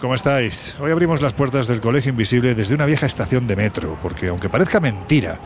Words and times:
¿Cómo 0.00 0.14
estáis? 0.14 0.76
Hoy 0.80 0.90
abrimos 0.90 1.20
las 1.20 1.32
puertas 1.32 1.66
del 1.66 1.80
Colegio 1.80 2.10
Invisible 2.10 2.54
desde 2.54 2.74
una 2.74 2.86
vieja 2.86 3.06
estación 3.06 3.46
de 3.46 3.56
metro, 3.56 3.98
porque 4.02 4.28
aunque 4.28 4.48
parezca 4.48 4.80
mentira, 4.80 5.38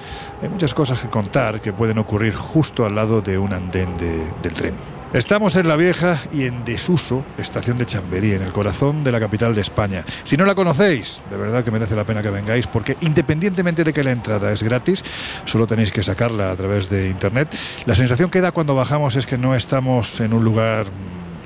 hay 0.42 0.48
muchas 0.48 0.74
cosas 0.74 1.00
que 1.00 1.08
contar 1.08 1.60
que 1.60 1.72
pueden 1.72 1.98
ocurrir 1.98 2.34
justo 2.34 2.84
al 2.84 2.94
lado 2.94 3.20
de 3.20 3.38
un 3.38 3.52
andén 3.52 3.96
de- 3.96 4.24
del 4.42 4.52
tren. 4.54 4.74
Estamos 5.12 5.56
en 5.56 5.66
la 5.66 5.74
vieja 5.74 6.20
y 6.32 6.44
en 6.46 6.64
desuso 6.64 7.24
estación 7.36 7.76
de 7.76 7.84
Chamberí, 7.84 8.32
en 8.34 8.42
el 8.42 8.52
corazón 8.52 9.02
de 9.02 9.10
la 9.10 9.18
capital 9.18 9.56
de 9.56 9.60
España. 9.60 10.04
Si 10.22 10.36
no 10.36 10.44
la 10.44 10.54
conocéis, 10.54 11.20
de 11.28 11.36
verdad 11.36 11.64
que 11.64 11.72
merece 11.72 11.96
la 11.96 12.04
pena 12.04 12.22
que 12.22 12.30
vengáis, 12.30 12.68
porque 12.68 12.96
independientemente 13.00 13.82
de 13.82 13.92
que 13.92 14.04
la 14.04 14.12
entrada 14.12 14.52
es 14.52 14.62
gratis, 14.62 15.02
solo 15.46 15.66
tenéis 15.66 15.90
que 15.90 16.04
sacarla 16.04 16.52
a 16.52 16.56
través 16.56 16.88
de 16.88 17.08
internet. 17.08 17.48
La 17.86 17.96
sensación 17.96 18.30
que 18.30 18.40
da 18.40 18.52
cuando 18.52 18.76
bajamos 18.76 19.16
es 19.16 19.26
que 19.26 19.36
no 19.36 19.56
estamos 19.56 20.20
en 20.20 20.32
un 20.32 20.44
lugar 20.44 20.86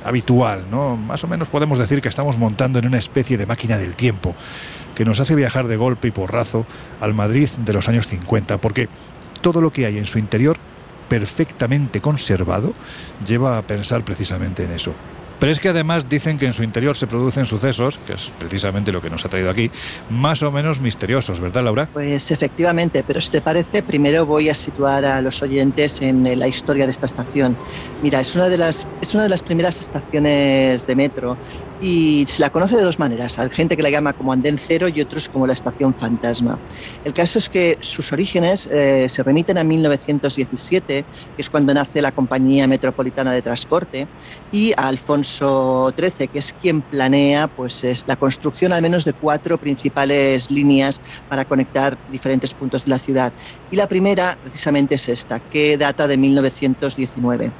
habitual, 0.04 0.66
¿no? 0.70 0.96
Más 0.96 1.24
o 1.24 1.28
menos 1.28 1.48
podemos 1.48 1.78
decir 1.78 2.00
que 2.00 2.08
estamos 2.08 2.38
montando 2.38 2.78
en 2.78 2.86
una 2.86 2.98
especie 2.98 3.36
de 3.36 3.46
máquina 3.46 3.78
del 3.78 3.96
tiempo 3.96 4.34
que 4.94 5.04
nos 5.04 5.18
hace 5.18 5.34
viajar 5.34 5.66
de 5.66 5.76
golpe 5.76 6.08
y 6.08 6.10
porrazo 6.12 6.66
al 7.00 7.14
Madrid 7.14 7.48
de 7.58 7.72
los 7.72 7.88
años 7.88 8.06
50, 8.06 8.58
porque 8.58 8.88
todo 9.40 9.60
lo 9.60 9.72
que 9.72 9.86
hay 9.86 9.98
en 9.98 10.06
su 10.06 10.18
interior 10.18 10.56
perfectamente 11.08 12.00
conservado 12.00 12.72
lleva 13.26 13.58
a 13.58 13.62
pensar 13.62 14.04
precisamente 14.04 14.64
en 14.64 14.72
eso. 14.72 14.92
Pero 15.38 15.52
es 15.52 15.60
que 15.60 15.68
además 15.68 16.08
dicen 16.08 16.38
que 16.38 16.46
en 16.46 16.52
su 16.52 16.62
interior 16.62 16.96
se 16.96 17.06
producen 17.06 17.44
sucesos, 17.44 17.98
que 18.06 18.14
es 18.14 18.32
precisamente 18.38 18.92
lo 18.92 19.00
que 19.00 19.10
nos 19.10 19.24
ha 19.24 19.28
traído 19.28 19.50
aquí, 19.50 19.70
más 20.10 20.42
o 20.42 20.50
menos 20.50 20.80
misteriosos, 20.80 21.40
¿verdad, 21.40 21.64
Laura? 21.64 21.88
Pues 21.92 22.30
efectivamente, 22.30 23.04
pero 23.06 23.20
si 23.20 23.30
te 23.30 23.40
parece, 23.40 23.82
primero 23.82 24.26
voy 24.26 24.48
a 24.48 24.54
situar 24.54 25.04
a 25.04 25.20
los 25.20 25.42
oyentes 25.42 26.00
en 26.02 26.26
eh, 26.26 26.36
la 26.36 26.48
historia 26.48 26.86
de 26.86 26.92
esta 26.92 27.06
estación. 27.06 27.56
Mira, 28.02 28.20
es 28.20 28.34
una 28.34 28.48
de 28.48 28.58
las, 28.58 28.86
es 29.00 29.14
una 29.14 29.24
de 29.24 29.28
las 29.28 29.42
primeras 29.42 29.80
estaciones 29.80 30.86
de 30.86 30.94
metro 30.94 31.36
y 31.78 32.26
se 32.28 32.40
la 32.40 32.50
conoce 32.50 32.76
de 32.76 32.82
dos 32.82 32.98
maneras. 32.98 33.38
Hay 33.38 33.48
gente 33.50 33.76
que 33.76 33.82
la 33.82 33.90
llama 33.90 34.14
como 34.14 34.32
andén 34.32 34.58
cero 34.58 34.88
y 34.88 35.00
otros 35.00 35.28
como 35.28 35.46
la 35.46 35.52
estación 35.52 35.94
fantasma. 35.94 36.58
El 37.02 37.12
caso 37.12 37.38
es 37.38 37.48
que 37.48 37.78
sus 37.80 38.12
orígenes 38.12 38.66
eh, 38.66 39.08
se 39.08 39.22
remiten 39.22 39.58
a 39.58 39.64
1917, 39.64 41.04
que 41.04 41.08
es 41.36 41.50
cuando 41.50 41.74
nace 41.74 42.00
la 42.00 42.12
Compañía 42.12 42.66
Metropolitana 42.66 43.32
de 43.32 43.42
Transporte, 43.42 44.08
y 44.50 44.72
a 44.76 44.88
Alfonso 44.88 45.92
XIII, 45.96 46.28
que 46.28 46.38
es 46.38 46.52
quien 46.52 46.82
planea 46.82 47.48
pues, 47.48 47.82
es 47.84 48.02
la 48.06 48.16
construcción 48.16 48.72
al 48.72 48.82
menos 48.82 49.04
de 49.04 49.12
cuatro 49.14 49.58
principales 49.58 50.50
líneas 50.50 51.00
para 51.28 51.44
conectar 51.44 51.98
diferentes 52.06 52.54
puntos 52.54 52.84
de 52.84 52.90
la 52.90 52.98
ciudad. 52.98 53.34
Y 53.68 53.76
la 53.76 53.88
primera, 53.88 54.38
precisamente, 54.40 54.94
es 54.96 55.08
esta, 55.08 55.40
que 55.40 55.76
data 55.76 56.06
de 56.06 56.16
1919. 56.16 57.52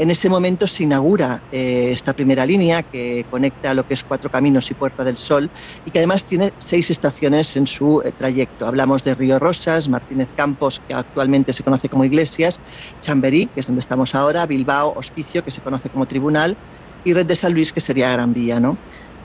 En 0.00 0.10
ese 0.10 0.30
momento 0.30 0.66
se 0.66 0.84
inaugura 0.84 1.44
eh, 1.50 1.90
esta 1.92 2.14
primera 2.14 2.46
línea 2.46 2.82
que 2.82 3.26
conecta 3.28 3.74
lo 3.74 3.84
que 3.84 3.92
es 3.92 4.02
Cuatro 4.02 4.30
Caminos 4.30 4.70
y 4.70 4.74
Puerta 4.74 5.04
del 5.04 5.18
Sol 5.18 5.50
y 5.84 5.90
que 5.90 5.98
además 5.98 6.24
tiene 6.24 6.52
seis 6.56 6.88
estaciones 6.88 7.54
en 7.54 7.66
su 7.66 8.00
eh, 8.02 8.14
trayecto. 8.14 8.64
Hablamos 8.66 9.04
de 9.04 9.14
Río 9.14 9.38
Rosas, 9.38 9.90
Martínez 9.90 10.32
Campos, 10.32 10.80
que 10.88 10.94
actualmente 10.94 11.52
se 11.52 11.62
conoce 11.62 11.90
como 11.90 12.06
Iglesias, 12.06 12.62
Chamberí, 12.98 13.50
que 13.50 13.60
es 13.60 13.66
donde 13.66 13.80
estamos 13.80 14.14
ahora, 14.14 14.46
Bilbao, 14.46 14.94
Hospicio, 14.96 15.42
que 15.42 15.50
se 15.50 15.60
conoce 15.60 15.90
como 15.90 16.06
Tribunal, 16.06 16.56
y 17.04 17.12
Red 17.12 17.26
de 17.26 17.36
San 17.36 17.52
Luis, 17.52 17.70
que 17.70 17.82
sería 17.82 18.10
Gran 18.10 18.32
Vía. 18.32 18.58
¿no? 18.58 18.80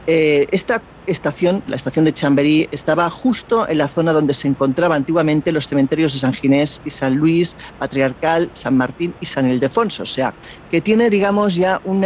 Eh, 0.05 0.47
esta 0.51 0.85
estación, 1.05 1.63
la 1.67 1.75
estación 1.75 2.05
de 2.05 2.13
Chamberí, 2.13 2.67
estaba 2.71 3.09
justo 3.09 3.67
en 3.69 3.77
la 3.77 3.87
zona 3.87 4.11
donde 4.13 4.33
se 4.33 4.47
encontraban 4.47 4.97
antiguamente 4.97 5.51
los 5.51 5.67
cementerios 5.67 6.13
de 6.13 6.19
San 6.19 6.33
Ginés 6.33 6.79
y 6.83 6.91
San 6.91 7.15
Luis, 7.15 7.55
Patriarcal, 7.77 8.51
San 8.53 8.75
Martín 8.75 9.15
y 9.19 9.27
San 9.27 9.49
Ildefonso, 9.49 10.03
o 10.03 10.05
sea, 10.07 10.35
que 10.67 10.81
tiene, 10.81 11.09
digamos, 11.09 11.55
ya 11.55 11.79
un 11.83 12.05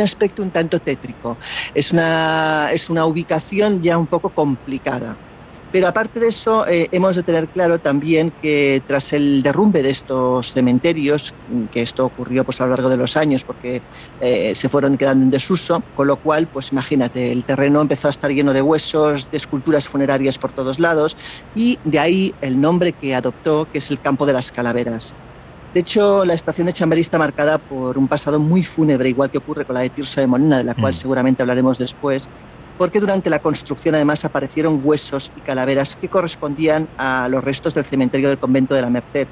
aspecto 0.00 0.42
un 0.42 0.52
tanto 0.52 0.80
tétrico. 0.80 1.38
Es 1.72 1.92
una, 1.92 2.68
es 2.72 2.88
una 2.90 3.06
ubicación 3.06 3.82
ya 3.82 3.98
un 3.98 4.08
poco 4.08 4.32
complicada. 4.32 5.18
Pero 5.74 5.88
aparte 5.88 6.20
de 6.20 6.28
eso, 6.28 6.68
eh, 6.68 6.88
hemos 6.92 7.16
de 7.16 7.24
tener 7.24 7.50
claro 7.50 7.80
también 7.80 8.32
que 8.40 8.80
tras 8.86 9.12
el 9.12 9.42
derrumbe 9.42 9.82
de 9.82 9.90
estos 9.90 10.52
cementerios, 10.52 11.34
que 11.72 11.82
esto 11.82 12.06
ocurrió 12.06 12.44
pues, 12.44 12.60
a 12.60 12.66
lo 12.66 12.70
largo 12.70 12.88
de 12.88 12.96
los 12.96 13.16
años 13.16 13.44
porque 13.44 13.82
eh, 14.20 14.54
se 14.54 14.68
fueron 14.68 14.96
quedando 14.96 15.24
en 15.24 15.30
desuso, 15.32 15.84
con 15.92 16.06
lo 16.06 16.18
cual, 16.18 16.46
pues 16.48 16.70
imagínate, 16.70 17.32
el 17.32 17.44
terreno 17.44 17.80
empezó 17.80 18.06
a 18.06 18.12
estar 18.12 18.30
lleno 18.30 18.52
de 18.52 18.62
huesos, 18.62 19.28
de 19.30 19.36
esculturas 19.36 19.88
funerarias 19.88 20.38
por 20.38 20.52
todos 20.52 20.78
lados, 20.78 21.16
y 21.52 21.80
de 21.82 21.98
ahí 21.98 22.36
el 22.40 22.60
nombre 22.60 22.92
que 22.94 23.12
adoptó, 23.12 23.66
que 23.66 23.78
es 23.78 23.90
el 23.90 24.00
Campo 24.00 24.26
de 24.26 24.32
las 24.34 24.52
Calaveras. 24.52 25.16
De 25.72 25.80
hecho, 25.80 26.24
la 26.24 26.34
estación 26.34 26.68
de 26.68 26.72
Chamberí 26.72 27.00
está 27.00 27.18
marcada 27.18 27.58
por 27.58 27.98
un 27.98 28.06
pasado 28.06 28.38
muy 28.38 28.62
fúnebre, 28.62 29.08
igual 29.08 29.28
que 29.28 29.38
ocurre 29.38 29.64
con 29.66 29.74
la 29.74 29.80
de 29.80 29.90
Tirso 29.90 30.20
de 30.20 30.28
Molina, 30.28 30.58
de 30.58 30.64
la 30.64 30.74
cual 30.76 30.92
Mm. 30.92 30.96
seguramente 30.96 31.42
hablaremos 31.42 31.78
después, 31.78 32.30
porque 32.78 33.00
durante 33.00 33.30
la 33.30 33.40
construcción 33.40 33.94
además 33.94 34.24
aparecieron 34.24 34.80
huesos 34.82 35.30
y 35.36 35.40
calaveras 35.40 35.96
que 35.96 36.08
correspondían 36.08 36.88
a 36.98 37.28
los 37.28 37.42
restos 37.42 37.74
del 37.74 37.84
cementerio 37.84 38.28
del 38.28 38.38
convento 38.38 38.74
de 38.74 38.82
la 38.82 38.90
Merced, 38.90 39.28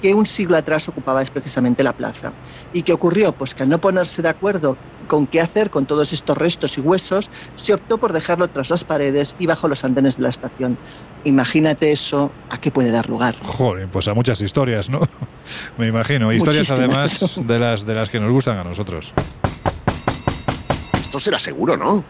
que 0.00 0.14
un 0.14 0.26
siglo 0.26 0.56
atrás 0.56 0.88
ocupaba 0.88 1.22
precisamente 1.24 1.82
la 1.82 1.92
plaza. 1.92 2.32
¿Y 2.72 2.82
qué 2.82 2.92
ocurrió? 2.92 3.32
Pues 3.32 3.54
que 3.54 3.62
al 3.62 3.68
no 3.68 3.80
ponerse 3.80 4.22
de 4.22 4.30
acuerdo 4.30 4.76
con 5.08 5.26
qué 5.26 5.40
hacer 5.40 5.70
con 5.70 5.86
todos 5.86 6.12
estos 6.12 6.38
restos 6.38 6.78
y 6.78 6.80
huesos, 6.80 7.30
se 7.56 7.74
optó 7.74 7.98
por 7.98 8.12
dejarlo 8.12 8.48
tras 8.48 8.70
las 8.70 8.84
paredes 8.84 9.34
y 9.38 9.46
bajo 9.46 9.68
los 9.68 9.84
andenes 9.84 10.16
de 10.16 10.22
la 10.22 10.28
estación. 10.30 10.78
Imagínate 11.24 11.92
eso, 11.92 12.30
¿a 12.48 12.58
qué 12.58 12.70
puede 12.70 12.90
dar 12.90 13.08
lugar? 13.10 13.36
Joder, 13.42 13.88
pues 13.88 14.08
a 14.08 14.14
muchas 14.14 14.40
historias, 14.40 14.88
¿no? 14.88 15.00
Me 15.78 15.88
imagino. 15.88 16.32
Historias 16.32 16.70
Muchísimas. 16.70 17.22
además 17.22 17.46
de 17.46 17.58
las, 17.58 17.84
de 17.84 17.94
las 17.94 18.08
que 18.08 18.20
nos 18.20 18.30
gustan 18.30 18.58
a 18.58 18.64
nosotros. 18.64 19.12
Esto 20.94 21.18
será 21.18 21.38
seguro, 21.40 21.76
¿no? 21.76 22.04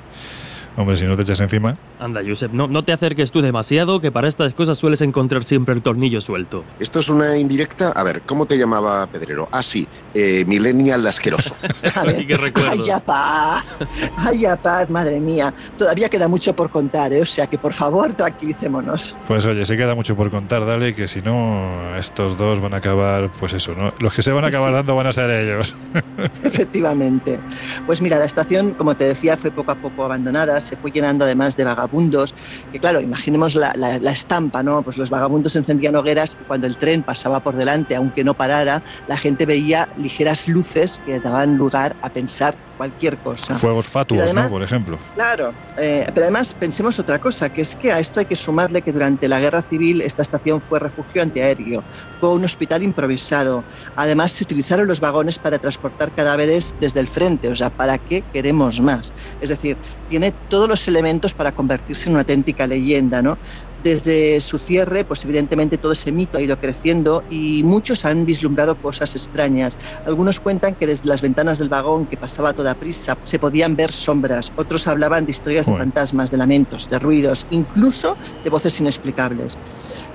Hombre, 0.76 0.96
si 0.96 1.05
no 1.05 1.17
te 1.17 1.22
echas 1.22 1.40
encima. 1.40 1.76
Anda, 1.99 2.20
Josep, 2.26 2.52
no, 2.52 2.67
no 2.69 2.82
te 2.84 2.93
acerques 2.93 3.31
tú 3.31 3.43
demasiado, 3.43 4.00
que 4.00 4.11
para 4.11 4.28
estas 4.28 4.55
cosas 4.55 4.78
sueles 4.78 5.00
encontrar 5.02 5.44
siempre 5.44 5.75
el 5.75 5.82
tornillo 5.82 6.20
suelto. 6.20 6.64
Esto 6.78 7.00
es 7.00 7.08
una 7.08 7.37
indirecta. 7.37 7.90
A 7.90 8.02
ver, 8.02 8.22
¿cómo 8.22 8.46
te 8.46 8.56
llamaba 8.56 9.06
Pedrero? 9.08 9.49
Ah, 9.52 9.62
sí, 9.62 9.87
eh, 10.14 10.44
Millennial 10.46 11.06
asqueroso. 11.06 11.55
A 11.94 12.02
ver, 12.05 12.17
Ay, 12.19 12.26
qué 12.26 12.37
recuerdos. 12.37 12.78
¡Ay, 12.81 12.87
ya 12.87 13.00
paz! 13.00 13.78
¡Ay, 14.17 14.38
ya 14.40 14.56
paz, 14.56 14.88
madre 14.90 15.20
mía! 15.20 15.52
Todavía 15.76 16.08
queda 16.08 16.28
mucho 16.28 16.55
por 16.56 16.70
contar, 16.70 17.12
¿eh? 17.12 17.20
o 17.22 17.26
sea 17.26 17.46
que 17.46 17.58
por 17.58 17.72
favor 17.72 18.14
tranquilicémonos. 18.14 19.14
Pues 19.28 19.44
oye, 19.44 19.67
se 19.67 19.76
queda 19.76 19.94
mucho 19.94 20.17
por 20.17 20.31
contar, 20.31 20.64
dale, 20.64 20.94
que 20.94 21.08
si 21.08 21.20
no, 21.20 21.96
estos 21.96 22.38
dos 22.38 22.61
van 22.61 22.75
a 22.75 22.78
acabar, 22.78 23.31
pues 23.38 23.52
eso, 23.52 23.75
¿no? 23.75 23.93
Los 23.99 24.14
que 24.14 24.22
se 24.22 24.32
van 24.32 24.44
a 24.44 24.49
acabar 24.49 24.72
dando 24.72 24.94
van 24.96 25.08
a 25.08 25.12
ser 25.12 25.28
ellos. 25.31 25.75
Efectivamente. 26.44 27.38
Pues 27.87 28.00
mira, 28.00 28.19
la 28.19 28.25
estación, 28.25 28.72
como 28.75 28.94
te 28.96 29.05
decía, 29.05 29.37
fue 29.37 29.50
poco 29.50 29.72
a 29.72 29.75
poco 29.75 30.05
abandonada 30.05 30.59
se 30.60 30.76
fue 30.76 30.90
llenando 30.90 31.24
además 31.24 31.56
de 31.56 31.64
vagabundos, 31.64 32.34
que 32.70 32.78
claro, 32.78 33.00
imaginemos 33.00 33.54
la, 33.54 33.72
la, 33.76 34.12
estampa, 34.12 34.62
¿no? 34.62 34.82
Pues 34.82 34.96
los 34.96 35.10
vagabundos 35.10 35.56
encendían 35.56 35.96
hogueras 35.96 36.36
y 36.38 36.44
cuando 36.44 36.66
el 36.66 36.78
tren 36.78 37.02
pasaba 37.02 37.40
por 37.40 37.56
delante, 37.56 37.96
aunque 37.96 38.24
no 38.24 38.34
parara, 38.34 38.82
la 39.06 39.16
gente 39.16 39.46
veía 39.46 39.88
ligeras 39.96 40.48
luces 40.48 41.00
que 41.04 41.20
daban 41.20 41.56
lugar 41.56 41.96
a 42.02 42.10
pensar 42.10 42.56
cualquier 42.81 43.19
cosa. 43.19 43.56
Fuegos 43.56 43.87
fatuos, 43.87 44.32
¿no? 44.32 44.49
Por 44.49 44.62
ejemplo. 44.62 44.99
Claro, 45.15 45.53
eh, 45.77 46.06
pero 46.15 46.25
además 46.25 46.56
pensemos 46.59 46.99
otra 46.99 47.19
cosa, 47.19 47.53
que 47.53 47.61
es 47.61 47.77
que 47.77 47.93
a 47.93 47.99
esto 47.99 48.21
hay 48.21 48.25
que 48.25 48.37
sumarle 48.37 48.81
que 48.81 48.91
durante 48.91 49.29
la 49.29 49.38
guerra 49.38 49.61
civil 49.61 50.00
esta 50.00 50.23
estación 50.23 50.62
fue 50.62 50.79
refugio 50.79 51.21
antiaéreo, 51.21 51.85
fue 52.21 52.31
un 52.31 52.43
hospital 52.43 52.82
improvisado. 52.82 53.65
Además 53.97 54.32
se 54.32 54.44
utilizaron 54.44 54.87
los 54.87 54.99
vagones 54.99 55.38
para 55.38 55.59
transportar 55.59 56.11
cadáveres 56.12 56.75
desde 56.81 57.00
el 57.00 57.09
frente, 57.09 57.49
o 57.49 57.56
sea, 57.56 57.69
¿para 57.69 57.99
qué 57.99 58.23
queremos 58.32 58.81
más? 58.81 59.12
Es 59.43 59.50
decir, 59.50 59.77
tiene 60.09 60.32
todos 60.49 60.67
los 60.67 60.88
elementos 60.88 61.35
para 61.35 61.53
convertirse 61.53 62.09
en 62.09 62.12
una 62.12 62.21
auténtica 62.21 62.67
leyenda, 62.67 63.21
¿no? 63.21 63.37
Desde 63.82 64.41
su 64.41 64.59
cierre, 64.59 65.05
pues 65.05 65.25
evidentemente 65.25 65.79
todo 65.79 65.93
ese 65.93 66.12
mito 66.12 66.38
ha 66.38 66.43
ido 66.43 66.56
creciendo 66.56 67.25
y 67.29 67.62
muchos 67.65 68.05
han 68.05 68.27
vislumbrado 68.27 68.77
cosas 68.77 69.15
extrañas. 69.17 69.77
Algunos 70.05 70.41
cuentan 70.41 70.77
que 70.77 70.87
desde 70.87 71.09
las 71.09 71.23
ventanas 71.23 71.59
del 71.59 71.69
vagón 71.69 72.06
que 72.06 72.17
pasaba 72.17 72.50
a 72.50 72.53
toda 72.53 72.75
prisa 72.75 73.17
se 73.25 73.38
podían 73.38 73.77
ver 73.77 73.91
sombras, 73.91 74.53
otros 74.56 74.87
hablaban 74.87 75.25
de 75.25 75.31
historias 75.31 75.67
de 75.67 75.77
fantasmas, 75.77 76.31
de 76.31 76.37
lamentos, 76.37 76.88
de 76.88 76.99
ruidos, 76.99 77.47
incluso 77.49 78.17
de 78.44 78.50
voces 78.50 78.79
inexplicables. 78.81 79.56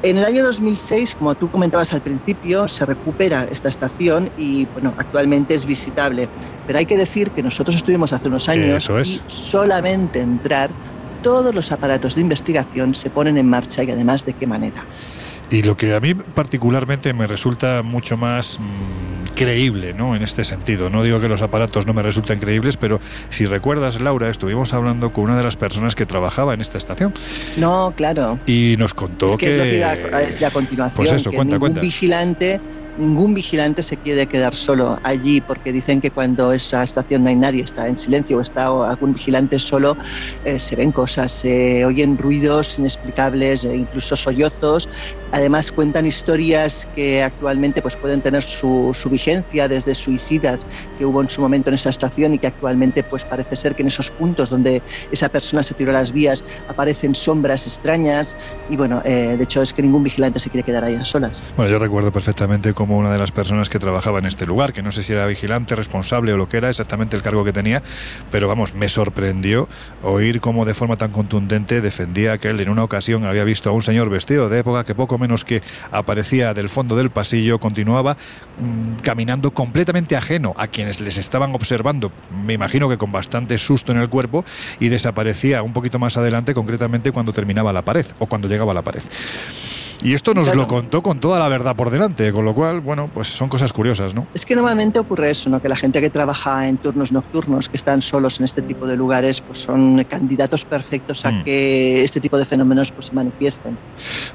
En 0.03 0.17
el 0.17 0.25
año 0.25 0.43
2006, 0.43 1.15
como 1.15 1.33
tú 1.35 1.49
comentabas 1.49 1.91
al 1.93 2.01
principio, 2.01 2.67
se 2.67 2.85
recupera 2.85 3.47
esta 3.49 3.69
estación 3.69 4.29
y 4.35 4.65
bueno, 4.67 4.93
actualmente 4.97 5.55
es 5.55 5.65
visitable. 5.65 6.29
Pero 6.67 6.79
hay 6.79 6.85
que 6.85 6.97
decir 6.97 7.31
que 7.31 7.41
nosotros 7.41 7.75
estuvimos 7.75 8.13
hace 8.13 8.27
unos 8.27 8.47
años 8.47 8.89
y 9.03 9.21
solamente 9.27 10.19
entrar 10.19 10.69
todos 11.25 11.55
los 11.55 11.71
aparatos 11.71 12.13
de 12.13 12.21
investigación 12.21 12.93
se 12.93 13.09
ponen 13.09 13.39
en 13.39 13.49
marcha 13.49 13.83
y 13.83 13.89
además 13.89 14.25
de 14.25 14.33
qué 14.33 14.45
manera. 14.45 14.85
Y 15.49 15.63
lo 15.63 15.75
que 15.75 15.95
a 15.95 15.99
mí 15.99 16.13
particularmente 16.13 17.13
me 17.13 17.25
resulta 17.25 17.81
mucho 17.81 18.15
más 18.15 18.59
mm, 18.59 19.33
creíble, 19.33 19.95
¿no? 19.95 20.15
En 20.15 20.21
este 20.21 20.43
sentido. 20.45 20.91
No 20.91 21.01
digo 21.01 21.19
que 21.19 21.27
los 21.27 21.41
aparatos 21.41 21.87
no 21.87 21.95
me 21.95 22.03
resulten 22.03 22.37
creíbles, 22.37 22.77
pero 22.77 22.99
si 23.31 23.47
recuerdas, 23.47 23.99
Laura, 23.99 24.29
estuvimos 24.29 24.71
hablando 24.75 25.13
con 25.13 25.23
una 25.23 25.35
de 25.35 25.43
las 25.43 25.57
personas 25.57 25.95
que 25.95 26.05
trabajaba 26.05 26.53
en 26.53 26.61
esta 26.61 26.77
estación. 26.77 27.11
No, 27.57 27.91
claro. 27.97 28.39
Y 28.45 28.75
nos 28.77 28.93
contó 28.93 29.35
que... 29.35 29.47
que... 29.47 29.81
Es 30.29 30.43
a 30.43 30.51
continuación. 30.51 30.95
Pues 30.95 31.11
eso, 31.11 31.31
cuenta, 31.31 31.57
cuenta. 31.57 31.81
vigilante 31.81 32.61
ningún 32.97 33.33
vigilante 33.33 33.83
se 33.83 33.97
quiere 33.97 34.27
quedar 34.27 34.55
solo 34.55 34.99
allí 35.03 35.41
porque 35.41 35.71
dicen 35.71 36.01
que 36.01 36.11
cuando 36.11 36.51
esa 36.51 36.83
estación 36.83 37.23
no 37.23 37.29
hay 37.29 37.35
nadie, 37.35 37.63
está 37.63 37.87
en 37.87 37.97
silencio 37.97 38.37
o 38.37 38.41
está 38.41 38.67
algún 38.67 39.13
vigilante 39.13 39.59
solo, 39.59 39.97
eh, 40.43 40.59
se 40.59 40.75
ven 40.75 40.91
cosas, 40.91 41.31
se 41.31 41.85
oyen 41.85 42.17
ruidos 42.17 42.77
inexplicables, 42.79 43.63
e 43.63 43.75
incluso 43.75 44.15
sollozos. 44.15 44.89
Además 45.31 45.71
cuentan 45.71 46.05
historias 46.05 46.87
que 46.95 47.21
actualmente 47.21 47.81
pues, 47.81 47.95
pueden 47.97 48.21
tener 48.21 48.43
su, 48.43 48.91
su, 48.93 49.09
vigencia 49.09 49.67
desde 49.67 49.93
suicidas 49.93 50.65
que 50.97 51.05
hubo 51.05 51.21
en 51.21 51.29
su 51.29 51.41
momento 51.41 51.69
en 51.69 51.75
esa 51.75 51.89
estación 51.89 52.33
y 52.33 52.39
que 52.39 52.47
actualmente 52.47 53.03
pues, 53.03 53.25
parece 53.25 53.55
ser 53.55 53.75
que 53.75 53.81
en 53.81 53.89
esos 53.89 54.11
puntos 54.11 54.49
donde 54.49 54.81
esa 55.11 55.27
persona 55.27 55.63
se 55.63 55.73
tiró 55.73 55.91
a 55.91 55.95
las 55.95 56.11
vías 56.11 56.43
aparecen 56.69 57.15
sombras 57.15 57.65
extrañas 57.67 58.35
y 58.69 58.77
bueno, 58.77 59.01
eh, 59.03 59.35
de 59.37 59.43
hecho 59.43 59.61
es 59.61 59.73
que 59.73 59.81
ningún 59.81 60.03
vigilante 60.03 60.39
se 60.39 60.49
quiere 60.49 60.63
quedar 60.63 60.83
ahí 60.83 60.95
a 60.95 61.03
solas. 61.03 61.43
Bueno, 61.57 61.71
yo 61.71 61.79
recuerdo 61.79 62.11
perfectamente 62.11 62.73
cómo 62.73 62.84
como 62.85 62.99
una 62.99 63.11
de 63.11 63.17
las 63.17 63.31
personas 63.31 63.67
que 63.67 63.79
trabajaba 63.79 64.19
en 64.19 64.27
este 64.27 64.45
lugar, 64.45 64.71
que 64.71 64.83
no 64.83 64.91
sé 64.91 65.01
si 65.01 65.11
era 65.11 65.25
vigilante, 65.25 65.75
responsable 65.75 66.33
o 66.33 66.37
lo 66.37 66.47
que 66.47 66.57
era 66.57 66.69
exactamente 66.69 67.15
el 67.15 67.23
cargo 67.23 67.43
que 67.43 67.51
tenía, 67.51 67.81
pero 68.29 68.47
vamos, 68.47 68.75
me 68.75 68.89
sorprendió 68.89 69.67
oír 70.03 70.39
cómo 70.39 70.65
de 70.65 70.75
forma 70.75 70.95
tan 70.95 71.09
contundente 71.09 71.81
defendía 71.81 72.37
que 72.37 72.49
él 72.49 72.59
en 72.59 72.69
una 72.69 72.83
ocasión 72.83 73.25
había 73.25 73.43
visto 73.43 73.71
a 73.71 73.73
un 73.73 73.81
señor 73.81 74.11
vestido 74.11 74.49
de 74.49 74.59
época 74.59 74.83
que 74.83 74.93
poco 74.93 75.17
menos 75.17 75.43
que 75.43 75.63
aparecía 75.89 76.53
del 76.53 76.69
fondo 76.69 76.95
del 76.95 77.09
pasillo, 77.09 77.59
continuaba 77.59 78.17
mm, 78.59 78.97
caminando 79.01 79.49
completamente 79.49 80.15
ajeno 80.15 80.53
a 80.55 80.67
quienes 80.67 81.01
les 81.01 81.17
estaban 81.17 81.55
observando, 81.55 82.11
me 82.45 82.53
imagino 82.53 82.87
que 82.87 82.99
con 82.99 83.11
bastante 83.11 83.57
susto 83.57 83.93
en 83.93 83.97
el 83.97 84.09
cuerpo, 84.09 84.45
y 84.79 84.89
desaparecía 84.89 85.63
un 85.63 85.73
poquito 85.73 85.97
más 85.97 86.17
adelante, 86.17 86.53
concretamente 86.53 87.11
cuando 87.11 87.33
terminaba 87.33 87.73
la 87.73 87.81
pared 87.81 88.05
o 88.19 88.27
cuando 88.27 88.47
llegaba 88.47 88.73
a 88.73 88.75
la 88.75 88.83
pared. 88.83 89.01
Y 90.03 90.13
esto 90.13 90.33
nos 90.33 90.53
lo 90.55 90.67
contó 90.67 91.01
con 91.01 91.19
toda 91.19 91.39
la 91.39 91.47
verdad 91.47 91.75
por 91.75 91.89
delante, 91.89 92.31
con 92.31 92.45
lo 92.45 92.53
cual, 92.53 92.81
bueno, 92.81 93.09
pues 93.13 93.27
son 93.27 93.49
cosas 93.49 93.73
curiosas, 93.73 94.13
¿no? 94.13 94.27
Es 94.33 94.45
que 94.45 94.55
normalmente 94.55 94.99
ocurre 94.99 95.31
eso, 95.31 95.49
¿no? 95.49 95.61
Que 95.61 95.69
la 95.69 95.75
gente 95.75 96.01
que 96.01 96.09
trabaja 96.09 96.67
en 96.67 96.77
turnos 96.77 97.11
nocturnos, 97.11 97.69
que 97.69 97.77
están 97.77 98.01
solos 98.01 98.39
en 98.39 98.45
este 98.45 98.61
tipo 98.61 98.85
de 98.85 98.95
lugares, 98.95 99.41
pues 99.41 99.59
son 99.59 100.03
candidatos 100.03 100.65
perfectos 100.65 101.25
a 101.25 101.31
mm. 101.31 101.43
que 101.43 102.03
este 102.03 102.19
tipo 102.19 102.37
de 102.37 102.45
fenómenos 102.45 102.91
pues, 102.91 103.07
se 103.07 103.13
manifiesten. 103.13 103.77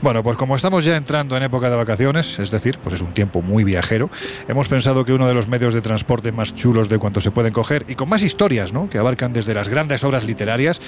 Bueno, 0.02 0.22
pues 0.22 0.36
como 0.36 0.56
estamos 0.56 0.84
ya 0.84 0.96
entrando 0.96 1.36
en 1.36 1.42
época 1.42 1.70
de 1.70 1.76
vacaciones, 1.76 2.38
es 2.38 2.50
decir, 2.50 2.78
pues 2.78 2.94
es 2.94 3.02
un 3.02 3.12
tiempo 3.12 3.42
muy 3.42 3.62
viajero, 3.64 4.10
hemos 4.48 4.68
pensado 4.68 5.04
que 5.04 5.12
uno 5.12 5.26
de 5.26 5.34
los 5.34 5.48
medios 5.48 5.74
de 5.74 5.82
transporte 5.82 6.32
más 6.32 6.54
chulos 6.54 6.88
de 6.88 6.98
cuanto 6.98 7.20
se 7.20 7.30
pueden 7.30 7.52
coger 7.52 7.84
y 7.88 7.94
con 7.94 8.08
más 8.08 8.22
historias, 8.22 8.72
¿no? 8.72 8.88
Que 8.88 8.98
abarcan 8.98 9.32
desde 9.32 9.54
las 9.54 9.68
grandes 9.68 10.02
obras 10.04 10.24
literarias, 10.24 10.80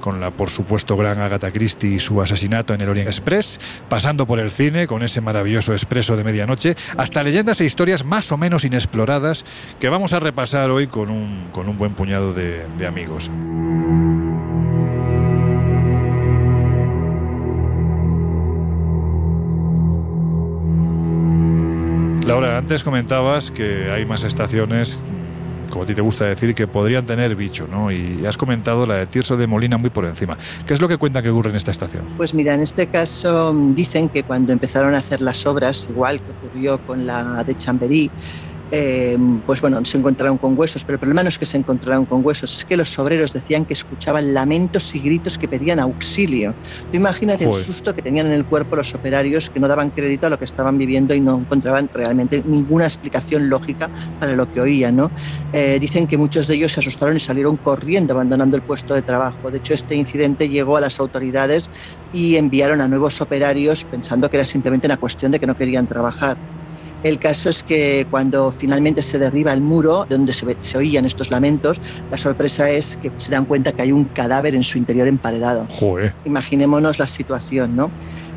con 0.00 0.20
la, 0.20 0.30
por 0.30 0.50
supuesto, 0.50 0.96
gran 0.96 1.20
Agatha 1.20 1.50
Christie 1.50 1.94
y 1.94 1.98
su 1.98 2.22
asesinato 2.22 2.74
en 2.74 2.80
el 2.80 2.88
Orient 2.88 3.08
Express, 3.08 3.58
pasando 3.88 4.19
por 4.26 4.40
el 4.40 4.50
cine 4.50 4.86
con 4.86 5.02
ese 5.02 5.20
maravilloso 5.20 5.72
expreso 5.72 6.16
de 6.16 6.24
medianoche, 6.24 6.76
hasta 6.96 7.22
leyendas 7.22 7.60
e 7.60 7.64
historias 7.64 8.04
más 8.04 8.32
o 8.32 8.36
menos 8.36 8.64
inexploradas 8.64 9.44
que 9.78 9.88
vamos 9.88 10.12
a 10.12 10.20
repasar 10.20 10.70
hoy 10.70 10.86
con 10.86 11.10
un, 11.10 11.48
con 11.52 11.68
un 11.68 11.78
buen 11.78 11.94
puñado 11.94 12.32
de, 12.32 12.66
de 12.78 12.86
amigos. 12.86 13.30
Laura, 22.24 22.58
antes 22.58 22.84
comentabas 22.84 23.50
que 23.50 23.90
hay 23.90 24.04
más 24.04 24.22
estaciones 24.22 24.98
como 25.70 25.84
a 25.84 25.86
ti 25.86 25.94
te 25.94 26.00
gusta 26.00 26.26
decir, 26.26 26.54
que 26.54 26.66
podrían 26.66 27.06
tener 27.06 27.34
bicho, 27.34 27.66
¿no? 27.66 27.90
Y 27.90 28.24
has 28.26 28.36
comentado 28.36 28.86
la 28.86 28.96
de 28.96 29.06
Tirso 29.06 29.36
de 29.36 29.46
Molina 29.46 29.78
muy 29.78 29.90
por 29.90 30.04
encima. 30.04 30.36
¿Qué 30.66 30.74
es 30.74 30.80
lo 30.80 30.88
que 30.88 30.98
cuenta 30.98 31.22
que 31.22 31.30
ocurre 31.30 31.50
en 31.50 31.56
esta 31.56 31.70
estación? 31.70 32.04
Pues 32.16 32.34
mira, 32.34 32.54
en 32.54 32.62
este 32.62 32.86
caso 32.88 33.52
mm, 33.54 33.74
dicen 33.74 34.08
que 34.08 34.22
cuando 34.22 34.52
empezaron 34.52 34.94
a 34.94 34.98
hacer 34.98 35.20
las 35.20 35.46
obras, 35.46 35.86
igual 35.88 36.20
que 36.20 36.30
ocurrió 36.32 36.78
con 36.86 37.06
la 37.06 37.44
de 37.44 37.56
Chamberí, 37.56 38.10
eh, 38.70 39.18
pues 39.44 39.60
bueno, 39.60 39.84
se 39.84 39.98
encontraron 39.98 40.38
con 40.38 40.58
huesos, 40.58 40.84
pero 40.84 40.94
el 40.94 41.00
problema 41.00 41.22
no 41.22 41.28
es 41.28 41.38
que 41.38 41.46
se 41.46 41.56
encontraron 41.56 42.06
con 42.06 42.24
huesos, 42.24 42.54
es 42.54 42.64
que 42.64 42.76
los 42.76 42.96
obreros 42.98 43.32
decían 43.32 43.64
que 43.64 43.74
escuchaban 43.74 44.32
lamentos 44.32 44.94
y 44.94 45.00
gritos 45.00 45.38
que 45.38 45.48
pedían 45.48 45.80
auxilio. 45.80 46.54
Tú 46.90 46.96
imagínate 46.96 47.44
el 47.44 47.52
susto 47.52 47.94
que 47.94 48.02
tenían 48.02 48.26
en 48.26 48.32
el 48.32 48.44
cuerpo 48.44 48.76
los 48.76 48.94
operarios 48.94 49.50
que 49.50 49.58
no 49.58 49.68
daban 49.68 49.90
crédito 49.90 50.26
a 50.26 50.30
lo 50.30 50.38
que 50.38 50.44
estaban 50.44 50.78
viviendo 50.78 51.14
y 51.14 51.20
no 51.20 51.38
encontraban 51.38 51.88
realmente 51.92 52.42
ninguna 52.44 52.84
explicación 52.84 53.48
lógica 53.48 53.90
para 54.18 54.34
lo 54.34 54.46
que 54.46 54.60
oían. 54.60 54.96
¿no? 54.96 55.10
Eh, 55.52 55.78
dicen 55.80 56.06
que 56.06 56.16
muchos 56.16 56.46
de 56.46 56.54
ellos 56.54 56.72
se 56.72 56.80
asustaron 56.80 57.16
y 57.16 57.20
salieron 57.20 57.56
corriendo, 57.56 58.14
abandonando 58.14 58.56
el 58.56 58.62
puesto 58.62 58.94
de 58.94 59.02
trabajo. 59.02 59.50
De 59.50 59.58
hecho, 59.58 59.74
este 59.74 59.94
incidente 59.96 60.48
llegó 60.48 60.76
a 60.76 60.80
las 60.80 61.00
autoridades 61.00 61.70
y 62.12 62.36
enviaron 62.36 62.80
a 62.80 62.88
nuevos 62.88 63.20
operarios 63.20 63.84
pensando 63.84 64.28
que 64.30 64.36
era 64.36 64.46
simplemente 64.46 64.86
una 64.86 64.96
cuestión 64.96 65.32
de 65.32 65.40
que 65.40 65.46
no 65.46 65.56
querían 65.56 65.86
trabajar. 65.86 66.38
El 67.02 67.18
caso 67.18 67.48
es 67.48 67.62
que 67.62 68.06
cuando 68.10 68.52
finalmente 68.52 69.02
se 69.02 69.18
derriba 69.18 69.52
el 69.52 69.60
muro 69.60 70.06
donde 70.08 70.32
se, 70.32 70.76
oían 70.76 71.06
estos 71.06 71.30
lamentos, 71.30 71.80
la 72.10 72.16
sorpresa 72.16 72.70
es 72.70 72.98
que 73.02 73.10
se 73.18 73.30
dan 73.30 73.46
cuenta 73.46 73.72
que 73.72 73.82
hay 73.82 73.92
un 73.92 74.04
cadáver 74.04 74.54
en 74.54 74.62
su 74.62 74.76
interior 74.78 75.08
emparedado. 75.08 75.66
Imaginémonos 76.24 76.98
la 76.98 77.06
situación, 77.06 77.74
¿no? 77.74 77.90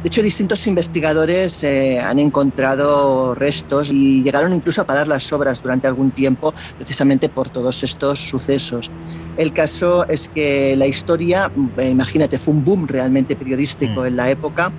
De 0.03 0.07
hecho, 0.07 0.21
distintos 0.21 0.67
investigadores 0.67 1.63
eh, 1.63 1.97
han 1.97 2.19
encontrado 2.19 3.33
restos 3.35 3.89
y 3.89 4.21
llegaron 4.21 4.53
incluso 4.53 4.81
a 4.81 4.85
parar 4.85 5.07
las 5.07 5.31
obras 5.31 5.63
durante 5.63 5.87
algún 5.87 6.11
tiempo 6.11 6.53
precisamente 6.77 7.29
por 7.29 7.47
todos 7.47 7.83
estos 7.83 8.19
sucesos. 8.19 8.91
El 9.37 9.53
caso 9.53 10.05
es 10.09 10.27
que 10.27 10.75
la 10.75 10.87
historia, 10.87 11.49
eh, 11.77 11.89
imagínate, 11.89 12.37
fue 12.37 12.53
un 12.53 12.65
boom 12.65 12.85
realmente 12.85 13.37
periodístico 13.37 14.01
mm. 14.01 14.07
en 14.07 14.15
la 14.17 14.29
época 14.29 14.73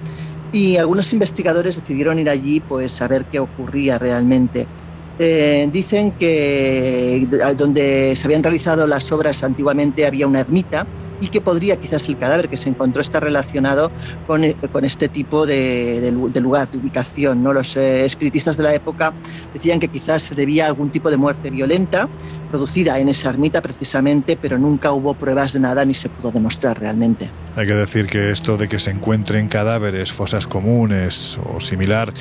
y 0.55 0.77
algunos 0.77 1.13
investigadores 1.13 1.75
decidieron 1.75 2.21
ir 2.21 2.29
allí 2.31 2.61
pues 2.61 3.03
a 3.03 3.09
ver 3.09 3.27
qué 3.29 3.41
ocurría 3.41 3.99
realmente. 3.99 4.71
Eh, 5.19 5.67
dicen 5.69 6.15
que 6.17 7.27
donde 7.57 8.15
se 8.15 8.27
habían 8.29 8.43
realizado 8.45 8.87
las 8.87 9.11
obras 9.11 9.43
antiguamente 9.43 10.07
había 10.07 10.29
una 10.29 10.41
ermita 10.41 10.89
y 11.25 11.29
que 11.29 11.41
podría 11.41 11.77
quizás 11.77 12.07
el 12.09 12.19
cadáver 12.19 12.49
que 12.49 12.59
se 12.59 12.69
encontró 12.69 13.01
estar 13.01 13.23
relacionado 13.23 13.91
con, 14.27 14.45
eh, 14.45 14.55
con 14.71 14.85
este 14.85 15.09
tipo 15.09 15.47
de, 15.47 16.13
lugar, 16.13 16.71
de 16.71 16.79
ubicación. 16.79 17.43
¿no? 17.43 17.53
Los 17.53 17.77
eh, 17.77 18.05
espiritistas 18.05 18.57
de 18.57 18.65
la 18.65 18.75
época 18.75 19.15
decían 19.53 19.81
que 19.81 19.89
quizás 19.89 20.23
se 20.23 20.35
debía 20.35 20.65
a 20.65 20.69
algún 20.69 20.91
tipo 20.91 21.11
de 21.11 21.17
muerte 21.17 21.51
violenta 21.51 22.09
producida 22.51 22.99
en 22.99 23.09
esa 23.09 23.31
ermita 23.31 23.63
precisamente, 23.63 24.39
pero 24.41 24.59
nunca 24.59 24.93
hubo 24.93 25.15
pruebas 25.15 25.55
de 25.55 25.61
nada 25.61 25.85
ni 25.85 25.95
se 25.95 26.09
pudo 26.09 26.31
demostrar 26.31 26.79
realmente. 26.79 27.31
Hay 27.57 27.67
que 27.67 27.75
decir 27.75 28.07
que 28.07 28.31
esto 28.31 28.57
de 28.57 28.69
que 28.69 28.79
se 28.79 28.91
encuentren 28.91 29.49
cadáveres, 29.49 30.13
fosas 30.13 30.47
comunes 30.47 31.39
o 31.53 31.61
similar, 31.61 32.13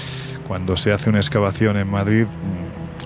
cuando 0.47 0.77
se 0.77 0.91
hace 0.91 1.09
una 1.09 1.19
excavación 1.19 1.77
en 1.77 1.87
Madrid, 1.87 2.25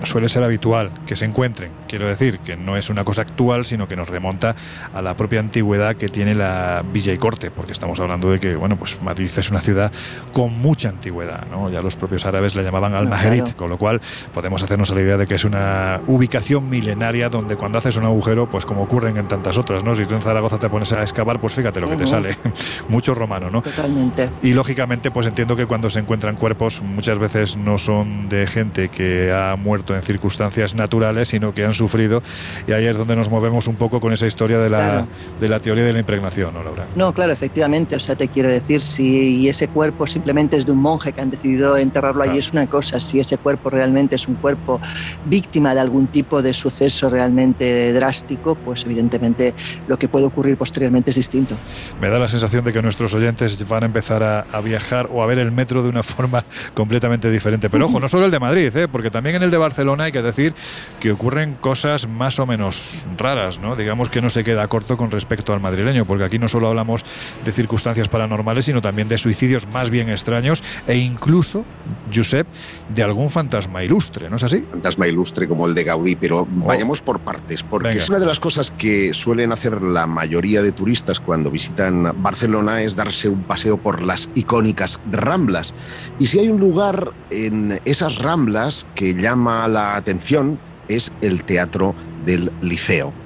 suele 0.04 0.28
ser 0.28 0.42
habitual 0.42 0.90
que 1.06 1.16
se 1.16 1.24
encuentren. 1.24 1.70
Quiero 1.88 2.06
decir 2.06 2.38
que 2.40 2.56
no 2.56 2.76
es 2.76 2.90
una 2.90 3.04
cosa 3.04 3.22
actual, 3.22 3.64
sino 3.64 3.88
que 3.88 3.96
nos 3.96 4.08
remonta 4.08 4.54
a 4.92 5.02
la 5.02 5.16
propia 5.16 5.40
antigüedad 5.40 5.96
que 5.96 6.08
tiene 6.08 6.34
la 6.34 6.84
Villa 6.92 7.12
y 7.12 7.18
Corte, 7.18 7.50
porque 7.50 7.72
estamos 7.72 7.98
hablando 8.00 8.30
de 8.30 8.40
que, 8.40 8.56
bueno, 8.56 8.76
pues 8.76 9.00
Madrid 9.02 9.30
es 9.36 9.50
una 9.50 9.60
ciudad 9.60 9.92
con 10.32 10.58
mucha 10.58 10.88
antigüedad, 10.88 11.46
¿no? 11.50 11.70
Ya 11.70 11.82
los 11.82 11.96
propios 11.96 12.24
árabes 12.26 12.54
la 12.54 12.62
llamaban 12.62 12.94
Al-Majerit, 12.94 13.54
con 13.54 13.70
lo 13.70 13.78
cual 13.78 14.00
podemos 14.32 14.62
hacernos 14.62 14.90
a 14.90 14.94
la 14.94 15.02
idea 15.02 15.16
de 15.16 15.26
que 15.26 15.34
es 15.34 15.44
una 15.44 16.00
ubicación 16.06 16.68
milenaria 16.68 17.28
donde 17.28 17.56
cuando 17.56 17.78
haces 17.78 17.96
un 17.96 18.04
agujero, 18.04 18.48
pues 18.50 18.66
como 18.66 18.82
ocurren 18.82 19.16
en 19.16 19.28
tantas 19.28 19.58
otras, 19.58 19.84
¿no? 19.84 19.94
Si 19.94 20.04
tú 20.04 20.14
en 20.14 20.22
Zaragoza 20.22 20.58
te 20.58 20.68
pones 20.68 20.92
a 20.92 21.02
excavar, 21.02 21.40
pues 21.40 21.54
fíjate 21.54 21.80
lo 21.80 21.88
que 21.88 21.96
te 21.96 22.06
sale. 22.06 22.36
Mucho 22.88 23.14
romano, 23.14 23.50
¿no? 23.50 23.62
Totalmente. 23.62 24.30
Y 24.42 24.52
lógicamente, 24.52 25.10
pues 25.10 25.26
entiendo 25.26 25.56
que 25.56 25.66
cuando 25.66 25.90
se 25.90 26.00
encuentran 26.00 26.36
cuerpos, 26.36 26.82
muchas 26.82 27.18
veces 27.18 27.56
no 27.56 27.78
son 27.78 28.28
de 28.28 28.46
gente 28.46 28.88
que 28.88 29.32
ha 29.32 29.56
muerto 29.56 29.87
en 29.94 30.02
circunstancias 30.02 30.74
naturales, 30.74 31.28
sino 31.28 31.54
que 31.54 31.64
han 31.64 31.74
sufrido. 31.74 32.22
Y 32.66 32.72
ahí 32.72 32.86
es 32.86 32.96
donde 32.96 33.16
nos 33.16 33.30
movemos 33.30 33.66
un 33.66 33.76
poco 33.76 34.00
con 34.00 34.12
esa 34.12 34.26
historia 34.26 34.58
de 34.58 34.70
la, 34.70 35.06
de 35.40 35.48
la 35.48 35.60
teoría 35.60 35.84
de 35.84 35.92
la 35.92 35.98
impregnación, 36.00 36.54
¿no, 36.54 36.62
Laura? 36.62 36.86
No, 36.96 37.12
claro, 37.12 37.32
efectivamente. 37.32 37.96
O 37.96 38.00
sea, 38.00 38.16
te 38.16 38.28
quiero 38.28 38.50
decir, 38.50 38.80
si 38.80 39.48
ese 39.48 39.68
cuerpo 39.68 40.06
simplemente 40.06 40.56
es 40.56 40.66
de 40.66 40.72
un 40.72 40.78
monje 40.78 41.12
que 41.12 41.20
han 41.20 41.30
decidido 41.30 41.76
enterrarlo 41.76 42.22
allí, 42.22 42.38
es 42.38 42.52
una 42.52 42.66
cosa. 42.66 43.00
Si 43.00 43.20
ese 43.20 43.36
cuerpo 43.36 43.70
realmente 43.70 44.16
es 44.16 44.28
un 44.28 44.34
cuerpo 44.34 44.80
víctima 45.26 45.74
de 45.74 45.80
algún 45.80 46.06
tipo 46.06 46.42
de 46.42 46.54
suceso 46.54 47.10
realmente 47.10 47.92
drástico, 47.92 48.54
pues 48.54 48.84
evidentemente 48.84 49.54
lo 49.86 49.98
que 49.98 50.08
puede 50.08 50.26
ocurrir 50.26 50.56
posteriormente 50.56 51.10
es 51.10 51.16
distinto. 51.16 51.54
Me 52.00 52.08
da 52.08 52.18
la 52.18 52.28
sensación 52.28 52.64
de 52.64 52.72
que 52.72 52.82
nuestros 52.82 53.14
oyentes 53.14 53.66
van 53.68 53.82
a 53.82 53.86
empezar 53.86 54.22
a, 54.22 54.40
a 54.40 54.60
viajar 54.60 55.08
o 55.12 55.22
a 55.22 55.26
ver 55.26 55.38
el 55.38 55.52
metro 55.52 55.82
de 55.82 55.88
una 55.88 56.02
forma 56.02 56.44
completamente 56.74 57.30
diferente. 57.30 57.70
Pero 57.70 57.86
ojo, 57.86 58.00
no 58.00 58.08
solo 58.08 58.26
el 58.26 58.30
de 58.30 58.40
Madrid, 58.40 58.74
¿eh? 58.76 58.88
porque 58.88 59.10
también 59.10 59.36
en 59.36 59.42
el 59.42 59.50
de 59.50 59.56
Barcelona 59.56 59.77
hay 60.00 60.12
que 60.12 60.22
decir 60.22 60.54
que 61.00 61.12
ocurren 61.12 61.54
cosas 61.54 62.08
más 62.08 62.38
o 62.38 62.46
menos 62.46 63.06
raras, 63.16 63.60
¿no? 63.60 63.76
Digamos 63.76 64.08
que 64.10 64.20
no 64.20 64.30
se 64.30 64.42
queda 64.42 64.66
corto 64.68 64.96
con 64.96 65.10
respecto 65.10 65.52
al 65.52 65.60
madrileño, 65.60 66.04
porque 66.04 66.24
aquí 66.24 66.38
no 66.38 66.48
solo 66.48 66.68
hablamos 66.68 67.04
de 67.44 67.52
circunstancias 67.52 68.08
paranormales, 68.08 68.64
sino 68.64 68.82
también 68.82 69.08
de 69.08 69.18
suicidios 69.18 69.68
más 69.68 69.90
bien 69.90 70.08
extraños 70.08 70.62
e 70.86 70.96
incluso, 70.96 71.64
Josep, 72.12 72.46
de 72.94 73.02
algún 73.02 73.30
fantasma 73.30 73.84
ilustre, 73.84 74.28
¿no 74.28 74.36
es 74.36 74.42
así? 74.42 74.64
Fantasma 74.70 75.06
ilustre 75.06 75.46
como 75.46 75.66
el 75.66 75.74
de 75.74 75.84
Gaudí, 75.84 76.16
pero 76.16 76.40
oh. 76.40 76.48
vayamos 76.50 77.00
por 77.00 77.20
partes, 77.20 77.62
porque 77.62 77.98
es 77.98 78.08
una 78.08 78.18
de 78.18 78.26
las 78.26 78.40
cosas 78.40 78.70
que 78.72 79.14
suelen 79.14 79.52
hacer 79.52 79.80
la 79.80 80.06
mayoría 80.06 80.62
de 80.62 80.72
turistas 80.72 81.20
cuando 81.20 81.50
visitan 81.50 82.12
Barcelona 82.22 82.82
es 82.82 82.96
darse 82.96 83.28
un 83.28 83.42
paseo 83.44 83.76
por 83.76 84.02
las 84.02 84.28
icónicas 84.34 84.98
Ramblas. 85.10 85.74
Y 86.18 86.26
si 86.26 86.40
hay 86.40 86.48
un 86.48 86.58
lugar 86.60 87.12
en 87.30 87.80
esas 87.84 88.16
Ramblas 88.16 88.86
que 88.94 89.14
llama 89.14 89.67
la 89.68 89.96
atención 89.96 90.60
es 90.86 91.10
el 91.20 91.44
Teatro 91.44 91.96
del 92.16 92.52
Liceo. 92.60 93.16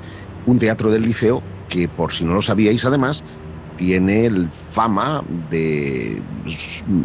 Un 0.45 0.59
teatro 0.59 0.91
del 0.91 1.03
Liceo 1.03 1.47
que, 1.69 1.89
por 1.89 2.13
si 2.13 2.25
no 2.25 2.35
lo 2.35 2.43
sabíais, 2.43 2.85
además, 2.85 3.25
tiene 3.77 4.27
el 4.27 4.51
fama 4.51 5.23
de, 5.51 6.23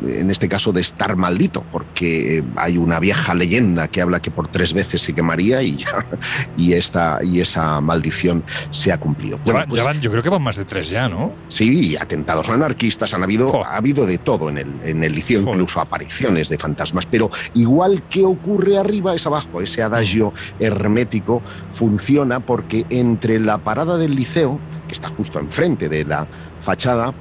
en 0.05 0.31
este 0.31 0.49
caso, 0.49 0.71
de 0.71 0.81
estar 0.81 1.15
maldito, 1.15 1.63
porque 1.71 2.43
hay 2.55 2.77
una 2.77 2.99
vieja 2.99 3.33
leyenda 3.33 3.87
que 3.87 4.01
habla 4.01 4.19
que 4.19 4.31
por 4.31 4.47
tres 4.47 4.73
veces 4.73 5.01
se 5.01 5.13
quemaría 5.13 5.61
y, 5.61 5.77
ya, 5.77 6.05
y, 6.57 6.73
esta, 6.73 7.19
y 7.23 7.41
esa 7.41 7.81
maldición 7.81 8.43
se 8.71 8.91
ha 8.91 8.97
cumplido. 8.97 9.39
Bueno, 9.43 9.63
ya, 9.73 9.83
van, 9.83 10.01
yo 10.01 10.11
creo 10.11 10.23
que 10.23 10.29
van 10.29 10.41
más 10.41 10.55
de 10.55 10.65
tres 10.65 10.89
ya, 10.89 11.07
¿no? 11.09 11.33
Sí, 11.49 11.95
atentados 11.95 12.49
anarquistas, 12.49 13.13
han 13.13 13.23
habido, 13.23 13.65
ha 13.65 13.77
habido 13.77 14.05
de 14.05 14.17
todo 14.17 14.49
en 14.49 14.57
el, 14.57 14.79
en 14.83 15.03
el 15.03 15.13
liceo, 15.13 15.41
incluso 15.41 15.79
apariciones 15.79 16.49
de 16.49 16.57
fantasmas, 16.57 17.05
pero 17.05 17.29
igual 17.53 18.03
que 18.09 18.23
ocurre 18.25 18.77
arriba 18.77 19.15
es 19.15 19.25
abajo, 19.25 19.61
ese 19.61 19.81
adagio 19.81 20.33
hermético 20.59 21.41
funciona 21.71 22.39
porque 22.39 22.85
entre 22.89 23.39
la 23.39 23.57
parada 23.57 23.97
del 23.97 24.15
liceo, 24.15 24.59
que 24.87 24.93
está 24.93 25.09
justo 25.09 25.39
enfrente 25.39 25.89
de 25.89 26.05
la 26.05 26.27
fachada 26.67 27.13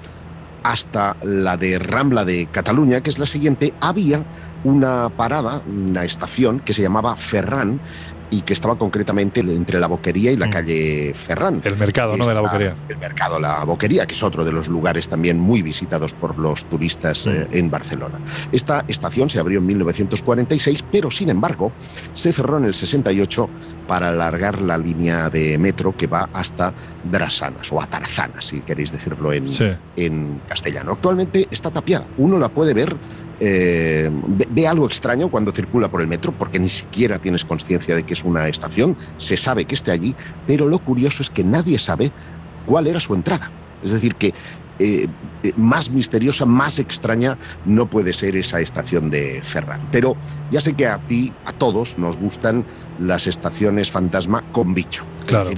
hasta 0.65 1.17
la 1.23 1.57
de 1.57 1.79
Rambla 1.79 2.25
de 2.25 2.49
Cataluña, 2.51 3.01
que 3.01 3.11
es 3.11 3.19
la 3.21 3.27
siguiente, 3.27 3.73
había 3.81 4.25
una 4.65 5.09
parada, 5.11 5.63
una 5.69 6.03
estación 6.03 6.59
que 6.59 6.73
se 6.73 6.83
llamaba 6.83 7.15
Ferran, 7.15 7.81
y 8.31 8.43
que 8.43 8.55
estaba 8.55 8.77
concretamente 8.77 9.41
entre 9.41 9.79
la 9.79 9.87
Boquería 9.87 10.33
y 10.33 10.37
la 10.37 10.47
mm. 10.47 10.51
calle 10.51 11.13
Ferran. 11.15 11.61
El 11.65 11.77
mercado, 11.77 12.17
¿no? 12.17 12.27
De 12.27 12.35
la 12.35 12.41
Boquería. 12.41 12.77
El 12.89 12.99
mercado, 12.99 13.39
la 13.39 13.65
Boquería, 13.65 14.07
que 14.07 14.15
es 14.15 14.23
otro 14.23 14.45
de 14.45 14.53
los 14.53 14.69
lugares 14.69 15.09
también 15.09 15.39
muy 15.39 15.63
visitados 15.63 16.13
por 16.15 16.39
los 16.39 16.65
turistas 16.65 17.27
eh, 17.27 17.47
mm. 17.51 17.57
en 17.57 17.71
Barcelona. 17.71 18.19
Esta 18.53 18.85
estación 18.89 19.31
se 19.31 19.39
abrió 19.39 19.61
en 19.61 19.67
1946, 19.67 20.85
pero 20.91 21.11
sin 21.11 21.31
embargo 21.31 21.73
se 22.13 22.33
cerró 22.33 22.59
en 22.59 22.65
el 22.65 22.75
68 22.75 23.49
para 23.87 24.09
alargar 24.09 24.61
la 24.63 24.79
línea 24.79 25.31
de 25.31 25.59
metro 25.59 25.97
que 25.97 26.07
va 26.07 26.29
hasta 26.33 26.73
Drasanas 27.05 27.71
o 27.73 27.81
Atarazanas, 27.81 28.47
si 28.47 28.61
queréis 28.61 28.93
decirlo 28.93 29.33
en, 29.33 29.47
en 29.97 30.41
castellano. 30.49 30.93
Actualmente 30.93 31.47
está 31.51 31.71
tapiada. 31.71 32.07
Uno 32.19 32.39
la 32.39 32.49
puede 32.49 32.75
ver 32.75 32.97
eh, 33.39 34.11
ve, 34.51 34.67
algo 34.67 34.87
extraño 34.87 35.31
cuando 35.31 35.53
circula 35.53 35.89
por 35.89 36.01
el 36.01 36.07
metro, 36.07 36.33
porque 36.33 36.59
ni 36.59 36.71
siquiera 36.71 37.19
tienes 37.19 37.45
conciencia 37.45 37.95
de 37.95 38.03
que 38.05 38.15
es 38.15 38.25
una 38.25 38.49
estación, 38.49 38.97
se 39.19 39.37
sabe 39.37 39.67
que 39.67 39.75
esté 39.75 39.91
allí, 39.91 40.15
pero 40.47 40.69
lo 40.69 40.79
curioso 40.79 41.23
es 41.23 41.31
que 41.31 41.45
nadie 41.45 41.79
sabe 41.79 42.13
cuál 42.67 42.87
era 42.87 43.01
su 43.01 43.15
entrada. 43.15 43.51
Es 43.83 43.93
decir, 43.93 44.15
que 44.15 44.33
eh, 44.79 45.07
eh, 45.43 45.53
más 45.57 45.91
misteriosa, 45.91 46.45
más 46.45 46.79
extraña 46.79 47.39
no 47.65 47.87
puede 47.87 48.13
ser 48.13 48.37
esa 48.37 48.61
estación 48.61 49.11
de 49.11 49.41
Ferran. 49.43 49.81
Pero 49.91 50.17
ya 50.51 50.61
sé 50.61 50.75
que 50.75 50.87
a 50.87 50.99
ti, 50.99 51.33
a 51.45 51.53
todos, 51.53 51.97
nos 51.99 52.17
gustan 52.17 52.65
las 53.01 53.27
estaciones 53.27 53.91
fantasma 53.91 54.43
con 54.53 54.75
bicho. 54.75 55.05
Claro. 55.27 55.51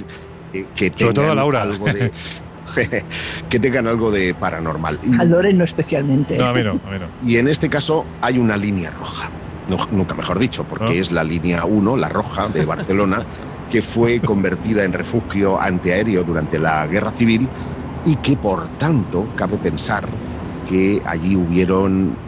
que 0.75 0.93
Sobre 0.97 1.15
todo 1.15 1.35
Laura. 1.35 1.63
Algo 1.63 1.87
de, 1.87 2.13
que 3.49 3.61
tengan 3.61 3.87
algo 3.87 4.11
de 4.11 4.35
paranormal. 4.35 4.99
A 5.19 5.25
Loren 5.25 5.59
no 5.59 5.65
especialmente. 5.65 6.37
No, 6.37 6.47
a 6.47 6.55
mí 6.55 6.63
no, 6.63 6.79
Y 7.27 7.37
en 7.37 7.49
este 7.49 7.69
caso 7.69 8.05
hay 8.21 8.39
una 8.39 8.57
línea 8.57 8.91
roja, 8.91 9.31
nunca 9.91 10.15
mejor 10.15 10.39
dicho, 10.39 10.65
porque 10.65 10.99
es 11.01 11.11
la 11.11 11.25
línea 11.25 11.65
1, 11.65 11.97
la 11.97 12.09
roja 12.09 12.49
de 12.49 12.65
Barcelona, 12.67 13.23
que 13.71 13.83
fue 13.83 14.21
convertida 14.21 14.85
en 14.85 14.93
refugio 14.93 15.61
antiaéreo 15.61 16.25
durante 16.25 16.59
la 16.59 16.87
Guerra 16.87 17.13
Civil 17.13 17.49
y 18.05 18.17
que 18.17 18.37
por 18.37 18.71
tanto 18.71 19.31
cabe 19.35 19.59
pensar 19.59 20.19
que 20.65 21.01
allí 21.05 21.37
hubieron 21.37 22.19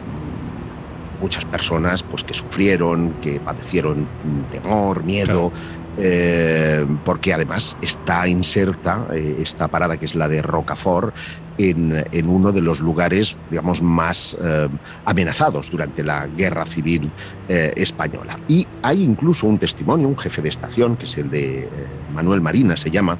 muchas 1.21 1.45
personas 1.45 2.03
pues 2.03 2.23
que 2.23 2.33
sufrieron, 2.33 3.15
que 3.21 3.39
padecieron 3.39 4.11
temor, 4.49 5.03
miedo, 5.03 5.51
eh, 5.95 6.85
porque 7.03 7.33
además 7.33 7.75
está 7.81 8.27
inserta 8.27 9.07
eh, 9.13 9.35
esta 9.39 9.67
parada 9.67 9.97
que 9.97 10.05
es 10.05 10.15
la 10.15 10.27
de 10.27 10.41
Rocafort 10.41 11.15
en, 11.57 12.03
en 12.11 12.27
uno 12.27 12.51
de 12.51 12.61
los 12.61 12.79
lugares, 12.79 13.37
digamos, 13.49 13.81
más 13.81 14.35
eh, 14.41 14.67
amenazados 15.05 15.69
durante 15.69 16.03
la 16.03 16.27
Guerra 16.27 16.65
Civil 16.65 17.13
Española. 17.47 18.37
Y 18.47 18.65
hay 18.81 19.03
incluso 19.03 19.45
un 19.45 19.59
testimonio, 19.59 20.07
un 20.07 20.17
jefe 20.17 20.41
de 20.41 20.49
estación, 20.49 20.95
que 20.95 21.05
es 21.05 21.17
el 21.17 21.29
de 21.29 21.69
Manuel 22.07 22.39
Marina, 22.39 22.77
se 22.77 22.89
llama, 22.89 23.19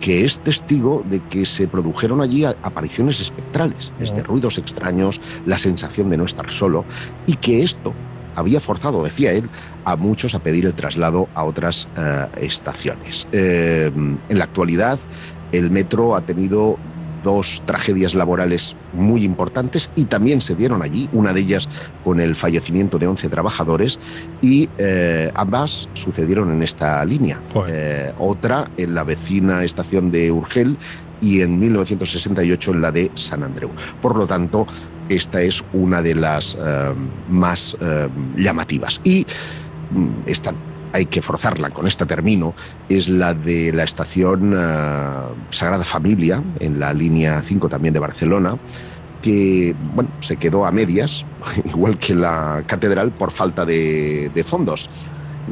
que 0.00 0.24
es 0.24 0.38
testigo 0.40 1.02
de 1.06 1.20
que 1.28 1.44
se 1.44 1.68
produjeron 1.68 2.20
allí 2.20 2.44
apariciones 2.44 3.20
espectrales, 3.20 3.92
desde 3.98 4.22
ruidos 4.22 4.58
extraños, 4.58 5.20
la 5.44 5.58
sensación 5.58 6.10
de 6.10 6.16
no 6.16 6.24
estar 6.24 6.48
solo, 6.50 6.86
y 7.26 7.34
que 7.34 7.62
esto 7.62 7.94
había 8.34 8.60
forzado, 8.60 9.02
decía 9.02 9.32
él, 9.32 9.50
a 9.84 9.96
muchos 9.96 10.34
a 10.34 10.38
pedir 10.38 10.64
el 10.66 10.74
traslado 10.74 11.28
a 11.34 11.44
otras 11.44 11.88
eh, 11.96 12.26
estaciones. 12.36 13.26
Eh, 13.32 13.90
en 13.94 14.38
la 14.38 14.44
actualidad, 14.44 15.00
el 15.50 15.70
metro 15.70 16.14
ha 16.14 16.20
tenido 16.20 16.78
dos 17.28 17.62
tragedias 17.66 18.14
laborales 18.14 18.78
muy 18.90 19.22
importantes 19.22 19.90
y 19.94 20.06
también 20.06 20.40
se 20.40 20.56
dieron 20.56 20.82
allí, 20.82 21.10
una 21.12 21.34
de 21.34 21.40
ellas 21.40 21.68
con 22.00 22.20
el 22.20 22.34
fallecimiento 22.34 22.98
de 22.98 23.06
11 23.06 23.28
trabajadores 23.28 23.98
y 24.40 24.70
eh, 24.78 25.30
ambas 25.34 25.90
sucedieron 25.92 26.50
en 26.50 26.62
esta 26.62 27.04
línea. 27.04 27.42
otra 28.16 28.70
en 28.76 28.94
la 28.94 29.04
vecina 29.04 29.62
estación 29.62 30.10
de 30.10 30.32
Urgel 30.32 30.78
y 31.20 31.42
en 31.42 31.58
1968 31.58 32.70
en 32.72 32.80
la 32.80 32.92
de 32.92 33.12
San 33.14 33.42
Andreu. 33.42 33.74
Por 34.00 34.16
lo 34.16 34.26
tanto, 34.26 34.66
esta 35.08 35.42
es 35.42 35.62
una 35.72 36.00
de 36.00 36.14
las 36.14 36.56
eh, 36.58 36.94
más 37.26 37.76
eh, 37.80 38.08
llamativas. 38.36 39.00
Y 39.02 39.26
mm, 39.90 40.20
esta 40.26 40.54
hay 40.92 41.06
que 41.06 41.22
forzarla, 41.22 41.70
con 41.70 41.86
esta 41.86 42.06
termino, 42.06 42.54
es 42.88 43.08
la 43.08 43.34
de 43.34 43.72
la 43.72 43.84
estación 43.84 44.54
eh, 44.56 45.34
Sagrada 45.50 45.84
Familia, 45.84 46.42
en 46.60 46.80
la 46.80 46.92
línea 46.92 47.42
5 47.42 47.68
también 47.68 47.94
de 47.94 48.00
Barcelona, 48.00 48.56
que 49.22 49.74
bueno, 49.94 50.10
se 50.20 50.36
quedó 50.36 50.66
a 50.66 50.72
medias, 50.72 51.26
igual 51.64 51.98
que 51.98 52.14
la 52.14 52.62
catedral, 52.66 53.10
por 53.12 53.30
falta 53.30 53.64
de, 53.64 54.44
fondos. 54.44 54.88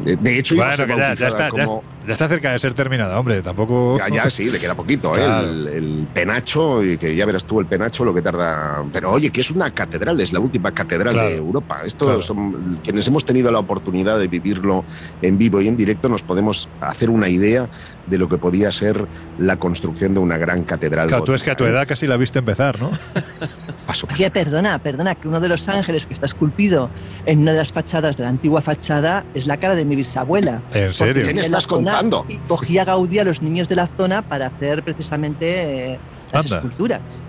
De 0.04 0.38
hecho, 0.38 0.56
bueno, 0.56 0.86
que 0.86 0.96
ya, 0.96 1.12
está, 1.12 1.50
ya, 1.54 1.66
está 2.12 2.28
cerca 2.28 2.52
de 2.52 2.58
ser 2.58 2.74
terminada, 2.74 3.18
hombre, 3.18 3.42
tampoco... 3.42 3.98
Ya, 3.98 4.08
ya, 4.08 4.30
sí, 4.30 4.50
le 4.50 4.58
queda 4.58 4.74
poquito, 4.74 5.16
¿eh? 5.16 5.24
el, 5.24 6.06
penacho, 6.12 6.82
y 6.84 6.98
que 6.98 7.14
ya 7.14 7.26
verás 7.26 7.44
tú 7.44 7.60
el 7.60 7.66
penacho 7.66 8.04
lo 8.04 8.14
que 8.14 8.22
tarda... 8.22 8.84
Pero 8.92 9.12
oye, 9.12 9.30
que 9.30 9.40
es 9.40 9.50
una 9.50 9.70
catedral, 9.70 10.20
es 10.20 10.32
la 10.32 10.40
última 10.40 10.72
catedral 10.72 11.14
de 11.14 11.36
Europa. 11.36 11.80
Esto 11.84 12.22
son 12.22 12.80
quienes 12.82 13.06
hemos 13.06 13.24
tenido 13.24 13.50
la 13.50 13.58
oportunidad 13.58 14.18
de 14.18 14.28
vivirlo 14.28 14.84
en 15.22 15.38
vivo 15.38 15.60
y 15.60 15.68
en 15.68 15.76
directo, 15.76 16.08
nos 16.08 16.22
podemos 16.22 16.68
hacer 16.80 17.10
una 17.10 17.28
idea 17.28 17.68
de 18.06 18.18
lo 18.18 18.28
que 18.28 18.38
podía 18.38 18.70
ser 18.72 19.06
la 19.38 19.56
construcción 19.56 20.14
de 20.14 20.20
una 20.20 20.38
gran 20.38 20.64
catedral. 20.64 21.08
Claro, 21.08 21.24
tú 21.24 21.34
es 21.34 21.42
que 21.42 21.50
a 21.50 21.56
tu 21.56 21.64
edad 21.64 21.86
casi 21.86 22.06
la 22.06 22.16
viste 22.16 22.38
empezar, 22.38 22.80
¿no? 22.80 22.90
Oye, 24.14 24.30
perdona, 24.30 24.78
perdona, 24.78 25.14
que 25.14 25.28
uno 25.28 25.40
de 25.40 25.48
los 25.48 25.68
ángeles 25.68 26.06
que 26.06 26.14
está 26.14 26.26
esculpido 26.26 26.90
en 27.24 27.40
una 27.40 27.52
de 27.52 27.58
las 27.58 27.72
fachadas 27.72 28.16
de 28.16 28.24
la 28.24 28.30
antigua 28.30 28.60
fachada 28.60 29.24
es 29.34 29.46
la 29.46 29.56
cara 29.56 29.74
de 29.74 29.84
mi 29.84 29.96
bisabuela. 29.96 30.62
¿En 30.72 30.92
serio? 30.92 31.26
¿Qué 31.26 31.40
estás 31.40 31.66
contando? 31.66 31.95
Y 32.28 32.36
cogía 32.48 32.84
Gaudí 32.84 33.18
a 33.18 33.24
los 33.24 33.42
niños 33.42 33.68
de 33.68 33.76
la 33.76 33.86
zona 33.86 34.22
para 34.22 34.46
hacer 34.46 34.82
precisamente 34.82 35.94
eh, 35.94 35.98
las 36.32 36.50
esculturas. 36.50 37.24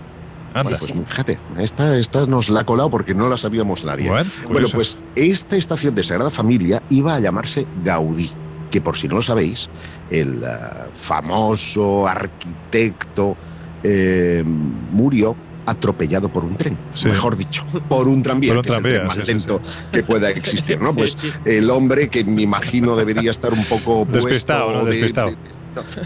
Anda. 0.54 0.78
pues 0.80 0.94
fíjate, 1.08 1.38
esta, 1.60 1.98
esta 1.98 2.26
nos 2.26 2.50
la 2.50 2.62
ha 2.62 2.66
colado 2.66 2.90
porque 2.90 3.14
no 3.14 3.28
la 3.30 3.38
sabíamos 3.38 3.84
nadie. 3.84 4.12
Bueno, 4.50 4.68
pues 4.74 4.98
esta 5.16 5.56
estación 5.56 5.94
de 5.94 6.04
Sagrada 6.04 6.32
Familia 6.32 6.82
iba 6.90 7.16
a 7.16 7.20
llamarse 7.20 7.68
Gaudí, 7.84 8.32
que 8.72 8.82
por 8.82 8.98
si 8.98 9.08
no 9.08 9.16
lo 9.16 9.22
sabéis, 9.22 9.70
el 10.10 10.44
eh, 10.44 10.48
famoso 10.94 12.08
arquitecto 12.08 13.36
eh, 13.84 14.44
murió 14.46 15.36
atropellado 15.68 16.30
por 16.30 16.46
un 16.46 16.56
tren, 16.56 16.78
mejor 17.04 17.36
dicho, 17.36 17.64
por 17.90 18.08
un 18.08 18.24
tranvía, 18.24 18.52
por 18.52 18.60
un 18.60 18.64
tranvía, 18.64 19.04
más 19.04 19.28
lento 19.28 19.62
que 19.92 20.02
pueda 20.02 20.30
existir, 20.32 20.80
¿no? 20.80 20.96
Pues 20.96 21.16
el 21.46 21.70
hombre 21.70 22.10
que 22.10 22.24
me 22.24 22.44
imagino 22.44 22.96
debería 22.96 23.32
estar 23.32 23.54
un 23.54 23.66
poco 23.66 24.08
despistado, 24.10 24.86
despistado. 24.86 25.36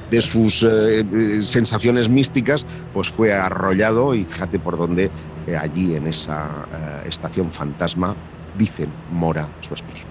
De, 0.09 0.21
sus 0.21 0.65
eh, 0.69 1.05
sensaciones 1.43 2.09
místicas, 2.09 2.65
pues 2.93 3.07
fue 3.07 3.33
arrollado 3.33 4.13
y 4.13 4.25
fíjate 4.25 4.59
por 4.59 4.77
dónde 4.77 5.09
eh, 5.47 5.55
allí 5.55 5.95
en 5.95 6.07
esa 6.07 6.67
eh, 6.73 7.07
estación 7.07 7.49
fantasma 7.49 8.13
dicen 8.57 8.89
mora 9.13 9.47
su 9.61 9.73
esposo. 9.73 10.07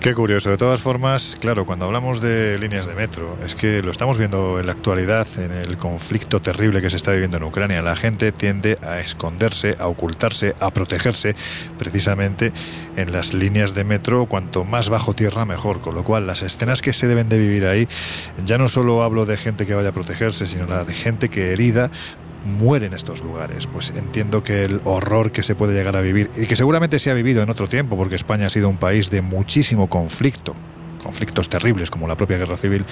Qué 0.00 0.14
curioso. 0.14 0.48
De 0.48 0.56
todas 0.56 0.80
formas, 0.80 1.36
claro, 1.40 1.66
cuando 1.66 1.84
hablamos 1.84 2.20
de 2.20 2.56
líneas 2.56 2.86
de 2.86 2.94
metro, 2.94 3.36
es 3.44 3.56
que 3.56 3.82
lo 3.82 3.90
estamos 3.90 4.16
viendo 4.16 4.60
en 4.60 4.66
la 4.66 4.72
actualidad, 4.72 5.26
en 5.38 5.50
el 5.50 5.76
conflicto 5.76 6.40
terrible 6.40 6.80
que 6.80 6.88
se 6.88 6.96
está 6.96 7.10
viviendo 7.10 7.38
en 7.38 7.42
Ucrania. 7.42 7.82
La 7.82 7.96
gente 7.96 8.30
tiende 8.30 8.78
a 8.80 9.00
esconderse, 9.00 9.74
a 9.76 9.88
ocultarse, 9.88 10.54
a 10.60 10.70
protegerse 10.70 11.34
precisamente 11.78 12.52
en 12.94 13.10
las 13.10 13.34
líneas 13.34 13.74
de 13.74 13.82
metro. 13.82 14.26
Cuanto 14.26 14.64
más 14.64 14.88
bajo 14.88 15.14
tierra, 15.14 15.44
mejor. 15.44 15.80
Con 15.80 15.96
lo 15.96 16.04
cual, 16.04 16.28
las 16.28 16.42
escenas 16.42 16.80
que 16.80 16.92
se 16.92 17.08
deben 17.08 17.28
de 17.28 17.38
vivir 17.40 17.66
ahí, 17.66 17.88
ya 18.46 18.56
no 18.56 18.68
solo 18.68 19.02
hablo 19.02 19.26
de 19.26 19.36
gente 19.36 19.66
que 19.66 19.74
vaya 19.74 19.88
a 19.88 19.92
protegerse, 19.92 20.46
sino 20.46 20.66
la 20.66 20.84
de 20.84 20.94
gente 20.94 21.28
que 21.28 21.52
herida 21.52 21.90
muere 22.44 22.86
en 22.86 22.94
estos 22.94 23.22
lugares. 23.22 23.66
Pues 23.66 23.90
entiendo 23.90 24.42
que 24.42 24.64
el 24.64 24.80
horror 24.84 25.32
que 25.32 25.42
se 25.42 25.54
puede 25.54 25.74
llegar 25.74 25.96
a 25.96 26.00
vivir 26.00 26.30
y 26.36 26.46
que 26.46 26.56
seguramente 26.56 26.98
se 26.98 27.10
ha 27.10 27.14
vivido 27.14 27.42
en 27.42 27.50
otro 27.50 27.68
tiempo, 27.68 27.96
porque 27.96 28.14
España 28.14 28.46
ha 28.46 28.50
sido 28.50 28.68
un 28.68 28.76
país 28.76 29.10
de 29.10 29.22
muchísimo 29.22 29.88
conflicto, 29.88 30.54
conflictos 31.02 31.48
terribles 31.48 31.90
como 31.90 32.06
la 32.06 32.16
propia 32.16 32.38
guerra 32.38 32.56
civil, 32.56 32.84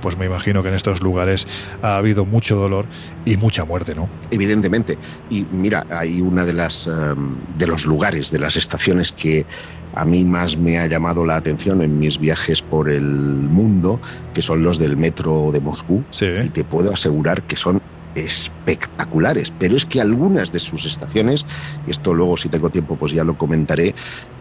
pues 0.00 0.16
me 0.16 0.26
imagino 0.26 0.62
que 0.62 0.68
en 0.68 0.74
estos 0.74 1.02
lugares 1.02 1.46
ha 1.82 1.96
habido 1.96 2.24
mucho 2.24 2.56
dolor 2.56 2.86
y 3.24 3.36
mucha 3.36 3.64
muerte, 3.64 3.94
¿no? 3.94 4.08
Evidentemente. 4.30 4.98
Y 5.30 5.46
mira, 5.50 5.86
hay 5.90 6.20
una 6.20 6.44
de 6.44 6.52
las 6.52 6.86
em, 6.86 7.36
de 7.58 7.66
los 7.66 7.86
lugares, 7.86 8.30
de 8.30 8.38
las 8.38 8.56
estaciones 8.56 9.12
que 9.12 9.46
a 9.94 10.04
mí 10.04 10.24
más 10.24 10.58
me 10.58 10.78
ha 10.78 10.86
llamado 10.86 11.24
la 11.24 11.36
atención 11.36 11.80
en 11.80 11.98
mis 11.98 12.18
viajes 12.18 12.60
por 12.60 12.90
el 12.90 13.02
mundo, 13.02 13.98
que 14.34 14.42
son 14.42 14.62
los 14.62 14.78
del 14.78 14.96
metro 14.96 15.50
de 15.52 15.60
Moscú. 15.60 16.04
Y 16.20 16.48
te 16.50 16.64
puedo 16.64 16.92
asegurar 16.92 17.42
que 17.44 17.56
son 17.56 17.80
espectaculares, 18.16 19.52
pero 19.58 19.76
es 19.76 19.84
que 19.84 20.00
algunas 20.00 20.50
de 20.50 20.58
sus 20.58 20.84
estaciones, 20.84 21.44
y 21.86 21.90
esto 21.90 22.14
luego 22.14 22.36
si 22.36 22.48
tengo 22.48 22.70
tiempo 22.70 22.96
pues 22.96 23.12
ya 23.12 23.22
lo 23.22 23.36
comentaré, 23.36 23.94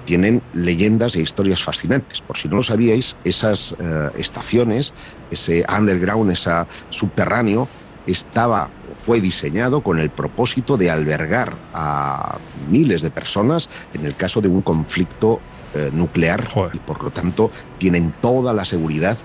tienen 0.05 0.41
leyendas 0.53 1.15
e 1.15 1.21
historias 1.21 1.61
fascinantes. 1.61 2.21
Por 2.21 2.37
si 2.37 2.47
no 2.47 2.57
lo 2.57 2.63
sabíais, 2.63 3.15
esas 3.23 3.75
eh, 3.77 4.09
estaciones, 4.17 4.93
ese 5.29 5.65
underground, 5.69 6.31
ese 6.31 6.51
subterráneo, 6.89 7.67
estaba 8.07 8.69
fue 8.99 9.19
diseñado 9.19 9.81
con 9.81 9.99
el 9.99 10.09
propósito 10.09 10.77
de 10.77 10.89
albergar 10.89 11.55
a 11.73 12.37
miles 12.69 13.01
de 13.01 13.11
personas 13.11 13.69
en 13.93 14.05
el 14.05 14.15
caso 14.15 14.41
de 14.41 14.47
un 14.47 14.61
conflicto 14.61 15.39
eh, 15.73 15.89
nuclear 15.91 16.47
y 16.73 16.79
por 16.79 17.03
lo 17.03 17.09
tanto 17.09 17.51
tienen 17.77 18.13
toda 18.21 18.53
la 18.53 18.65
seguridad 18.65 19.17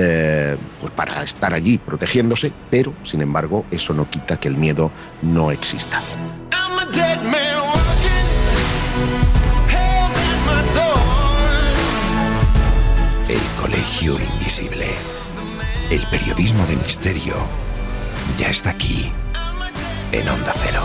eh, 0.00 0.56
pues 0.80 0.92
para 0.92 1.24
estar 1.24 1.52
allí 1.52 1.76
protegiéndose, 1.76 2.52
pero 2.70 2.92
sin 3.02 3.20
embargo 3.20 3.64
eso 3.72 3.92
no 3.94 4.08
quita 4.08 4.38
que 4.38 4.46
el 4.46 4.56
miedo 4.56 4.92
no 5.22 5.50
exista. 5.50 6.00
El 13.28 13.60
Colegio 13.60 14.14
Invisible. 14.34 14.86
El 15.90 16.06
periodismo 16.12 16.64
de 16.66 16.76
misterio 16.76 17.34
ya 18.38 18.50
está 18.50 18.70
aquí, 18.70 19.10
en 20.12 20.28
Onda 20.28 20.52
Cero. 20.54 20.82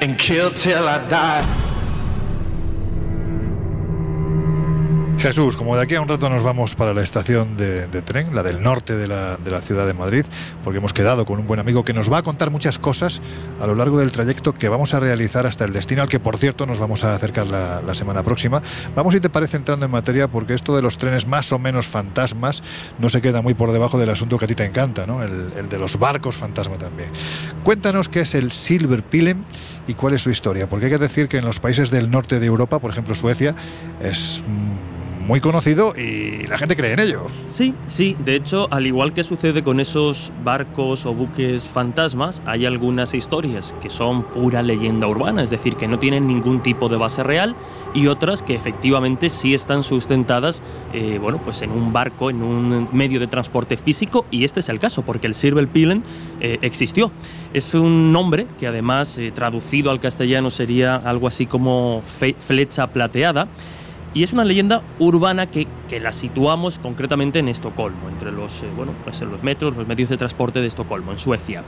And 0.00 0.18
kill 0.18 0.50
till 0.50 0.88
I 0.88 0.98
die. 1.08 1.67
Jesús, 5.18 5.56
como 5.56 5.74
de 5.74 5.82
aquí 5.82 5.96
a 5.96 6.00
un 6.00 6.06
rato 6.06 6.30
nos 6.30 6.44
vamos 6.44 6.76
para 6.76 6.94
la 6.94 7.02
estación 7.02 7.56
de, 7.56 7.86
tren, 8.02 8.36
la 8.36 8.44
del 8.44 8.62
norte 8.62 8.94
de 8.96 9.08
la, 9.08 9.36
de 9.36 9.50
la, 9.50 9.60
ciudad 9.60 9.84
de 9.84 9.92
Madrid, 9.92 10.24
porque 10.62 10.78
hemos 10.78 10.92
quedado 10.92 11.24
con 11.24 11.40
un 11.40 11.46
buen 11.48 11.58
amigo 11.58 11.84
que 11.84 11.92
nos 11.92 12.10
va 12.10 12.18
a 12.18 12.22
contar 12.22 12.52
muchas 12.52 12.78
cosas 12.78 13.20
a 13.60 13.66
lo 13.66 13.74
largo 13.74 13.98
del 13.98 14.12
trayecto 14.12 14.54
que 14.54 14.68
vamos 14.68 14.94
a 14.94 15.00
realizar 15.00 15.44
hasta 15.44 15.64
el 15.64 15.72
destino, 15.72 16.02
al 16.02 16.08
que 16.08 16.20
por 16.20 16.36
cierto 16.36 16.66
nos 16.66 16.78
vamos 16.78 17.02
a 17.02 17.16
acercar 17.16 17.48
la, 17.48 17.94
semana 17.94 18.22
próxima. 18.22 18.62
Vamos, 18.94 19.12
si 19.12 19.18
te 19.18 19.28
parece, 19.28 19.56
entrando 19.56 19.84
en 19.86 19.90
materia, 19.90 20.28
porque 20.28 20.54
esto 20.54 20.76
de 20.76 20.82
los 20.82 20.98
trenes 20.98 21.26
más 21.26 21.50
o 21.50 21.58
menos 21.58 21.88
fantasmas 21.88 22.62
no 23.00 23.08
se 23.08 23.20
queda 23.20 23.42
muy 23.42 23.54
por 23.54 23.72
debajo 23.72 23.98
del 23.98 24.10
asunto 24.10 24.38
que 24.38 24.44
a 24.44 24.48
ti 24.48 24.54
te 24.54 24.64
encanta, 24.64 25.04
¿no? 25.04 25.24
el, 25.24 25.68
de 25.68 25.78
los 25.78 25.98
barcos 25.98 26.36
fantasma 26.36 26.78
también. 26.78 27.10
Cuéntanos 27.64 28.08
qué 28.08 28.20
es 28.20 28.36
el 28.36 28.52
Silver 28.52 29.02
Pilem 29.02 29.42
y 29.88 29.94
cuál 29.94 30.14
es 30.14 30.22
su 30.22 30.30
historia, 30.30 30.68
porque 30.68 30.86
hay 30.86 30.92
que 30.92 30.98
decir 30.98 31.26
que 31.26 31.38
en 31.38 31.44
los 31.44 31.58
países 31.58 31.90
del 31.90 32.08
norte 32.08 32.38
de 32.38 32.46
Europa, 32.46 32.78
por 32.78 32.92
ejemplo 32.92 33.16
Suecia, 33.16 33.56
es 34.00 34.42
muy 35.28 35.42
conocido 35.42 35.92
y 35.94 36.46
la 36.46 36.56
gente 36.56 36.74
cree 36.74 36.94
en 36.94 37.00
ello. 37.00 37.26
Sí, 37.44 37.74
sí. 37.86 38.16
De 38.24 38.34
hecho, 38.34 38.66
al 38.70 38.86
igual 38.86 39.12
que 39.12 39.22
sucede 39.22 39.62
con 39.62 39.78
esos 39.78 40.32
barcos 40.42 41.04
o 41.04 41.12
buques 41.12 41.68
fantasmas, 41.68 42.42
hay 42.46 42.64
algunas 42.64 43.12
historias 43.12 43.74
que 43.82 43.90
son 43.90 44.22
pura 44.22 44.62
leyenda 44.62 45.06
urbana, 45.06 45.42
es 45.42 45.50
decir, 45.50 45.76
que 45.76 45.86
no 45.86 45.98
tienen 45.98 46.26
ningún 46.26 46.62
tipo 46.62 46.88
de 46.88 46.96
base 46.96 47.22
real, 47.22 47.54
y 47.92 48.06
otras 48.06 48.42
que 48.42 48.54
efectivamente 48.54 49.28
sí 49.28 49.52
están 49.52 49.82
sustentadas, 49.82 50.62
eh, 50.94 51.18
bueno, 51.20 51.38
pues 51.44 51.60
en 51.60 51.72
un 51.72 51.92
barco, 51.92 52.30
en 52.30 52.42
un 52.42 52.88
medio 52.92 53.20
de 53.20 53.26
transporte 53.26 53.76
físico, 53.76 54.24
y 54.30 54.44
este 54.44 54.60
es 54.60 54.70
el 54.70 54.80
caso, 54.80 55.02
porque 55.02 55.26
el 55.26 55.34
Silver 55.34 55.68
Pilen 55.68 56.02
eh, 56.40 56.58
existió. 56.62 57.12
Es 57.52 57.74
un 57.74 58.12
nombre 58.12 58.46
que 58.58 58.66
además 58.66 59.18
eh, 59.18 59.30
traducido 59.30 59.90
al 59.90 60.00
castellano 60.00 60.48
sería 60.48 60.96
algo 60.96 61.28
así 61.28 61.44
como 61.44 62.02
flecha 62.02 62.86
plateada 62.86 63.48
y 64.14 64.22
es 64.22 64.32
una 64.32 64.44
leyenda 64.44 64.82
urbana 64.98 65.46
que, 65.46 65.66
que 65.88 66.00
la 66.00 66.12
situamos 66.12 66.78
concretamente 66.78 67.38
en 67.38 67.48
Estocolmo, 67.48 68.08
entre 68.08 68.32
los, 68.32 68.62
eh, 68.62 68.68
bueno, 68.74 68.92
pues 69.04 69.20
en 69.20 69.30
los 69.30 69.42
metros, 69.42 69.76
los 69.76 69.86
medios 69.86 70.08
de 70.08 70.16
transporte 70.16 70.60
de 70.60 70.66
Estocolmo, 70.66 71.12
en 71.12 71.18
Suecia. 71.18 71.62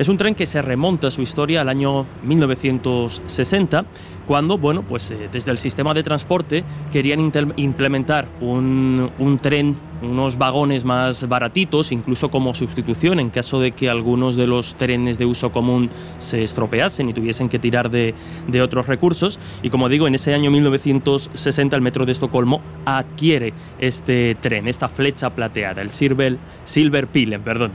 Es 0.00 0.08
un 0.08 0.16
tren 0.16 0.34
que 0.34 0.46
se 0.46 0.62
remonta 0.62 1.08
a 1.08 1.10
su 1.10 1.20
historia 1.20 1.60
al 1.60 1.68
año 1.68 2.06
1960, 2.22 3.84
cuando, 4.26 4.56
bueno, 4.56 4.82
pues 4.82 5.10
eh, 5.10 5.28
desde 5.30 5.50
el 5.50 5.58
sistema 5.58 5.92
de 5.92 6.02
transporte 6.02 6.64
querían 6.90 7.20
implementar 7.56 8.26
un, 8.40 9.10
tren, 9.42 9.76
unos 10.00 10.38
vagones 10.38 10.86
más 10.86 11.28
baratitos, 11.28 11.92
incluso 11.92 12.30
como 12.30 12.54
sustitución 12.54 13.20
en 13.20 13.28
caso 13.28 13.60
de 13.60 13.72
que 13.72 13.90
algunos 13.90 14.36
de 14.36 14.46
los 14.46 14.74
trenes 14.76 15.18
de 15.18 15.26
uso 15.26 15.52
común 15.52 15.90
se 16.16 16.44
estropeasen 16.44 17.10
y 17.10 17.12
tuviesen 17.12 17.50
que 17.50 17.58
tirar 17.58 17.90
de, 17.90 18.14
otros 18.62 18.86
recursos. 18.86 19.38
Y 19.62 19.68
como 19.68 19.90
digo, 19.90 20.06
en 20.06 20.14
ese 20.14 20.32
año 20.32 20.50
1960 20.50 21.76
el 21.76 21.82
metro 21.82 22.06
de 22.06 22.12
Estocolmo 22.12 22.62
adquiere 22.86 23.52
este 23.78 24.34
tren, 24.40 24.66
esta 24.66 24.88
flecha 24.88 25.28
plateada, 25.28 25.82
el 25.82 25.90
Silver, 25.90 26.38
Silver 26.64 27.06
perdón. 27.06 27.72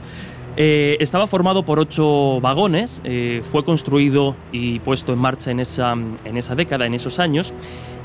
Eh, 0.58 0.96
estaba 1.00 1.26
formado 1.26 1.64
por 1.64 1.78
ocho 1.78 2.40
vagones, 2.40 3.02
eh, 3.04 3.42
fue 3.44 3.62
construido 3.62 4.34
y 4.52 4.78
puesto 4.80 5.12
en 5.12 5.18
marcha 5.18 5.50
en 5.50 5.60
esa, 5.60 5.92
en 5.92 6.36
esa 6.36 6.54
década, 6.54 6.86
en 6.86 6.94
esos 6.94 7.18
años, 7.18 7.52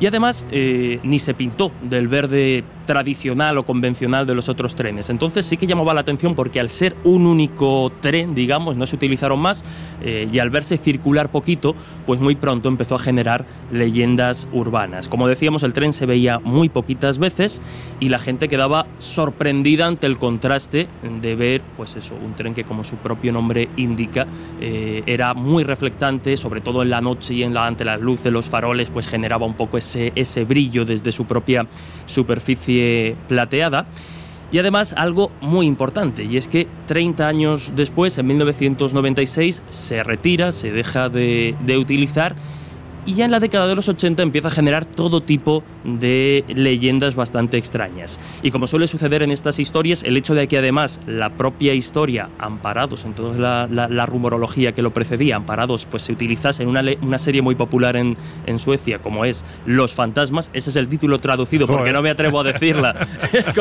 y 0.01 0.07
además 0.07 0.45
eh, 0.51 0.99
ni 1.03 1.19
se 1.19 1.33
pintó 1.33 1.71
del 1.83 2.09
verde 2.09 2.65
tradicional 2.85 3.57
o 3.57 3.63
convencional 3.63 4.25
de 4.25 4.35
los 4.35 4.49
otros 4.49 4.75
trenes. 4.75 5.09
Entonces 5.09 5.45
sí 5.45 5.55
que 5.55 5.67
llamaba 5.67 5.93
la 5.93 6.01
atención 6.01 6.35
porque 6.35 6.59
al 6.59 6.69
ser 6.69 6.95
un 7.03 7.25
único 7.25 7.91
tren, 8.01 8.35
digamos, 8.35 8.75
no 8.75 8.85
se 8.85 8.95
utilizaron 8.95 9.39
más 9.39 9.63
eh, 10.01 10.27
y 10.29 10.39
al 10.39 10.49
verse 10.49 10.77
circular 10.77 11.29
poquito, 11.29 11.75
pues 12.05 12.19
muy 12.19 12.35
pronto 12.35 12.67
empezó 12.67 12.95
a 12.95 12.99
generar 12.99 13.45
leyendas 13.71 14.47
urbanas. 14.51 15.07
Como 15.07 15.27
decíamos, 15.27 15.63
el 15.63 15.73
tren 15.73 15.93
se 15.93 16.05
veía 16.05 16.39
muy 16.39 16.67
poquitas 16.67 17.19
veces 17.19 17.61
y 17.99 18.09
la 18.09 18.19
gente 18.19 18.47
quedaba 18.47 18.87
sorprendida 18.99 19.85
ante 19.85 20.07
el 20.07 20.17
contraste 20.17 20.87
de 21.21 21.35
ver, 21.35 21.61
pues 21.77 21.95
eso, 21.95 22.15
un 22.15 22.33
tren 22.33 22.53
que 22.53 22.63
como 22.63 22.83
su 22.83 22.95
propio 22.97 23.31
nombre 23.31 23.69
indica, 23.77 24.25
eh, 24.59 25.03
era 25.05 25.33
muy 25.35 25.63
reflectante, 25.63 26.35
sobre 26.37 26.61
todo 26.61 26.81
en 26.81 26.89
la 26.89 27.01
noche 27.01 27.35
y 27.35 27.43
en 27.43 27.53
la, 27.53 27.67
ante 27.67 27.85
la 27.85 27.97
luz 27.97 28.23
de 28.23 28.31
los 28.31 28.47
faroles, 28.49 28.89
pues 28.89 29.07
generaba 29.07 29.45
un 29.45 29.53
poco 29.53 29.77
ese, 29.77 29.90
ese 29.95 30.43
brillo 30.45 30.85
desde 30.85 31.11
su 31.11 31.25
propia 31.25 31.67
superficie 32.05 33.15
plateada. 33.27 33.85
Y 34.51 34.59
además 34.59 34.93
algo 34.97 35.31
muy 35.39 35.65
importante, 35.65 36.25
y 36.25 36.35
es 36.35 36.49
que 36.49 36.67
30 36.87 37.25
años 37.25 37.71
después, 37.73 38.17
en 38.17 38.27
1996, 38.27 39.63
se 39.69 40.03
retira, 40.03 40.51
se 40.51 40.71
deja 40.71 41.07
de, 41.07 41.55
de 41.65 41.77
utilizar 41.77 42.35
y 43.05 43.15
ya 43.15 43.25
en 43.25 43.31
la 43.31 43.39
década 43.39 43.67
de 43.67 43.75
los 43.75 43.89
80 43.89 44.21
empieza 44.23 44.49
a 44.49 44.51
generar 44.51 44.85
todo 44.85 45.21
tipo 45.21 45.63
de 45.83 46.43
leyendas 46.47 47.15
bastante 47.15 47.57
extrañas. 47.57 48.19
Y 48.43 48.51
como 48.51 48.67
suele 48.67 48.87
suceder 48.87 49.23
en 49.23 49.31
estas 49.31 49.59
historias, 49.59 50.03
el 50.03 50.17
hecho 50.17 50.35
de 50.35 50.47
que 50.47 50.57
además 50.57 50.99
la 51.07 51.31
propia 51.31 51.73
historia, 51.73 52.29
amparados 52.37 53.05
en 53.05 53.13
toda 53.13 53.67
la, 53.67 54.05
rumorología 54.05 54.73
que 54.73 54.81
lo 54.81 54.93
precedía, 54.93 55.35
amparados, 55.35 55.85
pues 55.85 56.03
se 56.03 56.11
utilizase 56.11 56.63
en 56.63 56.69
una, 56.69 56.83
una 57.01 57.17
serie 57.17 57.41
muy 57.41 57.55
popular 57.55 57.95
en, 57.95 58.17
en, 58.45 58.59
Suecia 58.59 58.99
como 58.99 59.25
es 59.25 59.43
Los 59.65 59.93
Fantasmas, 59.93 60.51
ese 60.53 60.69
es 60.69 60.75
el 60.75 60.87
título 60.87 61.19
traducido, 61.19 61.65
porque 61.67 61.91
no 61.91 62.01
me 62.01 62.09
atrevo 62.09 62.41
a 62.41 62.43
decirla 62.43 62.93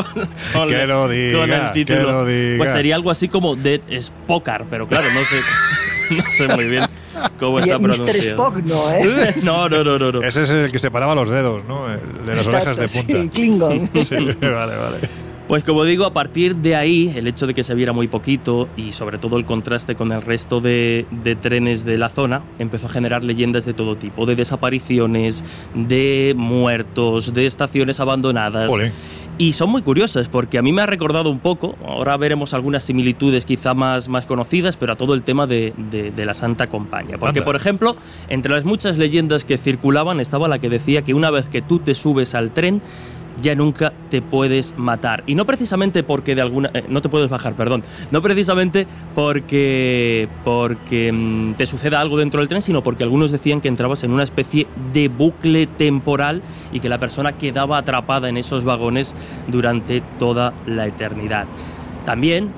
con, 0.52 0.68
que 0.68 0.86
lo 0.86 1.08
diga, 1.08 1.68
el 1.68 1.72
título. 1.72 2.24
Pues 2.58 2.72
sería 2.72 2.94
algo 2.96 3.10
así 3.10 3.28
como 3.28 3.56
Dead 3.56 3.80
Spokar, 4.00 4.66
pero 4.70 4.86
claro, 4.86 5.06
no 5.12 5.20
sé, 5.24 6.14
no 6.16 6.22
sé 6.32 6.48
muy 6.54 6.66
bien. 6.66 6.99
¿Cómo 7.38 7.60
está 7.60 7.78
Mr. 7.78 8.16
Spock 8.16 8.56
no, 8.64 8.90
¿eh? 8.90 9.34
no, 9.42 9.68
no, 9.68 9.84
no, 9.84 9.98
no, 9.98 10.22
Ese 10.22 10.42
es 10.42 10.50
el 10.50 10.72
que 10.72 10.78
separaba 10.78 11.14
los 11.14 11.28
dedos, 11.28 11.64
¿no? 11.64 11.90
El 11.92 12.26
de 12.26 12.36
las 12.36 12.46
orejas 12.46 12.76
de 12.76 12.88
punta. 12.88 13.22
Sí, 13.22 13.28
Klingon. 13.28 13.90
sí, 13.94 14.14
vale, 14.40 14.76
vale. 14.76 14.98
Pues 15.50 15.64
como 15.64 15.82
digo, 15.82 16.04
a 16.04 16.12
partir 16.12 16.54
de 16.54 16.76
ahí, 16.76 17.12
el 17.16 17.26
hecho 17.26 17.44
de 17.44 17.54
que 17.54 17.64
se 17.64 17.74
viera 17.74 17.92
muy 17.92 18.06
poquito 18.06 18.68
y 18.76 18.92
sobre 18.92 19.18
todo 19.18 19.36
el 19.36 19.44
contraste 19.44 19.96
con 19.96 20.12
el 20.12 20.22
resto 20.22 20.60
de, 20.60 21.06
de, 21.10 21.34
trenes 21.34 21.84
de 21.84 21.98
la 21.98 22.08
zona, 22.08 22.44
empezó 22.60 22.86
a 22.86 22.88
generar 22.88 23.24
leyendas 23.24 23.64
de 23.64 23.74
todo 23.74 23.96
tipo, 23.96 24.26
de 24.26 24.36
desapariciones, 24.36 25.44
de 25.74 26.34
muertos, 26.36 27.34
de 27.34 27.46
estaciones 27.46 27.98
abandonadas. 27.98 28.70
Y 29.40 29.52
son 29.52 29.70
muy 29.70 29.80
curiosas 29.80 30.28
porque 30.28 30.58
a 30.58 30.62
mí 30.62 30.70
me 30.70 30.82
ha 30.82 30.86
recordado 30.86 31.30
un 31.30 31.38
poco, 31.38 31.74
ahora 31.82 32.18
veremos 32.18 32.52
algunas 32.52 32.82
similitudes 32.82 33.46
quizá 33.46 33.72
más, 33.72 34.06
más 34.06 34.26
conocidas, 34.26 34.76
pero 34.76 34.92
a 34.92 34.96
todo 34.96 35.14
el 35.14 35.22
tema 35.22 35.46
de, 35.46 35.72
de, 35.78 36.10
de 36.10 36.26
la 36.26 36.34
Santa 36.34 36.66
Compañía. 36.66 37.16
Porque, 37.16 37.38
Anda. 37.38 37.46
por 37.46 37.56
ejemplo, 37.56 37.96
entre 38.28 38.52
las 38.52 38.66
muchas 38.66 38.98
leyendas 38.98 39.46
que 39.46 39.56
circulaban 39.56 40.20
estaba 40.20 40.46
la 40.46 40.58
que 40.58 40.68
decía 40.68 41.00
que 41.00 41.14
una 41.14 41.30
vez 41.30 41.48
que 41.48 41.62
tú 41.62 41.78
te 41.78 41.94
subes 41.94 42.34
al 42.34 42.50
tren, 42.50 42.82
ya 43.40 43.54
nunca 43.54 43.92
te 44.10 44.22
puedes 44.22 44.76
matar. 44.76 45.22
Y 45.26 45.34
no 45.34 45.46
precisamente 45.46 46.02
porque 46.02 46.34
de 46.34 46.42
alguna... 46.42 46.70
Eh, 46.74 46.84
no 46.88 47.02
te 47.02 47.08
puedes 47.08 47.28
bajar, 47.28 47.54
perdón. 47.54 47.82
No 48.10 48.22
precisamente 48.22 48.86
porque, 49.14 50.28
porque 50.44 51.12
mmm, 51.12 51.54
te 51.54 51.66
suceda 51.66 52.00
algo 52.00 52.18
dentro 52.18 52.40
del 52.40 52.48
tren, 52.48 52.62
sino 52.62 52.82
porque 52.82 53.04
algunos 53.04 53.30
decían 53.30 53.60
que 53.60 53.68
entrabas 53.68 54.02
en 54.04 54.12
una 54.12 54.22
especie 54.22 54.66
de 54.92 55.08
bucle 55.08 55.66
temporal 55.66 56.42
y 56.72 56.80
que 56.80 56.88
la 56.88 56.98
persona 56.98 57.32
quedaba 57.32 57.78
atrapada 57.78 58.28
en 58.28 58.36
esos 58.36 58.64
vagones 58.64 59.14
durante 59.48 60.02
toda 60.18 60.52
la 60.66 60.86
eternidad. 60.86 61.46
También 62.04 62.50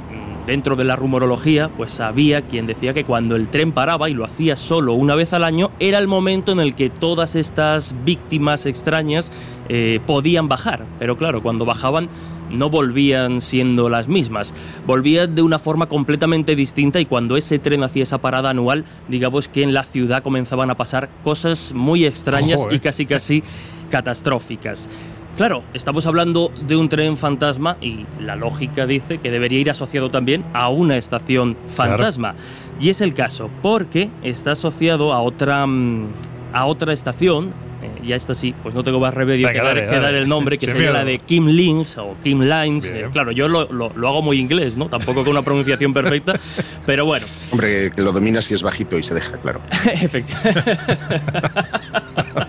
dentro 0.47 0.77
de 0.77 0.85
la 0.85 0.97
rumorología, 0.97 1.71
pues 1.77 2.01
había 2.01 2.43
quien 2.43 2.67
decía 2.67 2.95
que 2.95 3.05
cuando 3.05 3.37
el 3.37 3.49
tren 3.49 3.73
paraba 3.73 4.11
y 4.11 4.15
lo 4.15 4.25
hacía 4.25 4.57
solo 4.57 4.95
una 4.95 5.15
vez 5.15 5.33
al 5.33 5.45
año, 5.45 5.71
era 5.79 5.99
el 5.99 6.09
momento 6.09 6.53
en 6.53 6.61
el 6.61 6.75
que 6.75 6.91
todas 6.91 7.35
estas 7.35 7.95
víctimas 8.05 8.67
extrañas 8.67 9.33
eh, 9.69 10.01
podían 10.07 10.49
bajar. 10.49 10.85
Pero 10.99 11.17
claro, 11.17 11.43
cuando 11.43 11.65
bajaban 11.65 12.09
no 12.51 12.69
volvían 12.69 13.41
siendo 13.41 13.89
las 13.89 14.09
mismas, 14.09 14.55
volvían 14.87 15.35
de 15.35 15.43
una 15.43 15.59
forma 15.59 15.87
completamente 15.87 16.55
distinta 16.55 17.01
y 17.01 17.07
cuando 17.07 17.37
ese 17.37 17.59
tren 17.59 17.83
hacía 17.83 18.03
esa 18.03 18.19
parada 18.19 18.51
anual, 18.51 18.85
digamos 19.09 19.49
que 19.49 19.63
en 19.63 19.73
la 19.73 19.85
ciudad 19.85 20.23
comenzaban 20.23 20.71
a 20.71 20.77
pasar 20.77 21.09
cosas 21.25 21.73
muy 21.75 22.05
extrañas 22.05 22.61
Ojo, 22.61 22.71
eh. 22.71 22.77
y 22.77 22.79
casi 22.81 23.07
casi 23.07 23.43
catastróficas. 23.91 24.89
Claro, 25.37 25.62
estamos 25.73 26.05
hablando 26.07 26.53
de 26.66 26.77
un 26.77 26.88
tren 26.88 27.16
fantasma 27.16 27.77
y 27.81 28.05
la 28.21 28.37
lógica 28.37 28.87
dice 28.87 29.18
que 29.18 29.31
debería 29.31 29.61
ir 29.61 29.71
asociado 29.71 30.11
también 30.11 30.45
a 30.53 30.68
una 30.68 30.97
estación 30.97 31.57
fantasma. 31.75 32.33
Claro. 32.33 32.47
Y 32.81 32.90
es 32.90 33.01
el 33.01 33.14
caso, 33.14 33.49
porque 33.62 34.11
está 34.23 34.53
asociado 34.53 35.12
a 35.12 35.21
otra, 35.23 35.66
mm, 35.66 36.07
a 36.53 36.66
otra 36.66 36.92
estación, 36.92 37.49
eh, 37.83 37.90
ya 38.07 38.14
esta 38.14 38.35
sí, 38.35 38.55
pues 38.62 38.75
no 38.75 38.85
tengo 38.85 39.01
más 39.01 39.14
remedio 39.14 39.49
Venga, 39.49 39.61
que, 39.61 39.66
dar, 39.66 39.75
dale, 39.77 39.87
que 39.88 39.92
dar 39.95 40.03
dale. 40.03 40.18
el 40.18 40.29
nombre, 40.29 40.59
que 40.59 40.66
sería 40.68 40.90
la 40.92 41.03
de 41.05 41.18
Kim 41.18 41.47
Links 41.47 41.97
o 41.99 42.14
Kim 42.23 42.40
Lines. 42.42 42.85
Eh, 42.85 43.09
claro, 43.11 43.33
yo 43.33 43.49
lo, 43.49 43.64
lo- 43.73 43.90
lo 43.97 44.09
hago 44.09 44.21
muy 44.23 44.38
inglés, 44.38 44.77
¿no? 44.77 44.88
Tampoco 44.88 45.23
con 45.23 45.31
una 45.31 45.42
pronunciación 45.42 45.92
perfecta, 45.95 46.35
pero 46.87 47.07
bueno, 47.07 47.27
Hombre, 47.51 47.90
que 47.90 48.03
lo 48.03 48.12
domina 48.12 48.42
si 48.42 48.53
es 48.55 48.62
bajito 48.62 48.99
y 48.99 49.03
se 49.03 49.14
deja, 49.14 49.37
claro. 49.38 49.61
Efectivamente. 49.92 50.77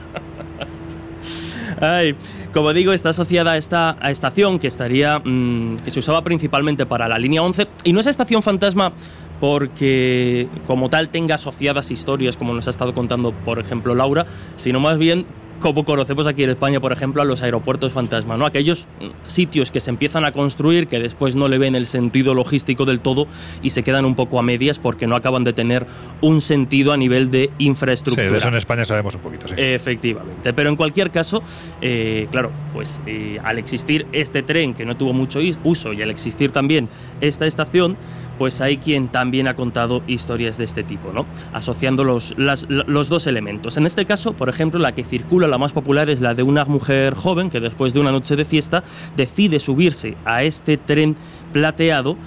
Ay, 1.84 2.16
como 2.54 2.72
digo, 2.72 2.94
está 2.94 3.10
asociada 3.10 3.52
a 3.52 3.58
esta 3.58 3.98
estación 4.04 4.58
que 4.58 4.68
estaría 4.68 5.20
mmm, 5.20 5.76
que 5.84 5.92
se 5.92 6.00
usaba 6.00 6.24
principalmente 6.24 6.86
para 6.86 7.10
la 7.10 7.18
línea 7.18 7.44
11 7.44 7.68
y 7.84 7.92
no 7.92 8.00
es 8.00 8.08
estación 8.08 8.42
fantasma 8.42 8.94
porque 9.42 10.48
como 10.66 10.90
tal 10.90 11.10
tenga 11.10 11.36
asociadas 11.36 11.92
historias 11.92 12.38
como 12.38 12.54
nos 12.54 12.68
ha 12.68 12.70
estado 12.70 12.94
contando 12.94 13.34
por 13.34 13.60
ejemplo 13.60 13.94
Laura, 13.96 14.26
sino 14.56 14.80
más 14.80 14.98
bien 14.98 15.26
como 15.60 15.86
conocemos 15.86 16.28
aquí 16.28 16.44
en 16.44 16.50
España, 16.50 16.80
por 16.82 16.92
ejemplo, 16.92 17.22
a 17.22 17.26
los 17.26 17.42
aeropuertos 17.42 17.94
fantasma, 17.94 18.36
¿no? 18.38 18.46
Aquellos 18.46 18.88
sitios 19.22 19.72
que 19.72 19.80
se 19.80 19.90
empiezan 19.90 20.26
a 20.26 20.32
construir 20.34 20.88
que 20.88 21.00
después 21.00 21.36
no 21.36 21.48
le 21.48 21.58
ven 21.58 21.76
el 21.76 21.86
sentido 21.88 22.34
logístico 22.34 22.84
del 22.86 23.00
todo 23.00 23.28
y 23.62 23.70
se 23.70 23.82
quedan 23.84 24.04
un 24.06 24.16
poco 24.16 24.40
a 24.40 24.44
medias 24.44 24.80
porque 24.80 25.08
no 25.08 25.16
acaban 25.16 25.44
de 25.44 25.54
tener 25.54 25.86
un 26.22 26.42
sentido 26.42 26.92
a 26.94 26.98
nivel 26.98 27.32
de 27.32 27.44
Sí, 27.44 27.66
infraestructura. 27.66 28.30
de 28.32 28.38
eso 28.38 28.48
en 28.48 28.56
España 28.56 28.86
sabemos 28.86 29.16
un 29.16 29.22
poquito, 29.22 29.48
sí. 29.48 29.56
Efectivamente, 29.58 30.54
pero 30.54 30.70
en 30.70 30.76
cualquier 30.76 31.12
caso, 31.12 31.42
eh, 31.82 32.28
claro, 32.32 32.52
pues 32.74 33.00
eh, 33.06 33.38
al 33.44 33.58
existir 33.58 34.06
este 34.12 34.44
tren 34.44 34.74
que 34.74 34.86
no 34.86 34.98
tuvo 34.98 35.14
mucho 35.14 35.40
uso 35.64 35.94
y 35.94 36.02
al 36.02 36.10
existir 36.10 36.52
también 36.52 36.90
esta 37.22 37.46
estación, 37.46 37.96
pues 38.38 38.62
hay 38.62 38.78
quien 38.78 39.08
también 39.08 39.48
ha 39.48 39.56
contado 39.56 40.04
historias 40.08 40.58
de 40.58 40.64
este 40.64 40.84
tipo, 40.84 41.12
¿no? 41.12 41.26
Asociando 41.54 42.04
los, 42.04 42.36
los 42.38 43.10
dos 43.10 43.28
elementos. 43.28 43.78
En 43.78 43.86
este 43.86 44.06
caso, 44.06 44.34
por 44.34 44.50
ejemplo, 44.50 44.80
la 44.80 44.94
que 44.94 45.04
circula, 45.04 45.48
la 45.48 45.58
más 45.58 45.72
popular, 45.72 46.10
es 46.10 46.22
la 46.22 46.34
de 46.34 46.44
una 46.44 46.66
mujer 46.66 47.14
joven 47.14 47.50
que 47.50 47.60
después 47.60 47.94
de 47.94 48.00
una 48.00 48.12
noche 48.12 48.36
de 48.36 48.46
fiesta 48.46 48.84
decide 49.16 49.60
subirse 49.60 50.16
a 50.26 50.44
este 50.44 50.78
tren 50.78 51.16
plateado 51.52 52.18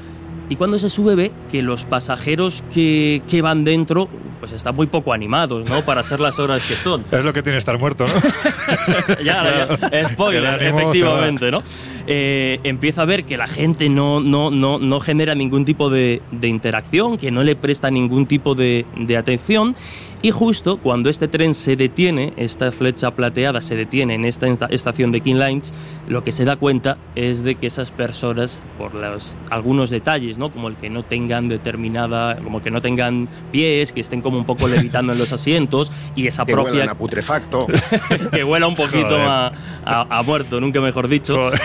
y 0.48 0.56
cuando 0.56 0.78
se 0.78 0.88
sube 0.88 1.14
ve 1.14 1.32
que 1.50 1.62
los 1.62 1.84
pasajeros 1.84 2.62
que, 2.72 3.22
que 3.28 3.42
van 3.42 3.64
dentro 3.64 4.08
pues 4.40 4.52
están 4.52 4.76
muy 4.76 4.86
poco 4.86 5.12
animados, 5.12 5.68
¿no? 5.68 5.80
Para 5.82 6.02
ser 6.02 6.20
las 6.20 6.38
horas 6.38 6.62
que 6.66 6.74
son. 6.74 7.04
Es 7.10 7.24
lo 7.24 7.32
que 7.32 7.42
tiene 7.42 7.58
estar 7.58 7.78
muerto, 7.78 8.06
¿no? 8.06 8.14
ya, 9.24 9.78
ya, 9.90 10.08
spoiler, 10.10 10.62
efectivamente, 10.62 11.50
¿no? 11.50 11.58
Eh, 12.06 12.60
empieza 12.62 13.02
a 13.02 13.04
ver 13.06 13.24
que 13.24 13.36
la 13.36 13.46
gente 13.46 13.88
no, 13.88 14.20
no, 14.20 14.50
no, 14.50 14.78
no 14.78 15.00
genera 15.00 15.34
ningún 15.34 15.64
tipo 15.64 15.88
de, 15.90 16.20
de 16.30 16.48
interacción, 16.48 17.16
que 17.16 17.30
no 17.30 17.42
le 17.42 17.56
presta 17.56 17.90
ningún 17.90 18.26
tipo 18.26 18.54
de, 18.54 18.84
de 18.96 19.16
atención. 19.16 19.74
Y 20.22 20.30
justo 20.30 20.78
cuando 20.78 21.08
este 21.10 21.28
tren 21.28 21.54
se 21.54 21.76
detiene, 21.76 22.32
esta 22.36 22.72
flecha 22.72 23.10
plateada 23.14 23.60
se 23.60 23.76
detiene 23.76 24.14
en 24.14 24.24
esta 24.24 24.46
esta- 24.48 24.66
estación 24.66 25.12
de 25.12 25.20
King 25.20 25.36
Lines, 25.36 25.72
lo 26.08 26.24
que 26.24 26.32
se 26.32 26.44
da 26.44 26.56
cuenta 26.56 26.96
es 27.14 27.44
de 27.44 27.54
que 27.56 27.66
esas 27.68 27.92
personas, 27.92 28.62
por 28.78 28.94
los, 28.94 29.36
algunos 29.50 29.90
detalles, 29.90 30.36
¿no? 30.38 30.50
como 30.50 30.68
el 30.68 30.76
que 30.76 30.90
no 30.90 31.04
tengan 31.04 31.48
determinada, 31.48 32.36
como 32.42 32.60
que 32.62 32.70
no 32.70 32.80
tengan 32.80 33.28
pies, 33.52 33.92
que 33.92 34.00
estén 34.00 34.20
como 34.22 34.38
un 34.38 34.46
poco 34.46 34.66
levitando 34.68 35.12
en 35.12 35.18
los 35.18 35.32
asientos, 35.32 35.92
y 36.16 36.26
esa 36.26 36.44
Que 36.46 36.52
propia 36.54 36.90
a 36.90 36.94
putrefacto. 36.94 37.66
que 38.32 38.42
huela 38.42 38.66
un 38.66 38.74
poquito 38.74 39.16
a, 39.16 39.52
a- 39.84 40.18
a 40.18 40.22
muerto, 40.22 40.60
nunca 40.60 40.80
mejor 40.80 41.08
dicho, 41.08 41.36
Joder. 41.36 41.60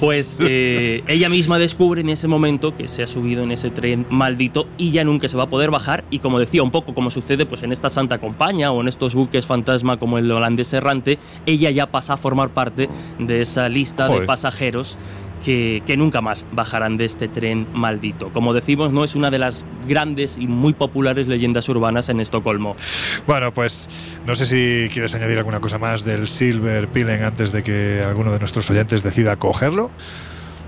Pues 0.00 0.36
eh, 0.40 1.02
ella 1.08 1.28
misma 1.28 1.58
descubre 1.58 2.00
en 2.00 2.08
ese 2.08 2.28
momento 2.28 2.76
que 2.76 2.88
se 2.88 3.02
ha 3.02 3.06
subido 3.06 3.42
en 3.42 3.50
ese 3.50 3.70
tren 3.70 4.06
maldito 4.10 4.66
y 4.76 4.90
ya 4.90 5.04
nunca 5.04 5.28
se 5.28 5.36
va 5.36 5.44
a 5.44 5.48
poder 5.48 5.70
bajar. 5.70 6.04
Y 6.10 6.20
como 6.20 6.38
decía, 6.38 6.62
un 6.62 6.70
poco 6.70 6.94
como 6.94 7.10
sucede 7.10 7.46
pues, 7.46 7.62
en 7.62 7.72
esta 7.72 7.88
Santa 7.88 8.18
Compañía 8.18 8.70
o 8.70 8.80
en 8.80 8.88
estos 8.88 9.14
buques 9.14 9.46
fantasma 9.46 9.98
como 9.98 10.18
el 10.18 10.30
holandés 10.30 10.72
errante, 10.72 11.18
ella 11.46 11.70
ya 11.70 11.86
pasa 11.86 12.14
a 12.14 12.16
formar 12.16 12.50
parte 12.50 12.88
de 13.18 13.40
esa 13.40 13.68
lista 13.68 14.08
de 14.08 14.22
pasajeros. 14.22 14.98
Que, 15.44 15.82
nunca 15.96 16.20
más 16.20 16.44
bajarán 16.52 16.96
de 16.96 17.04
este 17.04 17.28
tren 17.28 17.66
maldito. 17.72 18.30
Como 18.32 18.52
decimos, 18.52 18.92
no 18.92 19.04
es 19.04 19.14
una 19.14 19.30
de 19.30 19.38
las 19.38 19.64
grandes 19.86 20.36
y 20.38 20.46
muy 20.46 20.72
populares 20.72 21.26
leyendas 21.26 21.68
urbanas 21.68 22.08
en 22.08 22.20
Estocolmo. 22.20 22.76
Bueno, 23.26 23.52
pues 23.52 23.88
No 24.26 24.34
sé 24.34 24.46
si 24.46 24.90
quieres 24.92 25.14
añadir 25.14 25.38
alguna 25.38 25.60
cosa 25.60 25.78
más 25.78 26.04
del 26.04 26.28
Silver 26.28 26.88
Pilen 26.88 27.22
antes 27.22 27.52
de 27.52 27.62
que 27.62 28.02
alguno 28.06 28.30
de 28.32 28.38
nuestros 28.38 28.68
oyentes 28.70 29.02
decida 29.02 29.36
cogerlo. 29.36 29.90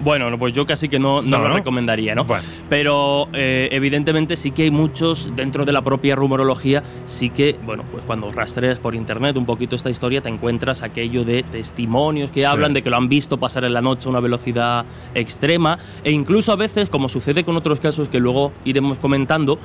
Bueno, 0.02 0.38
pues 0.38 0.52
yo 0.52 0.64
casi 0.64 0.88
que 0.88 0.98
no, 0.98 1.20
no, 1.20 1.38
lo 1.38 1.52
recomendaría, 1.52 2.14
¿no? 2.14 2.26
Pero 2.68 3.28
eh, 3.32 3.68
evidentemente 3.72 4.36
sí 4.36 4.50
que 4.50 4.62
hay 4.64 4.70
muchos 4.70 5.30
dentro 5.34 5.64
de 5.64 5.72
la 5.72 5.82
propia 5.82 6.16
rumorología, 6.16 6.82
sí 7.04 7.30
que, 7.30 7.58
bueno, 7.64 7.84
pues 7.90 8.02
cuando 8.04 8.30
rastreas 8.32 8.78
por 8.78 8.94
internet 8.94 9.36
un 9.36 9.46
poquito 9.46 9.76
esta 9.76 9.90
historia, 9.90 10.22
te 10.22 10.28
encuentras 10.28 10.82
aquello 10.82 11.24
de 11.24 11.42
testimonios 11.42 12.30
que 12.30 12.46
hablan 12.46 12.72
de 12.72 12.82
que 12.82 12.90
lo 12.90 12.96
han 12.96 13.08
visto 13.08 13.38
pasar 13.38 13.64
en 13.64 13.74
la 13.74 13.82
noche 13.82 14.08
a 14.08 14.10
una 14.10 14.20
velocidad 14.20 14.86
extrema, 15.14 15.78
e 16.02 16.12
incluso 16.12 16.52
a 16.52 16.56
veces, 16.56 16.88
como 16.88 17.08
sucede 17.08 17.44
con 17.44 17.56
otros 17.56 17.80
casos 17.80 18.08
que 18.08 18.20
luego 18.20 18.52
iremos 18.64 18.98
comentando, 18.98 19.58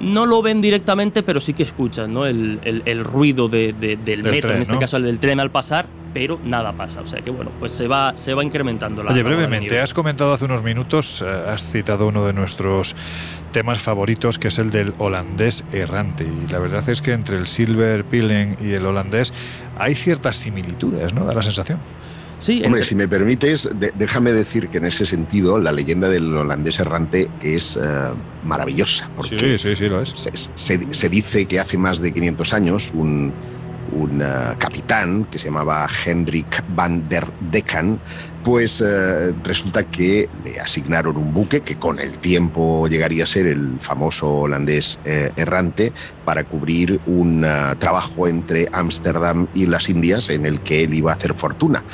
no 0.00 0.26
lo 0.26 0.42
ven 0.42 0.60
directamente, 0.60 1.22
pero 1.22 1.40
sí 1.40 1.54
que 1.54 1.62
escuchan 1.62 2.12
¿no? 2.12 2.26
el, 2.26 3.04
ruido 3.04 3.48
del, 3.48 3.74
metro, 4.22 4.52
en 4.52 4.62
este 4.62 4.78
caso 4.78 4.96
el 4.96 5.04
del 5.04 5.18
tren 5.18 5.40
al 5.40 5.50
pasar, 5.50 5.86
pero 6.18 6.40
nada 6.42 6.72
pasa. 6.72 7.00
O 7.00 7.06
sea 7.06 7.20
que 7.20 7.30
bueno, 7.30 7.52
pues 7.60 7.70
se 7.70 7.86
va, 7.86 8.12
se 8.16 8.34
va 8.34 8.42
incrementando 8.42 9.04
la. 9.04 9.12
Oye, 9.12 9.22
brevemente, 9.22 9.78
has 9.78 9.94
comentado 9.94 10.32
hace 10.32 10.46
unos 10.46 10.64
minutos, 10.64 11.22
eh, 11.22 11.26
has 11.28 11.62
citado 11.62 12.08
uno 12.08 12.24
de 12.26 12.32
nuestros 12.32 12.96
temas 13.52 13.80
favoritos, 13.80 14.36
que 14.36 14.48
es 14.48 14.58
el 14.58 14.72
del 14.72 14.94
holandés 14.98 15.62
errante. 15.72 16.24
Y 16.24 16.50
la 16.50 16.58
verdad 16.58 16.88
es 16.88 17.02
que 17.02 17.12
entre 17.12 17.36
el 17.36 17.46
Silver 17.46 18.04
Pilen 18.04 18.56
y 18.60 18.72
el 18.72 18.84
holandés 18.84 19.32
hay 19.76 19.94
ciertas 19.94 20.34
similitudes, 20.34 21.14
¿no? 21.14 21.24
Da 21.24 21.34
la 21.34 21.42
sensación. 21.42 21.78
Sí, 22.40 22.62
Hombre, 22.64 22.84
si 22.84 22.96
me 22.96 23.06
permites, 23.06 23.68
déjame 23.96 24.32
decir 24.32 24.68
que 24.68 24.78
en 24.78 24.86
ese 24.86 25.06
sentido 25.06 25.58
la 25.58 25.70
leyenda 25.70 26.08
del 26.08 26.36
holandés 26.36 26.80
errante 26.80 27.28
es 27.42 27.76
eh, 27.76 27.80
maravillosa. 28.44 29.08
Porque 29.14 29.38
sí, 29.38 29.58
sí, 29.58 29.76
sí, 29.76 29.88
lo 29.88 30.00
es. 30.00 30.10
Se, 30.54 30.80
se, 30.92 31.08
dice 31.08 31.46
que 31.46 31.60
hace 31.60 31.78
más 31.78 32.00
de 32.00 32.12
500 32.12 32.52
años 32.52 32.92
un, 32.94 33.32
un 33.90 34.22
eh, 34.22 34.54
capitán 34.58 35.24
que 35.26 35.38
se 35.38 35.46
llamaba 35.46 35.88
Hendrik 36.04 36.62
van 36.66 37.08
der 37.08 37.32
Decken, 37.38 38.00
pues 38.42 38.80
eh, 38.80 39.32
resulta 39.42 39.84
que 39.84 40.28
le 40.32 40.60
asignaron 40.60 41.16
un 41.16 41.32
buque 41.32 41.62
que 41.62 41.76
con 41.76 41.98
el 41.98 42.18
tiempo 42.18 42.86
llegaría 42.88 43.24
a 43.24 43.26
ser 43.26 43.46
el 43.46 43.80
famoso 43.80 44.30
holandés 44.32 44.98
eh, 45.04 45.30
errante 45.36 45.92
para 46.24 46.44
cubrir 46.44 47.00
un 47.04 47.46
trabajo 47.78 48.28
entre 48.28 48.68
Ámsterdam 48.72 49.48
y 49.54 49.66
las 49.66 49.88
Indias 49.88 50.28
en 50.28 50.44
el 50.44 50.60
que 50.60 50.84
él 50.84 50.94
iba 50.94 51.10
a 51.10 51.14
hacer 51.14 51.34
fortuna. 51.34 51.84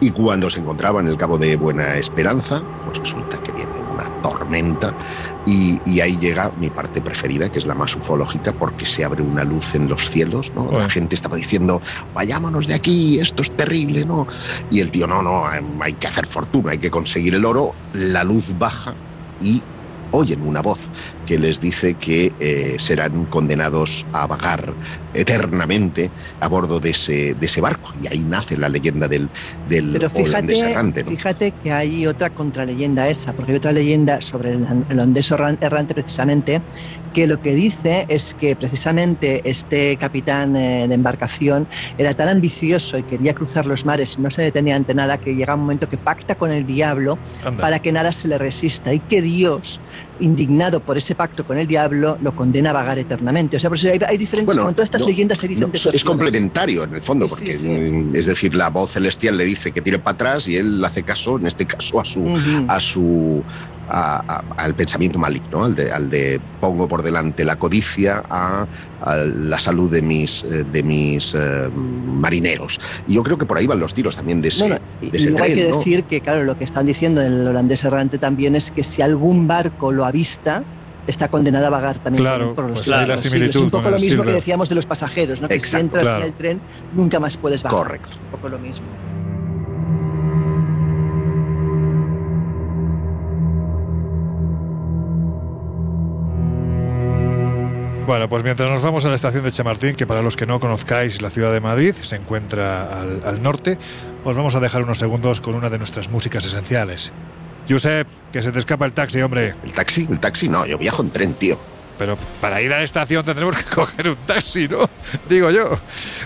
Y 0.00 0.10
cuando 0.10 0.48
se 0.48 0.60
encontraba 0.60 1.00
en 1.00 1.08
el 1.08 1.16
Cabo 1.18 1.38
de 1.38 1.56
Buena 1.56 1.98
Esperanza, 1.98 2.66
pues 2.82 2.98
resulta 2.98 3.38
que 3.38 3.52
viene 3.52 3.71
una 3.92 4.10
tormenta 4.20 4.96
y, 5.44 6.00
ahí 6.00 6.18
llega 6.18 6.50
mi 6.54 6.70
parte 6.70 7.00
preferida, 7.00 7.50
que 7.50 7.58
es 7.58 7.66
la 7.66 7.74
más 7.74 7.94
ufológica, 7.96 8.52
porque 8.52 8.86
se 8.86 9.04
abre 9.04 9.22
una 9.22 9.44
luz 9.44 9.74
en 9.74 9.88
los 9.88 10.08
cielos, 10.08 10.50
¿no? 10.54 10.70
La 10.72 10.88
gente 10.88 11.14
estaba 11.14 11.36
diciendo, 11.36 11.80
vayámonos 12.12 12.66
de 12.66 12.74
aquí, 12.74 13.20
esto 13.20 13.42
es 13.42 13.54
terrible, 13.54 14.04
¿no? 14.04 14.26
Y 14.68 14.80
el 14.80 14.90
tío, 14.90 15.06
no, 15.06 15.22
no, 15.22 15.44
hay 15.46 15.96
que 15.96 16.06
hacer 16.06 16.26
fortuna, 16.26 16.72
hay 16.72 16.80
que 16.80 16.90
conseguir 16.90 17.34
el 17.34 17.44
oro, 17.44 17.76
la 17.92 18.24
luz 18.24 18.56
baja 18.56 18.94
y 19.38 19.66
oyen 20.12 20.42
una 20.42 20.62
voz 20.62 20.90
que 21.24 21.38
les 21.38 21.60
dice 21.60 21.96
que 21.96 22.36
eh, 22.38 22.76
serán 22.78 23.26
condenados 23.26 24.06
a 24.12 24.26
vagar 24.26 24.76
eternamente 25.12 26.12
a 26.40 26.48
bordo 26.48 26.80
de 26.80 26.90
ese, 26.90 27.34
de 27.34 27.46
ese 27.46 27.60
barco. 27.60 27.90
Y 27.94 28.06
ahí 28.06 28.24
nace 28.24 28.56
la 28.56 28.68
leyenda 28.68 29.08
del, 29.08 29.30
del 29.64 29.92
Pero 29.92 30.10
fíjate, 30.10 30.58
errante. 30.58 31.04
Fíjate 31.04 31.52
que 31.52 31.72
hay 31.72 32.06
otra 32.06 32.30
contraleyenda 32.30 33.08
esa, 33.08 33.34
porque 33.34 33.52
hay 33.52 33.56
otra 33.56 33.72
leyenda 33.72 34.20
sobre 34.20 34.52
el, 34.52 34.64
el 34.88 34.98
holandés 34.98 35.30
errante 35.30 35.94
precisamente, 35.94 36.64
que 37.12 37.26
lo 37.26 37.40
que 37.40 37.54
dice 37.54 38.06
es 38.08 38.34
que 38.34 38.56
precisamente 38.56 39.42
este 39.48 39.96
capitán 39.96 40.56
eh, 40.56 40.86
de 40.88 40.94
embarcación 40.94 41.68
era 41.98 42.14
tan 42.14 42.28
ambicioso 42.28 42.98
y 42.98 43.02
quería 43.04 43.34
cruzar 43.34 43.66
los 43.66 43.84
mares 43.84 44.16
y 44.18 44.22
no 44.22 44.30
se 44.30 44.42
detenía 44.42 44.76
ante 44.76 44.94
nada 44.94 45.18
que 45.18 45.34
llega 45.34 45.54
un 45.54 45.60
momento 45.60 45.88
que 45.88 45.98
pacta 45.98 46.34
con 46.34 46.50
el 46.50 46.66
diablo 46.66 47.18
para 47.58 47.78
que 47.78 47.92
nada 47.92 48.12
se 48.12 48.28
le 48.28 48.38
resista 48.38 48.92
y 48.92 49.00
que 49.00 49.22
Dios, 49.22 49.80
indignado 50.20 50.80
por 50.80 50.96
ese 50.96 51.14
pacto 51.14 51.44
con 51.44 51.58
el 51.58 51.66
diablo, 51.66 52.16
lo 52.20 52.34
condena 52.34 52.70
a 52.70 52.72
vagar 52.72 52.98
eternamente. 52.98 53.56
O 53.56 53.60
sea, 53.60 53.70
por 53.70 53.78
eso 53.78 53.88
hay, 53.88 54.16
diferentes, 54.16 54.56
con 54.56 54.74
todas 54.74 54.86
estas 54.86 55.06
leyendas 55.06 55.42
hay 55.42 55.50
diferentes. 55.50 55.86
es 55.86 56.04
complementario 56.04 56.84
en 56.84 56.94
el 56.94 57.02
fondo, 57.02 57.28
porque 57.28 57.50
es 57.50 58.26
decir, 58.26 58.54
la 58.54 58.68
voz 58.68 58.92
celestial 58.92 59.36
le 59.36 59.44
dice 59.44 59.72
que 59.72 59.80
tire 59.80 59.98
para 59.98 60.14
atrás 60.14 60.48
y 60.48 60.56
él 60.56 60.84
hace 60.84 61.02
caso, 61.02 61.38
en 61.38 61.46
este 61.46 61.66
caso, 61.66 62.00
a 62.00 62.04
su, 62.04 62.24
a 62.68 62.80
su 62.80 63.42
al 63.88 64.74
pensamiento 64.74 65.18
maligno, 65.18 65.64
al 65.64 65.74
de, 65.74 65.92
al 65.92 66.08
de 66.08 66.40
pongo 66.60 66.88
por 66.88 67.02
delante 67.02 67.44
la 67.44 67.56
codicia 67.56 68.22
a, 68.30 68.66
la 69.04 69.58
salud 69.58 69.90
de 69.90 70.00
mis, 70.00 70.44
eh, 70.44 70.64
de 70.64 70.82
mis 70.82 71.34
eh, 71.34 71.68
marineros. 71.74 72.78
Y 73.08 73.14
yo 73.14 73.22
creo 73.22 73.36
que 73.36 73.46
por 73.46 73.58
ahí 73.58 73.66
van 73.66 73.80
los 73.80 73.92
tiros 73.92 74.16
también 74.16 74.40
de 74.40 74.48
ese, 74.48 74.80
y 75.00 75.36
Hay 75.40 75.54
que 75.54 75.72
decir 75.72 76.04
que, 76.04 76.20
claro, 76.20 76.44
lo 76.44 76.56
que 76.56 76.64
están 76.64 76.86
diciendo 76.86 77.20
en 77.20 77.32
el 77.32 77.48
holandés 77.48 77.84
errante 77.84 78.18
también 78.18 78.54
es 78.54 78.70
que 78.70 78.84
si 78.84 79.02
algún 79.02 79.46
barco 79.48 79.90
lo 79.90 80.04
avista, 80.04 80.62
está 81.06 81.28
condenado 81.28 81.66
a 81.66 81.70
vagar 81.70 81.98
también 81.98 82.22
claro, 82.22 82.54
por 82.54 82.70
los 82.70 82.84
pues 82.84 82.86
la 82.86 83.18
similitud 83.18 83.50
Es 83.50 83.56
un 83.56 83.70
poco 83.70 83.90
lo 83.90 83.98
mismo 83.98 84.22
que 84.22 84.32
decíamos 84.32 84.68
de 84.68 84.76
los 84.76 84.86
pasajeros, 84.86 85.40
¿no? 85.40 85.48
que 85.48 85.60
si 85.60 85.76
entras 85.76 86.06
en 86.06 86.22
el 86.22 86.32
tren 86.34 86.60
nunca 86.94 87.18
más 87.18 87.36
puedes 87.36 87.62
bajar. 87.62 87.78
Correcto. 87.78 88.16
Un 88.26 88.30
poco 88.30 88.48
lo 88.48 88.58
mismo. 88.58 88.86
Bueno, 98.06 98.28
pues 98.28 98.42
mientras 98.42 98.68
nos 98.68 98.82
vamos 98.82 99.04
a 99.04 99.08
la 99.08 99.14
estación 99.14 99.44
de 99.44 99.52
Chamartín, 99.52 99.94
que 99.94 100.06
para 100.06 100.22
los 100.22 100.36
que 100.36 100.44
no 100.44 100.58
conozcáis 100.58 101.22
la 101.22 101.30
ciudad 101.30 101.52
de 101.52 101.60
Madrid 101.60 101.94
se 102.02 102.16
encuentra 102.16 103.00
al, 103.00 103.42
norte, 103.42 103.78
os 104.24 104.36
vamos 104.36 104.56
a 104.56 104.60
dejar 104.60 104.82
unos 104.82 104.98
segundos 104.98 105.40
con 105.40 105.54
una 105.54 105.70
de 105.70 105.78
nuestras 105.78 106.10
músicas 106.10 106.44
esenciales. 106.44 107.12
Josep, 107.68 108.08
que 108.32 108.42
se 108.42 108.50
te 108.50 108.58
escapa 108.58 108.86
el 108.86 108.92
taxi, 108.92 109.22
hombre. 109.22 109.54
¿El 109.62 109.72
taxi? 109.72 110.08
¿El 110.10 110.18
taxi? 110.18 110.48
No, 110.48 110.66
yo 110.66 110.78
viajo 110.78 111.02
en 111.02 111.10
tren, 111.10 111.34
tío. 111.34 111.56
Pero 111.96 112.18
para 112.40 112.60
ir 112.60 112.72
a 112.72 112.78
la 112.78 112.84
estación 112.84 113.24
tendremos 113.24 113.56
que 113.56 113.64
coger 113.74 114.08
un 114.08 114.16
taxi, 114.26 114.66
¿no? 114.66 114.90
Digo 115.28 115.52
yo. 115.52 115.78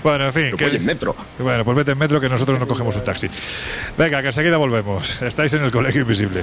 Bueno, 0.02 0.26
en 0.26 0.32
fin. 0.32 0.56
Que, 0.56 0.66
en 0.68 0.84
metro. 0.84 1.14
Bueno, 1.38 1.62
pues 1.62 1.76
vete 1.76 1.92
en 1.92 1.98
metro 1.98 2.18
que 2.20 2.30
nosotros 2.30 2.58
no 2.58 2.66
cogemos 2.66 2.96
un 2.96 3.04
taxi. 3.04 3.28
Venga, 3.98 4.22
que 4.22 4.28
enseguida 4.28 4.56
volvemos. 4.56 5.20
Estáis 5.20 5.52
en 5.52 5.62
el 5.62 5.70
Colegio 5.70 6.00
Invisible. 6.00 6.42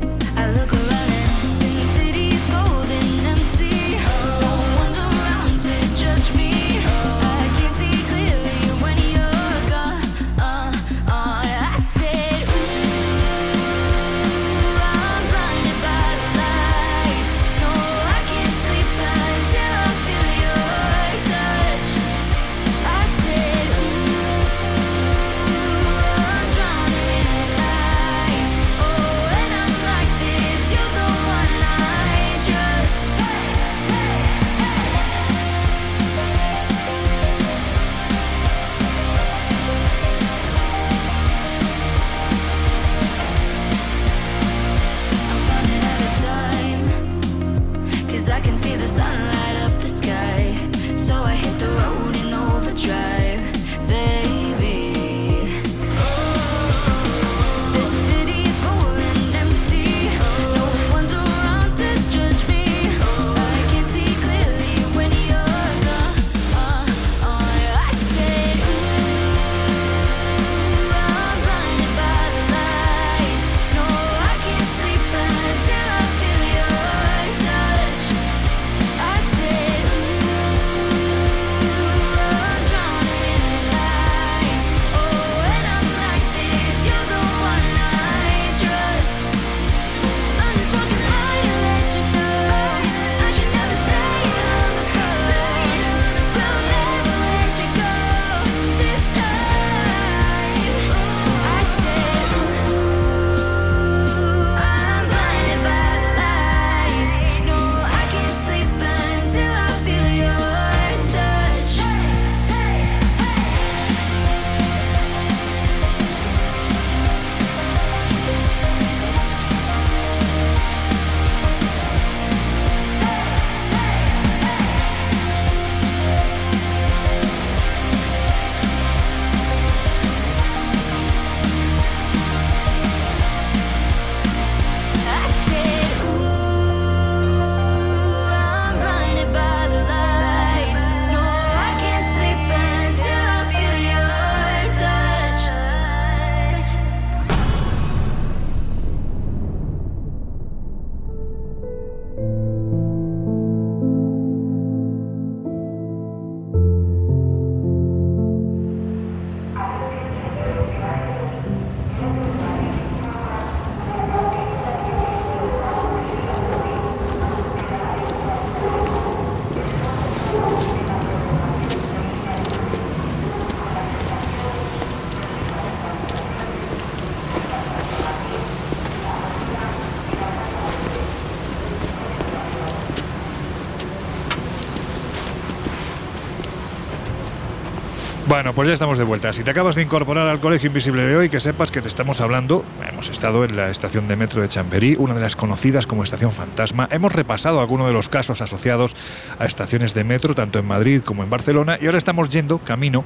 Pues 188.55 188.67
ya 188.67 188.73
estamos 188.73 188.97
de 188.97 189.05
vuelta. 189.05 189.31
Si 189.31 189.43
te 189.43 189.51
acabas 189.51 189.75
de 189.75 189.81
incorporar 189.81 190.27
al 190.27 190.39
Colegio 190.39 190.67
Invisible 190.67 191.05
de 191.05 191.15
hoy, 191.15 191.29
que 191.29 191.39
sepas 191.39 191.71
que 191.71 191.81
te 191.81 191.87
estamos 191.87 192.19
hablando. 192.19 192.65
Hemos 193.01 193.09
estado 193.09 193.43
en 193.43 193.55
la 193.55 193.71
estación 193.71 194.07
de 194.07 194.15
metro 194.15 194.43
de 194.43 194.47
Chamberí, 194.47 194.95
una 194.95 195.15
de 195.15 195.21
las 195.21 195.35
conocidas 195.35 195.87
como 195.87 196.03
estación 196.03 196.31
fantasma. 196.31 196.87
Hemos 196.91 197.11
repasado 197.11 197.59
algunos 197.59 197.87
de 197.87 197.93
los 197.93 198.09
casos 198.09 198.41
asociados 198.41 198.95
a 199.39 199.45
estaciones 199.45 199.95
de 199.95 200.03
metro, 200.03 200.35
tanto 200.35 200.59
en 200.59 200.67
Madrid 200.67 201.01
como 201.03 201.23
en 201.23 201.29
Barcelona. 201.31 201.79
Y 201.81 201.87
ahora 201.87 201.97
estamos 201.97 202.29
yendo 202.29 202.59
camino 202.59 203.03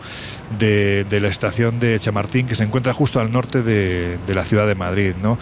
de, 0.59 1.05
la 1.09 1.29
estación 1.29 1.79
de 1.79 1.97
Chamartín, 1.97 2.45
que 2.45 2.55
se 2.55 2.65
encuentra 2.65 2.91
justo 2.91 3.21
al 3.21 3.31
norte 3.31 3.63
de, 3.63 4.17
la 4.27 4.43
ciudad 4.43 4.67
de 4.67 4.75
Madrid. 4.75 5.13
¿no? 5.23 5.39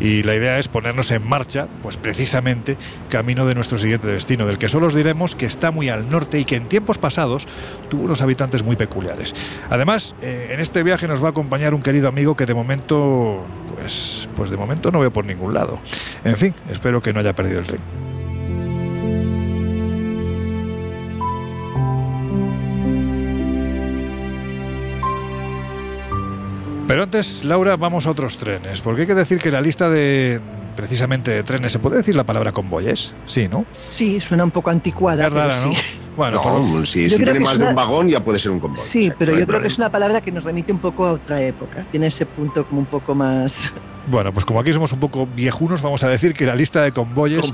Y 0.00 0.22
la 0.22 0.34
idea 0.34 0.58
es 0.58 0.68
ponernos 0.68 1.10
en 1.10 1.26
marcha, 1.26 1.66
pues 1.82 1.96
precisamente 1.96 2.76
camino 3.08 3.46
de 3.46 3.54
nuestro 3.54 3.78
siguiente 3.78 4.08
destino, 4.08 4.44
del 4.44 4.58
que 4.58 4.68
solo 4.68 4.88
os 4.88 4.94
diremos 4.94 5.34
que 5.34 5.46
está 5.46 5.70
muy 5.70 5.88
al 5.88 6.10
norte 6.10 6.38
y 6.38 6.44
que 6.44 6.56
en 6.56 6.68
tiempos 6.68 6.98
pasados 6.98 7.46
tuvo 7.88 8.02
unos 8.02 8.20
habitantes 8.20 8.62
muy 8.64 8.76
peculiares. 8.76 9.34
Además, 9.70 10.14
eh, 10.20 10.50
en 10.50 10.60
este 10.60 10.82
viaje 10.82 11.08
nos 11.08 11.22
va 11.22 11.28
a 11.28 11.30
acompañar 11.30 11.72
un 11.72 11.80
querido 11.80 12.06
amigo 12.06 12.36
que 12.36 12.44
de 12.44 12.52
momento, 12.52 13.42
pues, 13.78 13.93
pues 14.36 14.50
de 14.50 14.56
momento 14.56 14.90
no 14.90 15.00
veo 15.00 15.12
por 15.12 15.24
ningún 15.24 15.54
lado. 15.54 15.78
En 16.24 16.36
fin, 16.36 16.54
espero 16.70 17.00
que 17.02 17.12
no 17.12 17.20
haya 17.20 17.34
perdido 17.34 17.60
el 17.60 17.66
tren. 17.66 17.80
Pero 26.86 27.02
antes, 27.02 27.44
Laura, 27.44 27.76
vamos 27.76 28.06
a 28.06 28.10
otros 28.10 28.36
trenes, 28.36 28.80
porque 28.80 29.02
hay 29.02 29.06
que 29.06 29.14
decir 29.14 29.38
que 29.38 29.50
la 29.50 29.62
lista 29.62 29.88
de, 29.88 30.38
precisamente 30.76 31.30
de 31.30 31.42
trenes, 31.42 31.72
¿se 31.72 31.78
puede 31.78 31.96
decir 31.96 32.14
la 32.14 32.24
palabra 32.24 32.52
convoyes? 32.52 33.14
Sí, 33.26 33.48
¿no? 33.48 33.64
Sí, 33.72 34.20
suena 34.20 34.44
un 34.44 34.50
poco 34.50 34.70
anticuada. 34.70 35.26
Es 35.26 35.32
rara, 35.32 35.64
¿no? 36.16 36.42
Bueno, 36.42 36.86
si, 36.86 37.08
tiene 37.08 37.40
más 37.40 37.58
de 37.58 37.66
un 37.66 37.74
vagón 37.74 38.08
ya 38.08 38.22
puede 38.22 38.38
ser 38.38 38.50
un 38.50 38.60
convoy. 38.60 38.84
Sí, 38.84 39.12
pero 39.18 39.36
yo 39.38 39.46
creo 39.46 39.60
que 39.60 39.68
es 39.68 39.78
una 39.78 39.90
palabra 39.90 40.20
que 40.20 40.32
nos 40.32 40.44
remite 40.44 40.72
un 40.72 40.78
poco 40.78 41.06
a 41.06 41.12
otra 41.12 41.40
época. 41.42 41.86
Tiene 41.90 42.08
ese 42.08 42.26
punto 42.26 42.66
como 42.66 42.80
un 42.80 42.86
poco 42.86 43.14
más 43.14 43.72
bueno, 44.06 44.32
pues 44.32 44.44
como 44.44 44.60
aquí 44.60 44.72
somos 44.72 44.92
un 44.92 45.00
poco 45.00 45.26
viejunos, 45.26 45.80
vamos 45.80 46.02
a 46.04 46.08
decir 46.08 46.34
que 46.34 46.44
la 46.44 46.54
lista 46.54 46.82
de 46.82 46.92
convoyes 46.92 47.52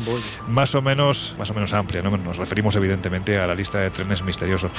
más 0.48 0.74
o 0.74 0.82
menos 0.82 1.36
más 1.38 1.50
o 1.50 1.54
menos 1.54 1.72
amplia, 1.72 2.02
¿no? 2.02 2.16
Nos 2.16 2.38
referimos 2.38 2.74
evidentemente 2.74 3.38
a 3.38 3.46
la 3.46 3.54
lista 3.54 3.78
de 3.78 3.90
trenes 3.90 4.24
misteriosos. 4.24 4.72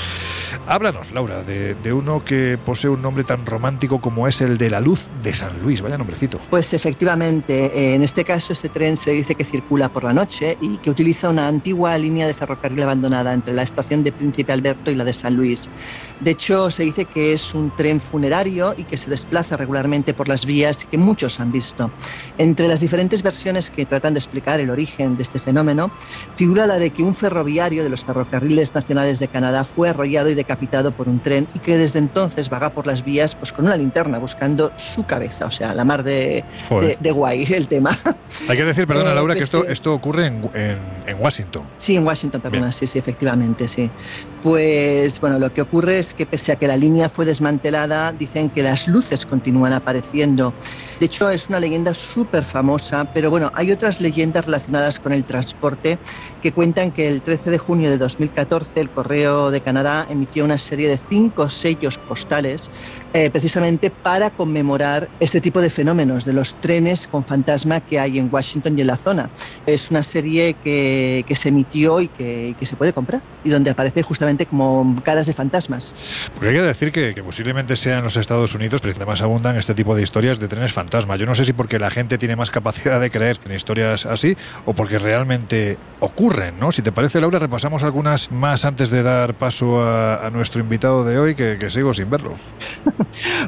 Háblanos, 0.68 1.12
Laura, 1.12 1.44
de, 1.44 1.94
uno 1.94 2.24
que 2.26 2.58
posee 2.64 2.90
un 2.90 3.02
nombre 3.02 3.24
tan 3.24 3.46
romántico 3.46 4.02
como 4.02 4.28
es 4.28 4.42
el 4.42 4.58
de 4.58 4.70
la 4.70 4.82
luz 4.82 5.10
de 5.24 5.34
San 5.34 5.62
Luis. 5.62 5.82
Vaya 5.82 5.98
nombrecito. 5.98 6.40
Pues 6.50 6.74
efectivamente, 6.74 7.96
en 7.96 8.04
este 8.04 8.26
caso 8.26 8.54
este 8.54 8.70
tren 8.70 8.98
se 8.98 9.12
dice 9.12 9.36
que 9.36 9.46
circula 9.46 9.90
por 9.90 10.04
la 10.04 10.14
noche 10.14 10.58
y 10.62 10.78
que 10.78 10.90
utiliza 10.90 11.30
una 11.30 11.48
antigua 11.48 11.98
línea 11.98 12.28
de 12.28 12.34
ferrocarril 12.34 12.84
abandonada 12.84 13.34
entre 13.34 13.54
la 13.54 13.64
estación 13.72 14.04
de 14.04 14.12
Príncipe 14.12 14.52
Alberto 14.52 14.92
y 14.92 14.96
la 14.96 15.04
de 15.04 15.14
San 15.14 15.36
Luis. 15.36 15.70
De 16.22 16.32
hecho, 16.32 16.70
se 16.70 16.84
dice 16.84 17.06
que 17.06 17.34
es 17.34 17.56
un 17.56 17.76
tren 17.76 18.00
funerario 18.00 18.76
y 18.78 18.84
que 18.84 18.96
se 18.96 19.10
desplaza 19.10 19.58
regularmente 19.58 20.14
por 20.14 20.28
las 20.28 20.46
vías 20.46 20.86
que 20.86 20.98
muchos 20.98 21.40
han 21.40 21.52
visto. 21.52 21.90
Entre 22.38 22.68
las 22.68 22.80
diferentes 22.80 23.24
versiones 23.24 23.72
que 23.72 23.88
tratan 23.88 24.14
de 24.14 24.20
explicar 24.20 24.60
el 24.60 24.70
origen 24.70 25.18
de 25.18 25.24
este 25.24 25.40
fenómeno, 25.40 25.90
figura 26.36 26.68
la 26.68 26.78
de 26.78 26.92
que 26.92 27.02
un 27.02 27.16
ferroviario 27.16 27.82
de 27.84 27.90
los 27.90 28.04
ferrocarriles 28.04 28.76
nacionales 28.76 29.20
de 29.20 29.30
Canadá 29.30 29.64
fue 29.64 29.90
arrollado 29.90 30.30
y 30.30 30.36
decapitado 30.36 30.92
por 30.92 31.10
un 31.10 31.22
tren 31.22 31.48
y 31.56 31.60
que 31.60 31.78
desde 31.78 31.98
entonces 31.98 32.50
vaga 32.50 32.70
por 32.70 32.86
las 32.86 33.04
vías 33.04 33.34
pues, 33.34 33.52
con 33.52 33.66
una 33.66 33.78
linterna 33.78 34.20
buscando 34.20 34.72
su 34.78 35.04
cabeza. 35.06 35.48
O 35.48 35.52
sea, 35.52 35.74
la 35.74 35.86
mar 35.86 36.04
de, 36.04 36.44
de, 37.00 37.12
guay 37.12 37.52
el 37.52 37.68
tema. 37.68 37.98
Hay 38.48 38.58
que 38.58 38.66
decir, 38.66 38.86
perdona 38.86 39.14
Laura, 39.16 39.34
que 39.34 39.44
esto, 39.44 39.66
esto 39.66 39.94
ocurre 39.94 40.28
en, 40.28 40.50
en, 41.08 41.20
Washington. 41.20 41.64
Sí, 41.78 41.96
en 41.96 42.06
Washington, 42.06 42.42
perdona, 42.42 42.72
sí, 42.72 42.86
sí, 42.86 43.00
efectivamente, 43.00 43.61
sí. 43.68 43.94
Pues 44.40 45.20
bueno, 45.20 45.38
lo 45.40 45.52
que 45.52 45.62
ocurre 45.62 46.00
es 46.00 46.14
que 46.16 46.26
pese 46.26 46.52
a 46.52 46.56
que 46.56 46.68
la 46.68 46.78
línea 46.78 47.10
fue 47.10 47.26
desmantelada, 47.26 48.12
dicen 48.14 48.50
que 48.50 48.64
las 48.64 48.88
luces 48.88 49.26
continúan 49.26 49.74
apareciendo. 49.74 50.56
De 51.02 51.08
hecho, 51.08 51.32
es 51.32 51.50
una 51.50 51.60
leyenda 51.60 51.96
súper 51.96 52.46
famosa, 52.46 53.12
pero 53.12 53.32
bueno, 53.32 53.52
hay 53.56 53.72
otras 53.72 54.00
leyendas 54.00 54.46
relacionadas 54.46 55.00
con 55.00 55.14
el 55.14 55.24
transporte 55.24 55.98
que 56.44 56.52
cuentan 56.52 56.92
que 56.92 57.08
el 57.08 57.24
13 57.24 57.50
de 57.50 57.58
junio 57.58 57.90
de 57.90 57.98
2014 57.98 58.80
el 58.80 58.92
Correo 58.92 59.50
de 59.50 59.62
Canadá 59.62 60.06
emitió 60.12 60.46
una 60.46 60.60
serie 60.60 60.88
de 60.88 61.00
cinco 61.10 61.50
sellos 61.50 61.98
postales 61.98 62.70
eh, 63.14 63.30
precisamente 63.30 63.90
para 63.90 64.30
conmemorar 64.30 65.10
este 65.20 65.42
tipo 65.42 65.60
de 65.60 65.70
fenómenos 65.70 66.24
de 66.24 66.32
los 66.32 66.56
trenes 66.62 67.08
con 67.08 67.26
fantasma 67.26 67.82
que 67.82 68.00
hay 68.00 68.18
en 68.18 68.30
Washington 68.32 68.78
y 68.78 68.82
en 68.82 68.88
la 68.88 68.96
zona. 68.96 69.30
Es 69.66 69.92
una 69.92 70.02
serie 70.02 70.56
que, 70.64 71.26
que 71.28 71.36
se 71.36 71.50
emitió 71.50 72.00
y 72.00 72.08
que, 72.08 72.56
que, 72.58 72.66
se 72.66 72.78
puede 72.78 72.94
comprar 72.94 73.22
y 73.44 73.50
donde 73.50 73.72
aparece 73.72 74.02
justamente 74.02 74.46
como 74.46 75.02
caras 75.04 75.28
de 75.28 75.34
fantasmas. 75.34 75.94
Porque 76.36 76.50
hay 76.50 76.56
que 76.56 76.62
decir 76.62 76.92
que, 76.94 77.14
que 77.14 77.22
posiblemente 77.22 77.76
sea 77.76 77.98
en 77.98 78.06
los 78.06 78.16
Estados 78.16 78.56
Unidos, 78.56 78.80
pero 78.82 79.06
más 79.06 79.22
abundan 79.22 79.58
este 79.58 79.74
tipo 79.74 79.94
de 79.94 80.04
historias 80.04 80.40
de 80.40 80.48
trenes 80.48 80.72
Yo 80.92 81.26
no 81.26 81.36
sé 81.36 81.46
si 81.46 81.54
porque 81.54 81.80
la 81.80 81.90
gente 81.90 82.18
tiene 82.18 82.36
más 82.36 82.52
capacidad 82.52 83.00
de 83.00 83.10
creer 83.10 83.40
en 83.46 83.54
historias 83.54 84.06
así 84.06 84.36
o 84.66 84.74
porque 84.74 85.00
realmente 85.00 85.78
ocurren, 86.00 86.60
¿no? 86.60 86.72
Si 86.72 86.82
te 86.82 86.92
parece, 86.92 87.22
Laura, 87.22 87.40
repasamos 87.40 87.84
algunas 87.84 88.30
más 88.30 88.66
antes 88.66 88.90
de 88.90 89.02
dar 89.02 89.36
paso 89.36 89.82
a, 89.82 90.26
a 90.26 90.30
nuestro 90.32 90.60
invitado 90.60 91.06
de 91.06 91.18
hoy, 91.18 91.36
que, 91.36 91.58
que 91.58 91.70
sigo 91.70 91.94
sin 91.94 92.10
verlo. 92.10 92.36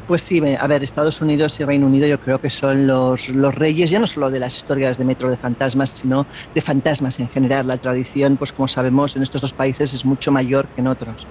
Pues 0.06 0.22
sí, 0.22 0.40
a 0.58 0.66
ver, 0.66 0.82
Estados 0.82 1.20
Unidos 1.20 1.58
y 1.58 1.64
Reino 1.64 1.86
Unido 1.86 2.06
yo 2.06 2.20
creo 2.20 2.38
que 2.38 2.50
son 2.50 2.86
los, 2.86 3.28
los 3.28 3.54
reyes, 3.54 3.90
ya 3.90 3.98
no 3.98 4.06
solo 4.06 4.30
de 4.30 4.38
las 4.38 4.56
historias 4.56 4.98
de 4.98 5.04
metro 5.04 5.30
de 5.30 5.38
fantasmas, 5.38 5.90
sino 5.90 6.28
de 6.54 6.60
fantasmas 6.60 7.18
en 7.18 7.28
general. 7.28 7.66
La 7.66 7.78
tradición, 7.78 8.36
pues 8.36 8.52
como 8.52 8.68
sabemos, 8.68 9.16
en 9.16 9.22
estos 9.22 9.40
dos 9.40 9.54
países 9.54 9.94
es 9.94 10.04
mucho 10.04 10.30
mayor 10.30 10.70
que 10.74 10.80
en 10.82 10.88
otros. 10.88 11.28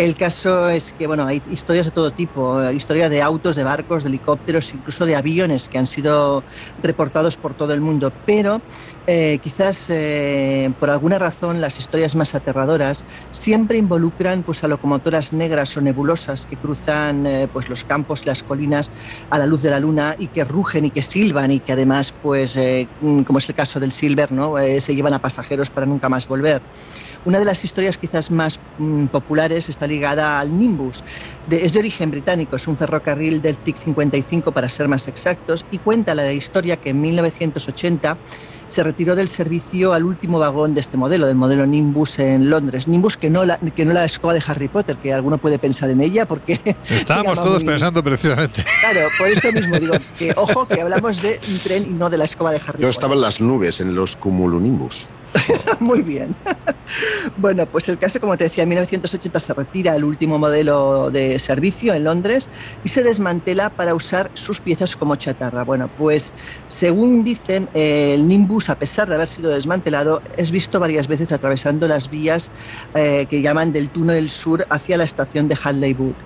El 0.00 0.16
caso 0.16 0.70
es 0.70 0.94
que, 0.94 1.06
bueno, 1.06 1.26
hay 1.26 1.42
historias 1.44 1.84
de 1.84 1.92
todo 1.92 2.10
tipo, 2.14 2.62
eh, 2.62 2.74
historias 2.74 3.10
de 3.10 3.20
autos, 3.20 3.54
de 3.54 3.64
barcos, 3.64 4.02
de 4.02 4.08
helicópteros, 4.08 4.72
incluso 4.72 5.04
de 5.04 5.14
aviones 5.14 5.68
que 5.68 5.76
han 5.76 5.86
sido 5.86 6.46
reportados 6.78 7.36
por 7.36 7.54
todo 7.54 7.74
el 7.74 7.82
mundo, 7.82 8.16
pero 8.24 8.64
eh, 9.04 9.40
quizás 9.42 9.84
eh, 9.88 10.72
por 10.78 10.88
alguna 10.88 11.18
razón 11.18 11.60
las 11.60 11.78
historias 11.78 12.14
más 12.14 12.34
aterradoras 12.34 13.04
siempre 13.30 13.76
involucran 13.76 14.42
pues, 14.42 14.64
a 14.64 14.68
locomotoras 14.68 15.34
negras 15.34 15.76
o 15.76 15.82
nebulosas 15.82 16.46
que 16.46 16.56
cruzan 16.56 17.50
pues, 17.52 17.68
los 17.68 17.84
campos 17.84 18.24
las 18.24 18.42
colinas 18.42 18.90
a 19.28 19.38
la 19.38 19.44
luz 19.44 19.60
de 19.60 19.68
la 19.68 19.80
luna 19.80 20.14
y 20.16 20.30
que 20.30 20.44
rugen 20.44 20.86
y 20.86 20.92
que 20.92 21.02
silban 21.02 21.50
y 21.50 21.60
que 21.60 21.72
además, 21.72 22.16
pues, 22.18 22.56
como 22.98 23.38
es 23.38 23.48
el 23.50 23.54
caso 23.54 23.78
del 23.78 23.92
Silver, 23.92 24.32
¿no? 24.32 24.54
se 24.56 24.94
llevan 24.94 25.12
a 25.12 25.20
pasajeros 25.20 25.70
para 25.70 25.86
nunca 25.86 26.08
más 26.08 26.26
volver. 26.26 26.64
Una 27.24 27.38
de 27.38 27.44
las 27.44 27.64
historias 27.64 27.98
quizás 27.98 28.30
más 28.30 28.58
mm, 28.78 29.06
populares 29.06 29.68
está 29.68 29.86
ligada 29.86 30.40
al 30.40 30.56
Nimbus. 30.56 31.04
es 31.50 31.72
de 31.74 31.78
origen 31.78 32.10
británico, 32.10 32.56
es 32.56 32.66
un 32.66 32.78
ferrocarril 32.78 33.42
del 33.42 33.56
TIC 33.56 33.76
55 33.76 34.52
para 34.52 34.68
ser 34.68 34.88
más 34.88 35.06
exactos, 35.06 35.66
y 35.70 35.78
cuenta 35.78 36.14
la 36.14 36.32
historia 36.32 36.76
que 36.76 36.90
en 36.90 37.00
1980 37.00 38.16
se 38.70 38.82
retiró 38.84 39.16
del 39.16 39.28
servicio 39.28 39.92
al 39.92 40.04
último 40.04 40.38
vagón 40.38 40.74
de 40.74 40.80
este 40.80 40.96
modelo, 40.96 41.26
del 41.26 41.34
modelo 41.34 41.66
Nimbus 41.66 42.18
en 42.20 42.48
Londres. 42.48 42.86
Nimbus 42.86 43.16
que 43.16 43.28
no 43.28 43.44
la, 43.44 43.58
que 43.58 43.84
no 43.84 43.92
la 43.92 44.04
escoba 44.04 44.32
de 44.32 44.42
Harry 44.46 44.68
Potter, 44.68 44.96
que 44.96 45.12
alguno 45.12 45.38
puede 45.38 45.58
pensar 45.58 45.90
en 45.90 46.00
ella 46.00 46.26
porque... 46.26 46.60
Estábamos 46.88 47.42
todos 47.42 47.64
pensando 47.64 48.02
precisamente. 48.02 48.64
Claro, 48.80 49.08
por 49.18 49.28
eso 49.28 49.52
mismo 49.52 49.78
digo 49.78 49.94
que 50.18 50.32
ojo 50.36 50.66
que 50.66 50.80
hablamos 50.80 51.20
de 51.20 51.40
un 51.48 51.58
tren 51.58 51.82
y 51.90 51.94
no 51.94 52.08
de 52.08 52.18
la 52.18 52.24
escoba 52.24 52.52
de 52.52 52.58
Harry 52.58 52.66
Potter. 52.66 52.82
Yo 52.82 52.88
estaba 52.88 53.14
en 53.14 53.20
las 53.20 53.40
nubes, 53.40 53.80
en 53.80 53.94
los 53.94 54.16
cumulonimbus. 54.16 55.10
Muy 55.80 56.02
bien. 56.02 56.36
bueno, 57.36 57.66
pues 57.70 57.88
el 57.88 57.98
caso, 57.98 58.20
como 58.20 58.36
te 58.36 58.44
decía, 58.44 58.64
en 58.64 58.70
1980 58.70 59.40
se 59.40 59.54
retira 59.54 59.94
el 59.94 60.04
último 60.04 60.38
modelo 60.38 61.10
de 61.10 61.38
servicio 61.38 61.94
en 61.94 62.04
Londres 62.04 62.50
y 62.82 62.88
se 62.88 63.02
desmantela 63.02 63.70
para 63.70 63.94
usar 63.94 64.32
sus 64.34 64.60
piezas 64.60 64.96
como 64.96 65.16
chatarra. 65.16 65.64
Bueno, 65.64 65.90
pues 65.94 66.34
según 66.66 67.24
dicen, 67.24 67.70
el 67.74 68.26
Nimbus, 68.26 68.68
a 68.70 68.76
pesar 68.76 69.08
de 69.08 69.14
haber 69.14 69.28
sido 69.28 69.50
desmantelado, 69.50 70.22
es 70.36 70.50
visto 70.50 70.80
varias 70.80 71.06
veces 71.06 71.32
atravesando 71.32 71.86
las 71.86 72.08
vías 72.08 72.50
eh, 72.94 73.26
que 73.28 73.42
llaman 73.42 73.72
del 73.72 73.92
túnel 73.92 74.30
sur 74.30 74.66
hacia 74.70 74.96
la 74.96 75.04
estación 75.04 75.48
de 75.48 75.58
Hadley 75.62 75.94
Wood. 75.94 76.16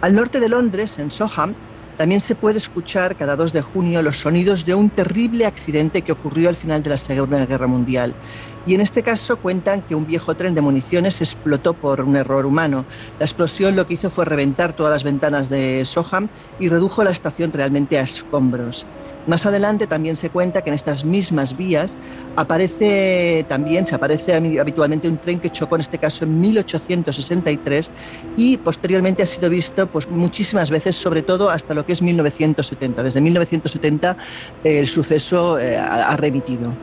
Al 0.00 0.14
norte 0.14 0.40
de 0.40 0.48
Londres, 0.48 0.98
en 0.98 1.10
Soham, 1.10 1.56
también 2.00 2.22
se 2.22 2.34
puede 2.34 2.56
escuchar 2.56 3.14
cada 3.14 3.36
2 3.36 3.52
de 3.52 3.60
junio 3.60 4.00
los 4.00 4.20
sonidos 4.20 4.64
de 4.64 4.74
un 4.74 4.90
terrible 4.90 5.44
accidente 5.44 6.00
que 6.00 6.12
ocurrió 6.12 6.48
al 6.48 6.56
final 6.56 6.82
de 6.82 6.88
la 6.88 6.96
Segunda 6.96 7.44
Guerra 7.44 7.66
Mundial. 7.66 8.16
Y 8.64 8.74
en 8.74 8.80
este 8.80 9.02
caso 9.02 9.40
cuentan 9.40 9.82
que 9.82 9.94
un 9.94 10.04
viejo 10.06 10.34
tren 10.34 10.54
de 10.54 10.60
municiones 10.60 11.20
explotó 11.20 11.78
por 11.78 12.02
un 12.02 12.16
error 12.16 12.46
humano. 12.46 12.86
La 13.18 13.26
explosión 13.26 13.76
lo 13.76 13.86
que 13.86 13.94
hizo 13.94 14.10
fue 14.10 14.24
reventar 14.24 14.74
todas 14.74 14.92
las 14.92 15.02
ventanas 15.02 15.48
de 15.48 15.84
Soham 15.84 16.28
y 16.58 16.68
redujo 16.68 17.02
la 17.02 17.10
estación 17.10 17.52
realmente 17.52 17.98
a 17.98 18.02
escombros. 18.02 18.88
Más 19.26 19.46
adelante 19.46 19.86
también 19.86 20.16
se 20.16 20.30
cuenta 20.30 20.62
que 20.62 20.70
en 20.70 20.74
estas 20.74 21.04
mismas 21.04 21.56
vías 21.56 21.98
aparece 22.36 23.44
también, 23.48 23.86
se 23.86 23.94
aparece 23.94 24.34
habitualmente 24.34 25.08
un 25.08 25.18
tren 25.18 25.40
que 25.40 25.50
chocó 25.50 25.76
en 25.76 25.82
este 25.82 25.98
caso 25.98 26.24
en 26.24 26.38
1863 26.40 27.90
y 28.36 28.58
posteriormente 28.58 29.22
ha 29.22 29.26
sido 29.26 29.48
visto 29.48 29.86
pues, 29.88 30.08
muchísimas 30.08 30.70
veces, 30.70 30.96
sobre 30.96 31.22
todo 31.22 31.50
hasta 31.50 31.74
lo 31.74 31.84
que 31.84 31.92
es 31.92 32.02
1970. 32.02 33.02
Desde 33.02 33.20
1970 33.20 34.16
el 34.62 34.86
suceso 34.86 35.58
eh, 35.58 35.76
ha 35.76 36.16
remitido. 36.16 36.78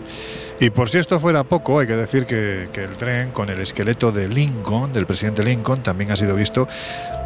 Y 0.60 0.72
por 0.72 0.89
si 0.89 0.97
esto 0.97 1.20
fuera 1.20 1.43
poco, 1.43 1.80
hay 1.80 1.88
que 1.88 1.95
decir 1.95 2.26
que, 2.26 2.68
el 2.74 2.97
tren 2.97 3.32
con 3.32 3.49
el 3.49 3.62
esqueleto 3.62 4.12
de 4.12 4.28
Lincoln, 4.28 4.91
del 4.91 5.05
presidente 5.05 5.43
Lincoln, 5.43 5.84
también 5.84 6.10
ha 6.10 6.16
sido 6.16 6.36
visto. 6.36 6.68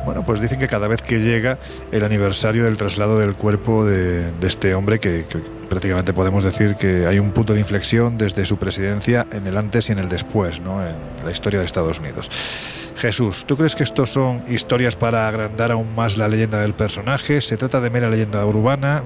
Bueno, 0.05 0.25
pues 0.25 0.41
dicen 0.41 0.59
que 0.59 0.67
cada 0.67 0.89
vez 0.89 1.01
que 1.01 1.19
llega 1.19 1.57
el 1.91 2.03
aniversario 2.03 2.65
del 2.65 2.75
traslado 2.75 3.19
del 3.19 3.35
cuerpo 3.35 3.85
de, 3.85 4.33
este 4.41 4.73
hombre, 4.75 4.99
que, 4.99 5.25
prácticamente 5.69 6.11
podemos 6.13 6.43
decir 6.43 6.75
que 6.75 7.05
hay 7.07 7.19
un 7.19 7.31
punto 7.31 7.53
de 7.53 7.61
inflexión 7.61 8.17
desde 8.17 8.43
su 8.45 8.57
presidencia 8.57 9.25
en 9.31 9.47
el 9.47 9.55
antes 9.55 9.87
y 9.87 9.93
en 9.93 9.99
el 9.99 10.09
después, 10.09 10.59
¿no? 10.59 10.85
en 10.85 10.95
la 11.23 11.31
historia 11.31 11.59
de 11.59 11.65
Estados 11.65 11.99
Unidos. 11.99 12.29
Jesús, 12.95 13.45
¿tú 13.45 13.57
crees 13.57 13.75
que 13.75 13.83
estos 13.83 14.11
son 14.11 14.43
historias 14.49 14.95
para 14.95 15.27
agrandar 15.27 15.71
aún 15.71 15.95
más 15.95 16.17
la 16.17 16.27
leyenda 16.27 16.61
del 16.61 16.73
personaje? 16.73 17.41
¿Se 17.41 17.57
trata 17.57 17.79
de 17.81 17.89
mera 17.89 18.09
leyenda 18.09 18.45
urbana? 18.45 19.03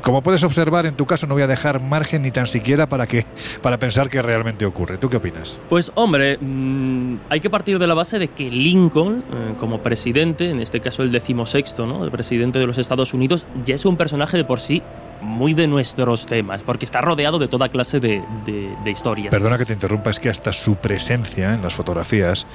como 0.00 0.22
puedes 0.22 0.42
observar, 0.44 0.86
en 0.86 0.94
tu 0.94 1.06
caso 1.06 1.26
no 1.26 1.34
voy 1.34 1.42
a 1.42 1.46
dejar 1.46 1.80
margen 1.80 2.22
ni 2.22 2.30
tan 2.30 2.46
siquiera 2.46 2.88
para, 2.88 3.06
que, 3.06 3.24
para 3.62 3.78
pensar 3.78 4.08
que 4.08 4.20
realmente 4.22 4.64
ocurre. 4.66 4.98
¿Tú 4.98 5.08
qué 5.08 5.16
opinas? 5.18 5.60
Pues 5.68 5.92
hombre, 5.94 6.38
mm, 6.38 7.16
hay 7.28 7.40
que 7.40 7.50
partir 7.50 7.78
de 7.78 7.86
la 7.86 7.94
base 7.94 8.18
de 8.18 8.28
que 8.28 8.50
Lincoln, 8.50 9.24
eh, 9.32 9.54
como 9.58 9.82
presidente, 9.82 10.50
en 10.50 10.60
este 10.60 10.80
caso 10.80 11.02
el 11.02 11.12
decimosexto, 11.12 11.86
¿no? 11.86 12.04
el 12.04 12.10
presidente 12.10 12.58
de 12.58 12.66
los 12.66 12.78
Estados 12.78 13.14
Unidos, 13.14 13.46
ya 13.64 13.74
es 13.74 13.84
un 13.84 13.96
personaje 13.96 14.36
de 14.36 14.44
por 14.44 14.60
sí 14.60 14.82
muy 15.20 15.54
de 15.54 15.66
nuestros 15.66 16.26
temas, 16.26 16.62
porque 16.62 16.84
está 16.84 17.00
rodeado 17.00 17.38
de 17.38 17.48
toda 17.48 17.68
clase 17.68 18.00
de, 18.00 18.22
de, 18.46 18.90
historias. 18.90 19.30
Perdona 19.30 19.58
que 19.58 19.64
te 19.64 19.72
interrumpa, 19.72 20.10
es 20.10 20.18
que 20.18 20.28
hasta 20.28 20.52
su 20.52 20.76
presencia 20.76 21.52
en 21.52 21.62
las 21.62 21.74
fotografías 21.74 22.46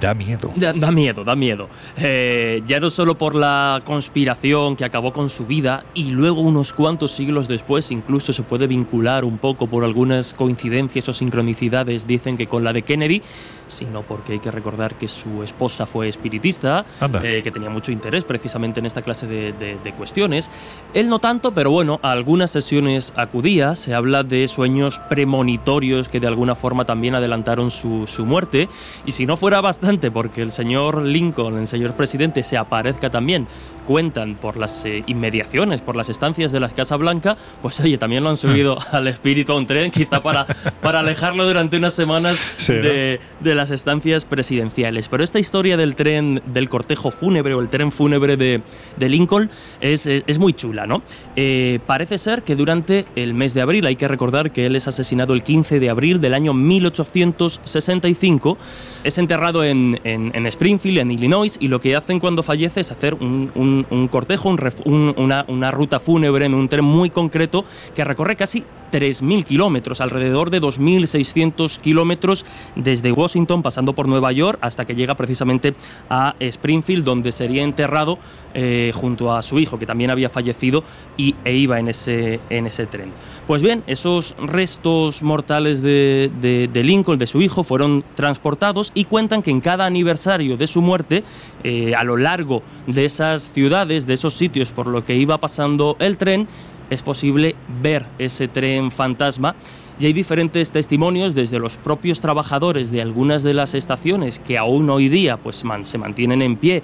da 0.00 0.14
miedo. 0.14 0.52
Da, 0.56 0.90
miedo, 0.90 1.24
da 1.24 1.36
miedo. 1.36 1.68
Eh, 1.96 2.62
ya 2.66 2.80
no 2.80 2.90
solo 2.90 3.16
por 3.16 3.34
la 3.34 3.80
conspiración 3.84 4.76
que 4.76 4.84
acabó 4.84 5.12
con 5.12 5.28
su 5.28 5.46
vida 5.46 5.84
y 5.94 6.10
luego 6.10 6.40
unos 6.40 6.72
cuantos 6.72 7.12
siglos 7.12 7.48
después 7.48 7.90
incluso 7.90 8.32
se 8.32 8.42
puede 8.42 8.66
vincular 8.66 9.24
un 9.24 9.38
poco 9.38 9.66
por 9.66 9.84
algunas 9.84 10.34
coincidencias 10.34 11.08
o 11.08 11.12
sincronicidades, 11.12 12.06
dicen 12.06 12.36
que 12.36 12.46
con 12.46 12.64
la 12.64 12.72
de 12.72 12.82
Kennedy, 12.82 13.22
sino 13.66 14.02
porque 14.02 14.34
hay 14.34 14.38
que 14.38 14.50
recordar 14.50 14.94
que 14.96 15.08
su 15.08 15.42
esposa 15.42 15.86
fue 15.86 16.08
espiritista, 16.08 16.84
eh, 17.22 17.40
que 17.42 17.50
tenía 17.50 17.70
mucho 17.70 17.92
interés 17.92 18.24
precisamente 18.24 18.80
en 18.80 18.86
esta 18.86 19.02
clase 19.02 19.26
de, 19.26 19.52
de, 19.52 19.92
cuestiones. 19.94 20.50
Él 20.92 21.08
no 21.08 21.18
tanto, 21.18 21.54
pero 21.54 21.70
bueno, 21.70 22.00
a 22.02 22.10
algunas 22.10 22.50
sesiones 22.50 23.12
acudía, 23.16 23.76
se 23.76 23.94
habla 23.94 24.22
de 24.22 24.48
sueños 24.48 25.00
premonitorios 25.08 26.08
que 26.08 26.20
de 26.20 26.26
alguna 26.26 26.54
forma 26.54 26.84
también 26.84 27.14
adelantaron 27.14 27.70
su, 27.70 28.06
su 28.06 28.24
muerte, 28.24 28.68
y 29.06 29.12
si 29.12 29.26
no 29.26 29.36
fuera 29.36 29.60
bastante 29.60 30.10
porque 30.10 30.42
el 30.42 30.52
señor 30.52 31.02
Lincoln, 31.02 31.58
el 31.58 31.66
señor 31.66 31.94
presidente, 31.94 32.42
se 32.42 32.56
aparezca 32.56 33.10
también, 33.10 33.46
cuentan 33.86 34.34
por 34.34 34.56
las 34.56 34.84
eh, 34.84 35.04
inmediaciones, 35.06 35.80
por 35.80 35.96
las 35.96 36.08
estancias 36.08 36.52
de 36.52 36.60
la 36.60 36.68
Casa 36.68 36.96
Blanca, 36.96 37.36
pues 37.62 37.78
oye, 37.80 37.98
también 37.98 38.24
lo 38.24 38.30
han 38.30 38.36
subido 38.36 38.78
al 38.92 39.06
espíritu 39.08 39.52
a 39.52 39.56
un 39.56 39.66
tren, 39.66 39.90
quizá 39.90 40.22
para, 40.22 40.46
para 40.82 41.00
alejarlo 41.00 41.46
durante 41.46 41.76
unas 41.76 41.94
semanas 41.94 42.38
de, 42.66 43.20
de, 43.40 43.53
las 43.54 43.70
estancias 43.70 44.24
presidenciales. 44.24 45.08
Pero 45.08 45.24
esta 45.24 45.38
historia 45.38 45.76
del 45.76 45.94
tren, 45.94 46.42
del 46.46 46.68
cortejo 46.68 47.10
fúnebre 47.10 47.54
o 47.54 47.60
el 47.60 47.68
tren 47.68 47.92
fúnebre 47.92 48.36
de, 48.36 48.62
Lincoln 48.98 49.50
es, 49.80 50.06
es, 50.06 50.38
muy 50.38 50.52
chula, 50.52 50.86
¿no? 50.86 51.02
Eh, 51.36 51.78
parece 51.86 52.18
ser 52.18 52.42
que 52.42 52.56
durante 52.56 53.04
el 53.16 53.34
mes 53.34 53.54
de 53.54 53.60
abril, 53.60 53.86
hay 53.86 53.96
que 53.96 54.08
recordar 54.08 54.52
que 54.52 54.66
él 54.66 54.76
es 54.76 54.88
asesinado 54.88 55.34
el 55.34 55.42
15 55.42 55.80
de 55.80 55.90
abril 55.90 56.20
del 56.20 56.34
año 56.34 56.54
1865, 56.54 58.58
es 59.04 59.18
enterrado 59.18 59.64
en, 59.64 60.00
en, 60.04 60.46
Springfield, 60.46 60.98
en 60.98 61.10
Illinois, 61.10 61.56
y 61.60 61.68
lo 61.68 61.80
que 61.80 61.96
hacen 61.96 62.20
cuando 62.20 62.42
fallece 62.42 62.80
es 62.80 62.90
hacer 62.90 63.14
un, 63.14 63.86
un, 63.90 64.08
cortejo, 64.08 64.54
una, 64.84 65.44
una 65.48 65.70
ruta 65.70 66.00
fúnebre 66.00 66.46
en 66.46 66.54
un 66.54 66.68
tren 66.68 66.84
muy 66.84 67.10
concreto 67.10 67.64
que 67.94 68.04
recorre 68.04 68.36
casi 68.36 68.64
3.000 68.94 69.42
kilómetros, 69.42 70.00
alrededor 70.00 70.50
de 70.50 70.62
2.600 70.62 71.78
kilómetros 71.80 72.46
desde 72.76 73.10
Washington, 73.10 73.60
pasando 73.60 73.92
por 73.92 74.06
Nueva 74.06 74.30
York, 74.30 74.58
hasta 74.60 74.84
que 74.84 74.94
llega 74.94 75.16
precisamente 75.16 75.74
a 76.08 76.36
Springfield, 76.38 77.04
donde 77.04 77.32
sería 77.32 77.64
enterrado 77.64 78.20
eh, 78.54 78.92
junto 78.94 79.34
a 79.34 79.42
su 79.42 79.58
hijo, 79.58 79.80
que 79.80 79.86
también 79.86 80.12
había 80.12 80.28
fallecido 80.28 80.84
y, 81.16 81.34
e 81.44 81.54
iba 81.54 81.80
en 81.80 81.88
ese, 81.88 82.38
en 82.50 82.66
ese 82.66 82.86
tren. 82.86 83.10
Pues 83.48 83.62
bien, 83.62 83.82
esos 83.88 84.36
restos 84.38 85.22
mortales 85.22 85.82
de, 85.82 86.30
de, 86.40 86.82
Lincoln, 86.84 87.18
de 87.18 87.26
su 87.26 87.42
hijo, 87.42 87.64
fueron 87.64 88.04
transportados 88.14 88.92
y 88.94 89.06
cuentan 89.06 89.42
que 89.42 89.50
en 89.50 89.60
cada 89.60 89.86
aniversario 89.86 90.56
de 90.56 90.66
su 90.68 90.80
muerte, 90.82 91.24
eh, 91.64 91.94
a 91.96 92.04
lo 92.04 92.16
largo 92.16 92.62
de 92.86 93.04
esas 93.04 93.50
ciudades, 93.52 94.06
de 94.06 94.14
esos 94.14 94.34
sitios 94.34 94.70
por 94.72 94.86
lo 94.86 95.04
que 95.04 95.16
iba 95.16 95.38
pasando 95.38 95.96
el 95.98 96.16
tren, 96.16 96.46
es 96.90 97.02
posible 97.02 97.54
ver 97.82 98.06
ese 98.18 98.48
tren 98.48 98.90
fantasma. 98.90 99.54
Y 99.98 100.06
hay 100.06 100.12
diferentes 100.12 100.72
testimonios 100.72 101.34
desde 101.34 101.60
los 101.60 101.76
propios 101.76 102.20
trabajadores 102.20 102.90
de 102.90 103.00
algunas 103.00 103.42
de 103.42 103.54
las 103.54 103.74
estaciones 103.74 104.40
que 104.40 104.58
aún 104.58 104.90
hoy 104.90 105.08
día 105.08 105.36
pues, 105.36 105.64
se 105.82 105.98
mantienen 105.98 106.42
en 106.42 106.56
pie 106.56 106.82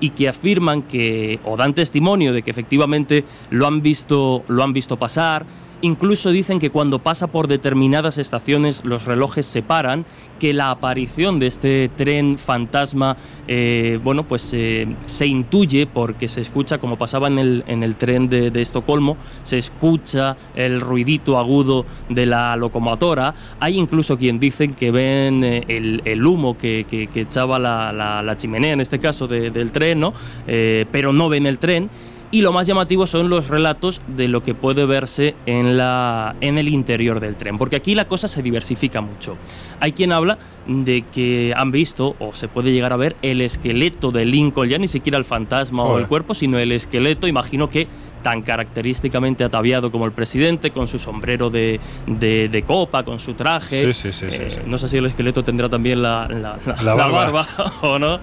y 0.00 0.10
que 0.10 0.28
afirman 0.28 0.82
que 0.82 1.38
o 1.44 1.56
dan 1.56 1.74
testimonio 1.74 2.32
de 2.32 2.42
que 2.42 2.50
efectivamente 2.50 3.24
lo 3.50 3.66
han 3.66 3.82
visto 3.82 4.44
lo 4.48 4.62
han 4.62 4.72
visto 4.72 4.98
pasar 4.98 5.46
Incluso 5.82 6.30
dicen 6.30 6.58
que 6.58 6.70
cuando 6.70 7.00
pasa 7.00 7.26
por 7.26 7.48
determinadas 7.48 8.16
estaciones 8.16 8.82
los 8.84 9.04
relojes 9.04 9.44
se 9.44 9.62
paran, 9.62 10.06
que 10.38 10.54
la 10.54 10.70
aparición 10.70 11.38
de 11.38 11.46
este 11.46 11.90
tren 11.94 12.38
fantasma, 12.38 13.16
eh, 13.46 13.98
bueno, 14.02 14.24
pues 14.24 14.50
eh, 14.54 14.86
se 15.04 15.26
intuye 15.26 15.86
porque 15.86 16.28
se 16.28 16.40
escucha, 16.40 16.78
como 16.78 16.96
pasaba 16.96 17.28
en 17.28 17.38
el, 17.38 17.64
en 17.66 17.82
el 17.82 17.96
tren 17.96 18.28
de, 18.28 18.50
Estocolmo, 18.60 19.16
se 19.42 19.58
escucha 19.58 20.36
el 20.54 20.80
ruidito 20.80 21.38
agudo 21.38 21.84
de 22.08 22.24
la 22.24 22.56
locomotora. 22.56 23.34
Hay 23.60 23.78
incluso 23.78 24.16
quien 24.16 24.40
dicen 24.40 24.74
que 24.74 24.90
ven 24.90 25.44
eh, 25.44 25.64
el, 25.68 26.26
humo 26.26 26.56
que, 26.56 26.86
echaba 27.14 27.58
la, 27.58 28.34
chimenea, 28.38 28.72
en 28.72 28.80
este 28.80 28.98
caso, 28.98 29.26
del 29.26 29.70
tren, 29.72 30.00
¿no? 30.00 30.14
pero 30.46 31.12
no 31.12 31.28
ven 31.28 31.46
el 31.46 31.58
tren 31.58 31.90
y 32.36 32.42
lo 32.42 32.52
más 32.52 32.66
llamativo 32.66 33.06
son 33.06 33.30
los 33.30 33.48
relatos 33.48 34.02
de 34.08 34.28
lo 34.28 34.42
que 34.42 34.54
puede 34.54 34.84
verse 34.84 35.34
en, 35.46 35.78
la, 35.78 36.36
en 36.42 36.58
el 36.58 36.68
interior 36.68 37.18
del 37.18 37.34
tren, 37.36 37.56
porque 37.56 37.76
aquí 37.76 37.94
la 37.94 38.06
cosa 38.06 38.28
se 38.28 38.42
diversifica 38.42 39.00
mucho. 39.00 39.38
Hay 39.80 39.92
quien 39.92 40.12
habla 40.12 40.36
de 40.66 41.00
que 41.00 41.54
han 41.56 41.70
visto 41.70 42.14
o 42.18 42.34
se 42.34 42.46
puede 42.48 42.72
llegar 42.72 42.92
a 42.92 42.96
ver 42.96 43.16
el 43.22 43.40
esqueleto 43.40 44.12
de 44.12 44.26
Lincoln, 44.26 44.68
ya 44.68 44.76
ni 44.76 44.86
siquiera 44.86 45.16
el 45.16 45.24
fantasma 45.24 45.82
o 45.84 45.98
el 45.98 46.08
cuerpo, 46.08 46.34
sino 46.34 46.58
el 46.58 46.72
esqueleto, 46.72 47.26
imagino 47.26 47.70
que 47.70 47.88
tan 48.22 48.42
característicamente 48.42 49.42
ataviado 49.42 49.90
como 49.90 50.04
el 50.04 50.12
presidente, 50.12 50.72
con 50.72 50.88
su 50.88 50.98
sombrero 50.98 51.48
de, 51.48 51.80
de, 52.06 52.64
copa, 52.66 53.02
con 53.02 53.18
su 53.18 53.32
traje. 53.32 53.94
Sí, 53.94 54.12
sí, 54.12 54.28
sí, 54.28 54.36
eh, 54.38 54.62
no 54.66 54.76
sé 54.76 54.88
si 54.88 54.98
el 54.98 55.06
esqueleto 55.06 55.42
tendrá 55.42 55.70
también 55.70 56.02
la, 56.02 56.28
la 56.28 56.94
barba 56.94 57.46
o 57.80 57.98
no. 57.98 58.20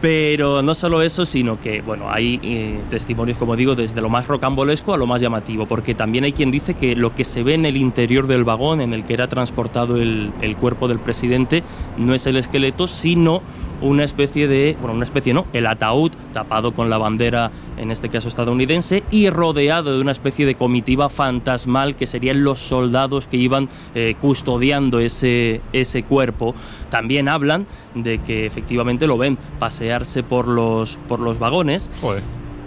Pero 0.00 0.62
no 0.62 0.74
solo 0.74 1.00
eso, 1.00 1.24
sino 1.24 1.58
que 1.58 1.80
bueno, 1.80 2.10
hay 2.10 2.38
eh, 2.42 2.80
testimonios, 2.90 3.38
como 3.38 3.56
digo, 3.56 3.74
desde 3.74 4.00
lo 4.00 4.08
más 4.10 4.26
rocambolesco 4.26 4.92
a 4.92 4.98
lo 4.98 5.06
más 5.06 5.20
llamativo, 5.20 5.66
porque 5.66 5.94
también 5.94 6.24
hay 6.24 6.32
quien 6.32 6.50
dice 6.50 6.74
que 6.74 6.94
lo 6.94 7.14
que 7.14 7.24
se 7.24 7.42
ve 7.42 7.54
en 7.54 7.64
el 7.64 7.76
interior 7.76 8.26
del 8.26 8.44
vagón 8.44 8.80
en 8.80 8.92
el 8.92 9.04
que 9.04 9.14
era 9.14 9.28
transportado 9.28 9.96
el, 9.96 10.32
el 10.42 10.56
cuerpo 10.56 10.86
del 10.86 10.98
presidente 10.98 11.62
no 11.96 12.14
es 12.14 12.26
el 12.26 12.36
esqueleto, 12.36 12.86
sino 12.86 13.42
una 13.80 14.04
especie 14.04 14.48
de, 14.48 14.76
bueno, 14.80 14.94
una 14.94 15.04
especie 15.04 15.34
no, 15.34 15.46
el 15.52 15.66
ataúd 15.66 16.12
tapado 16.32 16.72
con 16.72 16.90
la 16.90 16.98
bandera, 16.98 17.50
en 17.76 17.90
este 17.90 18.08
caso 18.08 18.28
estadounidense, 18.28 19.02
y 19.10 19.30
rodeado 19.30 19.94
de 19.94 20.00
una 20.00 20.12
especie 20.12 20.46
de 20.46 20.54
comitiva 20.54 21.08
fantasmal 21.08 21.96
que 21.96 22.06
serían 22.06 22.42
los 22.42 22.58
soldados 22.58 23.26
que 23.26 23.36
iban 23.36 23.68
eh, 23.94 24.14
custodiando 24.20 25.00
ese, 25.00 25.60
ese 25.72 26.02
cuerpo. 26.02 26.54
También 26.90 27.28
hablan 27.28 27.66
de 27.94 28.18
que 28.18 28.46
efectivamente 28.46 29.06
lo 29.06 29.18
ven 29.18 29.38
pasearse 29.58 30.22
por 30.22 30.48
los, 30.48 30.98
por 31.08 31.20
los 31.20 31.38
vagones. 31.38 31.90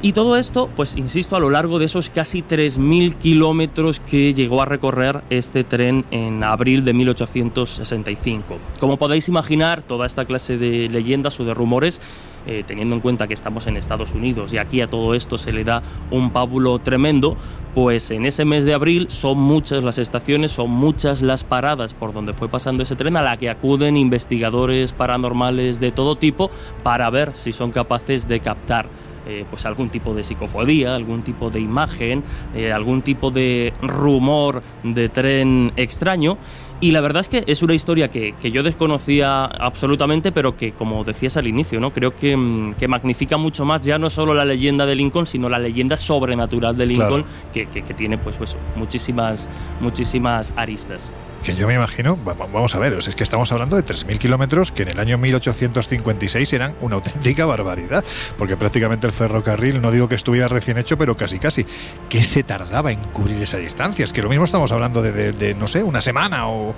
Y 0.02 0.14
todo 0.14 0.38
esto, 0.38 0.70
pues 0.78 0.96
insisto, 0.96 1.36
a 1.36 1.42
lo 1.42 1.50
largo 1.50 1.78
de 1.78 1.86
esos 1.86 2.10
casi 2.10 2.42
3.000 2.42 3.16
kilómetros 3.16 4.00
que 4.00 4.34
llegó 4.34 4.62
a 4.62 4.66
recorrer 4.66 5.24
este 5.30 5.66
tren 5.66 6.06
en 6.10 6.42
abril 6.42 6.86
de 6.86 6.94
1865. 6.94 8.58
Como 8.80 8.96
podéis 8.96 9.28
imaginar, 9.28 9.82
toda 9.82 10.06
esta 10.06 10.24
clase 10.24 10.58
de 10.58 10.88
leyendas 10.88 11.38
o 11.42 11.44
de 11.44 11.54
rumores, 11.54 12.00
eh, 12.48 12.64
teniendo 12.66 12.96
en 12.96 13.02
cuenta 13.02 13.28
que 13.28 13.34
estamos 13.34 13.68
en 13.68 13.78
Estados 13.78 14.14
Unidos 14.14 14.54
y 14.54 14.58
aquí 14.58 14.82
a 14.82 14.88
todo 14.88 15.14
esto 15.14 15.38
se 15.38 15.52
le 15.52 15.64
da 15.64 15.82
un 16.12 16.32
pábulo 16.32 16.80
tremendo, 16.80 17.38
pues 17.74 18.12
en 18.12 18.26
ese 18.26 18.46
mes 18.46 18.66
de 18.66 18.74
abril 18.74 19.08
son 19.10 19.38
muchas 19.38 19.84
las 19.84 19.98
estaciones, 19.98 20.52
son 20.52 20.72
muchas 20.72 21.22
las 21.22 21.44
paradas 21.44 21.94
por 21.94 22.14
donde 22.14 22.34
fue 22.34 22.50
pasando 22.50 22.84
ese 22.84 22.96
tren 22.96 23.18
a 23.18 23.22
la 23.22 23.38
que 23.38 23.50
acuden 23.50 23.98
investigadores 23.98 24.94
paranormales 24.94 25.80
de 25.80 25.92
todo 25.92 26.16
tipo 26.16 26.50
para 26.84 27.10
ver 27.10 27.34
si 27.36 27.52
son 27.52 27.72
capaces 27.72 28.28
de 28.28 28.40
captar 28.40 28.88
eh, 29.30 29.46
pues 29.48 29.66
algún 29.68 29.90
tipo 29.90 30.16
de 30.16 30.24
psicofonía, 30.24 30.96
algún 30.96 31.22
tipo 31.22 31.52
de 31.52 31.60
imagen, 31.60 32.24
eh, 32.56 32.72
algún 32.72 33.04
tipo 33.04 33.30
de 33.30 33.74
rumor 33.80 34.64
de 34.82 35.08
tren 35.10 35.72
extraño. 35.76 36.38
Y 36.82 36.92
la 36.92 37.02
verdad 37.02 37.22
es 37.22 37.28
que 37.28 37.44
es 37.46 37.62
una 37.62 37.74
historia 37.74 38.10
que, 38.10 38.34
yo 38.52 38.64
desconocía 38.64 39.46
absolutamente, 39.46 40.32
pero 40.32 40.56
que, 40.56 40.72
como 40.72 41.04
decías 41.04 41.36
al 41.36 41.48
inicio, 41.48 41.80
¿no? 41.80 41.92
creo 41.92 42.16
que, 42.16 42.38
mm, 42.38 42.74
que, 42.74 42.88
magnifica 42.88 43.38
mucho 43.38 43.66
más 43.66 43.82
ya 43.82 44.00
no 44.00 44.10
solo 44.10 44.34
la 44.34 44.46
leyenda 44.46 44.86
de 44.86 44.96
Lincoln, 44.96 45.28
sino 45.28 45.50
la 45.50 45.60
leyenda 45.60 45.98
sobrenatural 45.98 46.78
de 46.78 46.86
Lincoln, 46.86 47.26
que, 47.54 47.68
que, 47.68 47.82
tiene 47.94 48.18
pues, 48.18 48.38
pues, 48.38 48.56
muchísimas, 48.78 49.50
muchísimas 49.82 50.54
aristas. 50.56 51.12
Que 51.44 51.56
yo 51.56 51.68
me 51.68 51.74
imagino, 51.74 52.18
vamos 52.18 52.76
a 52.76 52.80
ver, 52.80 52.94
es 52.94 53.16
que 53.16 53.24
estamos 53.24 53.52
hablando 53.52 53.76
de 53.76 53.86
3.000 53.86 54.18
kilómetros 54.18 54.72
que 54.72 54.84
en 54.84 54.90
el 54.90 55.00
año 55.00 55.18
1856 55.18 56.54
eran 56.54 56.76
una 56.82 56.96
auténtica 56.96 57.46
barbaridad, 57.46 58.04
porque 58.38 58.58
prácticamente 58.58 59.08
el 59.08 59.14
ferrocarril, 59.14 59.82
no 59.82 59.92
digo 59.92 60.08
que 60.10 60.16
estuviera 60.16 60.48
recién 60.48 60.78
hecho, 60.78 60.98
pero 60.98 61.16
casi 61.16 61.40
casi, 61.40 61.66
¿qué 62.10 62.24
se 62.24 62.44
tardaba 62.44 62.92
en 62.92 63.00
cubrir 63.14 63.42
esa 63.42 63.58
distancia? 63.58 64.04
Es 64.04 64.14
que 64.14 64.22
lo 64.22 64.30
mismo 64.30 64.46
estamos 64.46 64.72
hablando 64.72 65.02
de, 65.02 65.56
no 65.56 65.68
sé, 65.68 65.84
una 65.84 66.02
semana 66.02 66.50
o, 66.50 66.76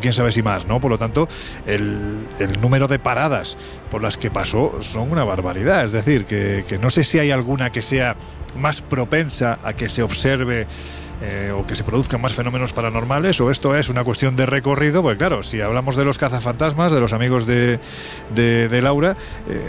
quién 0.00 0.12
sabe 0.12 0.32
si 0.32 0.42
más, 0.42 0.66
¿no? 0.66 0.80
Por 0.80 0.90
lo 0.90 0.98
tanto, 0.98 1.28
el, 1.66 2.26
número 2.60 2.86
de 2.86 2.98
paradas 2.98 3.56
por 3.90 4.02
las 4.02 4.16
que 4.16 4.30
pasó 4.30 4.80
son 4.80 5.10
una 5.10 5.24
barbaridad. 5.24 5.84
Es 5.84 5.92
decir, 5.92 6.26
que, 6.26 6.64
que 6.68 6.78
no 6.78 6.90
sé 6.90 7.02
si 7.02 7.18
hay 7.18 7.32
alguna 7.32 7.70
que 7.70 7.82
sea 7.82 8.16
más 8.56 8.80
propensa 8.80 9.58
a 9.64 9.72
que 9.72 9.88
se 9.88 10.02
observe 10.02 10.68
eh, 11.22 11.52
o 11.54 11.66
que 11.66 11.76
se 11.76 11.84
produzcan 11.84 12.20
más 12.20 12.34
fenómenos 12.34 12.72
paranormales 12.72 13.40
o 13.40 13.50
esto 13.50 13.76
es 13.76 13.88
una 13.88 14.04
cuestión 14.04 14.36
de 14.36 14.46
recorrido, 14.46 15.02
porque 15.02 15.18
claro, 15.18 15.42
si 15.42 15.60
hablamos 15.60 15.96
de 15.96 16.04
los 16.04 16.18
cazafantasmas, 16.18 16.92
de 16.92 17.00
los 17.00 17.12
amigos 17.12 17.46
de, 17.46 17.80
de, 18.34 18.82
Laura, 18.82 19.16
eh, 19.48 19.62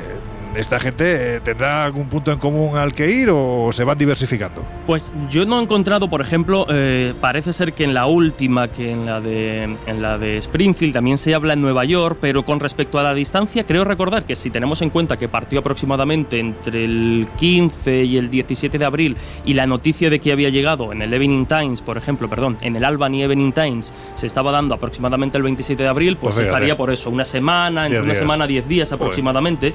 ¿esta 0.58 0.80
gente 0.80 1.36
eh, 1.36 1.40
tendrá 1.42 1.86
algún 1.86 2.08
punto 2.08 2.32
en 2.32 2.38
común 2.38 2.78
al 2.78 2.94
que 2.94 3.12
ir 3.12 3.30
o 3.32 3.70
se 3.72 3.84
van 3.84 3.98
diversificando? 3.98 4.64
Pues 4.86 5.12
yo 5.30 5.46
no 5.46 5.60
he 5.60 5.64
encontrado, 5.64 6.10
por 6.10 6.22
ejemplo, 6.22 6.66
eh, 6.70 7.14
parece 7.20 7.54
ser 7.54 7.74
que 7.74 7.84
en 7.84 7.94
la 7.94 8.06
última, 8.06 8.68
que 8.68 8.92
en 8.92 9.06
la, 9.06 9.22
de, 9.22 9.64
en 9.64 10.02
la 10.02 10.18
de 10.18 10.38
Springfield 10.38 10.94
también 10.94 11.18
se 11.18 11.34
habla 11.34 11.54
en 11.54 11.62
Nueva 11.62 11.86
York, 11.86 12.18
pero 12.22 12.44
con 12.44 12.60
respecto 12.60 13.00
a 13.00 13.04
la 13.04 13.14
distancia, 13.14 13.66
creo 13.66 13.84
recordar 13.84 14.26
que 14.26 14.36
si 14.36 14.50
tenemos 14.50 14.82
en 14.82 14.90
cuenta 14.90 15.18
que 15.18 15.28
partió 15.28 15.60
aproximadamente 15.60 16.40
entre 16.40 16.86
el 16.86 17.28
15 17.38 18.04
y 18.04 18.18
el 18.18 18.30
17 18.30 18.78
de 18.78 18.86
abril 18.86 19.18
y 19.46 19.54
la 19.54 19.68
noticia 19.68 20.10
de 20.10 20.20
que 20.20 20.32
había 20.32 20.50
llegado 20.50 20.92
en 20.92 21.02
el 21.02 21.14
Evening 21.14 21.46
Times, 21.46 21.82
por 21.82 21.98
ejemplo, 21.98 22.30
perdón, 22.30 22.58
en 22.62 22.76
el 22.76 22.84
Albany 22.84 23.24
Evening 23.24 23.52
Times 23.52 23.94
se 24.16 24.28
estaba 24.28 24.52
dando 24.52 24.76
aproximadamente 24.76 25.38
el 25.38 25.44
27 25.44 25.84
de 25.84 25.90
abril, 25.90 26.18
pues, 26.18 26.36
pues 26.36 26.48
estaría 26.48 26.78
por 26.78 26.92
eso, 26.92 27.10
una 27.10 27.26
semana, 27.26 27.86
entre 27.86 28.02
una 28.02 28.14
semana, 28.14 28.48
10 28.48 28.68
días 28.68 28.92
aproximadamente. 28.92 29.74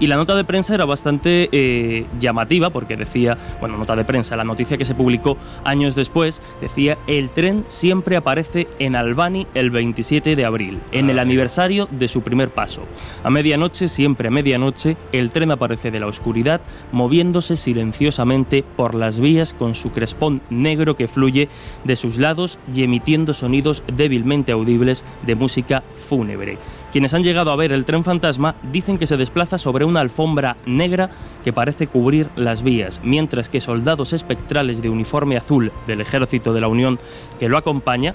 Y 0.00 0.06
la 0.06 0.16
nota 0.22 0.36
de 0.36 0.44
prensa 0.44 0.72
era 0.72 0.84
bastante 0.84 1.48
eh, 1.50 2.06
llamativa 2.20 2.70
porque 2.70 2.96
decía, 2.96 3.36
bueno, 3.58 3.76
nota 3.76 3.96
de 3.96 4.04
prensa, 4.04 4.36
la 4.36 4.44
noticia 4.44 4.78
que 4.78 4.84
se 4.84 4.94
publicó 4.94 5.36
años 5.64 5.96
después 5.96 6.40
decía, 6.60 6.96
el 7.08 7.30
tren 7.30 7.64
siempre 7.66 8.14
aparece 8.14 8.68
en 8.78 8.94
Albany 8.94 9.48
el 9.54 9.72
27 9.72 10.36
de 10.36 10.44
abril, 10.44 10.78
en 10.92 11.10
el 11.10 11.18
aniversario 11.18 11.88
de 11.90 12.06
su 12.06 12.22
primer 12.22 12.50
paso. 12.50 12.82
A 13.24 13.30
medianoche, 13.30 13.88
siempre 13.88 14.28
a 14.28 14.30
medianoche, 14.30 14.96
el 15.10 15.32
tren 15.32 15.50
aparece 15.50 15.90
de 15.90 15.98
la 15.98 16.06
oscuridad, 16.06 16.60
moviéndose 16.92 17.56
silenciosamente 17.56 18.62
por 18.76 18.94
las 18.94 19.18
vías 19.18 19.52
con 19.52 19.74
su 19.74 19.90
crespón 19.90 20.40
negro 20.50 20.96
que 20.96 21.08
fluye 21.08 21.48
de 21.82 21.96
sus 21.96 22.16
lados 22.18 22.60
y 22.72 22.84
emitiendo 22.84 23.34
sonidos 23.34 23.82
débilmente 23.92 24.52
audibles 24.52 25.04
de 25.26 25.34
música 25.34 25.82
fúnebre. 26.06 26.58
Quienes 26.92 27.14
han 27.14 27.22
llegado 27.22 27.50
a 27.50 27.56
ver 27.56 27.72
el 27.72 27.86
tren 27.86 28.04
fantasma 28.04 28.54
dicen 28.70 28.98
que 28.98 29.06
se 29.06 29.16
desplaza 29.16 29.56
sobre 29.56 29.86
una 29.86 30.00
alfombra 30.00 30.58
negra 30.66 31.08
que 31.42 31.50
parece 31.50 31.86
cubrir 31.86 32.28
las 32.36 32.62
vías, 32.62 33.00
mientras 33.02 33.48
que 33.48 33.62
soldados 33.62 34.12
espectrales 34.12 34.82
de 34.82 34.90
uniforme 34.90 35.38
azul 35.38 35.72
del 35.86 36.02
ejército 36.02 36.52
de 36.52 36.60
la 36.60 36.68
Unión 36.68 36.98
que 37.38 37.48
lo 37.48 37.56
acompaña 37.56 38.14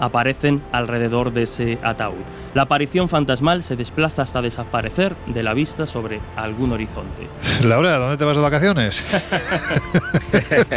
aparecen 0.00 0.60
alrededor 0.72 1.32
de 1.32 1.44
ese 1.44 1.78
ataúd. 1.84 2.16
La 2.52 2.62
aparición 2.62 3.08
fantasmal 3.08 3.62
se 3.62 3.76
desplaza 3.76 4.22
hasta 4.22 4.42
desaparecer 4.42 5.14
de 5.26 5.44
la 5.44 5.54
vista 5.54 5.86
sobre 5.86 6.20
algún 6.34 6.72
horizonte. 6.72 7.28
Laura, 7.62 7.96
¿dónde 7.96 8.16
te 8.16 8.24
vas 8.24 8.36
de 8.36 8.42
vacaciones? 8.42 9.04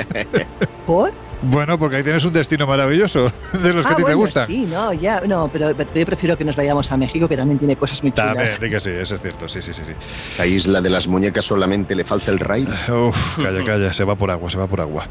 ¿Por? 0.86 1.29
Bueno, 1.42 1.80
porque 1.80 1.98
ahí 1.98 2.04
tienes 2.04 2.26
un 2.26 2.34
destino 2.34 2.68
maravilloso 2.68 3.32
de 3.64 3.74
los 3.74 3.86
que 3.86 3.94
a 3.94 3.96
ti 3.96 4.04
te 4.04 4.14
gustan. 4.14 4.48
Sí, 4.48 4.66
no, 4.66 4.92
ya, 4.94 5.22
no, 5.22 5.50
pero, 5.52 5.72
yo 5.72 6.06
prefiero 6.06 6.38
que 6.38 6.44
nos 6.44 6.56
vayamos 6.56 6.92
a 6.92 6.98
México, 6.98 7.28
que 7.28 7.38
también 7.38 7.58
tiene 7.58 7.76
cosas 7.76 8.02
muy 8.04 8.12
chulas. 8.12 8.36
También, 8.36 8.60
de 8.60 8.70
que 8.70 8.80
sí, 8.80 8.90
eso 8.90 9.16
es 9.16 9.22
cierto, 9.22 9.48
sí, 9.48 9.62
sí, 9.62 9.74
sí, 9.74 9.84
sí. 9.86 9.94
La 10.38 10.46
isla 10.46 10.82
de 10.82 10.90
las 10.90 11.08
muñecas 11.08 11.46
solamente 11.46 11.96
le 11.96 12.04
falta 12.04 12.32
el 12.32 12.40
rail. 12.40 12.68
Uf, 12.90 13.38
calla, 13.38 13.64
calla, 13.64 13.94
se 13.94 14.04
va 14.04 14.16
por 14.16 14.32
agua, 14.32 14.50
se 14.50 14.58
va 14.58 14.68
por 14.68 14.82
agua. 14.82 15.08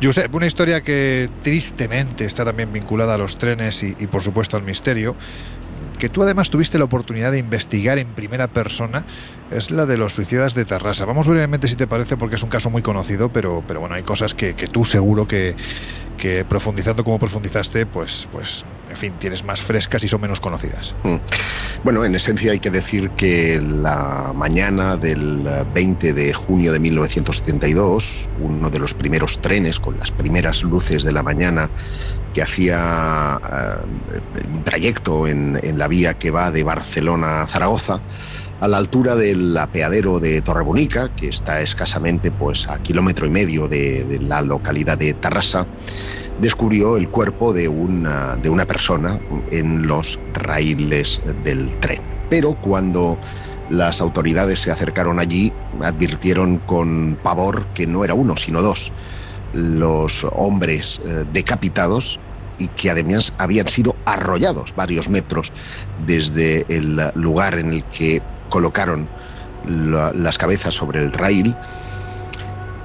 Josep, 0.00 0.32
una 0.34 0.46
historia 0.46 0.82
que 0.82 1.30
tristemente 1.42 2.26
está 2.26 2.44
también 2.44 2.70
vinculada 2.70 3.14
a 3.14 3.18
los 3.18 3.38
trenes 3.38 3.82
y, 3.82 3.96
y 3.98 4.06
por 4.06 4.22
supuesto 4.22 4.58
al 4.58 4.62
misterio, 4.62 5.16
que 5.96 6.08
tú 6.08 6.22
además 6.22 6.50
tuviste 6.50 6.78
la 6.78 6.84
oportunidad 6.84 7.32
de 7.32 7.38
investigar 7.38 7.98
en 7.98 8.08
primera 8.08 8.48
persona 8.48 9.04
es 9.50 9.70
la 9.70 9.86
de 9.86 9.96
los 9.96 10.14
suicidas 10.14 10.54
de 10.54 10.64
Terrassa. 10.64 11.04
Vamos 11.04 11.28
brevemente 11.28 11.68
si 11.68 11.76
te 11.76 11.86
parece 11.86 12.16
porque 12.16 12.36
es 12.36 12.42
un 12.42 12.48
caso 12.48 12.70
muy 12.70 12.82
conocido, 12.82 13.28
pero, 13.30 13.62
pero 13.66 13.80
bueno, 13.80 13.94
hay 13.94 14.02
cosas 14.02 14.34
que, 14.34 14.54
tú 14.54 14.84
seguro 14.84 15.26
que, 15.26 15.54
que, 16.18 16.44
profundizando 16.44 17.04
como 17.04 17.18
profundizaste, 17.18 17.86
pues, 17.86 18.28
pues, 18.32 18.64
en 18.90 18.96
fin, 18.96 19.12
tienes 19.18 19.44
más 19.44 19.60
frescas 19.60 20.02
y 20.04 20.08
son 20.08 20.20
menos 20.20 20.40
conocidas. 20.40 20.94
Hmm. 21.02 21.16
Bueno, 21.84 22.04
en 22.04 22.14
esencia 22.14 22.52
hay 22.52 22.60
que 22.60 22.70
decir 22.70 23.10
que 23.10 23.60
la 23.60 24.32
mañana 24.34 24.96
del 24.96 25.48
20 25.74 26.12
de 26.12 26.32
junio 26.32 26.72
de 26.72 26.78
1972, 26.78 28.28
uno 28.40 28.70
de 28.70 28.78
los 28.78 28.94
primeros 28.94 29.40
trenes 29.40 29.78
con 29.78 29.98
las 29.98 30.10
primeras 30.10 30.62
luces 30.62 31.04
de 31.04 31.12
la 31.12 31.22
mañana 31.22 31.68
que 32.36 32.42
hacía 32.42 33.40
eh, 33.50 34.42
un 34.52 34.62
trayecto 34.62 35.26
en, 35.26 35.58
la 35.78 35.88
vía 35.88 36.12
que 36.12 36.30
va 36.30 36.50
de 36.50 36.64
Barcelona 36.64 37.40
a 37.40 37.46
Zaragoza, 37.46 37.98
a 38.60 38.68
la 38.68 38.76
altura 38.76 39.16
del 39.16 39.56
apeadero 39.56 40.20
de 40.20 40.42
Torrebonica, 40.42 41.08
que 41.16 41.28
está 41.28 41.62
escasamente 41.62 42.30
pues, 42.30 42.68
a 42.68 42.78
kilómetro 42.82 43.26
y 43.26 43.30
medio 43.30 43.68
de, 43.68 44.18
la 44.20 44.42
localidad 44.42 44.98
de 44.98 45.14
Tarrasa, 45.14 45.66
descubrió 46.38 46.98
el 46.98 47.08
cuerpo 47.08 47.54
de 47.54 47.68
una, 47.68 48.36
de 48.36 48.50
una 48.50 48.66
persona 48.66 49.18
en 49.50 49.86
los 49.86 50.18
raíles 50.34 51.22
del 51.42 51.74
tren. 51.80 52.02
Pero 52.28 52.54
cuando 52.60 53.16
las 53.70 54.02
autoridades 54.02 54.60
se 54.60 54.70
acercaron 54.70 55.20
allí, 55.20 55.54
advirtieron 55.80 56.58
con 56.58 57.16
pavor 57.22 57.64
que 57.72 57.86
no 57.86 58.04
era 58.04 58.12
uno, 58.12 58.36
sino 58.36 58.60
dos 58.60 58.92
los 59.52 60.26
hombres 60.32 61.00
eh, 61.04 61.24
decapitados 61.26 62.18
y 62.58 62.68
que 62.68 62.90
además 62.90 63.32
habían 63.38 63.68
sido 63.68 63.96
arrollados 64.04 64.72
varios 64.74 65.08
metros 65.08 65.52
desde 66.06 66.64
el 66.74 67.10
lugar 67.14 67.58
en 67.58 67.72
el 67.72 67.84
que 67.84 68.22
colocaron 68.48 69.08
las 69.64 70.38
cabezas 70.38 70.74
sobre 70.74 71.00
el 71.00 71.12
rail, 71.12 71.54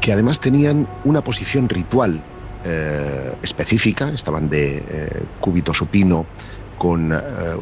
que 0.02 0.12
además 0.12 0.40
tenían 0.40 0.88
una 1.04 1.22
posición 1.22 1.70
ritual 1.70 2.22
eh, 2.64 3.34
específica, 3.42 4.10
estaban 4.10 4.50
de 4.50 4.78
eh, 4.88 5.26
cúbito 5.40 5.74
supino 5.74 6.26
con 6.82 7.14
eh, 7.14 7.18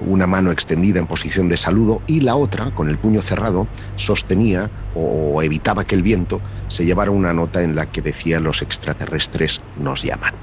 una 0.08 0.28
mano 0.28 0.50
extendida 0.50 0.98
en 0.98 1.06
posición 1.06 1.50
de 1.50 1.58
saludo 1.58 2.02
y 2.08 2.22
la 2.22 2.38
otra, 2.38 2.72
con 2.72 2.88
el 2.88 2.98
puño 2.98 3.22
cerrado, 3.22 3.68
sostenía 3.98 4.72
o 4.96 5.44
evitaba 5.44 5.84
que 5.84 5.96
el 5.96 6.04
viento 6.04 6.40
se 6.70 6.86
llevara 6.86 7.12
una 7.12 7.34
nota 7.34 7.62
en 7.62 7.76
la 7.76 7.86
que 7.86 8.02
decía 8.02 8.40
los 8.40 8.62
extraterrestres 8.62 9.60
nos 9.76 10.04
llaman. 10.04 10.34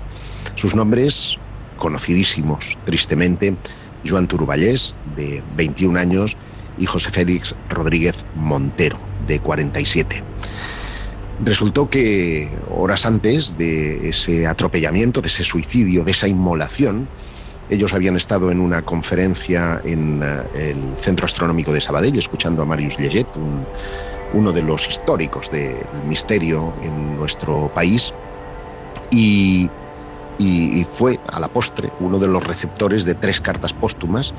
Sus 0.56 0.74
nombres 0.74 1.38
conocidísimos, 1.78 2.76
tristemente, 2.84 3.56
Joan 4.06 4.28
Turballés, 4.28 4.94
de 5.16 5.42
21 5.56 5.98
años, 5.98 6.36
y 6.76 6.84
José 6.84 7.08
Félix 7.08 7.54
Rodríguez 7.70 8.26
Montero, 8.34 8.98
de 9.26 9.40
47. 9.40 10.22
Resultó 11.38 11.88
que 11.88 12.54
horas 12.68 13.06
antes 13.06 13.56
de 13.56 14.10
ese 14.10 14.46
atropellamiento, 14.46 15.22
de 15.22 15.28
ese 15.28 15.44
suicidio, 15.44 16.04
de 16.04 16.10
esa 16.10 16.28
inmolación, 16.28 17.08
ellos 17.68 17.92
habían 17.92 18.16
estado 18.16 18.50
en 18.50 18.60
una 18.60 18.82
conferencia 18.82 19.80
en 19.84 20.22
eh, 20.22 20.70
el 20.70 20.98
Centro 20.98 21.26
Astronómico 21.26 21.72
de 21.72 21.80
Sabadell, 21.80 22.18
escuchando 22.18 22.62
a 22.62 22.66
Marius 22.66 22.96
Lleget, 22.96 23.28
uno 24.32 24.52
de 24.52 24.62
los 24.62 24.88
históricos 24.88 25.50
del 25.50 25.86
misterio 26.08 26.72
en 26.82 27.16
nuestro 27.16 27.70
país, 27.74 28.12
y 29.10 29.68
y, 30.38 30.84
fue 30.84 31.18
a 31.28 31.40
la 31.40 31.48
postre 31.48 31.90
uno 32.00 32.18
de 32.18 32.28
los 32.28 32.44
receptores 32.44 33.04
de 33.04 33.14
tres 33.14 33.40
cartas 33.40 33.72
póstumas. 33.72 34.34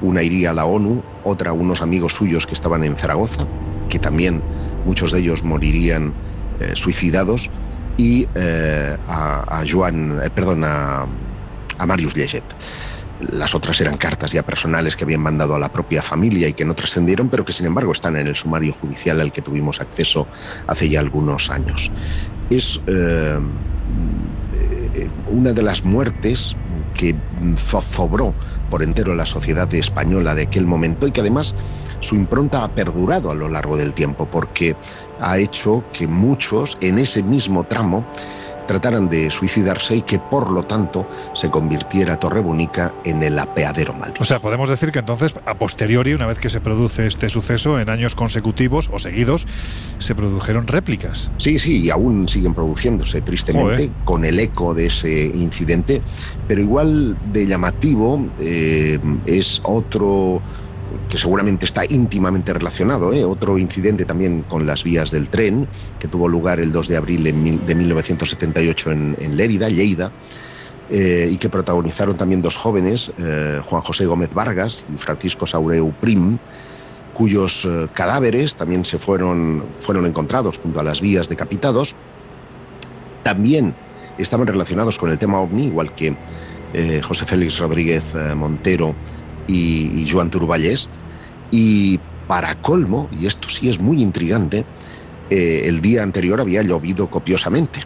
Una 0.00 0.22
iría 0.22 0.50
a 0.50 0.54
la 0.54 0.64
ONU, 0.64 1.02
otra 1.24 1.50
a 1.50 1.52
unos 1.52 1.82
amigos 1.82 2.14
suyos 2.14 2.46
que 2.46 2.54
estaban 2.54 2.84
en 2.84 2.96
Zaragoza, 2.96 3.46
que 3.88 3.98
también 3.98 4.42
muchos 4.84 5.12
de 5.12 5.20
ellos 5.20 5.44
morirían 5.44 6.12
eh, 6.60 6.72
suicidados, 6.74 7.50
y 7.98 8.26
eh, 8.34 8.96
a, 9.06 9.64
Joan, 9.70 10.20
eh, 10.24 10.30
perdón, 10.30 10.64
a, 10.64 11.06
Marius 11.86 12.14
Lleget. 12.14 12.54
Las 13.18 13.54
otras 13.54 13.80
eran 13.80 13.98
cartas 13.98 14.32
ya 14.32 14.42
personales 14.42 14.96
que 14.96 15.04
habían 15.04 15.20
mandado 15.20 15.54
a 15.54 15.58
la 15.58 15.68
propia 15.68 16.02
familia 16.02 16.48
y 16.48 16.54
que 16.54 16.64
no 16.64 16.74
trascendieron, 16.74 17.30
pero 17.30 17.44
que 17.44 17.52
sin 17.52 17.66
embargo 17.66 17.92
están 17.92 18.16
en 18.16 18.26
el 18.26 18.34
sumario 18.34 18.72
judicial 18.72 19.20
al 19.20 19.32
que 19.32 19.42
tuvimos 19.42 19.80
acceso 19.80 20.28
hace 20.66 20.88
ya 20.88 21.00
algunos 21.00 21.50
años. 21.50 21.92
Es 22.48 22.78
eh, 22.86 23.38
una 25.26 25.52
de 25.52 25.62
las 25.62 25.84
muertes 25.84 26.56
que 26.92 27.16
zozobró 27.56 28.36
por 28.68 28.82
entero 28.82 29.14
la 29.14 29.26
sociedad 29.26 29.72
española 29.74 30.34
de 30.34 30.42
aquel 30.42 30.66
momento 30.66 31.06
y 31.06 31.12
que 31.12 31.20
además 31.20 31.54
su 32.00 32.14
impronta 32.16 32.64
ha 32.64 32.68
perdurado 32.68 33.30
a 33.30 33.34
lo 33.34 33.48
largo 33.48 33.76
del 33.76 33.94
tiempo 33.94 34.26
porque 34.26 34.76
ha 35.18 35.38
hecho 35.38 35.86
que 35.92 36.06
muchos 36.06 36.76
en 36.80 36.98
ese 36.98 37.22
mismo 37.22 37.64
tramo 37.64 38.06
trataran 38.66 39.08
de 39.08 39.30
suicidarse 39.30 39.96
y 39.96 40.02
que 40.02 40.18
por 40.18 40.50
lo 40.50 40.62
tanto 40.64 41.06
se 41.34 41.50
convirtiera 41.50 42.18
Torrebonica 42.18 42.92
en 43.04 43.22
el 43.22 43.38
apeadero 43.38 43.92
maldito. 43.94 44.22
O 44.22 44.24
sea, 44.24 44.40
podemos 44.40 44.68
decir 44.68 44.92
que 44.92 45.00
entonces, 45.00 45.34
a 45.46 45.54
posteriori, 45.54 46.14
una 46.14 46.26
vez 46.26 46.38
que 46.38 46.50
se 46.50 46.60
produce 46.60 47.06
este 47.06 47.28
suceso, 47.28 47.78
en 47.78 47.88
años 47.88 48.14
consecutivos 48.14 48.88
o 48.92 48.98
seguidos, 48.98 49.46
se 49.98 50.14
produjeron 50.14 50.66
réplicas. 50.66 51.30
Sí, 51.38 51.58
sí, 51.58 51.82
y 51.82 51.90
aún 51.90 52.28
siguen 52.28 52.54
produciéndose, 52.54 53.20
tristemente, 53.20 53.90
con 54.04 54.24
el 54.24 54.38
eco 54.38 54.74
de 54.74 54.86
ese 54.86 55.26
incidente, 55.26 56.02
pero 56.48 56.60
igual 56.60 57.16
de 57.32 57.46
llamativo 57.46 58.26
eh, 58.40 58.98
es 59.26 59.60
otro 59.64 60.40
que 61.08 61.18
seguramente 61.18 61.66
está 61.66 61.82
íntimamente 61.88 62.52
relacionado, 62.52 63.12
¿eh? 63.12 63.24
otro 63.24 63.58
incidente 63.58 64.04
también 64.04 64.42
con 64.42 64.66
las 64.66 64.84
vías 64.84 65.10
del 65.10 65.28
tren, 65.28 65.66
que 65.98 66.08
tuvo 66.08 66.28
lugar 66.28 66.60
el 66.60 66.72
2 66.72 66.88
de 66.88 66.96
abril 66.96 67.24
de 67.24 67.74
1978 67.74 68.92
en, 68.92 69.36
Lérida, 69.36 69.68
Lleida, 69.68 70.10
eh, 70.90 71.28
y 71.30 71.36
que 71.38 71.48
protagonizaron 71.48 72.16
también 72.16 72.42
dos 72.42 72.56
jóvenes, 72.56 73.12
eh, 73.18 73.60
Juan 73.64 73.82
José 73.82 74.06
Gómez 74.06 74.34
Vargas 74.34 74.84
y 74.94 74.98
Francisco 74.98 75.46
Saureu 75.46 75.92
Prim, 76.00 76.38
cuyos 77.14 77.68
cadáveres 77.92 78.56
también 78.56 78.86
se 78.86 78.98
fueron, 78.98 79.64
fueron 79.80 80.06
encontrados 80.06 80.58
junto 80.58 80.80
a 80.80 80.82
las 80.82 81.00
vías 81.02 81.28
decapitados. 81.28 81.94
También 83.22 83.74
estaban 84.16 84.46
relacionados 84.46 84.98
con 84.98 85.10
el 85.10 85.18
tema 85.18 85.40
OVNI, 85.40 85.66
igual 85.66 85.94
que 85.94 86.16
José 87.02 87.26
Félix 87.26 87.58
Rodríguez 87.58 88.14
Montero, 88.34 88.94
y, 89.52 90.08
Joan 90.10 90.30
Turballés. 90.30 90.88
Y 91.50 92.00
para 92.26 92.54
colmo, 92.56 93.08
y 93.10 93.26
esto 93.26 93.48
sí 93.48 93.68
es 93.68 93.78
muy 93.78 94.00
intrigante, 94.00 94.66
eh, 95.30 95.62
el 95.66 95.80
día 95.80 96.02
anterior 96.02 96.40
había 96.40 96.62
llovido 96.62 97.08
copiosamente 97.08 97.82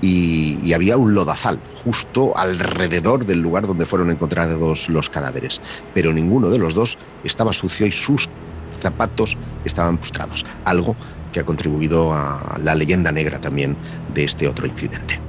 y, 0.00 0.58
y, 0.62 0.72
había 0.72 0.96
un 0.96 1.14
lodazal 1.14 1.60
justo 1.84 2.36
alrededor 2.36 3.24
del 3.24 3.40
lugar 3.40 3.66
donde 3.66 3.86
fueron 3.86 4.10
encontrados 4.10 4.88
los 4.88 5.08
cadáveres. 5.08 5.60
Pero 5.92 6.12
ninguno 6.12 6.50
de 6.50 6.58
los 6.58 6.74
dos 6.74 6.98
estaba 7.22 7.52
sucio 7.52 7.86
y 7.86 7.92
sus 7.92 8.28
zapatos 8.70 9.38
estaban 9.64 9.98
postrados. 9.98 10.44
Algo 10.64 10.96
que 11.32 11.40
ha 11.40 11.44
contribuido 11.44 12.12
a 12.12 12.58
la 12.62 12.74
leyenda 12.74 13.12
negra 13.12 13.40
también 13.40 13.78
de 14.08 14.24
este 14.24 14.48
otro 14.48 14.66
incidente. 14.66 15.25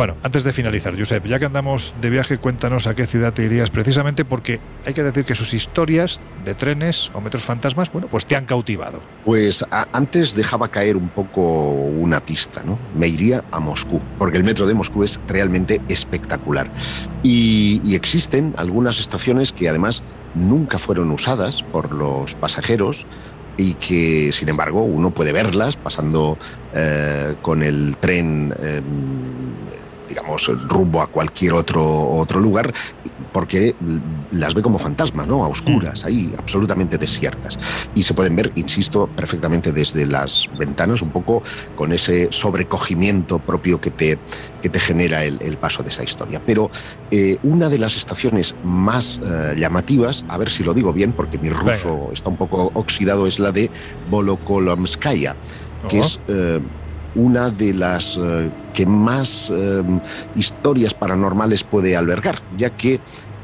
Bueno, 0.00 0.16
antes 0.22 0.44
de 0.44 0.54
finalizar, 0.54 0.98
Josep, 0.98 1.26
ya 1.26 1.38
que 1.38 1.44
andamos 1.44 1.92
de 2.00 2.08
viaje, 2.08 2.38
cuéntanos 2.38 2.86
a 2.86 2.94
qué 2.94 3.04
ciudad 3.04 3.34
te 3.34 3.44
irías 3.44 3.68
precisamente 3.68 4.24
porque 4.24 4.58
hay 4.86 4.94
que 4.94 5.02
decir 5.02 5.26
que 5.26 5.34
sus 5.34 5.52
historias 5.52 6.18
de 6.42 6.54
trenes 6.54 7.10
o 7.12 7.20
metros 7.20 7.44
fantasmas, 7.44 7.92
bueno, 7.92 8.08
pues 8.10 8.24
te 8.24 8.34
han 8.34 8.46
cautivado. 8.46 9.02
Pues 9.26 9.62
antes 9.70 10.34
dejaba 10.34 10.68
caer 10.68 10.96
un 10.96 11.10
poco 11.10 11.42
una 11.42 12.18
pista, 12.24 12.62
¿no? 12.64 12.78
Me 12.94 13.08
iría 13.08 13.44
a 13.50 13.60
Moscú, 13.60 14.00
porque 14.16 14.38
el 14.38 14.44
metro 14.44 14.66
de 14.66 14.72
Moscú 14.72 15.04
es 15.04 15.20
realmente 15.28 15.82
espectacular. 15.88 16.70
Y, 17.22 17.94
existen 17.94 18.54
algunas 18.56 19.00
estaciones 19.00 19.52
que 19.52 19.68
además 19.68 20.02
nunca 20.34 20.78
fueron 20.78 21.10
usadas 21.10 21.62
por 21.62 21.92
los 21.92 22.34
pasajeros 22.36 23.06
y 23.58 23.74
que 23.74 24.32
sin 24.32 24.48
embargo 24.48 24.82
uno 24.82 25.10
puede 25.10 25.32
verlas 25.32 25.76
pasando 25.76 26.38
eh, 26.72 27.34
con 27.42 27.62
el 27.62 27.98
tren 28.00 28.54
eh, 28.58 28.80
digamos, 30.10 30.50
rumbo 30.66 31.00
a 31.00 31.06
cualquier 31.06 31.52
otro, 31.52 31.84
otro 31.84 32.40
lugar, 32.40 32.74
porque 33.30 33.76
las 34.30 34.54
ve 34.54 34.60
como 34.60 34.80
fantasmas, 34.80 35.28
¿no? 35.28 35.44
A 35.44 35.48
oscuras, 35.48 36.04
ahí, 36.04 36.34
absolutamente 36.36 36.98
desiertas. 36.98 37.56
Y 37.94 38.02
se 38.02 38.12
pueden 38.12 38.34
ver, 38.34 38.50
insisto, 38.56 39.12
perfectamente 39.14 39.72
desde 39.72 40.06
las 40.06 40.46
ventanas, 40.50 41.00
un 41.00 41.12
poco 41.12 41.42
con 41.76 41.92
ese 41.92 42.28
sobrecogimiento 42.32 43.38
propio 43.38 43.80
que 43.80 43.92
te, 43.92 44.20
que 44.60 44.68
te 44.68 44.80
genera 44.80 45.24
el, 45.24 45.58
paso 45.58 45.84
de 45.84 45.90
esa 45.90 46.02
historia. 46.02 46.40
Pero 46.44 46.70
eh, 47.08 47.38
una 47.42 47.68
de 47.68 47.78
las 47.78 47.96
estaciones 47.96 48.56
más 48.62 49.20
eh, 49.24 49.54
llamativas, 49.56 50.24
a 50.26 50.38
ver 50.38 50.50
si 50.50 50.64
lo 50.64 50.74
digo 50.74 50.92
bien, 50.92 51.14
porque 51.14 51.38
mi 51.38 51.50
ruso 51.50 52.10
está 52.12 52.30
un 52.30 52.36
poco 52.36 52.72
oxidado, 52.74 53.28
es 53.28 53.38
la 53.38 53.52
de 53.52 53.70
Volokolomskaya, 54.02 55.38
que 55.88 56.00
es 56.00 56.20
eh, 56.26 56.60
una 57.14 57.50
de 57.50 57.74
las 57.74 58.16
eh, 58.16 58.50
que 58.72 58.86
más 58.86 59.50
eh, 59.50 59.82
historias 60.34 60.94
paranormales 60.94 61.64
puede 61.64 61.96
albergar, 61.96 62.40
ya 62.56 62.70
que 62.70 63.00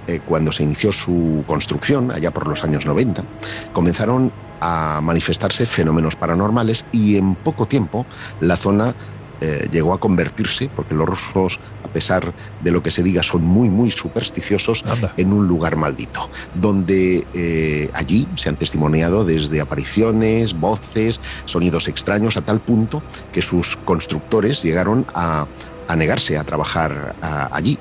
eh, 0.07 0.21
cuando 0.25 0.53
se 0.53 0.63
inició 0.63 0.93
su 0.93 1.45
construcción, 1.47 2.13
allá 2.13 2.31
por 2.31 2.47
los 2.47 2.63
años 2.65 2.87
90, 2.87 3.25
comenzaron 3.73 4.33
a 4.61 5.01
manifestarse 5.03 5.67
fenómenos 5.67 6.17
paranormales 6.17 6.87
y 6.91 7.17
en 7.17 7.37
poco 7.37 7.67
tiempo 7.67 8.07
la 8.41 8.57
zona 8.57 8.97
eh, 9.41 9.69
llegó 9.71 9.93
a 9.93 9.99
convertirse, 9.99 10.71
porque 10.75 10.95
los 10.95 11.07
rusos, 11.07 11.59
a 11.83 11.89
pesar 11.89 12.35
de 12.59 12.71
lo 12.71 12.83
que 12.83 12.91
se 12.91 13.03
diga, 13.03 13.23
son 13.23 13.43
muy, 13.43 13.69
muy 13.69 13.91
supersticiosos, 13.91 14.83
en 15.17 15.33
un 15.33 15.47
lugar 15.47 15.77
maldito, 15.77 16.31
donde 16.53 17.29
eh, 17.33 17.91
allí 17.93 18.31
se 18.37 18.49
han 18.49 18.57
testimoniado 18.57 19.25
desde 19.25 19.61
apariciones, 19.61 20.55
voces, 20.55 21.21
sonidos 21.45 21.89
extraños, 21.89 22.37
a 22.37 22.43
tal 22.43 22.61
punto 22.63 23.05
que 23.31 23.43
sus 23.43 23.77
constructores 23.77 24.63
llegaron 24.63 25.05
a, 25.15 25.49
negarse 25.97 26.37
a 26.37 26.45
trabajar 26.45 27.15
allí. 27.21 27.79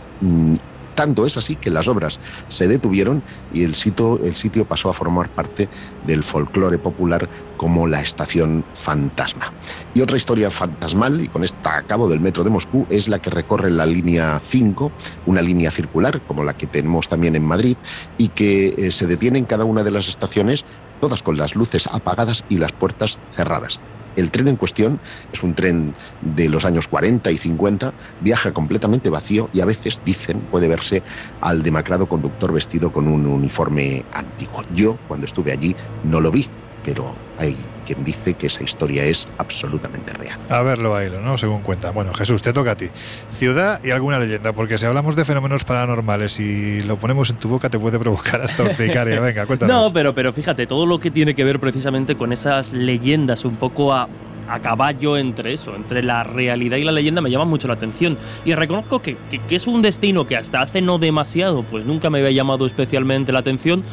Tanto 0.96 1.26
es 1.26 1.38
así 1.38 1.58
que 1.58 1.70
las 1.70 1.88
obras 1.88 2.20
se 2.48 2.68
detuvieron 2.68 3.24
y 3.50 3.64
el 3.64 3.76
sitio, 3.76 4.24
el 4.24 4.36
sitio 4.36 4.66
pasó 4.66 4.90
a 4.90 4.94
formar 4.94 5.30
parte 5.30 5.70
del 6.02 6.24
folclore 6.24 6.80
popular 6.80 7.30
como 7.56 7.86
la 7.88 8.02
estación 8.02 8.66
fantasma. 8.74 9.54
Y 9.94 10.02
otra 10.02 10.18
historia 10.18 10.50
fantasmal, 10.52 11.22
y 11.22 11.30
con 11.30 11.44
esta 11.44 11.78
acabo 11.78 12.08
del 12.10 12.22
metro 12.22 12.44
de 12.44 12.50
Moscú, 12.50 12.88
es 12.90 13.08
la 13.08 13.20
que 13.20 13.30
recorre 13.30 13.70
la 13.72 13.86
línea 13.86 14.40
5, 14.42 14.94
una 15.26 15.42
línea 15.42 15.72
circular 15.72 16.24
como 16.24 16.44
la 16.44 16.54
que 16.54 16.68
tenemos 16.68 17.08
también 17.08 17.36
en 17.36 17.44
Madrid, 17.44 17.78
y 18.18 18.30
que 18.30 18.74
eh, 18.78 18.92
se 18.92 19.08
detiene 19.08 19.40
en 19.40 19.46
cada 19.46 19.66
una 19.66 19.84
de 19.84 19.92
las 19.92 20.08
estaciones, 20.08 20.64
todas 21.00 21.22
con 21.24 21.38
las 21.38 21.56
luces 21.56 21.88
apagadas 21.88 22.44
y 22.48 22.58
las 22.58 22.72
puertas 22.74 23.22
cerradas. 23.28 23.82
El 24.16 24.32
tren 24.32 24.48
en 24.48 24.58
cuestión 24.58 25.02
es 25.32 25.44
un 25.44 25.56
tren 25.56 25.96
de 26.22 26.50
los 26.50 26.66
años 26.66 26.88
40 26.88 27.32
y 27.32 27.38
50, 27.38 27.96
viaja 28.20 28.54
completamente 28.54 29.10
vacío 29.10 29.50
y 29.52 29.60
a 29.60 29.66
veces, 29.66 30.00
dicen, 30.04 30.48
puede 30.48 30.68
verse 30.68 31.04
al 31.40 31.64
demacrado 31.64 32.08
conductor 32.08 32.54
vestido 32.54 32.92
con 32.92 33.08
un 33.08 33.26
uniforme 33.26 34.06
antiguo. 34.12 34.64
Yo, 34.68 35.02
cuando 35.06 35.26
estuve 35.26 35.52
allí, 35.52 35.76
no 36.02 36.22
lo 36.22 36.32
vi, 36.32 36.50
pero 36.86 37.16
hay 37.38 37.58
quien 37.86 38.04
dice 38.04 38.36
que 38.36 38.48
esa 38.48 38.64
historia 38.64 39.04
es 39.06 39.28
absolutamente 39.38 40.14
real. 40.14 40.40
A 40.50 40.62
verlo, 40.62 40.92
bailo, 40.92 41.20
¿no? 41.22 41.38
Según 41.38 41.62
cuenta. 41.62 41.92
Bueno, 41.92 42.14
Jesús, 42.14 42.42
te 42.42 42.54
toca 42.54 42.72
a 42.72 42.78
ti. 42.78 42.88
Ciudad 43.30 43.84
y 43.84 43.92
alguna 43.92 44.20
leyenda, 44.20 44.54
porque 44.54 44.78
si 44.78 44.86
hablamos 44.86 45.16
de 45.16 45.26
fenómenos 45.26 45.64
paranormales 45.66 46.40
y 46.40 46.82
lo 46.82 46.98
ponemos 46.98 47.30
en 47.30 47.38
tu 47.38 47.50
boca 47.50 47.70
te 47.70 47.80
puede 47.80 48.00
provocar 48.00 48.42
hasta 48.42 48.64
urticaria. 48.64 49.20
Venga, 49.20 49.46
cuéntanos. 49.46 49.76
No, 49.76 49.94
pero, 49.94 50.14
pero 50.14 50.32
fíjate, 50.32 50.68
todo 50.68 50.86
lo 50.86 51.00
que 51.00 51.12
tiene 51.12 51.36
que 51.36 51.44
ver 51.44 51.60
precisamente 51.60 52.16
con 52.16 52.32
esas 52.32 52.74
leyendas 52.74 53.46
un 53.46 53.56
poco 53.56 53.94
a, 53.94 54.08
a 54.48 54.60
caballo 54.60 55.18
entre 55.18 55.54
eso, 55.54 55.76
entre 55.76 56.04
la 56.04 56.24
realidad 56.24 56.78
y 56.78 56.84
la 56.84 56.92
leyenda, 56.92 57.22
me 57.22 57.32
llama 57.32 57.46
mucho 57.46 57.68
la 57.68 57.76
atención. 57.76 58.18
Y 58.46 58.54
reconozco 58.54 59.02
que, 59.02 59.18
que, 59.30 59.56
es 59.56 59.68
un 59.68 59.82
destino 59.82 60.26
que 60.26 60.38
hasta 60.38 60.62
hace 60.62 60.82
no 60.82 60.98
demasiado, 60.98 61.64
pues 61.64 61.86
nunca 61.86 62.10
me 62.10 62.20
había 62.20 62.32
llamado 62.32 62.66
especialmente 62.66 63.32
la 63.32 63.40
atención, 63.40 63.84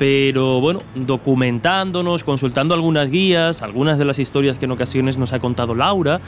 pero 0.00 0.62
bueno, 0.62 0.82
documentándonos, 0.94 2.24
consultando 2.24 2.72
algunas 2.72 3.10
guías, 3.10 3.60
algunas 3.60 3.98
de 3.98 4.06
las 4.06 4.18
historias 4.18 4.56
que 4.56 4.64
en 4.64 4.70
ocasiones 4.70 5.18
nos 5.18 5.34
ha 5.34 5.40
contado 5.40 5.74
Laura, 5.74 6.22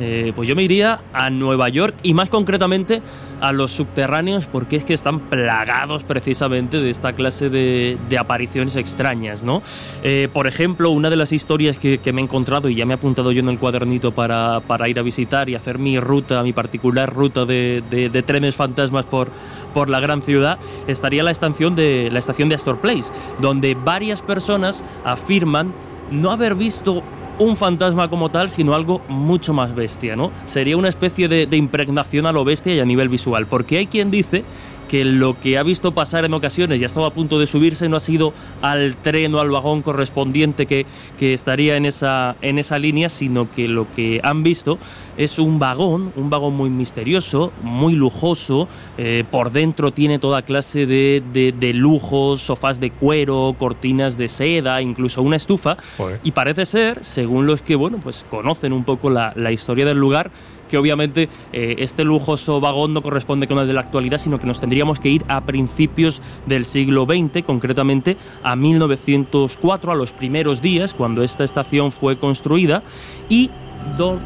eh, 0.00 0.32
pues 0.34 0.48
yo 0.48 0.56
me 0.56 0.64
iría 0.64 1.02
a 1.12 1.30
Nueva 1.30 1.68
York 1.68 1.94
y 2.02 2.14
más 2.14 2.28
concretamente 2.30 3.00
a 3.40 3.52
los 3.52 3.70
subterráneos 3.70 4.46
porque 4.46 4.74
es 4.74 4.84
que 4.84 4.92
están 4.92 5.20
plagados 5.30 6.02
precisamente 6.02 6.80
de 6.80 6.90
esta 6.90 7.12
clase 7.12 7.48
de, 7.48 7.96
apariciones 8.18 8.74
extrañas, 8.74 9.44
¿no? 9.44 9.62
Eh, 10.02 10.28
por 10.32 10.48
ejemplo, 10.48 10.90
una 10.90 11.08
de 11.08 11.16
las 11.16 11.30
historias 11.32 11.78
que, 11.78 12.00
me 12.12 12.22
he 12.22 12.24
encontrado 12.24 12.68
y 12.68 12.74
ya 12.74 12.86
me 12.86 12.94
he 12.94 12.96
apuntado 12.96 13.30
yo 13.30 13.38
en 13.38 13.48
el 13.48 13.58
cuadernito 13.58 14.12
para, 14.12 14.88
ir 14.88 14.98
a 14.98 15.02
visitar 15.02 15.48
y 15.48 15.54
hacer 15.54 15.78
mi 15.78 16.00
ruta, 16.00 16.42
mi 16.42 16.52
particular 16.52 17.12
ruta 17.12 17.44
de 17.44 18.24
trenes 18.26 18.56
fantasmas 18.56 19.04
por 19.04 19.30
por 19.72 19.88
la 19.88 20.00
gran 20.00 20.22
ciudad, 20.22 20.58
estaría 20.86 21.22
la 21.22 21.30
estación 21.30 21.74
de, 21.74 22.08
la 22.12 22.18
estación 22.18 22.48
de 22.48 22.54
Astor 22.54 22.80
Place, 22.80 23.12
donde 23.40 23.74
varias 23.74 24.22
personas 24.22 24.84
afirman 25.04 25.72
no 26.10 26.30
haber 26.30 26.54
visto 26.54 27.02
un 27.38 27.56
fantasma 27.56 28.08
como 28.08 28.30
tal, 28.30 28.50
sino 28.50 28.74
algo 28.74 29.00
mucho 29.08 29.54
más 29.54 29.74
bestia, 29.74 30.16
¿no? 30.16 30.30
Sería 30.44 30.76
una 30.76 30.88
especie 30.88 31.28
de, 31.28 31.46
de 31.46 31.56
impregnación 31.56 32.26
a 32.26 32.32
lo 32.32 32.44
bestia 32.44 32.74
y 32.74 32.80
a 32.80 32.84
nivel 32.84 33.08
visual, 33.08 33.46
porque 33.46 33.78
hay 33.78 33.86
quien 33.86 34.10
dice 34.10 34.44
que 34.92 35.06
lo 35.06 35.40
que 35.40 35.56
ha 35.56 35.62
visto 35.62 35.92
pasar 35.92 36.26
en 36.26 36.34
ocasiones 36.34 36.78
ya 36.78 36.84
estaba 36.84 37.06
a 37.06 37.14
punto 37.14 37.38
de 37.38 37.46
subirse 37.46 37.88
no 37.88 37.96
ha 37.96 38.00
sido 38.00 38.34
al 38.60 38.94
tren 38.96 39.34
o 39.34 39.40
al 39.40 39.48
vagón 39.48 39.80
correspondiente 39.80 40.66
que, 40.66 40.84
que 41.18 41.32
estaría 41.32 41.78
en 41.78 41.86
esa, 41.86 42.36
en 42.42 42.58
esa 42.58 42.78
línea, 42.78 43.08
sino 43.08 43.50
que 43.50 43.68
lo 43.68 43.90
que 43.90 44.20
han 44.22 44.42
visto 44.42 44.78
es 45.16 45.38
un 45.38 45.58
vagón, 45.58 46.12
un 46.14 46.28
vagón 46.28 46.54
muy 46.54 46.68
misterioso, 46.68 47.54
muy 47.62 47.94
lujoso, 47.94 48.68
eh, 48.98 49.24
por 49.30 49.50
dentro 49.50 49.94
tiene 49.94 50.18
toda 50.18 50.42
clase 50.42 50.84
de, 50.84 51.22
de, 51.32 51.72
lujos, 51.72 52.42
sofás 52.42 52.78
de 52.78 52.90
cuero, 52.90 53.56
cortinas 53.58 54.18
de 54.18 54.28
seda, 54.28 54.82
incluso 54.82 55.22
una 55.22 55.36
estufa, 55.36 55.78
y 56.22 56.32
parece 56.32 56.66
ser, 56.66 57.02
según 57.02 57.46
los 57.46 57.62
que 57.62 57.76
bueno, 57.76 57.98
pues 57.98 58.26
conocen 58.28 58.74
un 58.74 58.84
poco 58.84 59.08
la, 59.08 59.32
la 59.36 59.52
historia 59.52 59.86
del 59.86 59.96
lugar, 59.96 60.30
que 60.72 60.78
obviamente 60.78 61.28
eh, 61.52 61.76
este 61.80 62.02
lujoso 62.02 62.58
vagón 62.58 62.94
no 62.94 63.02
corresponde 63.02 63.46
con 63.46 63.58
el 63.58 63.66
de 63.66 63.74
la 63.74 63.82
actualidad, 63.82 64.16
sino 64.16 64.38
que 64.38 64.46
nos 64.46 64.58
tendríamos 64.58 64.98
que 65.00 65.10
ir 65.10 65.22
a 65.28 65.42
principios 65.42 66.22
del 66.46 66.64
siglo 66.64 67.04
XX, 67.04 67.44
concretamente 67.44 68.16
a 68.42 68.56
1904, 68.56 69.92
a 69.92 69.94
los 69.94 70.12
primeros 70.12 70.62
días, 70.62 70.94
cuando 70.94 71.22
esta 71.22 71.44
estación 71.44 71.92
fue 71.92 72.16
construida, 72.16 72.82
y 73.28 73.50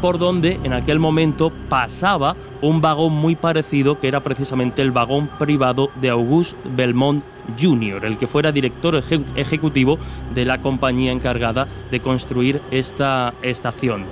por 0.01 0.19
donde 0.19 0.61
en 0.63 0.73
aquel 0.73 1.01
momento 1.01 1.51
pasaba 1.69 2.37
un 2.63 2.81
vagón 2.81 3.13
muy 3.13 3.35
parecido 3.35 3.99
que 3.99 4.07
era 4.07 4.21
precisamente 4.21 4.83
el 4.83 4.93
vagón 4.93 5.29
privado 5.39 5.91
de 6.01 6.11
Auguste 6.11 6.57
Belmont 6.77 7.25
Jr., 7.61 8.05
el 8.05 8.19
que 8.19 8.27
fuera 8.27 8.53
director 8.53 9.03
ejecutivo 9.35 9.99
de 10.35 10.45
la 10.45 10.59
compañía 10.59 11.11
encargada 11.11 11.67
de 11.91 12.01
construir 12.01 12.61
esta 12.71 13.35
estación. 13.43 14.05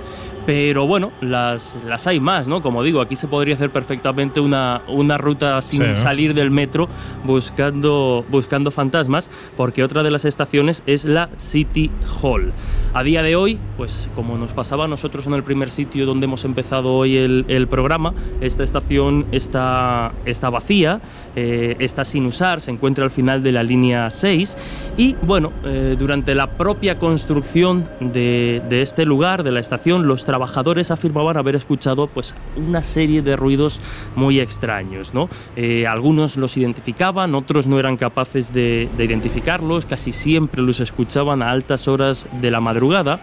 Pero 0.45 0.85
bueno, 0.85 1.11
las, 1.21 1.79
las 1.87 2.05
hay 2.05 2.19
más, 2.19 2.47
¿no? 2.47 2.61
Como 2.61 2.83
digo, 2.83 3.01
aquí 3.01 3.15
se 3.15 3.27
podría 3.27 3.55
hacer 3.55 3.71
perfectamente 3.71 4.39
una, 4.39 4.81
una 4.87 5.17
ruta 5.17 5.59
sin 5.61 5.97
salir 5.97 6.35
del 6.35 6.51
metro 6.51 6.87
buscando, 7.23 8.23
buscando 8.29 8.69
fantasmas, 8.69 9.29
porque 9.57 9.83
otra 9.83 10.03
de 10.03 10.11
las 10.11 10.23
estaciones 10.23 10.83
es 10.85 11.05
la 11.05 11.29
City 11.37 11.89
Hall. 12.21 12.53
A 12.93 13.03
día 13.03 13.23
de 13.23 13.35
hoy, 13.35 13.59
pues 13.75 14.07
como 14.15 14.37
nos 14.37 14.53
pasaba 14.53 14.85
a 14.85 14.87
nosotros 14.87 15.25
en 15.25 15.33
el 15.33 15.43
primer 15.43 15.69
sitio 15.69 16.05
donde 16.05 16.25
hemos 16.25 16.45
empezado 16.45 16.93
hoy 16.93 17.17
el, 17.17 17.45
el 17.47 17.67
programa, 17.67 18.13
esta 18.39 18.63
estación 18.63 19.25
está, 19.31 20.13
está 20.25 20.49
vacía, 20.51 21.01
eh, 21.35 21.75
está 21.79 22.05
sin 22.05 22.25
usar, 22.25 22.61
se 22.61 22.71
encuentra 22.71 23.03
al 23.03 23.11
final 23.11 23.43
de 23.43 23.51
la 23.51 23.63
línea 23.63 24.09
6 24.09 24.57
y 24.97 25.15
bueno, 25.21 25.51
eh, 25.65 25.95
durante 25.97 26.33
la 26.33 26.51
propia 26.51 26.97
construcción 26.97 27.87
de, 27.99 28.61
este 28.69 29.05
lugar, 29.05 29.43
de 29.43 29.51
la 29.51 29.59
estación, 29.59 30.07
los 30.07 30.25
trabajadores 30.25 30.91
afirmaban 30.91 31.37
haber 31.37 31.55
escuchado 31.55 32.07
pues 32.07 32.35
una 32.55 32.83
serie 32.83 33.21
de 33.21 33.35
ruidos 33.35 33.81
muy 34.15 34.39
extraños, 34.39 35.13
¿no? 35.13 35.29
Eh, 35.55 35.85
algunos 35.87 36.37
los 36.37 36.55
identificaban, 36.57 37.35
otros 37.35 37.67
no 37.67 37.79
eran 37.79 37.97
capaces 37.97 38.53
de, 38.53 38.89
de 38.95 39.05
identificarlos, 39.05 39.85
casi 39.85 40.11
siempre 40.11 40.61
los 40.61 40.79
escuchaban 40.79 41.41
a 41.41 41.49
altas 41.49 41.87
horas 41.87 42.27
de 42.41 42.51
la 42.51 42.61
madrugada. 42.61 43.19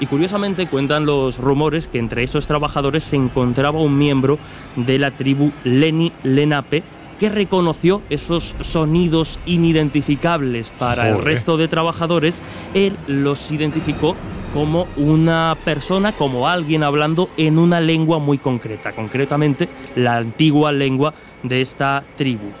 Y 0.00 0.06
curiosamente 0.06 0.66
cuentan 0.66 1.04
los 1.04 1.36
rumores 1.36 1.86
que 1.86 1.98
entre 1.98 2.22
esos 2.22 2.46
trabajadores 2.46 3.04
se 3.04 3.16
encontraba 3.16 3.80
un 3.80 3.98
miembro 3.98 4.38
de 4.74 4.98
la 4.98 5.10
tribu 5.10 5.52
Leni 5.62 6.10
Lenape, 6.22 6.82
que 7.20 7.28
reconoció 7.28 8.00
esos 8.08 8.56
sonidos 8.60 9.38
inidentificables 9.44 10.70
para 10.70 11.10
el 11.10 11.18
resto 11.18 11.58
de 11.58 11.68
trabajadores, 11.68 12.42
él 12.72 12.96
los 13.06 13.52
identificó 13.52 14.16
como 14.54 14.86
una 14.96 15.54
persona, 15.62 16.12
como 16.12 16.48
alguien 16.48 16.82
hablando 16.82 17.28
en 17.36 17.58
una 17.58 17.78
lengua 17.78 18.18
muy 18.18 18.38
concreta, 18.38 18.92
concretamente 18.92 19.68
la 19.96 20.16
antigua 20.16 20.72
lengua 20.72 21.12
de 21.42 21.60
esta 21.60 22.02
tribu. 22.16 22.52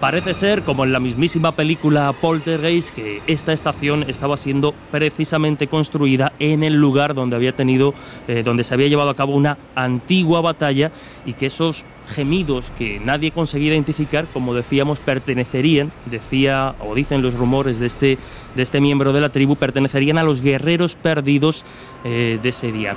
Parece 0.00 0.32
ser, 0.32 0.62
como 0.62 0.84
en 0.84 0.92
la 0.92 1.00
mismísima 1.00 1.56
película 1.56 2.12
Poltergeist, 2.12 2.94
que 2.94 3.20
esta 3.26 3.52
estación 3.52 4.04
estaba 4.06 4.36
siendo 4.36 4.72
precisamente 4.92 5.66
construida 5.66 6.32
en 6.38 6.62
el 6.62 6.74
lugar 6.74 7.14
donde 7.14 7.34
había 7.34 7.50
tenido, 7.50 7.94
eh, 8.28 8.44
donde 8.44 8.62
se 8.62 8.74
había 8.74 8.86
llevado 8.86 9.10
a 9.10 9.16
cabo 9.16 9.34
una 9.34 9.58
antigua 9.74 10.40
batalla 10.40 10.92
y 11.26 11.32
que 11.32 11.46
esos 11.46 11.84
gemidos 12.06 12.70
que 12.78 13.00
nadie 13.00 13.32
conseguía 13.32 13.72
identificar, 13.72 14.28
como 14.32 14.54
decíamos, 14.54 15.00
pertenecerían, 15.00 15.90
decía 16.06 16.76
o 16.78 16.94
dicen 16.94 17.20
los 17.20 17.34
rumores 17.34 17.80
de 17.80 17.86
este, 17.86 18.18
de 18.54 18.62
este 18.62 18.80
miembro 18.80 19.12
de 19.12 19.20
la 19.20 19.30
tribu, 19.30 19.56
pertenecerían 19.56 20.16
a 20.16 20.22
los 20.22 20.42
guerreros 20.42 20.94
perdidos 20.94 21.64
eh, 22.04 22.38
de 22.40 22.48
ese 22.48 22.70
día. 22.70 22.96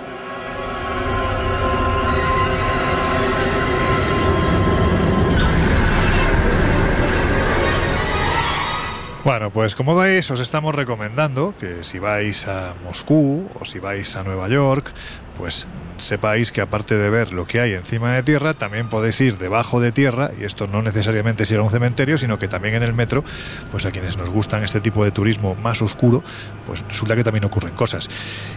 Bueno, 9.24 9.52
pues 9.52 9.76
como 9.76 9.96
veis, 9.96 10.32
os 10.32 10.40
estamos 10.40 10.74
recomendando 10.74 11.54
que 11.60 11.84
si 11.84 12.00
vais 12.00 12.48
a 12.48 12.74
Moscú 12.84 13.48
o 13.54 13.66
si 13.66 13.78
vais 13.78 14.16
a 14.16 14.24
Nueva 14.24 14.50
York, 14.50 14.92
pues 15.38 15.68
sepáis 15.98 16.52
que 16.52 16.60
aparte 16.60 16.98
de 16.98 17.12
ver 17.12 17.32
lo 17.32 17.46
que 17.46 17.60
hay 17.60 17.74
encima 17.74 18.14
de 18.14 18.24
tierra, 18.24 18.56
también 18.56 18.90
podéis 18.90 19.22
ir 19.22 19.38
debajo 19.38 19.80
de 19.80 19.92
tierra, 19.92 20.32
y 20.40 20.44
esto 20.44 20.66
no 20.66 20.82
necesariamente 20.82 21.44
es 21.44 21.52
ir 21.52 21.60
a 21.60 21.62
un 21.62 21.70
cementerio, 21.70 22.18
sino 22.18 22.40
que 22.40 22.48
también 22.48 22.74
en 22.74 22.82
el 22.82 22.94
metro, 22.94 23.24
pues 23.70 23.86
a 23.86 23.92
quienes 23.92 24.18
nos 24.18 24.32
gustan 24.32 24.64
este 24.64 24.82
tipo 24.82 25.06
de 25.06 25.12
turismo 25.12 25.54
más 25.54 25.84
oscuro, 25.84 26.24
pues 26.66 26.84
resulta 26.90 27.16
que 27.16 27.24
también 27.24 27.46
ocurren 27.46 27.76
cosas. 27.76 28.10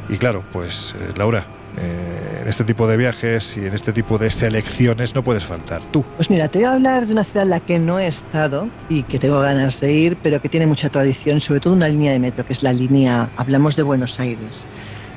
Y 0.08 0.16
claro, 0.16 0.44
pues 0.50 0.94
eh, 0.98 1.12
Laura, 1.14 1.44
eh, 1.76 2.38
en 2.42 2.48
este 2.48 2.64
tipo 2.64 2.86
de 2.86 2.96
viajes 2.96 3.56
y 3.56 3.66
en 3.66 3.74
este 3.74 3.92
tipo 3.92 4.18
de 4.18 4.30
selecciones 4.30 5.14
no 5.14 5.24
puedes 5.24 5.44
faltar 5.44 5.82
tú. 5.92 6.04
Pues 6.16 6.30
mira, 6.30 6.48
te 6.48 6.58
voy 6.58 6.66
a 6.66 6.74
hablar 6.74 7.06
de 7.06 7.12
una 7.12 7.24
ciudad 7.24 7.44
en 7.44 7.50
la 7.50 7.60
que 7.60 7.78
no 7.78 7.98
he 7.98 8.06
estado 8.06 8.68
y 8.88 9.02
que 9.02 9.18
tengo 9.18 9.40
ganas 9.40 9.80
de 9.80 9.92
ir, 9.92 10.16
pero 10.22 10.40
que 10.40 10.48
tiene 10.48 10.66
mucha 10.66 10.88
tradición, 10.88 11.40
sobre 11.40 11.60
todo 11.60 11.72
una 11.72 11.88
línea 11.88 12.12
de 12.12 12.18
metro, 12.18 12.46
que 12.46 12.52
es 12.52 12.62
la 12.62 12.72
línea, 12.72 13.30
hablamos 13.36 13.76
de 13.76 13.82
Buenos 13.82 14.20
Aires. 14.20 14.66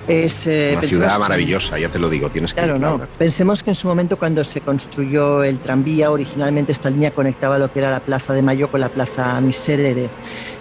Es, 0.08 0.48
eh, 0.48 0.76
una 0.78 0.88
ciudad 0.88 1.20
maravillosa, 1.20 1.78
ya 1.78 1.90
te 1.90 2.00
lo 2.00 2.10
digo, 2.10 2.30
tienes 2.30 2.54
que 2.54 2.62
Claro, 2.62 2.80
no. 2.80 3.06
Pensemos 3.18 3.62
que 3.62 3.72
en 3.72 3.76
su 3.76 3.90
momento 3.90 4.18
cuando 4.18 4.44
se 4.46 4.62
construyó 4.62 5.44
el 5.44 5.60
tranvía, 5.60 6.10
originalmente 6.12 6.72
esta 6.72 6.90
línea 6.90 7.12
conectaba 7.12 7.60
lo 7.60 7.72
que 7.72 7.80
era 7.80 7.92
la 7.92 8.00
Plaza 8.00 8.34
de 8.34 8.42
Mayo 8.42 8.72
con 8.72 8.80
la 8.80 8.90
Plaza 8.90 9.40
Miserere. 9.42 10.10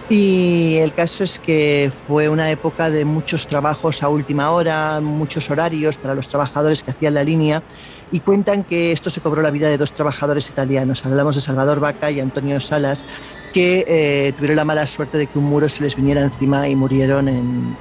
Y 0.09 0.77
el 0.77 0.95
caso 0.95 1.25
es 1.25 1.41
que 1.41 1.93
fue 2.07 2.29
una 2.29 2.49
época 2.53 2.91
de 2.91 3.05
muchos 3.05 3.49
trabajos 3.49 4.05
a 4.05 4.09
última 4.09 4.53
hora, 4.53 5.01
muchos 5.01 5.51
horarios 5.51 5.99
para 5.99 6.15
los 6.15 6.29
trabajadores 6.29 6.85
que 6.85 6.93
hacían 6.93 7.15
la 7.15 7.25
línea 7.25 7.65
y 8.09 8.21
cuentan 8.21 8.63
que 8.65 8.93
esto 8.93 9.11
se 9.11 9.21
cobró 9.21 9.43
la 9.43 9.51
vida 9.51 9.69
de 9.69 9.79
dos 9.79 9.95
trabajadores 9.95 10.49
italianos. 10.49 11.05
Hablamos 11.05 11.35
de 11.35 11.41
Salvador 11.41 11.81
Vaca 11.81 12.13
y 12.13 12.21
Antonio 12.21 12.61
Salas, 12.61 13.05
que 13.51 13.85
eh, 13.89 14.33
tuvieron 14.37 14.57
la 14.57 14.65
mala 14.65 14.87
suerte 14.87 15.19
de 15.19 15.27
que 15.27 15.39
un 15.39 15.47
muro 15.47 15.69
se 15.69 15.83
les 15.83 15.97
viniera 15.97 16.23
encima 16.23 16.69
y 16.69 16.77
murieron 16.77 17.27
en, 17.27 17.77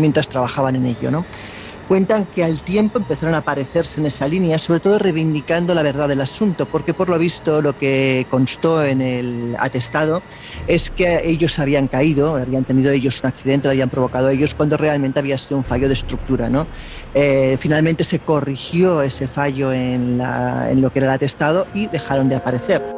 mientras 0.00 0.28
trabajaban 0.30 0.76
en 0.76 0.86
ello. 0.86 1.10
¿no? 1.10 1.26
Cuentan 1.88 2.26
que 2.26 2.42
al 2.42 2.60
tiempo 2.62 2.98
empezaron 2.98 3.34
a 3.34 3.38
aparecerse 3.38 4.00
en 4.00 4.06
esa 4.06 4.26
línea, 4.26 4.58
sobre 4.58 4.80
todo 4.80 4.98
reivindicando 4.98 5.74
la 5.74 5.82
verdad 5.82 6.08
del 6.08 6.20
asunto, 6.20 6.66
porque 6.66 6.94
por 6.94 7.08
lo 7.08 7.18
visto 7.18 7.62
lo 7.62 7.72
que 7.74 8.26
constó 8.28 8.84
en 8.84 9.00
el 9.00 9.56
atestado 9.58 10.22
es 10.66 10.90
que 10.90 11.20
ellos 11.24 11.58
habían 11.58 11.88
caído, 11.88 12.36
habían 12.36 12.64
tenido 12.64 12.90
ellos 12.90 13.20
un 13.22 13.28
accidente, 13.28 13.68
lo 13.68 13.72
habían 13.72 13.90
provocado 13.90 14.28
ellos, 14.28 14.54
cuando 14.54 14.76
realmente 14.76 15.20
había 15.20 15.38
sido 15.38 15.58
un 15.58 15.64
fallo 15.64 15.88
de 15.88 15.94
estructura. 15.94 16.48
¿no? 16.48 16.66
Eh, 17.14 17.56
finalmente 17.58 18.04
se 18.04 18.18
corrigió 18.18 19.02
ese 19.02 19.28
fallo 19.28 19.72
en, 19.72 20.20
en 20.20 20.80
lo 20.80 20.90
que 20.90 20.98
era 20.98 21.08
el 21.08 21.14
atestado 21.14 21.66
y 21.74 21.86
dejaron 21.88 22.28
de 22.28 22.36
aparecer. 22.36 22.95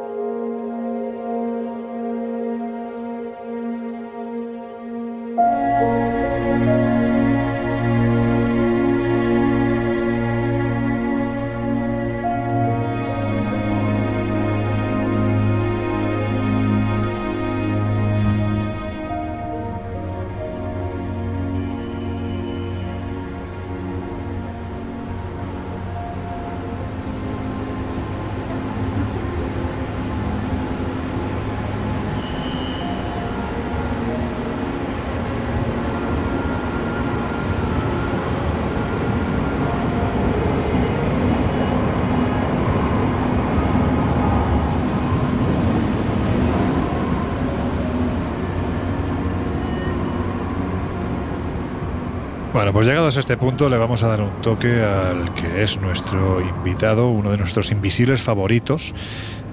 A 53.19 53.21
este 53.21 53.35
punto 53.35 53.67
le 53.67 53.77
vamos 53.77 54.01
a 54.01 54.07
dar 54.07 54.21
un 54.21 54.41
toque 54.41 54.81
al 54.81 55.33
que 55.33 55.61
es 55.61 55.77
nuestro 55.81 56.39
invitado, 56.39 57.09
uno 57.09 57.31
de 57.31 57.37
nuestros 57.37 57.69
invisibles 57.69 58.21
favoritos, 58.21 58.93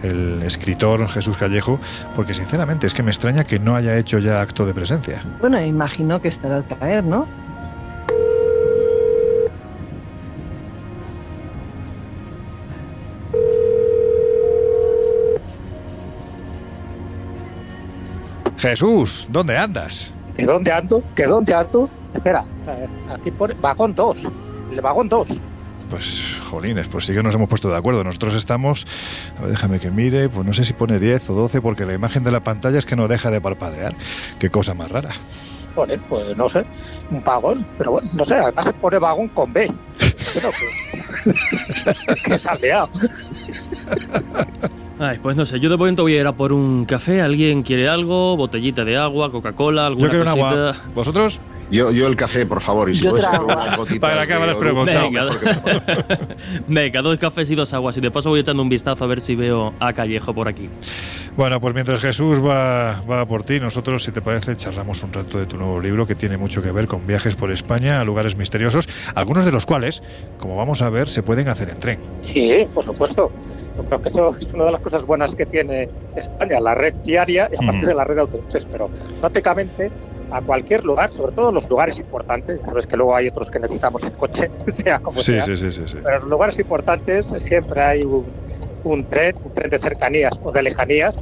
el 0.04 0.40
escritor 0.44 1.08
Jesús 1.08 1.36
Callejo, 1.36 1.80
porque 2.14 2.32
sinceramente 2.32 2.86
es 2.86 2.94
que 2.94 3.02
me 3.02 3.10
extraña 3.10 3.42
que 3.42 3.58
no 3.58 3.74
haya 3.74 3.98
hecho 3.98 4.20
ya 4.20 4.40
acto 4.40 4.66
de 4.66 4.72
presencia. 4.72 5.24
Bueno, 5.40 5.60
imagino 5.60 6.22
que 6.22 6.28
estará 6.28 6.58
al 6.58 6.66
caer, 6.68 7.02
¿no? 7.02 7.26
Jesús, 18.58 19.26
¿dónde 19.28 19.58
andas? 19.58 20.14
¿Que 20.36 20.44
dónde 20.44 20.70
ando? 20.70 21.02
¿Que 21.16 21.24
dónde 21.24 21.52
ando? 21.52 21.90
Espera, 22.16 22.44
aquí 23.10 23.30
pone 23.30 23.54
vagón 23.60 23.94
2. 23.94 24.28
El 24.72 24.80
vagón 24.80 25.08
2. 25.08 25.28
Pues, 25.90 26.36
jolines, 26.50 26.88
pues 26.88 27.04
sí 27.04 27.14
que 27.14 27.22
nos 27.22 27.34
hemos 27.34 27.48
puesto 27.48 27.68
de 27.68 27.76
acuerdo. 27.76 28.02
Nosotros 28.02 28.34
estamos, 28.34 28.86
a 29.38 29.42
ver, 29.42 29.50
déjame 29.50 29.78
que 29.78 29.90
mire, 29.90 30.28
pues 30.28 30.44
no 30.44 30.52
sé 30.52 30.64
si 30.64 30.72
pone 30.72 30.98
10 30.98 31.30
o 31.30 31.34
12 31.34 31.60
porque 31.60 31.86
la 31.86 31.94
imagen 31.94 32.24
de 32.24 32.32
la 32.32 32.40
pantalla 32.40 32.78
es 32.78 32.86
que 32.86 32.96
no 32.96 33.06
deja 33.06 33.30
de 33.30 33.40
parpadear. 33.40 33.94
Qué 34.40 34.50
cosa 34.50 34.74
más 34.74 34.90
rara. 34.90 35.10
Pone, 35.74 35.98
pues 35.98 36.36
no 36.36 36.48
sé, 36.48 36.64
un 37.10 37.22
vagón, 37.22 37.64
pero 37.76 37.92
bueno, 37.92 38.08
no 38.14 38.24
sé, 38.24 38.34
además 38.34 38.64
se 38.64 38.72
pone 38.72 38.98
vagón 38.98 39.28
con 39.28 39.52
B. 39.52 39.70
Creo 39.98 40.50
que, 40.50 42.14
que 42.24 42.66
liado. 42.66 42.88
Ay, 44.98 45.18
pues 45.22 45.36
no 45.36 45.44
sé, 45.44 45.60
yo 45.60 45.68
de 45.68 45.76
momento 45.76 46.02
voy 46.02 46.16
a 46.16 46.20
ir 46.22 46.26
a 46.26 46.32
por 46.32 46.54
un 46.54 46.86
café. 46.86 47.20
¿Alguien 47.20 47.62
quiere 47.62 47.86
algo? 47.86 48.36
Botellita 48.36 48.84
de 48.84 48.96
agua, 48.96 49.30
Coca-Cola, 49.30 49.86
alguna 49.86 50.06
Yo 50.06 50.10
quiero 50.10 50.22
un 50.22 50.28
agua. 50.28 50.76
¿Vosotros? 50.94 51.38
Yo, 51.70 51.90
yo 51.90 52.06
el 52.06 52.14
café, 52.16 52.46
por 52.46 52.60
favor, 52.60 52.88
y 52.90 52.94
si 52.94 53.02
Yo 53.04 53.10
puedes 53.10 53.26
Para 54.00 54.22
que 54.22 54.28
de 54.28 54.34
habrás 54.34 54.56
Oduc, 54.56 54.60
preguntado. 54.60 55.10
Venga, 56.68 57.02
dos 57.02 57.18
cafés 57.18 57.50
y 57.50 57.54
dos 57.54 57.72
aguas. 57.74 57.96
Y 57.96 58.00
de 58.00 58.10
paso 58.10 58.30
voy 58.30 58.40
echando 58.40 58.62
un 58.62 58.68
vistazo 58.68 59.04
a 59.04 59.06
ver 59.06 59.20
si 59.20 59.34
veo 59.34 59.74
a 59.80 59.92
Callejo 59.92 60.32
por 60.34 60.48
aquí. 60.48 60.68
Bueno, 61.36 61.60
pues 61.60 61.74
mientras 61.74 62.00
Jesús 62.00 62.40
va, 62.40 63.00
va 63.02 63.26
por 63.26 63.42
ti, 63.42 63.60
nosotros, 63.60 64.02
si 64.04 64.10
te 64.12 64.22
parece, 64.22 64.56
charlamos 64.56 65.02
un 65.02 65.12
rato 65.12 65.38
de 65.38 65.46
tu 65.46 65.56
nuevo 65.56 65.80
libro 65.80 66.06
que 66.06 66.14
tiene 66.14 66.36
mucho 66.36 66.62
que 66.62 66.70
ver 66.72 66.86
con 66.86 67.06
viajes 67.06 67.34
por 67.34 67.50
España 67.50 68.00
a 68.00 68.04
lugares 68.04 68.36
misteriosos, 68.36 68.88
algunos 69.14 69.44
de 69.44 69.52
los 69.52 69.66
cuales, 69.66 70.02
como 70.38 70.56
vamos 70.56 70.80
a 70.82 70.88
ver, 70.90 71.08
se 71.08 71.22
pueden 71.22 71.48
hacer 71.48 71.68
en 71.68 71.78
tren. 71.80 71.98
Sí, 72.22 72.66
por 72.72 72.84
supuesto. 72.84 73.30
Yo 73.76 73.84
creo 73.84 74.00
que 74.00 74.08
eso 74.08 74.28
es 74.38 74.46
una 74.54 74.64
de 74.64 74.72
las 74.72 74.80
cosas 74.80 75.04
buenas 75.04 75.34
que 75.34 75.44
tiene 75.44 75.90
España, 76.16 76.58
la 76.60 76.74
red 76.74 76.94
diaria 77.04 77.50
y 77.52 77.56
aparte 77.62 77.84
Mm. 77.84 77.88
de 77.88 77.94
la 77.94 78.04
red 78.04 78.14
de 78.14 78.20
autobuses, 78.22 78.66
pero 78.72 78.88
prácticamente 79.20 79.90
a 80.30 80.40
cualquier 80.40 80.84
lugar, 80.84 81.12
sobre 81.12 81.32
todo 81.32 81.52
los 81.52 81.68
lugares 81.68 81.98
importantes, 81.98 82.58
ya 82.60 82.66
sabes 82.66 82.86
que 82.86 82.96
luego 82.96 83.14
hay 83.14 83.28
otros 83.28 83.50
que 83.50 83.58
necesitamos 83.60 84.02
el 84.04 84.12
coche, 84.12 84.50
sea 84.82 84.98
como 84.98 85.20
Sí, 85.22 85.32
sea, 85.32 85.42
sí, 85.42 85.56
sí, 85.56 85.72
sí, 85.72 85.82
sí. 85.86 85.98
pero 86.02 86.16
en 86.16 86.22
los 86.22 86.30
lugares 86.30 86.58
importantes 86.58 87.26
siempre 87.38 87.80
hay 87.80 88.02
un, 88.02 88.24
un 88.84 89.04
tren, 89.04 89.36
un 89.44 89.54
tren 89.54 89.70
de 89.70 89.78
cercanías 89.78 90.38
o 90.42 90.50
de 90.52 90.62
lejanías 90.62 91.14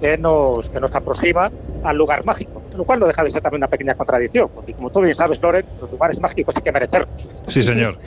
que 0.00 0.16
nos, 0.16 0.68
que 0.70 0.80
nos 0.80 0.94
aproxima 0.94 1.50
al 1.84 1.96
lugar 1.96 2.24
mágico, 2.24 2.62
lo 2.76 2.84
cual 2.84 3.00
no 3.00 3.06
deja 3.06 3.22
de 3.24 3.30
ser 3.30 3.42
también 3.42 3.60
una 3.60 3.68
pequeña 3.68 3.94
contradicción, 3.94 4.48
porque 4.54 4.72
como 4.74 4.90
tú 4.90 5.00
bien 5.00 5.14
sabes, 5.14 5.40
Loren, 5.42 5.64
los 5.80 5.90
lugares 5.90 6.18
mágicos 6.20 6.54
hay 6.56 6.62
que 6.62 6.72
merecerlos, 6.72 7.08
Sí, 7.48 7.62
señor. 7.62 7.98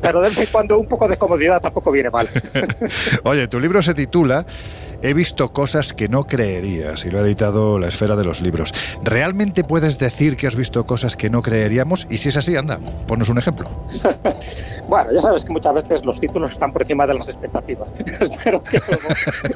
pero 0.00 0.20
de 0.22 0.28
vez 0.30 0.38
en 0.38 0.46
cuando 0.46 0.78
un 0.78 0.86
poco 0.86 1.08
de 1.08 1.16
comodidad 1.16 1.60
tampoco 1.60 1.90
viene 1.90 2.10
mal. 2.10 2.28
Oye, 3.24 3.48
tu 3.48 3.60
libro 3.60 3.82
se 3.82 3.94
titula 3.94 4.46
He 5.00 5.14
visto 5.14 5.52
cosas 5.52 5.92
que 5.92 6.08
no 6.08 6.24
creerías 6.24 7.04
y 7.04 7.10
lo 7.10 7.18
ha 7.18 7.22
editado 7.22 7.78
La 7.78 7.86
Esfera 7.86 8.16
de 8.16 8.24
los 8.24 8.40
Libros. 8.40 8.74
¿Realmente 9.04 9.62
puedes 9.62 9.98
decir 9.98 10.36
que 10.36 10.48
has 10.48 10.56
visto 10.56 10.84
cosas 10.86 11.16
que 11.16 11.30
no 11.30 11.40
creeríamos? 11.40 12.06
Y 12.10 12.18
si 12.18 12.30
es 12.30 12.36
así, 12.36 12.56
anda, 12.56 12.80
ponnos 13.06 13.28
un 13.28 13.38
ejemplo. 13.38 13.68
Bueno, 14.88 15.12
ya 15.12 15.20
sabes 15.20 15.44
que 15.44 15.52
muchas 15.52 15.74
veces 15.74 16.02
los 16.02 16.18
títulos 16.18 16.52
están 16.52 16.72
por 16.72 16.80
encima 16.80 17.06
de 17.06 17.12
las 17.12 17.28
expectativas. 17.28 17.86
Espero 18.20 18.62
que 18.62 18.80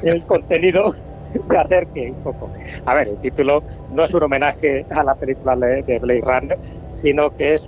el 0.02 0.22
contenido 0.24 0.94
se 1.44 1.56
acerque 1.56 2.10
un 2.10 2.22
poco. 2.22 2.50
A 2.84 2.94
ver, 2.94 3.08
el 3.08 3.16
título 3.16 3.62
no 3.94 4.04
es 4.04 4.12
un 4.12 4.22
homenaje 4.24 4.84
a 4.90 5.02
la 5.02 5.14
película 5.14 5.56
de 5.56 5.82
de 5.84 5.98
Blade 6.00 6.20
Runner, 6.20 6.58
sino 6.90 7.34
que 7.34 7.54
es 7.54 7.66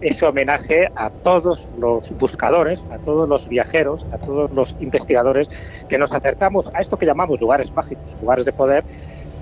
ese 0.00 0.26
homenaje 0.26 0.88
a 0.94 1.10
todos 1.10 1.68
los 1.78 2.16
buscadores, 2.18 2.82
a 2.90 2.98
todos 2.98 3.28
los 3.28 3.48
viajeros, 3.48 4.06
a 4.12 4.18
todos 4.18 4.50
los 4.52 4.76
investigadores 4.80 5.48
que 5.88 5.98
nos 5.98 6.12
acercamos 6.12 6.68
a 6.74 6.80
esto 6.80 6.96
que 6.96 7.06
llamamos 7.06 7.40
lugares 7.40 7.72
mágicos, 7.72 8.16
lugares 8.20 8.44
de 8.44 8.52
poder, 8.52 8.84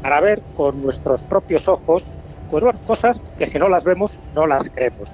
para 0.03 0.21
ver 0.21 0.41
con 0.57 0.83
nuestros 0.83 1.21
propios 1.23 1.69
ojos, 1.69 2.05
pues 2.51 2.65
cosas 2.87 3.21
que 3.39 3.47
si 3.47 3.59
no 3.59 3.69
las 3.69 3.85
vemos, 3.85 4.19
no 4.35 4.47
las 4.47 4.69
creemos. 4.71 5.11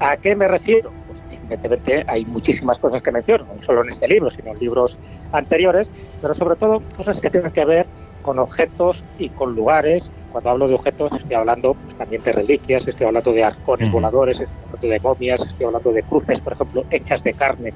¿A 0.00 0.16
qué 0.16 0.36
me 0.36 0.46
refiero? 0.46 0.90
Pues 1.06 1.20
evidentemente 1.30 2.04
hay 2.06 2.24
muchísimas 2.24 2.78
cosas 2.78 3.02
que 3.02 3.10
menciono, 3.10 3.46
no 3.54 3.62
solo 3.62 3.82
en 3.82 3.90
este 3.90 4.06
libro, 4.06 4.30
sino 4.30 4.52
en 4.52 4.58
libros 4.58 4.98
anteriores, 5.32 5.90
pero 6.22 6.34
sobre 6.34 6.56
todo 6.56 6.82
cosas 6.96 7.20
que 7.20 7.30
tienen 7.30 7.50
que 7.50 7.64
ver 7.64 7.86
con 8.22 8.38
objetos 8.38 9.04
y 9.18 9.28
con 9.30 9.54
lugares. 9.54 10.10
Cuando 10.32 10.50
hablo 10.50 10.68
de 10.68 10.74
objetos 10.74 11.12
estoy 11.12 11.34
hablando 11.34 11.74
pues, 11.74 11.96
también 11.96 12.22
de 12.22 12.32
reliquias, 12.32 12.86
estoy 12.86 13.06
hablando 13.06 13.32
de 13.32 13.44
arcones 13.44 13.90
voladores, 13.90 14.40
estoy 14.40 14.56
hablando 14.66 14.88
de 14.88 15.00
momias, 15.00 15.46
estoy 15.46 15.66
hablando 15.66 15.92
de 15.92 16.02
cruces, 16.02 16.40
por 16.40 16.52
ejemplo, 16.52 16.84
hechas 16.90 17.22
de 17.24 17.32
carne 17.32 17.72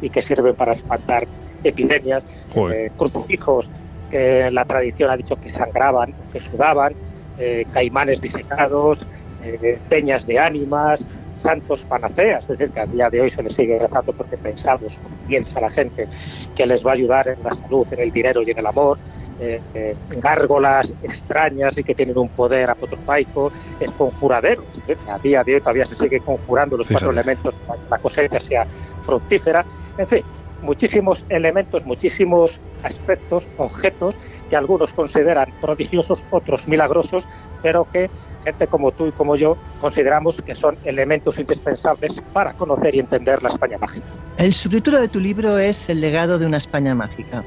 y 0.00 0.08
que 0.08 0.22
sirven 0.22 0.54
para 0.54 0.72
espantar 0.72 1.26
epidemias, 1.64 2.24
eh, 2.72 2.90
crucifijos 2.96 3.70
que 4.10 4.50
la 4.50 4.64
tradición 4.64 5.10
ha 5.10 5.16
dicho 5.16 5.36
que 5.36 5.50
sangraban, 5.50 6.14
que 6.32 6.40
sudaban, 6.40 6.94
eh, 7.38 7.66
caimanes 7.72 8.20
disecados, 8.20 9.00
eh, 9.42 9.78
peñas 9.88 10.26
de 10.26 10.38
ánimas, 10.38 11.00
santos 11.42 11.84
panaceas, 11.84 12.42
es 12.48 12.58
decir, 12.58 12.72
que 12.72 12.80
a 12.80 12.86
día 12.86 13.10
de 13.10 13.20
hoy 13.20 13.30
se 13.30 13.42
les 13.42 13.52
sigue 13.52 13.78
rezando 13.78 14.12
porque 14.12 14.36
pensamos, 14.36 14.98
piensa 15.26 15.60
la 15.60 15.70
gente, 15.70 16.08
que 16.54 16.66
les 16.66 16.84
va 16.84 16.92
a 16.92 16.94
ayudar 16.94 17.28
en 17.28 17.42
la 17.42 17.54
salud, 17.54 17.86
en 17.92 18.00
el 18.00 18.10
dinero 18.10 18.42
y 18.42 18.50
en 18.50 18.58
el 18.58 18.66
amor, 18.66 18.98
eh, 19.40 19.60
eh, 19.74 19.96
gárgolas 20.18 20.92
extrañas 21.02 21.76
y 21.78 21.84
que 21.84 21.94
tienen 21.94 22.16
un 22.16 22.28
poder 22.28 22.70
apotropaico, 22.70 23.52
es 23.80 23.92
conjuradero, 23.92 24.62
es 24.62 24.80
decir, 24.80 24.96
que 24.96 25.10
a 25.10 25.18
día 25.18 25.44
de 25.44 25.54
hoy 25.54 25.60
todavía 25.60 25.84
se 25.84 25.94
sigue 25.94 26.20
conjurando 26.20 26.76
los 26.76 26.88
cuatro 26.88 27.10
elementos 27.10 27.54
para 27.66 27.80
que 27.80 27.88
la 27.90 27.98
cosecha 27.98 28.40
sea 28.40 28.66
fructífera, 29.04 29.64
en 29.98 30.06
fin, 30.06 30.22
muchísimos 30.62 31.24
elementos, 31.28 31.84
muchísimos 31.84 32.60
aspectos, 32.82 33.46
objetos 33.58 34.14
que 34.48 34.56
algunos 34.56 34.92
consideran 34.92 35.52
prodigiosos, 35.60 36.22
otros 36.30 36.68
milagrosos, 36.68 37.24
pero 37.62 37.86
que 37.90 38.10
gente 38.44 38.66
como 38.66 38.92
tú 38.92 39.06
y 39.06 39.12
como 39.12 39.36
yo 39.36 39.56
consideramos 39.80 40.40
que 40.40 40.54
son 40.54 40.76
elementos 40.84 41.38
indispensables 41.38 42.20
para 42.32 42.52
conocer 42.52 42.94
y 42.94 43.00
entender 43.00 43.42
la 43.42 43.50
España 43.50 43.78
mágica. 43.78 44.06
El 44.38 44.54
subtítulo 44.54 45.00
de 45.00 45.08
tu 45.08 45.20
libro 45.20 45.58
es 45.58 45.88
El 45.88 46.00
legado 46.00 46.38
de 46.38 46.46
una 46.46 46.58
España 46.58 46.94
mágica. 46.94 47.44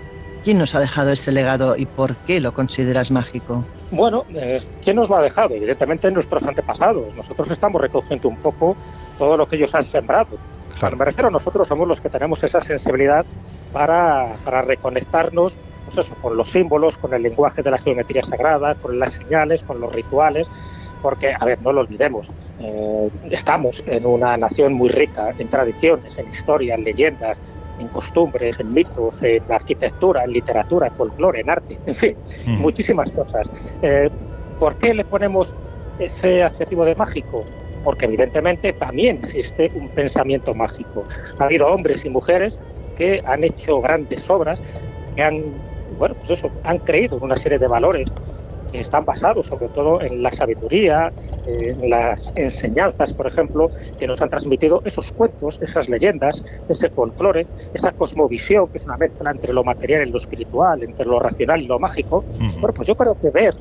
¿Quién 0.49 0.57
nos 0.57 0.73
ha 0.73 0.79
dejado 0.79 1.11
ese 1.11 1.31
legado 1.31 1.77
y 1.77 1.85
por 1.85 2.15
qué 2.25 2.39
lo 2.39 2.55
consideras 2.55 3.11
mágico? 3.11 3.63
Bueno, 3.91 4.25
eh, 4.33 4.59
¿quién 4.83 4.95
nos 4.95 5.07
lo 5.07 5.17
ha 5.17 5.21
dejado? 5.21 5.53
Evidentemente 5.53 6.09
nuestros 6.09 6.41
antepasados. 6.41 7.15
Nosotros 7.15 7.51
estamos 7.51 7.79
recogiendo 7.79 8.27
un 8.27 8.37
poco 8.37 8.75
todo 9.19 9.37
lo 9.37 9.47
que 9.47 9.57
ellos 9.57 9.75
han 9.75 9.83
sembrado. 9.83 10.39
Cuando 10.79 10.97
me 10.97 11.05
refiero 11.05 11.27
a 11.27 11.31
nosotros, 11.31 11.67
somos 11.67 11.87
los 11.87 12.01
que 12.01 12.09
tenemos 12.09 12.43
esa 12.43 12.61
sensibilidad 12.61 13.27
para, 13.71 14.37
para 14.43 14.63
reconectarnos 14.63 15.55
pues 15.85 15.99
eso, 15.99 16.15
con 16.19 16.35
los 16.35 16.49
símbolos, 16.49 16.97
con 16.97 17.13
el 17.13 17.21
lenguaje 17.21 17.61
de 17.61 17.69
la 17.69 17.77
geometría 17.77 18.23
sagrada, 18.23 18.73
con 18.73 18.97
las 18.97 19.13
señales, 19.13 19.61
con 19.61 19.79
los 19.79 19.93
rituales, 19.93 20.47
porque, 21.03 21.31
a 21.39 21.45
ver, 21.45 21.61
no 21.61 21.71
lo 21.71 21.81
olvidemos, 21.81 22.31
eh, 22.59 23.09
estamos 23.29 23.83
en 23.85 24.03
una 24.03 24.35
nación 24.35 24.73
muy 24.73 24.89
rica 24.89 25.31
en 25.37 25.47
tradiciones, 25.47 26.17
en 26.17 26.27
historia, 26.27 26.73
en 26.73 26.85
leyendas, 26.85 27.39
en 27.79 27.89
costumbres, 27.89 28.59
en 28.59 28.71
mitos, 28.73 29.21
en 29.21 29.43
arquitectura, 29.49 30.23
en 30.23 30.31
literatura, 30.31 30.87
en 30.87 30.93
folclore, 30.93 31.41
en 31.41 31.49
arte, 31.49 31.79
en 31.85 31.95
fin, 31.95 32.17
Mm. 32.45 32.61
muchísimas 32.61 33.11
cosas. 33.11 33.47
Eh, 33.81 34.09
¿Por 34.57 34.77
qué 34.77 34.93
le 34.93 35.05
ponemos 35.05 35.55
ese 35.97 36.43
adjetivo 36.43 36.85
de 36.85 36.95
mágico? 36.95 37.45
Porque 37.81 38.05
evidentemente 38.05 38.73
también 38.73 39.19
existe 39.23 39.71
un 39.73 39.89
pensamiento 39.89 40.53
mágico. 40.53 41.05
Ha 41.37 41.45
habido 41.45 41.67
hombres 41.67 42.03
y 42.05 42.09
mujeres 42.09 42.59
que 42.93 43.21
han 43.23 43.43
hecho 43.45 43.79
grandes 43.79 44.29
obras, 44.29 44.59
que 45.15 45.21
han, 45.21 45.63
bueno, 45.87 46.15
pues 46.15 46.31
eso, 46.31 46.51
han 46.63 46.79
creído 46.79 47.17
en 47.17 47.23
una 47.23 47.37
serie 47.37 47.57
de 47.57 47.67
valores 47.67 48.07
están 48.71 49.05
basados 49.05 49.47
sobre 49.47 49.69
todo 49.69 50.01
en 50.01 50.21
la 50.21 50.31
sabiduría, 50.31 51.11
en 51.45 51.89
las 51.89 52.31
enseñanzas, 52.35 53.13
por 53.13 53.27
ejemplo, 53.27 53.69
que 53.97 54.07
nos 54.07 54.21
han 54.21 54.29
transmitido 54.29 54.81
esos 54.85 55.11
cuentos, 55.11 55.57
esas 55.61 55.89
leyendas, 55.89 56.43
ese 56.67 56.89
folclore, 56.89 57.47
esa 57.73 57.91
cosmovisión 57.91 58.67
que 58.67 58.77
es 58.77 58.85
una 58.85 58.97
mezcla 58.97 59.31
entre 59.31 59.53
lo 59.53 59.63
material 59.63 60.07
y 60.07 60.11
lo 60.11 60.19
espiritual, 60.19 60.83
entre 60.83 61.05
lo 61.05 61.19
racional 61.19 61.61
y 61.61 61.67
lo 61.67 61.79
mágico. 61.79 62.25
Bueno, 62.37 62.73
pues 62.73 62.87
yo 62.87 62.95
creo 62.95 63.15
que 63.15 63.29
ver 63.31 63.53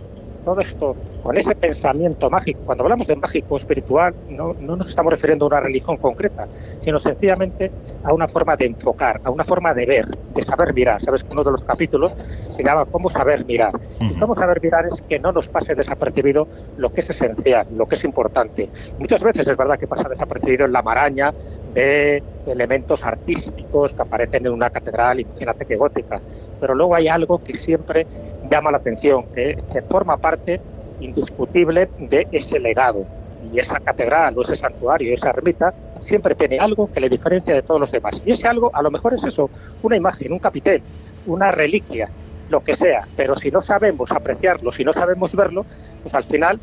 todo 0.48 0.62
esto 0.62 0.96
con 1.22 1.36
ese 1.36 1.54
pensamiento 1.54 2.30
mágico. 2.30 2.60
Cuando 2.64 2.84
hablamos 2.84 3.06
de 3.06 3.16
mágico 3.16 3.58
espiritual, 3.58 4.14
no, 4.30 4.54
no 4.58 4.76
nos 4.76 4.88
estamos 4.88 5.10
refiriendo 5.10 5.44
a 5.44 5.48
una 5.48 5.60
religión 5.60 5.98
concreta, 5.98 6.46
sino 6.80 6.98
sencillamente 6.98 7.70
a 8.02 8.14
una 8.14 8.26
forma 8.28 8.56
de 8.56 8.64
enfocar, 8.64 9.20
a 9.24 9.30
una 9.30 9.44
forma 9.44 9.74
de 9.74 9.84
ver, 9.84 10.06
de 10.06 10.42
saber 10.42 10.72
mirar. 10.72 11.02
Sabes 11.02 11.22
que 11.22 11.32
uno 11.32 11.44
de 11.44 11.50
los 11.50 11.64
capítulos 11.64 12.14
se 12.50 12.64
llama 12.64 12.86
Cómo 12.86 13.10
saber 13.10 13.44
mirar. 13.44 13.78
Y 14.00 14.18
cómo 14.18 14.34
saber 14.34 14.62
mirar 14.62 14.86
es 14.86 15.02
que 15.02 15.18
no 15.18 15.32
nos 15.32 15.48
pase 15.48 15.74
desapercibido 15.74 16.48
lo 16.78 16.90
que 16.94 17.02
es 17.02 17.10
esencial, 17.10 17.66
lo 17.76 17.84
que 17.84 17.96
es 17.96 18.04
importante. 18.04 18.70
Muchas 18.98 19.22
veces 19.22 19.46
es 19.46 19.56
verdad 19.56 19.78
que 19.78 19.86
pasa 19.86 20.08
desapercibido 20.08 20.64
en 20.64 20.72
la 20.72 20.80
maraña 20.80 21.34
de 21.74 22.22
elementos 22.46 23.04
artísticos 23.04 23.92
que 23.92 24.00
aparecen 24.02 24.46
en 24.46 24.52
una 24.52 24.70
catedral, 24.70 25.20
imagínate 25.20 25.66
que 25.66 25.76
gótica. 25.76 26.20
Pero 26.58 26.74
luego 26.74 26.94
hay 26.94 27.08
algo 27.08 27.38
que 27.44 27.54
siempre 27.54 28.06
llama 28.50 28.70
la 28.70 28.78
atención, 28.78 29.24
que, 29.34 29.58
que 29.72 29.82
forma 29.82 30.16
parte 30.16 30.60
indiscutible 31.00 31.88
de 31.98 32.26
ese 32.32 32.58
legado. 32.58 33.04
Y 33.52 33.60
esa 33.60 33.78
catedral 33.80 34.36
o 34.36 34.42
ese 34.42 34.56
santuario, 34.56 35.14
esa 35.14 35.30
ermita, 35.30 35.72
siempre 36.00 36.34
tiene 36.34 36.58
algo 36.58 36.90
que 36.90 37.00
le 37.00 37.08
diferencia 37.08 37.54
de 37.54 37.62
todos 37.62 37.80
los 37.80 37.90
demás. 37.90 38.20
Y 38.24 38.32
ese 38.32 38.48
algo 38.48 38.70
a 38.74 38.82
lo 38.82 38.90
mejor 38.90 39.14
es 39.14 39.24
eso, 39.24 39.48
una 39.82 39.96
imagen, 39.96 40.32
un 40.32 40.38
capitel, 40.38 40.82
una 41.26 41.50
reliquia, 41.52 42.08
lo 42.50 42.60
que 42.62 42.74
sea. 42.74 43.06
Pero 43.16 43.36
si 43.36 43.50
no 43.50 43.62
sabemos 43.62 44.10
apreciarlo, 44.10 44.72
si 44.72 44.84
no 44.84 44.92
sabemos 44.92 45.34
verlo, 45.34 45.64
pues 46.02 46.14
al 46.14 46.24
final 46.24 46.58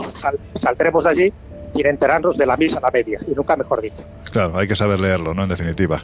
saldremos 0.55 1.05
de 1.05 1.09
allí 1.09 1.33
sin 1.73 1.85
enterarnos 1.87 2.37
de 2.37 2.45
la 2.45 2.57
misa 2.57 2.77
a 2.77 2.81
la 2.81 2.91
media, 2.91 3.19
y 3.27 3.31
nunca 3.31 3.55
mejor 3.55 3.81
dicho. 3.81 4.01
Claro, 4.31 4.57
hay 4.57 4.67
que 4.67 4.75
saber 4.75 4.99
leerlo, 4.99 5.33
¿no? 5.33 5.43
En 5.43 5.49
definitiva 5.49 6.01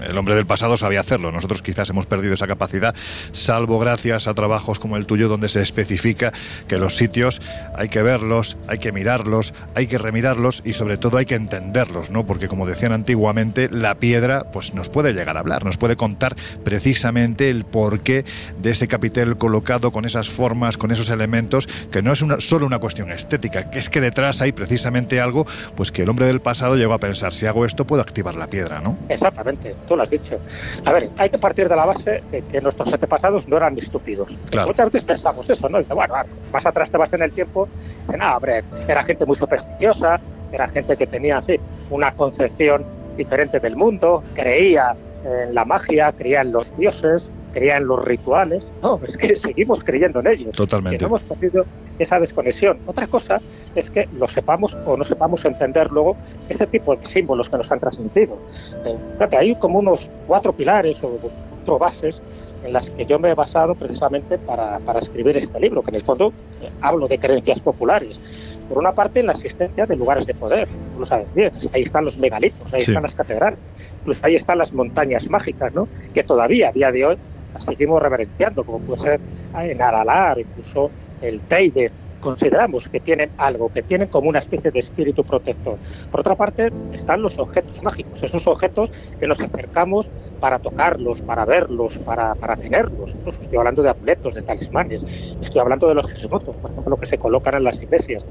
el 0.00 0.16
hombre 0.18 0.34
del 0.34 0.46
pasado 0.46 0.76
sabía 0.76 1.00
hacerlo. 1.00 1.32
Nosotros 1.32 1.62
quizás 1.62 1.88
hemos 1.90 2.06
perdido 2.06 2.34
esa 2.34 2.46
capacidad, 2.46 2.94
salvo 3.32 3.78
gracias 3.78 4.26
a 4.26 4.34
trabajos 4.34 4.78
como 4.78 4.96
el 4.96 5.06
tuyo, 5.06 5.28
donde 5.28 5.48
se 5.48 5.60
especifica 5.60 6.32
que 6.68 6.78
los 6.78 6.96
sitios 6.96 7.40
hay 7.74 7.88
que 7.88 8.02
verlos, 8.02 8.56
hay 8.68 8.78
que 8.78 8.92
mirarlos, 8.92 9.54
hay 9.74 9.86
que 9.86 9.98
remirarlos 9.98 10.62
y 10.64 10.72
sobre 10.72 10.96
todo 10.96 11.18
hay 11.18 11.26
que 11.26 11.34
entenderlos, 11.34 12.10
¿no? 12.10 12.26
Porque 12.26 12.48
como 12.48 12.66
decían 12.66 12.92
antiguamente, 12.92 13.68
la 13.70 13.96
piedra 13.96 14.50
pues 14.52 14.74
nos 14.74 14.88
puede 14.88 15.12
llegar 15.12 15.36
a 15.36 15.40
hablar, 15.40 15.64
nos 15.64 15.76
puede 15.76 15.96
contar 15.96 16.36
precisamente 16.64 17.50
el 17.50 17.64
porqué 17.64 18.24
de 18.58 18.70
ese 18.70 18.88
capitel 18.88 19.36
colocado 19.36 19.90
con 19.90 20.04
esas 20.04 20.28
formas, 20.28 20.76
con 20.76 20.90
esos 20.90 21.10
elementos, 21.10 21.68
que 21.90 22.02
no 22.02 22.12
es 22.12 22.22
una, 22.22 22.40
solo 22.40 22.66
una 22.66 22.78
cuestión 22.78 23.10
estética, 23.10 23.70
que 23.70 23.78
es 23.78 23.90
que 23.90 24.00
detrás 24.00 24.40
hay 24.40 24.52
precisamente 24.52 25.20
algo 25.20 25.46
pues 25.76 25.92
que 25.92 26.02
el 26.02 26.08
hombre 26.08 26.26
del 26.26 26.40
pasado 26.40 26.76
llegó 26.76 26.94
a 26.94 26.98
pensar, 26.98 27.32
si 27.32 27.46
hago 27.46 27.64
esto 27.64 27.86
puedo 27.86 28.02
activar 28.02 28.34
la 28.34 28.48
piedra, 28.48 28.80
¿no? 28.80 28.96
Exactamente 29.08 29.74
tú 29.86 29.96
lo 29.96 30.02
has 30.02 30.10
dicho. 30.10 30.38
A 30.84 30.92
ver, 30.92 31.10
hay 31.16 31.30
que 31.30 31.38
partir 31.38 31.68
de 31.68 31.76
la 31.76 31.86
base 31.86 32.22
de 32.30 32.42
que 32.42 32.60
nuestros 32.60 32.92
antepasados 32.92 33.48
no 33.48 33.56
eran 33.56 33.76
estúpidos. 33.78 34.38
Muchas 34.66 34.86
veces 34.86 35.04
pensamos 35.04 35.48
eso, 35.48 35.68
¿no? 35.68 35.78
Dice, 35.78 35.94
bueno, 35.94 36.14
más 36.52 36.66
atrás 36.66 36.90
te 36.90 36.98
vas 36.98 37.12
en 37.12 37.22
el 37.22 37.32
tiempo, 37.32 37.68
de 38.08 38.16
nada, 38.16 38.36
hombre, 38.36 38.64
era 38.86 39.02
gente 39.02 39.24
muy 39.24 39.36
supersticiosa, 39.36 40.20
era 40.52 40.68
gente 40.68 40.96
que 40.96 41.06
tenía, 41.06 41.42
en 41.46 41.60
una 41.90 42.12
concepción 42.12 42.84
diferente 43.16 43.60
del 43.60 43.76
mundo, 43.76 44.22
creía 44.34 44.94
en 45.24 45.54
la 45.54 45.64
magia, 45.64 46.12
creía 46.12 46.42
en 46.42 46.52
los 46.52 46.76
dioses, 46.76 47.30
creía 47.56 47.76
en 47.76 47.86
los 47.86 48.04
rituales. 48.04 48.66
No, 48.82 49.00
es 49.06 49.16
que 49.16 49.34
seguimos 49.46 49.82
creyendo 49.82 50.20
en 50.20 50.26
ellos. 50.26 50.52
Totalmente. 50.54 50.98
Que 50.98 51.04
no 51.04 51.08
hemos 51.08 51.22
perdido 51.22 51.64
esa 51.98 52.20
desconexión. 52.20 52.78
Otra 52.86 53.06
cosa 53.06 53.40
es 53.74 53.88
que 53.90 54.06
lo 54.18 54.28
sepamos 54.28 54.76
o 54.84 54.96
no 54.96 55.04
sepamos 55.04 55.42
entender 55.46 55.90
luego 55.90 56.16
este 56.50 56.66
tipo 56.66 56.94
de 56.94 57.06
símbolos 57.06 57.48
que 57.48 57.56
nos 57.56 57.72
han 57.72 57.80
transmitido. 57.80 58.36
Eh, 58.84 58.96
hay 59.38 59.54
como 59.54 59.78
unos 59.78 60.10
cuatro 60.26 60.52
pilares 60.52 61.02
o 61.02 61.08
cuatro 61.08 61.78
bases 61.78 62.20
en 62.64 62.72
las 62.74 62.90
que 62.90 63.06
yo 63.06 63.18
me 63.18 63.30
he 63.30 63.34
basado 63.34 63.74
precisamente 63.74 64.36
para, 64.36 64.78
para 64.80 64.98
escribir 64.98 65.36
este 65.38 65.58
libro, 65.58 65.82
que 65.82 65.90
en 65.90 65.96
el 65.96 66.02
fondo 66.02 66.32
eh, 66.60 66.68
hablo 66.82 67.08
de 67.08 67.18
creencias 67.18 67.60
populares. 67.60 68.20
Por 68.68 68.78
una 68.78 68.92
parte, 68.92 69.22
la 69.22 69.32
existencia 69.32 69.86
de 69.86 69.96
lugares 69.96 70.26
de 70.26 70.34
poder, 70.34 70.66
tú 70.66 71.00
lo 71.00 71.06
sabes 71.06 71.32
bien, 71.34 71.52
ahí 71.72 71.82
están 71.82 72.04
los 72.04 72.18
megalitos, 72.18 72.74
ahí 72.74 72.80
están 72.80 73.02
las 73.02 73.14
catedrales, 73.14 73.60
incluso 74.00 74.26
ahí 74.26 74.34
están 74.34 74.58
las 74.58 74.72
montañas 74.72 75.30
mágicas, 75.30 75.72
¿no? 75.72 75.86
que 76.12 76.24
todavía 76.24 76.70
a 76.70 76.72
día 76.72 76.90
de 76.90 77.04
hoy 77.04 77.16
las 77.56 77.64
seguimos 77.64 78.02
reverenciando, 78.02 78.64
como 78.64 78.80
puede 78.80 79.00
ser 79.00 79.20
en 79.58 79.80
Aralar, 79.80 80.38
incluso 80.38 80.90
el 81.22 81.40
Teide, 81.40 81.90
consideramos 82.20 82.88
que 82.88 83.00
tienen 83.00 83.30
algo, 83.38 83.70
que 83.70 83.82
tienen 83.82 84.08
como 84.08 84.28
una 84.28 84.40
especie 84.40 84.70
de 84.70 84.80
espíritu 84.80 85.24
protector. 85.24 85.78
Por 86.10 86.20
otra 86.20 86.34
parte, 86.34 86.72
están 86.92 87.22
los 87.22 87.38
objetos 87.38 87.82
mágicos, 87.82 88.22
esos 88.22 88.46
objetos 88.46 88.90
que 89.18 89.26
nos 89.26 89.40
acercamos 89.40 90.10
para 90.40 90.58
tocarlos, 90.58 91.22
para 91.22 91.44
verlos, 91.44 91.98
para, 91.98 92.34
para 92.34 92.56
tenerlos. 92.56 93.14
estoy 93.26 93.58
hablando 93.58 93.82
de 93.82 93.90
amuletos, 93.90 94.34
de 94.34 94.42
talismanes, 94.42 95.36
estoy 95.40 95.60
hablando 95.60 95.88
de 95.88 95.94
los 95.94 96.10
jesumotos, 96.10 96.56
por 96.56 96.70
ejemplo, 96.70 96.96
que 96.96 97.06
se 97.06 97.16
colocan 97.16 97.54
en 97.54 97.64
las 97.64 97.80
iglesias. 97.82 98.26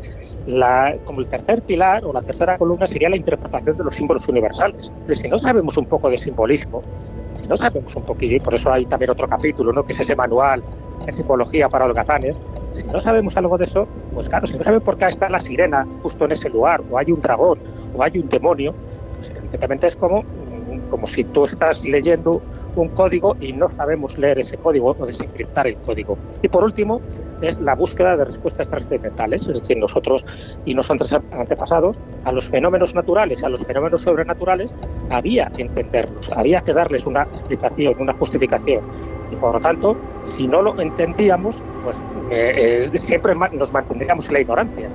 La, 0.45 0.95
como 1.05 1.21
el 1.21 1.27
tercer 1.27 1.61
pilar 1.61 2.05
o 2.05 2.13
la 2.13 2.21
tercera 2.21 2.57
columna 2.57 2.87
sería 2.87 3.09
la 3.09 3.15
interpretación 3.15 3.77
de 3.77 3.83
los 3.83 3.95
símbolos 3.95 4.27
universales. 4.27 4.91
si 5.13 5.27
no 5.27 5.39
sabemos 5.39 5.77
un 5.77 5.85
poco 5.85 6.09
de 6.09 6.17
simbolismo, 6.17 6.83
si 6.83 7.14
no 7.47 7.57
sabemos 7.57 7.95
un 7.95 8.03
poquillo, 8.03 8.35
y 8.35 8.39
por 8.39 8.53
eso 8.53 8.71
hay 8.71 8.85
también 8.85 9.11
otro 9.11 9.27
capítulo, 9.27 9.71
¿no? 9.71 9.83
que 9.83 9.93
es 9.93 9.99
ese 9.99 10.15
manual 10.15 10.63
de 11.05 11.13
psicología 11.13 11.69
para 11.69 11.85
holgazanes, 11.85 12.35
si 12.71 12.83
no 12.83 12.99
sabemos 12.99 13.37
algo 13.37 13.57
de 13.57 13.65
eso, 13.65 13.87
pues 14.13 14.27
claro, 14.27 14.47
si 14.47 14.57
no 14.57 14.63
sabemos 14.63 14.83
por 14.83 14.97
qué 14.97 15.05
está 15.05 15.29
la 15.29 15.39
sirena 15.39 15.87
justo 16.01 16.25
en 16.25 16.33
ese 16.33 16.49
lugar, 16.49 16.81
o 16.89 16.97
hay 16.97 17.11
un 17.11 17.21
dragón, 17.21 17.59
o 17.95 18.03
hay 18.03 18.17
un 18.17 18.27
demonio, 18.27 18.73
pues 19.17 19.29
evidentemente 19.29 19.87
es 19.87 19.95
como, 19.95 20.23
como 20.89 21.07
si 21.07 21.23
tú 21.23 21.45
estás 21.45 21.83
leyendo 21.85 22.41
un 22.75 22.89
código 22.89 23.35
y 23.39 23.53
no 23.53 23.69
sabemos 23.71 24.17
leer 24.17 24.39
ese 24.39 24.57
código 24.57 24.95
o 24.97 25.05
desencriptar 25.05 25.67
el 25.67 25.77
código. 25.77 26.17
Y 26.41 26.47
por 26.49 26.63
último, 26.63 27.01
es 27.41 27.59
la 27.59 27.75
búsqueda 27.75 28.15
de 28.17 28.25
respuestas 28.25 28.67
trascendentales, 28.69 29.47
es 29.47 29.61
decir, 29.61 29.77
nosotros 29.77 30.25
y 30.65 30.73
nuestros 30.73 31.11
antepasados, 31.31 31.97
a 32.23 32.31
los 32.31 32.49
fenómenos 32.49 32.95
naturales, 32.95 33.43
a 33.43 33.49
los 33.49 33.65
fenómenos 33.65 34.01
sobrenaturales, 34.01 34.71
había 35.09 35.47
que 35.47 35.63
entenderlos, 35.63 36.31
había 36.31 36.61
que 36.61 36.73
darles 36.73 37.05
una 37.05 37.23
explicación, 37.23 37.95
una 37.99 38.13
justificación. 38.13 38.81
Y 39.31 39.35
por 39.35 39.53
lo 39.53 39.59
tanto, 39.59 39.97
si 40.37 40.47
no 40.47 40.61
lo 40.61 40.79
entendíamos, 40.79 41.61
pues 41.83 41.97
eh, 42.31 42.89
eh, 42.93 42.97
siempre 42.97 43.33
nos 43.35 43.71
mantendríamos 43.71 44.27
en 44.27 44.33
la 44.33 44.39
ignorancia. 44.41 44.89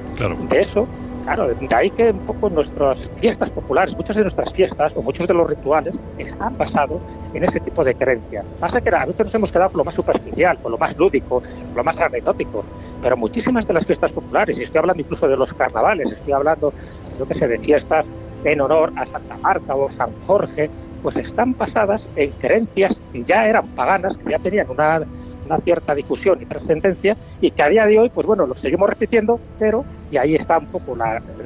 De 0.49 0.61
eso 0.61 0.86
Claro, 1.24 1.48
de 1.54 1.74
ahí 1.76 1.90
que 1.90 2.10
un 2.10 2.22
poco 2.22 2.48
nuestras 2.48 3.10
fiestas 3.14 3.50
populares, 3.50 3.94
muchas 3.96 4.16
de 4.16 4.22
nuestras 4.22 4.52
fiestas 4.54 4.92
o 4.96 5.02
muchos 5.02 5.26
de 5.26 5.34
los 5.34 5.46
rituales 5.48 6.00
están 6.16 6.56
basados 6.56 7.02
en 7.34 7.44
ese 7.44 7.60
tipo 7.60 7.84
de 7.84 7.94
creencia. 7.94 8.42
Pasa 8.58 8.80
que 8.80 8.88
a 8.88 9.04
veces 9.04 9.26
nos 9.26 9.34
hemos 9.34 9.52
quedado 9.52 9.70
con 9.70 9.78
lo 9.80 9.84
más 9.84 9.94
superficial, 9.94 10.58
con 10.60 10.72
lo 10.72 10.78
más 10.78 10.96
lúdico, 10.96 11.42
con 11.42 11.76
lo 11.76 11.84
más 11.84 11.98
anecdótico, 11.98 12.66
pero 13.02 13.16
muchísimas 13.18 13.66
de 13.66 13.74
las 13.74 13.84
fiestas 13.86 14.12
populares, 14.12 14.58
y 14.58 14.62
estoy 14.62 14.78
hablando 14.78 15.02
incluso 15.02 15.28
de 15.28 15.36
los 15.36 15.52
carnavales, 15.52 16.10
estoy 16.10 16.32
hablando, 16.32 16.72
yo 17.18 17.26
que 17.26 17.34
sé, 17.34 17.46
de 17.46 17.58
fiestas 17.58 18.10
en 18.42 18.60
honor 18.62 18.90
a 18.96 19.04
Santa 19.04 19.36
Marta 19.42 19.76
o 19.76 19.90
San 19.90 20.14
Jorge, 20.20 20.70
pues 21.02 21.16
están 21.16 21.54
basadas 21.54 22.08
en 22.14 22.32
creencias 22.32 23.02
que 23.12 23.24
ya 23.24 23.46
eran 23.46 23.68
paganas, 23.74 24.16
que 24.16 24.30
ya 24.30 24.38
tenían 24.38 24.70
una 24.70 25.06
una 25.42 25.56
cierta 25.58 25.94
difusión 25.94 26.40
y 26.42 26.46
trascendencia 26.46 27.16
y 27.40 27.50
que 27.52 27.62
a 27.62 27.68
día 27.68 27.86
de 27.86 27.98
hoy, 27.98 28.10
pues 28.10 28.26
bueno, 28.26 28.46
lo 28.46 28.54
seguimos 28.54 28.88
repitiendo, 28.90 29.40
pero, 29.58 29.86
y 30.11 30.16
ahí 30.16 30.34
está 30.34 30.58
un 30.58 30.66
poco 30.66 30.96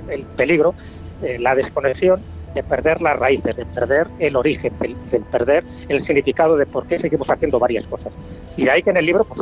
el 0.09 0.25
peligro, 0.37 0.75
eh, 1.23 1.39
la 1.39 1.55
desconexión 1.55 2.21
de 2.55 2.62
perder 2.62 3.03
las 3.03 3.19
raíces, 3.19 3.57
de 3.57 3.67
perder 3.67 4.07
el 4.19 4.37
origen, 4.37 4.73
de, 4.79 5.21
perder 5.31 5.65
el 5.89 6.01
significado 6.01 6.57
de 6.57 6.67
por 6.67 6.87
qué 6.87 6.99
seguimos 6.99 7.29
haciendo 7.29 7.59
varias 7.59 7.85
cosas. 7.85 8.12
Y 8.57 8.65
de 8.65 8.71
ahí 8.71 8.83
que 8.83 8.91
en 8.91 8.97
el 8.97 9.07
libro 9.07 9.25
pues, 9.25 9.41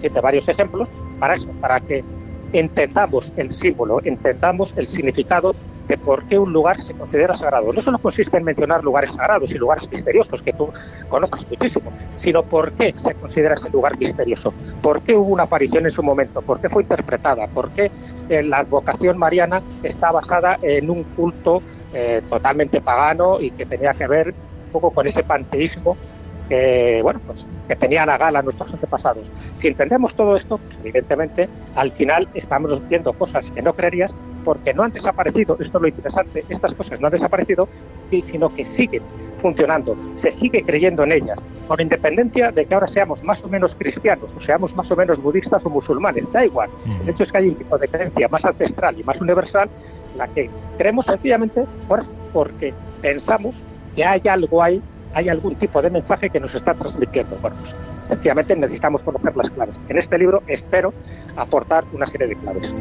tiene 0.00 0.20
varios 0.20 0.48
ejemplos 0.48 0.88
para 1.20 1.36
eso, 1.36 1.50
para 1.60 1.80
que 1.80 2.02
entendamos 2.52 3.32
el 3.36 3.52
símbolo, 3.52 4.00
entendamos 4.04 4.76
el 4.76 4.86
significado 4.86 5.54
de 5.88 5.96
por 5.96 6.24
qué 6.24 6.38
un 6.38 6.52
lugar 6.52 6.80
se 6.80 6.94
considera 6.94 7.36
sagrado. 7.36 7.72
No 7.72 7.80
solo 7.80 7.98
consiste 7.98 8.36
en 8.36 8.44
mencionar 8.44 8.84
lugares 8.84 9.12
sagrados 9.12 9.50
y 9.50 9.58
lugares 9.58 9.90
misteriosos 9.90 10.42
que 10.42 10.52
tú 10.52 10.68
conoces 11.08 11.48
muchísimo, 11.48 11.90
sino 12.16 12.42
por 12.42 12.72
qué 12.72 12.94
se 12.96 13.14
considera 13.14 13.54
ese 13.54 13.70
lugar 13.70 13.98
misterioso, 13.98 14.52
por 14.82 15.00
qué 15.02 15.14
hubo 15.14 15.32
una 15.32 15.44
aparición 15.44 15.86
en 15.86 15.92
su 15.92 16.02
momento, 16.02 16.42
por 16.42 16.60
qué 16.60 16.68
fue 16.68 16.82
interpretada, 16.82 17.46
por 17.48 17.70
qué 17.70 17.90
eh, 18.28 18.42
la 18.42 18.62
vocación 18.62 19.18
mariana 19.18 19.62
está 19.82 20.10
basada 20.10 20.58
en 20.62 20.90
un 20.90 21.04
culto 21.04 21.62
eh, 21.94 22.20
totalmente 22.28 22.80
pagano 22.82 23.40
y 23.40 23.50
que 23.50 23.64
tenía 23.64 23.94
que 23.94 24.06
ver 24.06 24.28
un 24.28 24.72
poco 24.72 24.90
con 24.90 25.06
ese 25.06 25.22
panteísmo 25.22 25.96
que, 26.48 27.00
bueno, 27.02 27.20
pues, 27.26 27.46
que 27.66 27.76
tenían 27.76 28.08
a 28.08 28.16
gala 28.16 28.42
nuestros 28.42 28.72
antepasados. 28.72 29.30
Si 29.58 29.68
entendemos 29.68 30.14
todo 30.14 30.34
esto, 30.36 30.58
pues, 30.58 30.78
evidentemente, 30.82 31.48
al 31.76 31.92
final 31.92 32.28
estamos 32.34 32.86
viendo 32.88 33.12
cosas 33.12 33.50
que 33.50 33.62
no 33.62 33.74
creerías 33.74 34.14
porque 34.48 34.72
no 34.72 34.82
han 34.82 34.92
desaparecido, 34.92 35.58
esto 35.60 35.76
es 35.76 35.82
lo 35.82 35.88
interesante, 35.88 36.42
estas 36.48 36.72
cosas 36.72 36.98
no 37.02 37.08
han 37.08 37.12
desaparecido, 37.12 37.68
sino 38.10 38.48
que 38.48 38.64
siguen 38.64 39.02
funcionando, 39.42 39.94
se 40.14 40.32
sigue 40.32 40.62
creyendo 40.62 41.02
en 41.04 41.12
ellas, 41.12 41.38
con 41.66 41.78
independencia 41.78 42.50
de 42.50 42.64
que 42.64 42.72
ahora 42.72 42.88
seamos 42.88 43.22
más 43.22 43.44
o 43.44 43.48
menos 43.48 43.74
cristianos, 43.74 44.32
o 44.34 44.42
seamos 44.42 44.74
más 44.74 44.90
o 44.90 44.96
menos 44.96 45.20
budistas 45.20 45.66
o 45.66 45.68
musulmanes, 45.68 46.24
da 46.32 46.46
igual. 46.46 46.70
El 47.02 47.10
hecho 47.10 47.24
es 47.24 47.30
que 47.30 47.36
hay 47.36 47.48
un 47.48 47.56
tipo 47.56 47.76
de 47.76 47.88
creencia 47.88 48.26
más 48.28 48.42
ancestral 48.42 48.98
y 48.98 49.02
más 49.02 49.20
universal, 49.20 49.68
la 50.16 50.26
que 50.28 50.48
creemos 50.78 51.04
sencillamente 51.04 51.66
porque 52.32 52.72
pensamos 53.02 53.54
que 53.94 54.02
hay 54.02 54.22
algo 54.28 54.62
ahí 54.62 54.82
hay 55.14 55.28
algún 55.28 55.54
tipo 55.56 55.80
de 55.82 55.90
mensaje 55.90 56.30
que 56.30 56.40
nos 56.40 56.54
está 56.54 56.74
transmitiendo. 56.74 57.36
Bueno, 57.40 57.56
pues, 57.60 57.74
sencillamente 58.08 58.54
necesitamos 58.56 59.02
conocer 59.02 59.36
las 59.36 59.50
claves. 59.50 59.80
En 59.88 59.98
este 59.98 60.18
libro 60.18 60.42
espero 60.46 60.92
aportar 61.36 61.84
una 61.92 62.06
serie 62.06 62.28
de 62.28 62.36
claves. 62.36 62.74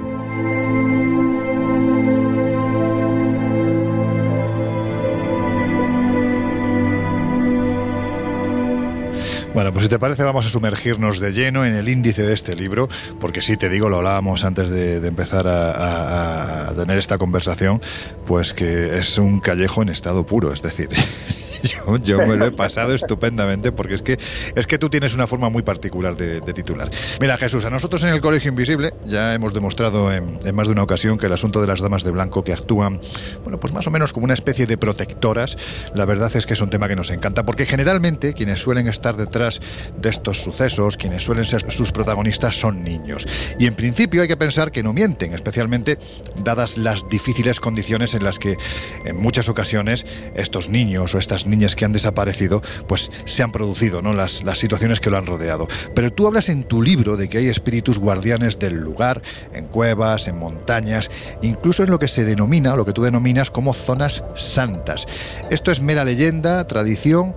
Bueno, 9.57 9.73
pues 9.73 9.85
si 9.85 9.89
te 9.89 9.97
parece 9.97 10.23
vamos 10.23 10.45
a 10.45 10.49
sumergirnos 10.49 11.19
de 11.19 11.31
lleno 11.31 11.65
en 11.65 11.73
el 11.73 11.89
índice 11.89 12.21
de 12.21 12.35
este 12.35 12.55
libro, 12.55 12.89
porque 13.19 13.41
sí, 13.41 13.57
te 13.57 13.69
digo, 13.69 13.89
lo 13.89 13.97
hablábamos 13.97 14.43
antes 14.43 14.69
de, 14.69 14.97
empezar 14.97 15.47
a, 15.47 16.69
a 16.69 16.75
tener 16.75 16.95
esta 16.99 17.17
conversación, 17.17 17.81
pues 18.27 18.53
que 18.53 18.99
es 18.99 19.17
un 19.17 19.39
callejo 19.39 19.81
en 19.81 19.89
estado 19.89 20.27
puro, 20.27 20.53
es 20.53 20.61
decir, 20.61 20.89
yo, 22.03 22.19
me 22.25 22.35
lo 22.35 22.45
he 22.45 22.51
pasado 22.51 22.93
estupendamente 22.93 23.71
porque 23.71 23.95
es 23.95 24.01
que, 24.01 24.17
es 24.55 24.67
que 24.67 24.77
tú 24.77 24.89
tienes 24.89 25.13
una 25.15 25.27
forma 25.27 25.49
muy 25.49 25.63
particular 25.63 26.15
de, 26.15 26.41
titular. 26.53 26.89
Mira, 27.19 27.37
Jesús, 27.37 27.65
a 27.65 27.69
nosotros 27.69 28.03
en 28.03 28.09
el 28.09 28.21
Colegio 28.21 28.49
Invisible 28.49 28.93
ya 29.05 29.33
hemos 29.33 29.53
demostrado 29.53 30.11
en, 30.11 30.39
más 30.53 30.67
de 30.67 30.73
una 30.73 30.83
ocasión 30.83 31.17
que 31.17 31.27
el 31.27 31.33
asunto 31.33 31.61
de 31.61 31.67
las 31.67 31.81
damas 31.81 32.03
de 32.03 32.11
blanco 32.11 32.43
que 32.43 32.53
actúan, 32.53 32.99
bueno, 33.43 33.59
pues 33.59 33.73
más 33.73 33.85
o 33.87 33.91
menos 33.91 34.13
como 34.13 34.23
una 34.23 34.33
especie 34.33 34.65
de 34.65 34.77
protectoras, 34.77 35.57
la 35.93 36.05
verdad 36.05 36.35
es 36.35 36.45
que 36.45 36.53
es 36.53 36.61
un 36.61 36.69
tema 36.69 36.87
que 36.87 36.95
nos 36.95 37.09
encanta 37.11 37.45
porque 37.45 37.65
generalmente 37.65 38.33
quienes 38.33 38.59
suelen 38.59 38.87
estar 38.87 39.15
detrás 39.15 39.59
de 39.97 40.09
estos 40.09 40.41
sucesos, 40.41 40.97
quienes 40.97 41.23
suelen 41.23 41.45
ser 41.45 41.69
sus 41.71 41.91
protagonistas 41.91 42.59
son 42.59 42.83
niños. 42.83 43.27
Y 43.59 43.65
en 43.67 43.75
principio 43.75 44.21
hay 44.21 44.27
que 44.27 44.37
pensar 44.37 44.71
que 44.71 44.83
no 44.83 44.93
mienten, 44.93 45.33
especialmente 45.33 45.99
dadas 46.43 46.77
las 46.77 47.07
difíciles 47.09 47.59
condiciones 47.59 48.13
en 48.13 48.23
las 48.23 48.39
que 48.39 48.57
en 49.05 49.17
muchas 49.17 49.49
ocasiones 49.49 50.05
estos 50.35 50.69
niños 50.69 51.13
o 51.13 51.17
estas 51.17 51.45
niñas 51.45 51.56
que 51.75 51.85
han 51.85 51.91
desaparecido, 51.91 52.61
pues 52.87 53.11
se 53.25 53.43
han 53.43 53.51
producido, 53.51 54.01
¿no? 54.01 54.13
Las, 54.13 54.43
las 54.43 54.57
situaciones 54.57 54.99
que 54.99 55.09
lo 55.09 55.17
han 55.17 55.25
rodeado. 55.25 55.67
Pero 55.93 56.11
tú 56.11 56.27
hablas 56.27 56.49
en 56.49 56.63
tu 56.63 56.81
libro 56.81 57.17
de 57.17 57.29
que 57.29 57.39
hay 57.39 57.47
espíritus 57.47 57.99
guardianes 57.99 58.59
del 58.59 58.75
lugar, 58.75 59.21
en 59.53 59.65
cuevas, 59.65 60.27
en 60.27 60.37
montañas, 60.37 61.09
incluso 61.41 61.83
en 61.83 61.89
lo 61.89 61.99
que 61.99 62.07
se 62.07 62.25
denomina, 62.25 62.75
lo 62.75 62.85
que 62.85 62.93
tú 62.93 63.03
denominas 63.03 63.51
como 63.51 63.73
zonas 63.73 64.23
santas. 64.35 65.05
¿Esto 65.49 65.71
es 65.71 65.81
mera 65.81 66.03
leyenda, 66.03 66.65
tradición? 66.67 67.35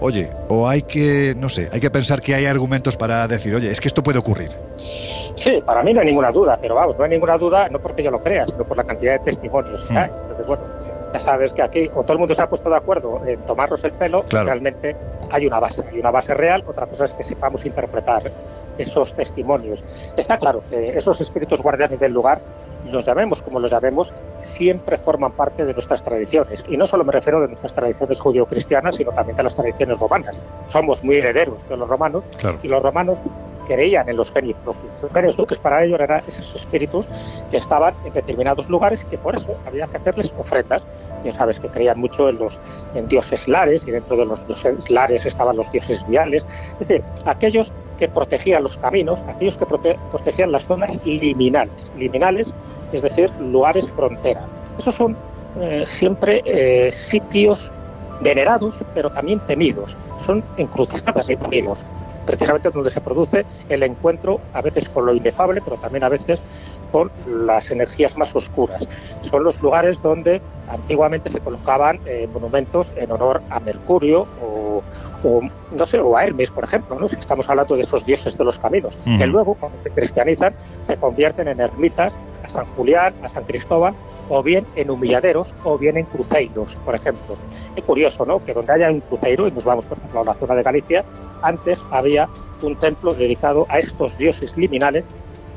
Oye, 0.00 0.30
o 0.48 0.68
hay 0.68 0.82
que, 0.82 1.34
no 1.38 1.48
sé, 1.48 1.68
hay 1.72 1.78
que 1.78 1.90
pensar 1.90 2.20
que 2.20 2.34
hay 2.34 2.46
argumentos 2.46 2.96
para 2.96 3.28
decir, 3.28 3.54
oye, 3.54 3.70
es 3.70 3.80
que 3.80 3.86
esto 3.86 4.02
puede 4.02 4.18
ocurrir. 4.18 4.50
Sí, 5.36 5.62
para 5.64 5.82
mí 5.82 5.94
no 5.94 6.00
hay 6.00 6.06
ninguna 6.06 6.30
duda, 6.30 6.58
pero 6.60 6.74
vamos, 6.74 6.98
no 6.98 7.04
hay 7.04 7.10
ninguna 7.10 7.38
duda 7.38 7.68
no 7.68 7.78
porque 7.78 8.02
yo 8.02 8.10
lo 8.10 8.20
crea, 8.20 8.46
sino 8.46 8.64
por 8.64 8.76
la 8.76 8.84
cantidad 8.84 9.12
de 9.12 9.18
testimonios 9.20 9.84
que 9.84 9.92
mm. 9.92 9.96
hay. 9.96 10.10
Entonces, 10.22 10.46
bueno, 10.46 10.62
ya 11.12 11.20
sabes 11.20 11.52
que 11.52 11.62
aquí 11.62 11.90
o 11.94 12.02
todo 12.02 12.14
el 12.14 12.18
mundo 12.18 12.34
se 12.34 12.42
ha 12.42 12.48
puesto 12.48 12.70
de 12.70 12.76
acuerdo 12.76 13.22
en 13.26 13.40
tomarnos 13.42 13.82
el 13.84 13.92
pelo, 13.92 14.24
realmente 14.30 14.96
hay 15.30 15.46
una 15.46 15.60
base, 15.60 15.84
hay 15.90 15.98
una 15.98 16.10
base 16.10 16.34
real, 16.34 16.64
otra 16.66 16.86
cosa 16.86 17.04
es 17.04 17.12
que 17.12 17.24
sepamos 17.24 17.64
interpretar 17.66 18.22
esos 18.78 19.14
testimonios. 19.14 19.82
Está 20.16 20.38
claro 20.38 20.62
que 20.68 20.96
esos 20.96 21.20
espíritus 21.20 21.62
guardianes 21.62 22.00
del 22.00 22.12
lugar, 22.12 22.40
los 22.90 23.06
llamemos 23.06 23.42
como 23.42 23.60
los 23.60 23.70
llamemos, 23.70 24.12
siempre 24.42 24.96
forman 24.96 25.32
parte 25.32 25.64
de 25.64 25.72
nuestras 25.72 26.02
tradiciones. 26.02 26.64
Y 26.68 26.76
no 26.76 26.86
solo 26.86 27.04
me 27.04 27.12
refiero 27.12 27.40
de 27.40 27.48
nuestras 27.48 27.74
tradiciones 27.74 28.20
judío-cristianas, 28.20 28.96
sino 28.96 29.12
también 29.12 29.36
de 29.36 29.42
las 29.42 29.54
tradiciones 29.54 29.98
romanas. 29.98 30.40
Somos 30.66 31.04
muy 31.04 31.16
herederos 31.16 31.66
de 31.68 31.76
los 31.76 31.88
romanos 31.88 32.24
y 32.62 32.68
los 32.68 32.82
romanos 32.82 33.18
creían 33.72 34.08
en 34.08 34.16
los 34.16 34.30
genios 34.30 34.56
propios. 34.64 34.92
Los 35.02 35.12
genios 35.12 35.36
propios 35.36 35.58
para 35.58 35.84
ellos 35.84 35.98
eran 35.98 36.22
esos 36.28 36.56
espíritus 36.56 37.06
que 37.50 37.56
estaban 37.56 37.94
en 38.04 38.12
determinados 38.12 38.68
lugares 38.68 39.00
y 39.06 39.10
que 39.10 39.18
por 39.18 39.34
eso 39.34 39.56
había 39.66 39.86
que 39.86 39.96
hacerles 39.96 40.34
ofrendas. 40.38 40.86
Ya 41.24 41.32
sabes 41.32 41.58
que 41.58 41.68
creían 41.68 41.98
mucho 41.98 42.28
en 42.28 42.38
los 42.38 42.60
en 42.94 43.08
dioses 43.08 43.48
lares 43.48 43.82
y 43.86 43.90
dentro 43.90 44.16
de 44.16 44.26
los 44.26 44.46
dioses 44.46 44.90
lares 44.90 45.24
estaban 45.24 45.56
los 45.56 45.72
dioses 45.72 46.06
viales. 46.06 46.44
Es 46.80 46.88
decir, 46.88 47.02
aquellos 47.24 47.72
que 47.98 48.08
protegían 48.08 48.62
los 48.62 48.76
caminos, 48.76 49.20
aquellos 49.26 49.56
que 49.56 49.66
protegían 49.66 50.52
las 50.52 50.66
zonas 50.66 51.04
liminales. 51.06 51.90
Liminales, 51.96 52.52
es 52.92 53.02
decir, 53.02 53.30
lugares 53.40 53.90
frontera. 53.92 54.44
Esos 54.78 54.94
son 54.94 55.16
eh, 55.60 55.84
siempre 55.86 56.42
eh, 56.44 56.92
sitios 56.92 57.72
venerados, 58.20 58.84
pero 58.94 59.10
también 59.10 59.40
temidos. 59.46 59.96
Son 60.20 60.42
encrucijadas 60.56 61.28
y 61.30 61.36
temidos 61.36 61.84
precisamente 62.24 62.70
donde 62.70 62.90
se 62.90 63.00
produce 63.00 63.44
el 63.68 63.82
encuentro 63.82 64.40
a 64.52 64.62
veces 64.62 64.88
con 64.88 65.06
lo 65.06 65.14
inefable, 65.14 65.60
pero 65.62 65.76
también 65.76 66.04
a 66.04 66.08
veces 66.08 66.42
con 66.90 67.10
las 67.26 67.70
energías 67.70 68.16
más 68.16 68.36
oscuras. 68.36 68.86
Son 69.22 69.42
los 69.42 69.60
lugares 69.62 70.00
donde 70.02 70.42
antiguamente 70.68 71.30
se 71.30 71.40
colocaban 71.40 71.98
eh, 72.06 72.28
monumentos 72.32 72.92
en 72.96 73.10
honor 73.10 73.42
a 73.50 73.60
Mercurio 73.60 74.26
o, 74.42 74.82
no 75.72 75.86
sé, 75.86 75.98
o 76.00 76.16
a 76.16 76.24
Hermes, 76.24 76.50
por 76.50 76.64
ejemplo, 76.64 76.98
¿no? 76.98 77.08
si 77.08 77.16
estamos 77.16 77.48
hablando 77.48 77.76
de 77.76 77.82
esos 77.82 78.04
dioses 78.04 78.36
de 78.36 78.44
los 78.44 78.58
caminos, 78.58 78.96
que 79.18 79.26
luego, 79.26 79.54
cuando 79.54 79.78
se 79.82 79.90
cristianizan, 79.90 80.54
se 80.86 80.96
convierten 80.96 81.48
en 81.48 81.60
ermitas 81.60 82.12
San 82.52 82.66
Julián, 82.76 83.14
a 83.22 83.28
San 83.28 83.44
Cristóbal, 83.44 83.94
o 84.28 84.42
bien 84.42 84.66
en 84.76 84.90
humilladeros, 84.90 85.54
o 85.64 85.78
bien 85.78 85.96
en 85.96 86.04
cruceiros, 86.04 86.76
por 86.84 86.94
ejemplo. 86.94 87.36
Es 87.74 87.82
curioso, 87.84 88.24
¿no? 88.24 88.44
Que 88.44 88.52
donde 88.52 88.72
haya 88.72 88.90
un 88.90 89.00
cruceiro, 89.00 89.48
y 89.48 89.52
nos 89.52 89.64
vamos, 89.64 89.84
por 89.86 89.98
ejemplo, 89.98 90.20
a 90.20 90.24
la 90.24 90.34
zona 90.34 90.54
de 90.54 90.62
Galicia, 90.62 91.04
antes 91.42 91.78
había 91.90 92.28
un 92.62 92.76
templo 92.76 93.14
dedicado 93.14 93.66
a 93.68 93.78
estos 93.78 94.16
dioses 94.18 94.56
liminales 94.56 95.04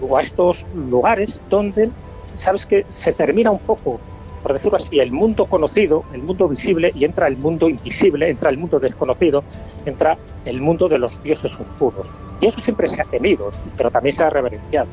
o 0.02 0.18
a 0.18 0.22
estos 0.22 0.66
lugares 0.74 1.40
donde, 1.50 1.92
sabes 2.36 2.66
que 2.66 2.86
se 2.90 3.14
termina 3.14 3.52
un 3.52 3.60
poco, 3.60 4.00
por 4.42 4.54
decirlo 4.54 4.78
así, 4.78 5.00
el 5.00 5.12
mundo 5.12 5.46
conocido, 5.46 6.04
el 6.14 6.24
mundo 6.24 6.48
visible, 6.48 6.92
y 6.96 7.06
entra 7.06 7.28
el 7.28 7.38
mundo 7.38 7.70
invisible, 7.70 8.30
entra 8.30 8.50
el 8.50 8.58
mundo 8.58 8.80
desconocido, 8.80 9.44
entra 9.86 10.18
el 10.46 10.62
mundo 10.62 10.88
de 10.88 11.00
los 11.00 11.22
dioses 11.24 11.60
oscuros. 11.60 12.12
Y 12.42 12.48
eso 12.48 12.60
siempre 12.60 12.88
se 12.88 13.02
ha 13.02 13.06
temido, 13.06 13.52
pero 13.78 13.92
también 13.92 14.16
se 14.16 14.24
ha 14.24 14.30
reverenciado 14.30 14.88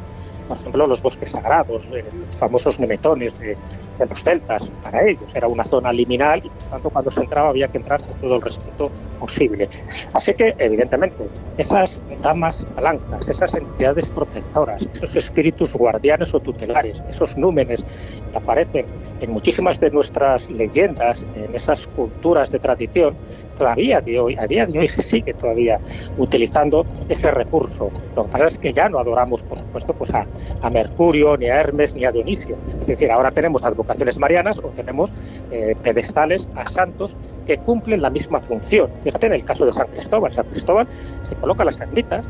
por 0.52 0.60
ejemplo, 0.60 0.86
los 0.86 1.00
bosques 1.00 1.30
sagrados, 1.30 1.82
eh, 1.94 2.04
los 2.12 2.36
famosos 2.36 2.78
nemetones 2.78 3.38
de, 3.38 3.56
los 4.06 4.22
celtas, 4.22 4.68
para 4.82 5.06
ellos 5.08 5.34
era 5.34 5.48
una 5.48 5.64
zona 5.64 5.92
liminal 5.92 6.40
y 6.44 6.48
por 6.48 6.62
tanto 6.70 6.90
cuando 6.90 7.10
se 7.10 7.20
entraba 7.20 7.48
había 7.48 7.68
que 7.68 7.78
entrar 7.78 8.02
con 8.02 8.14
todo 8.20 8.36
el 8.36 8.42
respeto 8.42 8.90
posible. 9.18 9.68
Así 10.12 10.34
que, 10.34 10.54
evidentemente, 10.58 11.28
esas 11.58 12.00
damas 12.22 12.66
blancas, 12.76 13.28
esas 13.28 13.54
entidades 13.54 14.08
protectoras, 14.08 14.88
esos 14.94 15.16
espíritus 15.16 15.72
guardianes 15.72 16.34
o 16.34 16.40
tutelares, 16.40 17.02
esos 17.08 17.36
númenes 17.36 17.84
que 18.30 18.36
aparecen 18.36 18.86
en 19.20 19.30
muchísimas 19.30 19.78
de 19.78 19.90
nuestras 19.90 20.50
leyendas, 20.50 21.24
en 21.36 21.54
esas 21.54 21.86
culturas 21.88 22.50
de 22.50 22.58
tradición, 22.58 23.14
todavía 23.56 24.00
de 24.00 24.18
hoy, 24.18 24.36
a 24.38 24.46
día 24.46 24.66
de 24.66 24.78
hoy 24.80 24.88
se 24.88 25.02
sigue 25.02 25.34
todavía 25.34 25.78
utilizando 26.18 26.84
ese 27.08 27.30
recurso. 27.30 27.90
Lo 28.16 28.24
que 28.24 28.32
pasa 28.32 28.46
es 28.46 28.58
que 28.58 28.72
ya 28.72 28.88
no 28.88 28.98
adoramos, 28.98 29.42
por 29.44 29.58
supuesto, 29.58 29.92
pues 29.92 30.10
a, 30.14 30.26
a 30.62 30.70
Mercurio, 30.70 31.36
ni 31.36 31.46
a 31.46 31.60
Hermes, 31.60 31.94
ni 31.94 32.04
a 32.04 32.12
Dionisio. 32.12 32.56
Es 32.80 32.86
decir, 32.86 33.10
ahora 33.10 33.30
tenemos 33.30 33.64
marianas 34.18 34.58
o 34.58 34.68
tenemos 34.68 35.10
eh, 35.50 35.74
pedestales 35.82 36.48
a 36.54 36.68
santos 36.68 37.16
que 37.46 37.58
cumplen 37.58 38.02
la 38.02 38.10
misma 38.10 38.40
función. 38.40 38.90
Fíjate 39.02 39.26
en 39.26 39.32
el 39.34 39.44
caso 39.44 39.66
de 39.66 39.72
San 39.72 39.86
Cristóbal. 39.88 40.32
San 40.32 40.46
Cristóbal 40.46 40.86
se 41.28 41.34
coloca 41.36 41.64
las 41.64 41.76
sanglitas 41.76 42.24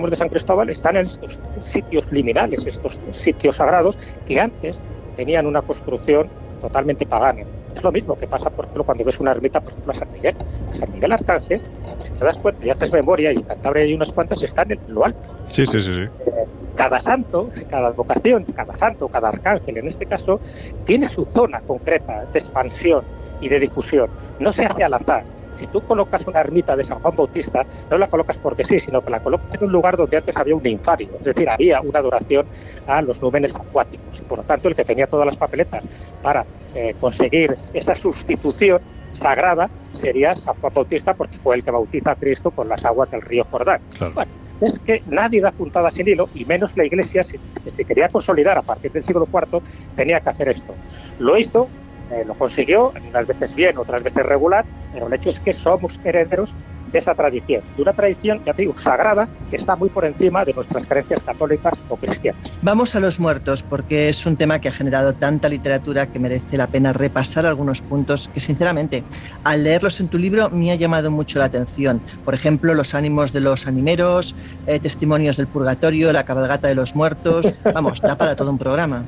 los 0.00 0.10
de 0.10 0.16
San 0.16 0.28
Cristóbal 0.28 0.70
están 0.70 0.96
en 0.96 1.06
estos 1.06 1.38
sitios 1.64 2.10
liminales, 2.10 2.66
estos 2.66 2.98
sitios 3.12 3.56
sagrados 3.56 3.98
que 4.26 4.40
antes 4.40 4.78
tenían 5.16 5.46
una 5.46 5.62
construcción 5.62 6.28
totalmente 6.60 7.06
pagana. 7.06 7.42
Es 7.74 7.82
lo 7.82 7.92
mismo 7.92 8.16
que 8.16 8.26
pasa, 8.26 8.50
por 8.50 8.64
ejemplo, 8.64 8.84
cuando 8.84 9.04
ves 9.04 9.20
una 9.20 9.32
ermita, 9.32 9.60
por 9.60 9.72
ejemplo, 9.72 9.92
a 9.92 9.94
San 9.94 10.12
Miguel. 10.12 10.34
A 10.70 10.74
San 10.74 10.92
Miguel 10.92 11.12
Arcángel, 11.12 11.58
si 11.58 12.10
te 12.18 12.24
das 12.24 12.38
cuenta 12.38 12.64
y 12.64 12.70
haces 12.70 12.92
memoria, 12.92 13.32
y 13.32 13.36
en 13.36 13.42
Cantabria 13.42 13.84
hay 13.84 13.94
unas 13.94 14.12
cuantas, 14.12 14.42
están 14.42 14.70
en 14.70 14.78
lo 14.88 15.04
alto. 15.04 15.18
Sí, 15.50 15.66
sí, 15.66 15.80
sí. 15.80 15.94
sí. 15.94 16.02
Eh, 16.26 16.46
cada 16.76 16.98
santo, 17.00 17.50
cada 17.70 17.90
vocación, 17.90 18.44
cada 18.44 18.74
santo, 18.76 19.08
cada 19.08 19.28
arcángel, 19.28 19.78
en 19.78 19.86
este 19.86 20.06
caso, 20.06 20.40
tiene 20.84 21.08
su 21.08 21.24
zona 21.26 21.60
concreta 21.60 22.24
de 22.32 22.38
expansión 22.38 23.04
y 23.40 23.48
de 23.48 23.60
difusión. 23.60 24.10
No 24.38 24.52
se 24.52 24.66
hace 24.66 24.84
al 24.84 24.94
azar 24.94 25.24
si 25.56 25.66
tú 25.68 25.80
colocas 25.82 26.26
una 26.26 26.40
ermita 26.40 26.76
de 26.76 26.84
San 26.84 26.98
Juan 27.00 27.14
Bautista, 27.16 27.64
no 27.90 27.98
la 27.98 28.08
colocas 28.08 28.38
porque 28.38 28.64
sí, 28.64 28.80
sino 28.80 29.02
que 29.02 29.10
la 29.10 29.20
colocas 29.20 29.54
en 29.54 29.64
un 29.64 29.72
lugar 29.72 29.96
donde 29.96 30.16
antes 30.16 30.36
había 30.36 30.54
un 30.54 30.62
ninfario, 30.62 31.08
es 31.18 31.24
decir, 31.24 31.48
había 31.48 31.80
una 31.80 31.98
adoración 31.98 32.46
a 32.86 33.02
los 33.02 33.20
númenes 33.22 33.54
acuáticos. 33.54 34.20
Y 34.20 34.22
por 34.22 34.38
lo 34.38 34.44
tanto, 34.44 34.68
el 34.68 34.74
que 34.74 34.84
tenía 34.84 35.06
todas 35.06 35.26
las 35.26 35.36
papeletas 35.36 35.84
para 36.22 36.44
eh, 36.74 36.94
conseguir 37.00 37.56
esa 37.72 37.94
sustitución 37.94 38.80
sagrada 39.12 39.70
sería 39.92 40.34
San 40.34 40.54
Juan 40.56 40.74
Bautista, 40.74 41.14
porque 41.14 41.38
fue 41.38 41.56
el 41.56 41.64
que 41.64 41.70
bautiza 41.70 42.12
a 42.12 42.16
Cristo 42.16 42.50
con 42.50 42.68
las 42.68 42.84
aguas 42.84 43.10
del 43.10 43.22
río 43.22 43.44
Jordán. 43.44 43.80
Bueno, 44.12 44.30
es 44.60 44.78
que 44.78 45.02
nadie 45.06 45.40
da 45.40 45.50
puntada 45.50 45.90
sin 45.90 46.08
hilo, 46.08 46.28
y 46.34 46.44
menos 46.44 46.76
la 46.76 46.84
Iglesia, 46.84 47.24
si, 47.24 47.38
si 47.38 47.84
quería 47.84 48.08
consolidar 48.08 48.58
a 48.58 48.62
partir 48.62 48.92
del 48.92 49.04
siglo 49.04 49.28
IV, 49.32 49.60
tenía 49.94 50.20
que 50.20 50.30
hacer 50.30 50.48
esto. 50.48 50.74
Lo 51.18 51.36
hizo 51.36 51.68
eh, 52.10 52.24
lo 52.26 52.34
consiguió, 52.34 52.92
unas 53.08 53.26
veces 53.26 53.54
bien, 53.54 53.78
otras 53.78 54.02
veces 54.02 54.24
regular, 54.24 54.64
pero 54.92 55.06
el 55.06 55.14
hecho 55.14 55.30
es 55.30 55.40
que 55.40 55.52
somos 55.52 55.98
herederos 56.04 56.54
de 56.86 56.98
esa 56.98 57.14
tradición, 57.14 57.62
de 57.76 57.82
una 57.82 57.92
tradición, 57.92 58.42
ya 58.44 58.52
te 58.52 58.62
digo, 58.62 58.76
sagrada, 58.76 59.28
que 59.50 59.56
está 59.56 59.74
muy 59.74 59.88
por 59.88 60.04
encima 60.04 60.44
de 60.44 60.52
nuestras 60.52 60.86
creencias 60.86 61.22
católicas 61.22 61.72
o 61.88 61.96
cristianas. 61.96 62.40
Vamos 62.62 62.94
a 62.94 63.00
los 63.00 63.18
muertos, 63.18 63.62
porque 63.62 64.08
es 64.08 64.24
un 64.26 64.36
tema 64.36 64.60
que 64.60 64.68
ha 64.68 64.72
generado 64.72 65.12
tanta 65.14 65.48
literatura 65.48 66.06
que 66.06 66.18
merece 66.18 66.56
la 66.56 66.66
pena 66.66 66.92
repasar 66.92 67.46
algunos 67.46 67.80
puntos 67.80 68.28
que, 68.28 68.40
sinceramente, 68.40 69.02
al 69.42 69.64
leerlos 69.64 69.98
en 70.00 70.08
tu 70.08 70.18
libro 70.18 70.50
me 70.50 70.70
ha 70.70 70.76
llamado 70.76 71.10
mucho 71.10 71.38
la 71.38 71.46
atención. 71.46 72.00
Por 72.24 72.34
ejemplo, 72.34 72.74
los 72.74 72.94
ánimos 72.94 73.32
de 73.32 73.40
los 73.40 73.66
animeros, 73.66 74.36
eh, 74.66 74.78
testimonios 74.78 75.36
del 75.36 75.48
purgatorio, 75.48 76.12
la 76.12 76.24
cabalgata 76.24 76.68
de 76.68 76.74
los 76.74 76.94
muertos. 76.94 77.46
Vamos, 77.74 78.00
da 78.00 78.16
para 78.16 78.36
todo 78.36 78.50
un 78.50 78.58
programa. 78.58 79.06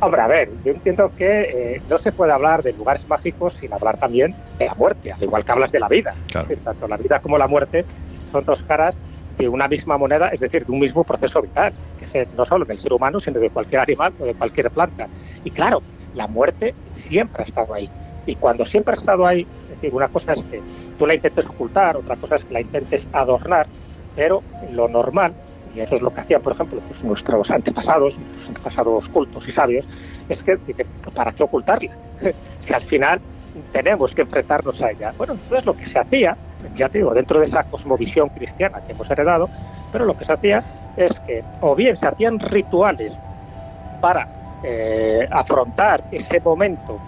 Hombre, 0.00 0.20
a 0.20 0.26
ver, 0.28 0.50
yo 0.64 0.72
entiendo 0.72 1.10
que 1.16 1.40
eh, 1.40 1.82
no 1.90 1.98
se 1.98 2.12
puede 2.12 2.32
hablar 2.32 2.62
de 2.62 2.72
lugares 2.72 3.06
mágicos 3.08 3.54
sin 3.54 3.72
hablar 3.72 3.96
también 3.96 4.32
de 4.56 4.66
la 4.66 4.74
muerte, 4.74 5.10
al 5.10 5.20
igual 5.20 5.44
que 5.44 5.50
hablas 5.50 5.72
de 5.72 5.80
la 5.80 5.88
vida. 5.88 6.14
Tanto 6.62 6.86
la 6.86 6.96
vida 6.96 7.18
como 7.18 7.36
la 7.36 7.48
muerte 7.48 7.84
son 8.30 8.44
dos 8.44 8.62
caras 8.62 8.96
de 9.36 9.48
una 9.48 9.66
misma 9.66 9.98
moneda, 9.98 10.28
es 10.28 10.38
decir, 10.38 10.64
de 10.64 10.70
un 10.70 10.78
mismo 10.78 11.02
proceso 11.02 11.42
vital, 11.42 11.72
que 11.98 12.22
es 12.22 12.28
no 12.34 12.44
solo 12.44 12.64
del 12.64 12.78
ser 12.78 12.92
humano, 12.92 13.18
sino 13.18 13.40
de 13.40 13.50
cualquier 13.50 13.80
animal 13.80 14.12
o 14.20 14.24
de 14.24 14.34
cualquier 14.34 14.70
planta. 14.70 15.08
Y 15.42 15.50
claro, 15.50 15.82
la 16.14 16.28
muerte 16.28 16.74
siempre 16.90 17.42
ha 17.42 17.46
estado 17.46 17.74
ahí. 17.74 17.90
Y 18.24 18.36
cuando 18.36 18.64
siempre 18.64 18.94
ha 18.94 18.98
estado 18.98 19.26
ahí, 19.26 19.46
es 19.64 19.68
decir, 19.70 19.94
una 19.94 20.08
cosa 20.08 20.32
es 20.34 20.44
que 20.44 20.60
tú 20.96 21.06
la 21.06 21.14
intentes 21.14 21.48
ocultar, 21.48 21.96
otra 21.96 22.14
cosa 22.16 22.36
es 22.36 22.44
que 22.44 22.54
la 22.54 22.60
intentes 22.60 23.08
adornar, 23.12 23.66
pero 24.14 24.44
lo 24.72 24.86
normal 24.86 25.34
y 25.74 25.80
eso 25.80 25.96
es 25.96 26.02
lo 26.02 26.12
que 26.12 26.20
hacían, 26.20 26.42
por 26.42 26.52
ejemplo, 26.52 26.80
pues 26.86 27.02
nuestros 27.04 27.50
antepasados, 27.50 28.18
nuestros 28.18 28.48
antepasados 28.48 29.08
cultos 29.08 29.48
y 29.48 29.52
sabios, 29.52 29.86
es 30.28 30.42
que, 30.42 30.58
¿para 31.14 31.32
qué 31.32 31.42
ocultarla? 31.42 31.92
si 32.58 32.72
al 32.72 32.82
final 32.82 33.20
tenemos 33.72 34.14
que 34.14 34.22
enfrentarnos 34.22 34.82
a 34.82 34.90
ella. 34.90 35.12
Bueno, 35.16 35.34
entonces 35.34 35.66
lo 35.66 35.74
que 35.74 35.86
se 35.86 35.98
hacía, 35.98 36.36
ya 36.74 36.88
te 36.88 36.98
digo, 36.98 37.12
dentro 37.14 37.40
de 37.40 37.46
esa 37.46 37.64
cosmovisión 37.64 38.28
cristiana 38.30 38.80
que 38.80 38.92
hemos 38.92 39.10
heredado, 39.10 39.48
pero 39.92 40.04
lo 40.04 40.16
que 40.16 40.24
se 40.24 40.32
hacía 40.32 40.64
es 40.96 41.18
que 41.20 41.42
o 41.60 41.74
bien 41.74 41.96
se 41.96 42.06
hacían 42.06 42.38
rituales 42.38 43.18
para 44.00 44.28
eh, 44.62 45.26
afrontar 45.30 46.04
ese 46.10 46.40
momento 46.40 46.98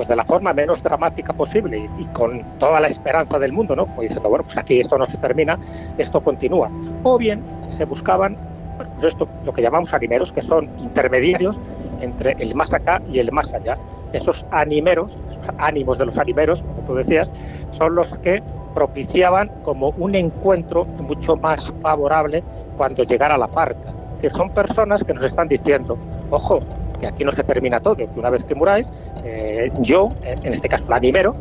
pues 0.00 0.08
de 0.08 0.16
la 0.16 0.24
forma 0.24 0.54
menos 0.54 0.82
dramática 0.82 1.34
posible 1.34 1.90
y, 1.98 2.04
con 2.14 2.42
toda 2.58 2.80
la 2.80 2.86
esperanza 2.88 3.38
del 3.38 3.52
mundo, 3.52 3.76
¿no? 3.76 3.84
Pues 3.84 4.08
diciendo, 4.08 4.30
bueno, 4.30 4.44
pues 4.44 4.56
aquí 4.56 4.80
esto 4.80 4.96
no 4.96 5.04
se 5.04 5.18
termina, 5.18 5.58
esto 5.98 6.22
continúa. 6.22 6.70
O 7.02 7.18
bien 7.18 7.42
se 7.68 7.84
buscaban 7.84 8.34
pues 8.78 9.12
esto, 9.12 9.28
lo 9.44 9.52
que 9.52 9.60
llamamos 9.60 9.92
animeros, 9.92 10.32
que 10.32 10.42
son 10.42 10.70
intermediarios 10.78 11.60
entre 12.00 12.32
el 12.38 12.54
más 12.54 12.72
acá 12.72 13.02
y 13.12 13.18
el 13.18 13.30
más 13.30 13.52
allá. 13.52 13.76
Esos 14.14 14.46
animeros, 14.52 15.18
esos 15.28 15.54
ánimos 15.58 15.98
de 15.98 16.06
los 16.06 16.16
animeros, 16.16 16.62
como 16.62 16.80
tú 16.86 16.94
decías, 16.94 17.30
son 17.70 17.94
los 17.94 18.16
que 18.20 18.42
propiciaban 18.74 19.50
como 19.64 19.90
un 19.98 20.14
encuentro 20.14 20.86
mucho 20.86 21.36
más 21.36 21.70
favorable 21.82 22.42
cuando 22.78 23.02
llegara 23.02 23.36
la 23.36 23.48
parca. 23.48 23.90
Es 24.14 24.22
decir, 24.22 24.32
son 24.32 24.48
personas 24.48 25.04
que 25.04 25.12
nos 25.12 25.24
están 25.24 25.48
diciendo, 25.48 25.98
ojo, 26.30 26.58
que 27.00 27.06
aquí 27.06 27.24
no 27.24 27.32
se 27.32 27.42
termina 27.42 27.80
todo, 27.80 27.96
que 27.96 28.08
una 28.16 28.30
vez 28.30 28.44
que 28.44 28.54
muráis, 28.54 28.86
eh, 29.24 29.70
yo, 29.80 30.10
en 30.22 30.52
este 30.52 30.68
caso 30.68 30.86
el 30.88 30.92
animero, 30.92 31.34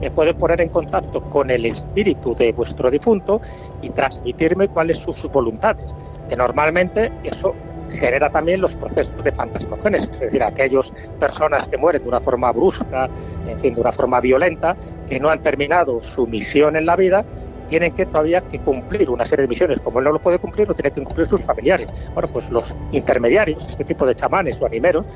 me 0.00 0.10
puede 0.10 0.34
poner 0.34 0.60
en 0.60 0.68
contacto 0.68 1.20
con 1.20 1.48
el 1.50 1.64
espíritu 1.64 2.34
de 2.34 2.52
vuestro 2.52 2.90
difunto 2.90 3.40
y 3.82 3.90
transmitirme 3.90 4.66
cuáles 4.66 4.98
son 4.98 5.14
sus 5.14 5.30
voluntades. 5.30 5.94
Que 6.28 6.36
normalmente 6.36 7.12
eso 7.22 7.54
genera 7.88 8.28
también 8.30 8.60
los 8.60 8.74
procesos 8.74 9.22
de 9.22 9.30
fantasmogénesis, 9.30 10.10
es 10.14 10.20
decir, 10.20 10.42
aquellas 10.42 10.92
personas 11.20 11.68
que 11.68 11.76
mueren 11.76 12.02
de 12.02 12.08
una 12.08 12.20
forma 12.20 12.50
brusca, 12.50 13.08
en 13.48 13.60
fin, 13.60 13.74
de 13.74 13.80
una 13.80 13.92
forma 13.92 14.20
violenta, 14.20 14.76
que 15.08 15.20
no 15.20 15.28
han 15.28 15.40
terminado 15.40 16.02
su 16.02 16.26
misión 16.26 16.74
en 16.76 16.86
la 16.86 16.96
vida, 16.96 17.24
tienen 17.72 17.94
que 17.94 18.04
todavía 18.04 18.42
que 18.42 18.58
cumplir 18.58 19.08
una 19.08 19.24
serie 19.24 19.44
de 19.44 19.48
misiones. 19.48 19.80
Como 19.80 19.98
él 19.98 20.04
no 20.04 20.12
lo 20.12 20.18
puede 20.18 20.38
cumplir, 20.38 20.68
lo 20.68 20.74
tienen 20.74 20.92
que 20.92 21.02
cumplir 21.02 21.26
sus 21.26 21.42
familiares. 21.42 21.88
Bueno, 22.12 22.28
pues 22.30 22.50
los 22.50 22.74
intermediarios, 22.90 23.66
este 23.66 23.82
tipo 23.82 24.04
de 24.04 24.14
chamanes 24.14 24.60
o 24.60 24.66
animeros, 24.66 25.06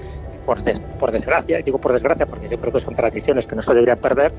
por, 0.47 0.57
por 0.99 1.13
desgracia, 1.13 1.61
y 1.61 1.63
digo 1.65 1.77
por 1.77 1.93
desgracia 1.93 2.25
porque 2.25 2.49
yo 2.49 2.59
creo 2.59 2.73
que 2.73 2.81
son 2.81 2.95
tradiciones 2.95 3.47
que 3.47 3.57
no 3.57 3.61
se 3.61 3.75
deberían 3.75 3.99
perder, 3.99 4.33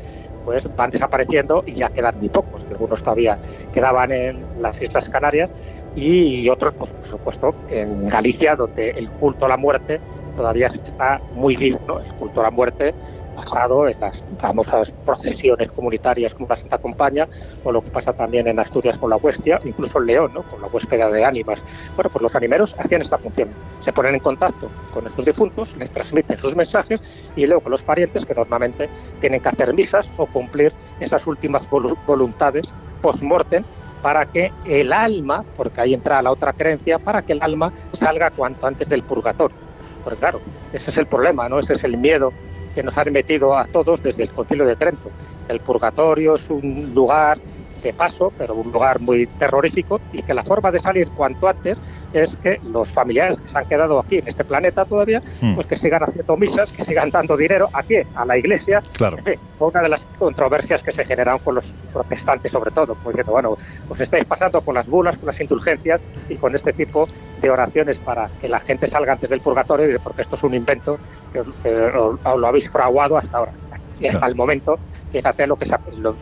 pues 0.45 0.67
van 0.75 0.89
desapareciendo 0.89 1.63
y 1.67 1.73
ya 1.73 1.89
quedan 1.89 2.17
muy 2.17 2.29
pocos. 2.29 2.65
Algunos 2.71 3.03
todavía 3.03 3.37
quedaban 3.71 4.11
en 4.11 4.43
las 4.59 4.81
Islas 4.81 5.09
Canarias 5.09 5.51
y 5.95 6.49
otros, 6.49 6.73
pues, 6.73 6.93
por 6.93 7.05
supuesto, 7.05 7.53
en 7.69 8.07
Galicia, 8.07 8.55
donde 8.55 8.89
el 8.89 9.11
culto 9.11 9.45
a 9.45 9.49
la 9.49 9.57
muerte 9.57 9.99
todavía 10.35 10.67
está 10.67 11.21
muy 11.35 11.55
vivo, 11.55 11.79
¿no? 11.87 11.99
El 11.99 12.11
culto 12.15 12.39
a 12.39 12.45
la 12.45 12.51
muerte 12.51 12.95
basado 13.37 13.87
en 13.87 13.99
las 13.99 14.23
famosas 14.39 14.91
procesiones 15.05 15.71
comunitarias 15.71 16.33
como 16.33 16.47
la 16.49 16.55
Santa 16.55 16.79
Compaña 16.79 17.27
o 17.63 17.71
lo 17.71 17.83
que 17.83 17.91
pasa 17.91 18.11
también 18.11 18.47
en 18.47 18.59
Asturias 18.59 18.97
con 18.97 19.11
la 19.11 19.17
Huestia, 19.17 19.61
incluso 19.63 19.99
en 19.99 20.07
León, 20.07 20.31
¿no? 20.33 20.41
con 20.41 20.59
la 20.59 20.67
huéspeda 20.67 21.09
de 21.09 21.23
ánimas. 21.23 21.63
Bueno, 21.95 22.09
pues 22.09 22.23
los 22.23 22.35
animeros 22.35 22.75
hacían 22.79 23.01
esta 23.03 23.19
función. 23.19 23.49
Se 23.81 23.93
ponen 23.93 24.15
en 24.15 24.21
contacto 24.21 24.69
con 24.91 25.05
estos 25.05 25.23
difuntos, 25.23 25.77
les 25.77 25.91
transmiten 25.91 26.37
sus 26.39 26.55
mensajes 26.55 26.99
y 27.35 27.45
luego 27.45 27.61
con 27.61 27.71
los 27.71 27.83
parientes 27.83 28.25
que 28.25 28.33
normalmente 28.33 28.89
tienen 29.21 29.39
que 29.39 29.49
hacer 29.49 29.71
misas 29.73 30.09
o 30.17 30.25
cumplir 30.25 30.73
esas 30.99 31.27
últimas 31.27 31.69
voluntades 31.69 32.73
post-mortem 33.01 33.63
para 34.01 34.25
que 34.25 34.51
el 34.65 34.91
alma, 34.93 35.43
porque 35.55 35.81
ahí 35.81 35.93
entra 35.93 36.21
la 36.23 36.31
otra 36.31 36.53
creencia, 36.53 36.97
para 36.97 37.21
que 37.21 37.33
el 37.33 37.41
alma 37.41 37.71
salga 37.93 38.31
cuanto 38.31 38.65
antes 38.65 38.89
del 38.89 39.03
purgatorio. 39.03 39.57
Porque 40.03 40.19
claro, 40.19 40.39
ese 40.73 40.89
es 40.89 40.97
el 40.97 41.05
problema, 41.05 41.49
¿no? 41.49 41.59
Ese 41.59 41.73
es 41.73 41.83
el 41.83 41.97
miedo 41.97 42.31
que 42.77 42.83
nos 42.83 42.95
han 42.95 43.11
metido 43.11 43.57
a 43.57 43.65
todos 43.65 44.03
desde 44.03 44.21
el 44.21 44.29
Concilio 44.29 44.63
de 44.63 44.75
Trento. 44.75 45.09
El 45.49 45.59
purgatorio 45.61 46.35
es 46.35 46.47
un 46.51 46.91
lugar 46.93 47.39
de 47.81 47.93
paso, 47.93 48.31
pero 48.37 48.55
un 48.55 48.71
lugar 48.71 48.99
muy 48.99 49.27
terrorífico, 49.27 49.99
y 50.13 50.21
que 50.21 50.33
la 50.33 50.43
forma 50.43 50.71
de 50.71 50.79
salir 50.79 51.09
cuanto 51.09 51.47
antes 51.47 51.77
es 52.13 52.35
que 52.35 52.59
los 52.71 52.91
familiares 52.91 53.39
que 53.39 53.49
se 53.49 53.57
han 53.57 53.65
quedado 53.67 53.99
aquí 53.99 54.19
en 54.19 54.27
este 54.27 54.43
planeta 54.43 54.85
todavía, 54.85 55.21
hmm. 55.41 55.55
pues 55.55 55.67
que 55.67 55.75
sigan 55.75 56.03
haciendo 56.03 56.37
misas, 56.37 56.71
que 56.71 56.83
sigan 56.83 57.09
dando 57.09 57.35
dinero 57.35 57.69
aquí 57.73 57.95
a 58.15 58.25
la 58.25 58.37
iglesia. 58.37 58.81
Claro. 58.97 59.17
fue 59.57 59.67
una 59.67 59.81
de 59.81 59.89
las 59.89 60.05
controversias 60.17 60.81
que 60.81 60.91
se 60.91 61.05
generaron 61.05 61.39
con 61.39 61.55
los 61.55 61.73
protestantes, 61.93 62.51
sobre 62.51 62.71
todo, 62.71 62.95
pues 62.95 63.15
diciendo, 63.15 63.31
bueno, 63.33 63.57
os 63.89 63.99
estáis 63.99 64.25
pasando 64.25 64.61
con 64.61 64.75
las 64.75 64.87
bulas, 64.87 65.17
con 65.17 65.27
las 65.27 65.39
indulgencias 65.41 66.01
y 66.29 66.35
con 66.35 66.55
este 66.55 66.73
tipo 66.73 67.07
de 67.41 67.49
oraciones 67.49 67.97
para 67.99 68.29
que 68.41 68.47
la 68.47 68.59
gente 68.59 68.87
salga 68.87 69.13
antes 69.13 69.29
del 69.29 69.41
purgatorio, 69.41 69.99
porque 70.03 70.21
esto 70.21 70.35
es 70.35 70.43
un 70.43 70.53
invento 70.53 70.97
que, 71.33 71.43
lo, 71.43 72.47
habéis 72.47 72.69
fraguado 72.69 73.17
hasta 73.17 73.37
ahora. 73.37 73.51
Y 73.99 74.07
hasta 74.07 74.27
el 74.27 74.35
momento, 74.35 74.77
fíjate 75.11 75.47
lo 75.47 75.55
que 75.55 75.65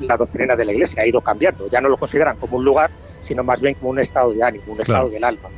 la 0.01 0.17
doctrina 0.17 0.55
de 0.55 0.65
la 0.65 0.73
Iglesia 0.73 1.03
ha 1.03 1.07
ido 1.07 1.21
cambiando. 1.21 1.67
Ya 1.69 1.81
no 1.81 1.89
lo 1.89 1.97
consideran 1.97 2.37
como 2.37 2.57
un 2.57 2.65
lugar, 2.65 2.89
sino 3.21 3.43
más 3.43 3.61
bien 3.61 3.75
como 3.75 3.91
un 3.91 3.99
estado 3.99 4.33
de 4.33 4.43
ánimo, 4.43 4.65
un 4.67 4.81
estado 4.81 5.09
del 5.09 5.23
alma. 5.23 5.49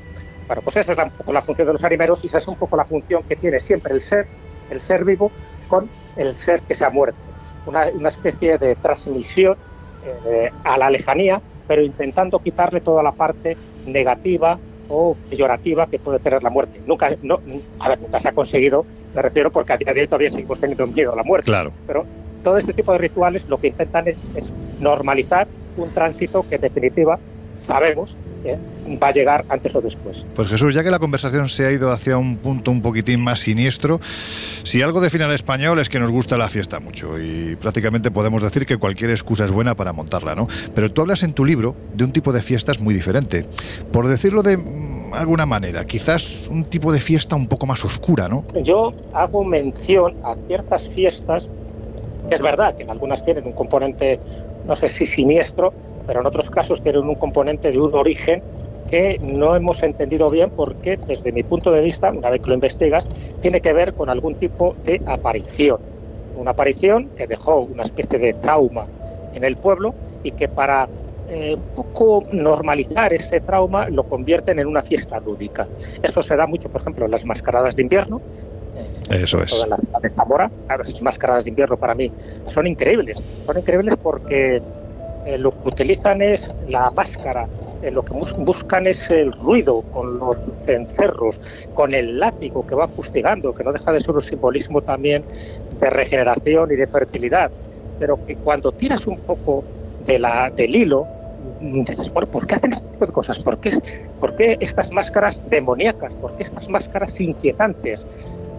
Bueno, 0.47 0.61
pues 0.61 0.77
esa 0.77 0.93
es 0.93 0.99
un 0.99 1.09
poco 1.09 1.33
la 1.33 1.41
función 1.41 1.67
de 1.67 1.73
los 1.73 1.83
animeros 1.83 2.23
y 2.23 2.27
esa 2.27 2.37
es 2.37 2.47
un 2.47 2.55
poco 2.55 2.77
la 2.77 2.85
función 2.85 3.23
que 3.23 3.35
tiene 3.35 3.59
siempre 3.59 3.93
el 3.93 4.01
ser, 4.01 4.27
el 4.69 4.79
ser 4.79 5.03
vivo, 5.03 5.31
con 5.67 5.89
el 6.15 6.35
ser 6.35 6.61
que 6.61 6.73
se 6.73 6.85
ha 6.85 6.89
muerto. 6.89 7.19
Una, 7.65 7.87
una 7.87 8.07
especie 8.09 8.57
de 8.57 8.75
transmisión 8.75 9.57
eh, 10.25 10.51
a 10.63 10.77
la 10.77 10.89
lejanía, 10.89 11.41
pero 11.67 11.83
intentando 11.83 12.39
quitarle 12.39 12.79
toda 12.79 13.03
la 13.03 13.11
parte 13.11 13.57
negativa 13.85 14.57
o 14.89 15.17
peyorativa 15.29 15.87
que 15.87 15.99
puede 15.99 16.19
tener 16.19 16.41
la 16.43 16.49
muerte. 16.49 16.81
Nunca, 16.85 17.09
no, 17.21 17.41
a 17.79 17.89
ver, 17.89 17.99
nunca 17.99 18.19
se 18.21 18.29
ha 18.29 18.31
conseguido, 18.31 18.85
me 19.13 19.21
refiero 19.21 19.51
porque 19.51 19.73
a 19.73 19.77
día 19.77 19.93
de 19.93 20.01
hoy 20.01 20.07
todavía 20.07 20.29
seguimos 20.29 20.61
teniendo 20.61 20.87
miedo 20.87 21.11
a 21.11 21.15
la 21.17 21.23
muerte. 21.23 21.45
Claro. 21.45 21.71
Pero 21.85 22.05
todo 22.47 22.57
este 22.57 22.71
tipo 22.71 22.93
de 22.93 22.99
rituales 22.99 23.45
lo 23.49 23.59
que 23.59 23.67
intentan 23.67 24.07
es, 24.07 24.23
es 24.33 24.53
normalizar 24.79 25.49
un 25.75 25.89
tránsito 25.89 26.45
que 26.47 26.55
en 26.55 26.61
definitiva 26.61 27.19
sabemos 27.65 28.15
que 28.41 28.57
va 28.97 29.09
a 29.09 29.11
llegar 29.11 29.43
antes 29.49 29.75
o 29.75 29.81
después. 29.81 30.25
Pues 30.33 30.47
Jesús, 30.47 30.73
ya 30.73 30.81
que 30.81 30.89
la 30.89 30.99
conversación 30.99 31.49
se 31.49 31.65
ha 31.65 31.73
ido 31.73 31.91
hacia 31.91 32.17
un 32.17 32.37
punto 32.37 32.71
un 32.71 32.81
poquitín 32.81 33.19
más 33.19 33.41
siniestro, 33.41 33.99
si 34.63 34.81
algo 34.81 35.01
define 35.01 35.25
al 35.25 35.33
español 35.33 35.77
es 35.79 35.89
que 35.89 35.99
nos 35.99 36.09
gusta 36.09 36.37
la 36.37 36.47
fiesta 36.47 36.79
mucho 36.79 37.19
y 37.19 37.57
prácticamente 37.57 38.11
podemos 38.11 38.41
decir 38.41 38.65
que 38.65 38.77
cualquier 38.77 39.09
excusa 39.09 39.43
es 39.43 39.51
buena 39.51 39.75
para 39.75 39.91
montarla, 39.91 40.33
¿no? 40.33 40.47
Pero 40.73 40.89
tú 40.89 41.01
hablas 41.01 41.23
en 41.23 41.33
tu 41.33 41.43
libro 41.43 41.75
de 41.95 42.05
un 42.05 42.13
tipo 42.13 42.31
de 42.31 42.41
fiestas 42.41 42.79
muy 42.79 42.93
diferente. 42.93 43.45
Por 43.91 44.07
decirlo 44.07 44.41
de 44.41 44.57
alguna 45.11 45.45
manera, 45.45 45.85
quizás 45.85 46.47
un 46.47 46.63
tipo 46.63 46.93
de 46.93 46.99
fiesta 46.99 47.35
un 47.35 47.47
poco 47.47 47.65
más 47.65 47.83
oscura, 47.83 48.29
¿no? 48.29 48.45
Yo 48.63 48.93
hago 49.13 49.43
mención 49.43 50.15
a 50.23 50.35
ciertas 50.47 50.87
fiestas, 50.89 51.49
es 52.35 52.41
verdad 52.41 52.75
que 52.75 52.83
en 52.83 52.89
algunas 52.89 53.23
tienen 53.23 53.45
un 53.45 53.53
componente, 53.53 54.19
no 54.63 54.75
sé 54.75 54.89
si 54.89 55.05
siniestro, 55.05 55.73
pero 56.05 56.21
en 56.21 56.25
otros 56.25 56.49
casos 56.49 56.81
tienen 56.81 57.07
un 57.07 57.15
componente 57.15 57.71
de 57.71 57.79
un 57.79 57.93
origen 57.93 58.41
que 58.87 59.17
no 59.19 59.55
hemos 59.55 59.83
entendido 59.83 60.29
bien 60.29 60.51
porque, 60.55 60.97
desde 61.07 61.31
mi 61.31 61.43
punto 61.43 61.71
de 61.71 61.81
vista, 61.81 62.09
una 62.11 62.29
vez 62.29 62.41
que 62.41 62.49
lo 62.49 62.55
investigas, 62.55 63.05
tiene 63.41 63.59
que 63.59 63.73
ver 63.73 63.93
con 63.93 64.09
algún 64.09 64.35
tipo 64.35 64.75
de 64.83 65.01
aparición. 65.05 65.77
Una 66.35 66.51
aparición 66.51 67.09
que 67.15 67.27
dejó 67.27 67.59
una 67.61 67.83
especie 67.83 68.17
de 68.19 68.33
trauma 68.33 68.85
en 69.33 69.43
el 69.43 69.57
pueblo 69.57 69.93
y 70.23 70.31
que 70.31 70.47
para 70.47 70.87
eh, 71.29 71.57
poco 71.73 72.23
normalizar 72.31 73.11
ese 73.13 73.41
trauma 73.41 73.87
lo 73.89 74.05
convierten 74.05 74.59
en 74.59 74.67
una 74.67 74.81
fiesta 74.81 75.19
lúdica. 75.19 75.67
Eso 76.01 76.23
se 76.23 76.37
da 76.37 76.47
mucho, 76.47 76.69
por 76.69 76.79
ejemplo, 76.79 77.03
en 77.03 77.11
las 77.11 77.25
mascaradas 77.25 77.75
de 77.75 77.81
invierno. 77.81 78.21
Eso 79.09 79.41
es. 79.41 79.53
La 79.67 79.99
de 80.01 80.09
Zamora, 80.09 80.51
las 80.67 81.01
mascaradas 81.01 81.43
de 81.45 81.49
invierno 81.49 81.77
para 81.77 81.95
mí 81.95 82.11
son 82.47 82.67
increíbles. 82.67 83.21
Son 83.45 83.57
increíbles 83.57 83.95
porque 84.01 84.61
eh, 85.27 85.37
lo 85.37 85.51
que 85.51 85.67
utilizan 85.67 86.21
es 86.21 86.49
la 86.69 86.89
máscara, 86.95 87.47
eh, 87.81 87.91
lo 87.91 88.03
que 88.03 88.13
buscan 88.13 88.87
es 88.87 89.11
el 89.11 89.33
ruido 89.33 89.81
con 89.93 90.19
los 90.19 90.37
cencerros, 90.65 91.37
con 91.73 91.93
el 91.93 92.17
látigo 92.17 92.65
que 92.65 92.75
va 92.75 92.87
fustigando, 92.87 93.53
que 93.53 93.63
no 93.63 93.73
deja 93.73 93.91
de 93.91 93.99
ser 93.99 94.15
un 94.15 94.21
simbolismo 94.21 94.81
también 94.81 95.25
de 95.81 95.89
regeneración 95.89 96.71
y 96.71 96.75
de 96.75 96.87
fertilidad, 96.87 97.51
pero 97.99 98.25
que 98.25 98.35
cuando 98.37 98.71
tiras 98.71 99.05
un 99.05 99.17
poco 99.19 99.65
de 100.05 100.17
la, 100.17 100.49
del 100.49 100.73
hilo, 100.73 101.05
mm, 101.59 101.83
dices, 101.83 102.11
bueno, 102.13 102.29
¿por 102.29 102.47
qué 102.47 102.55
hacen 102.55 102.71
este 102.71 102.87
tipo 102.87 103.05
de 103.05 103.11
cosas? 103.11 103.37
¿Por 103.39 103.57
qué, 103.59 103.77
¿Por 104.21 104.35
qué 104.37 104.57
estas 104.61 104.91
máscaras 104.91 105.37
demoníacas? 105.49 106.13
¿Por 106.13 106.37
qué 106.37 106.43
estas 106.43 106.69
máscaras 106.69 107.19
inquietantes? 107.19 107.99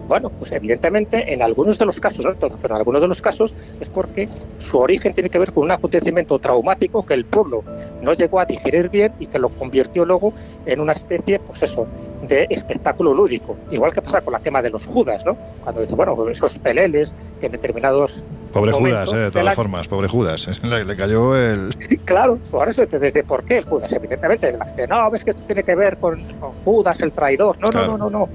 Bueno, 0.09 0.29
pues 0.29 0.51
evidentemente 0.51 1.31
en 1.31 1.43
algunos 1.43 1.77
de 1.77 1.85
los 1.85 1.99
casos, 1.99 2.25
no 2.25 2.33
todos, 2.33 2.59
pero 2.59 2.73
en 2.73 2.79
algunos 2.79 2.99
de 2.99 3.07
los 3.07 3.21
casos 3.21 3.53
es 3.79 3.87
porque 3.89 4.27
su 4.57 4.79
origen 4.79 5.13
tiene 5.13 5.29
que 5.29 5.37
ver 5.37 5.53
con 5.53 5.65
un 5.65 5.71
acontecimiento 5.71 6.39
traumático 6.39 7.05
que 7.05 7.13
el 7.13 7.25
pueblo 7.25 7.63
no 8.01 8.13
llegó 8.13 8.39
a 8.39 8.45
digerir 8.45 8.89
bien 8.89 9.13
y 9.19 9.27
que 9.27 9.37
lo 9.37 9.49
convirtió 9.49 10.05
luego 10.05 10.33
en 10.65 10.79
una 10.79 10.93
especie, 10.93 11.37
pues 11.37 11.61
eso, 11.61 11.85
de 12.27 12.47
espectáculo 12.49 13.13
lúdico. 13.13 13.55
Igual 13.69 13.93
que 13.93 14.01
pasa 14.01 14.21
con 14.21 14.33
la 14.33 14.39
tema 14.39 14.63
de 14.63 14.71
los 14.71 14.83
judas, 14.87 15.23
¿no? 15.23 15.37
Cuando 15.63 15.81
dice, 15.81 15.93
bueno, 15.93 16.27
esos 16.27 16.57
peleles 16.57 17.13
que 17.39 17.45
en 17.45 17.51
determinados 17.51 18.23
Pobre 18.51 18.71
Judas, 18.71 19.13
eh, 19.13 19.15
de 19.15 19.29
todas 19.29 19.53
formas, 19.53 19.87
pobre 19.87 20.07
Judas. 20.07 20.49
Le, 20.63 20.95
cayó 20.95 21.37
el. 21.37 21.69
Claro, 22.05 22.39
por 22.49 22.67
eso, 22.67 22.83
desde 22.87 23.23
por 23.23 23.43
qué 23.43 23.61
Judas, 23.61 23.91
evidentemente. 23.91 24.57
No, 24.89 25.11
ves 25.11 25.23
que 25.23 25.29
esto 25.29 25.43
tiene 25.45 25.61
que 25.61 25.75
ver 25.75 25.97
con, 25.97 26.19
Judas, 26.65 26.99
el 27.01 27.11
traidor. 27.11 27.59
No, 27.59 27.69
no, 27.69 27.85
no, 27.85 27.97
no, 27.99 28.09
no 28.09 28.29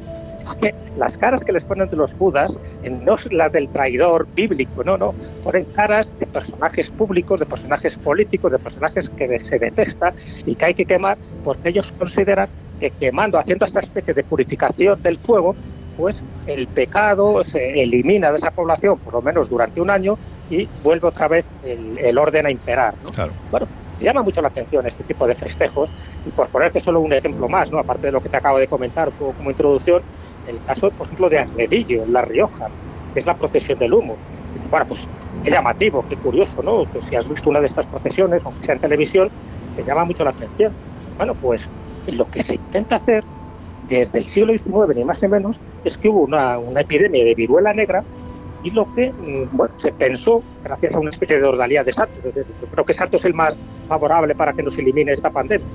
que 0.54 0.74
las 0.98 1.16
caras 1.16 1.44
que 1.44 1.52
les 1.52 1.64
ponen 1.64 1.88
de 1.88 1.96
los 1.96 2.12
Judas 2.14 2.58
no 3.04 3.16
son 3.16 3.36
las 3.36 3.52
del 3.52 3.68
traidor 3.68 4.26
bíblico, 4.34 4.84
no, 4.84 4.96
no, 4.98 5.14
ponen 5.42 5.64
caras 5.64 6.12
de 6.18 6.26
personajes 6.26 6.90
públicos, 6.90 7.40
de 7.40 7.46
personajes 7.46 7.94
políticos, 7.96 8.52
de 8.52 8.58
personajes 8.58 9.08
que 9.10 9.38
se 9.38 9.58
detesta 9.58 10.12
y 10.44 10.54
que 10.54 10.64
hay 10.66 10.74
que 10.74 10.84
quemar 10.84 11.16
porque 11.42 11.70
ellos 11.70 11.92
consideran 11.92 12.48
que 12.80 12.90
quemando, 12.90 13.38
haciendo 13.38 13.64
esta 13.64 13.80
especie 13.80 14.14
de 14.14 14.24
purificación 14.24 15.00
del 15.02 15.16
fuego, 15.16 15.54
pues 15.96 16.16
el 16.46 16.66
pecado 16.66 17.44
se 17.44 17.82
elimina 17.82 18.30
de 18.30 18.38
esa 18.38 18.50
población, 18.50 18.98
por 18.98 19.14
lo 19.14 19.22
menos 19.22 19.48
durante 19.48 19.80
un 19.80 19.90
año, 19.90 20.18
y 20.50 20.68
vuelve 20.82 21.08
otra 21.08 21.28
vez 21.28 21.44
el, 21.64 22.18
orden 22.18 22.46
a 22.46 22.50
imperar. 22.50 22.94
¿no? 23.04 23.10
Bueno, 23.50 23.66
llama 24.00 24.22
mucho 24.22 24.42
la 24.42 24.48
atención 24.48 24.86
este 24.86 25.04
tipo 25.04 25.26
de 25.26 25.34
festejos, 25.34 25.90
y 26.26 26.30
por 26.30 26.48
ponerte 26.48 26.80
solo 26.80 27.00
un 27.00 27.12
ejemplo 27.12 27.48
más, 27.48 27.70
¿no? 27.70 27.78
aparte 27.78 28.06
de 28.06 28.12
lo 28.12 28.20
que 28.20 28.28
te 28.28 28.36
acabo 28.36 28.58
de 28.58 28.66
comentar 28.66 29.10
como 29.12 29.50
introducción, 29.50 30.02
el 30.48 30.62
caso, 30.64 30.90
por 30.90 31.06
ejemplo, 31.06 31.28
de 31.28 31.38
Arnedillo, 31.38 32.04
en 32.04 32.12
La 32.12 32.22
Rioja, 32.22 32.68
que 33.12 33.20
es 33.20 33.26
la 33.26 33.34
procesión 33.34 33.78
del 33.78 33.94
humo. 33.94 34.16
Bueno, 34.70 34.86
pues 34.86 35.06
qué 35.42 35.50
llamativo, 35.50 36.04
qué 36.08 36.16
curioso, 36.16 36.62
¿no? 36.62 36.90
Que 36.90 37.02
si 37.02 37.16
has 37.16 37.28
visto 37.28 37.50
una 37.50 37.60
de 37.60 37.66
estas 37.66 37.86
procesiones, 37.86 38.42
aunque 38.44 38.64
sea 38.64 38.74
en 38.74 38.80
televisión, 38.80 39.28
te 39.76 39.84
llama 39.84 40.04
mucho 40.04 40.24
la 40.24 40.30
atención. 40.30 40.72
Bueno, 41.16 41.34
pues 41.34 41.68
lo 42.12 42.28
que 42.30 42.42
se 42.42 42.54
intenta 42.54 42.96
hacer 42.96 43.24
desde 43.88 44.18
el 44.18 44.24
siglo 44.24 44.52
XIX, 44.52 44.96
ni 44.96 45.04
más 45.04 45.22
ni 45.22 45.28
menos, 45.28 45.60
es 45.84 45.98
que 45.98 46.08
hubo 46.08 46.20
una, 46.22 46.58
epidemia 46.76 47.24
de 47.24 47.34
viruela 47.34 47.72
negra 47.72 48.02
y 48.62 48.70
lo 48.70 48.92
que 48.94 49.12
mm, 49.12 49.56
bueno, 49.56 49.74
se 49.76 49.92
pensó, 49.92 50.42
gracias 50.62 50.94
a 50.94 50.98
una 50.98 51.10
especie 51.10 51.38
de 51.38 51.44
ordalía 51.44 51.84
de 51.84 51.92
santos, 51.92 52.16
creo 52.70 52.84
que 52.84 52.94
Santos 52.94 53.20
es 53.20 53.26
el 53.26 53.34
más 53.34 53.56
favorable 53.88 54.34
para 54.34 54.52
que 54.54 54.62
nos 54.62 54.78
elimine 54.78 55.12
esta 55.12 55.30
pandemia. 55.30 55.66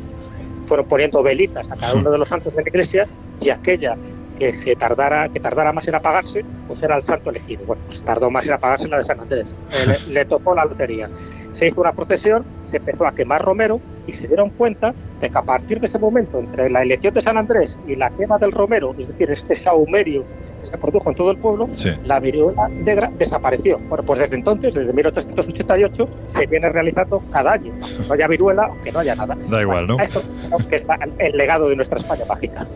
Fueron 0.65 0.87
poniendo 0.87 1.21
velitas 1.23 1.69
a 1.71 1.75
cada 1.75 1.93
uno 1.95 2.11
de 2.11 2.17
los 2.17 2.29
santos 2.29 2.55
de 2.55 2.63
la 2.63 2.69
iglesia 2.69 3.07
y 3.41 3.49
aquella 3.49 3.95
que 4.39 4.53
se 4.53 4.75
tardara, 4.75 5.29
que 5.29 5.39
tardara 5.39 5.73
más 5.73 5.87
en 5.87 5.95
apagarse, 5.95 6.43
pues 6.67 6.81
era 6.81 6.97
el 6.97 7.03
santo 7.03 7.29
elegido. 7.29 7.65
Bueno, 7.65 7.83
pues 7.85 8.01
tardó 8.01 8.31
más 8.31 8.45
en 8.45 8.53
apagarse 8.53 8.87
la 8.87 8.97
de 8.97 9.03
San 9.03 9.19
Andrés. 9.19 9.47
Eh, 9.71 9.97
le, 10.07 10.25
tocó 10.25 10.55
la 10.55 10.65
lotería. 10.65 11.09
Se 11.53 11.67
hizo 11.67 11.81
una 11.81 11.91
procesión, 11.91 12.45
se 12.71 12.77
empezó 12.77 13.05
a 13.05 13.13
quemar 13.13 13.43
Romero 13.43 13.81
y 14.07 14.13
se 14.13 14.27
dieron 14.27 14.49
cuenta 14.51 14.93
de 15.19 15.29
que 15.29 15.37
a 15.37 15.41
partir 15.41 15.79
de 15.81 15.87
ese 15.87 15.99
momento, 15.99 16.39
entre 16.39 16.69
la 16.69 16.81
elección 16.81 17.13
de 17.13 17.21
San 17.21 17.37
Andrés 17.37 17.77
y 17.85 17.95
la 17.95 18.09
quema 18.11 18.37
del 18.37 18.53
Romero, 18.53 18.95
es 18.97 19.09
decir, 19.09 19.29
este 19.29 19.55
saumerio 19.55 20.23
se 20.69 20.77
produjo 20.77 21.09
en 21.09 21.15
todo 21.15 21.31
el 21.31 21.37
pueblo, 21.37 21.67
la 22.05 22.19
viruela 22.19 22.67
negra 22.69 23.11
desapareció. 23.17 23.79
Bueno, 23.89 24.03
pues 24.03 24.19
desde 24.19 24.35
entonces, 24.35 24.73
desde 24.73 24.93
1888, 24.93 26.09
se 26.27 26.45
viene 26.45 26.69
realizando 26.69 27.23
cada 27.31 27.53
año. 27.53 27.73
No 28.07 28.13
haya 28.13 28.27
viruela, 28.27 28.65
aunque 28.65 28.91
no 28.91 28.99
haya 28.99 29.15
nada. 29.15 29.37
Da 29.47 29.61
igual, 29.61 29.87
¿no? 29.87 29.99
Esto 29.99 30.21
que 30.69 30.77
es 30.77 30.83
el 31.17 31.37
legado 31.37 31.69
de 31.69 31.75
nuestra 31.75 31.97
España 31.97 32.25
mágica. 32.27 32.67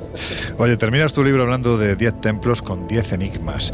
Oye, 0.58 0.78
terminas 0.78 1.14
tu 1.14 1.24
libro 1.24 1.44
hablando 1.44 1.78
de 1.78 1.96
10 1.96 2.22
templos 2.22 2.62
con 2.62 2.88
10 2.88 3.14
enigmas 3.14 3.72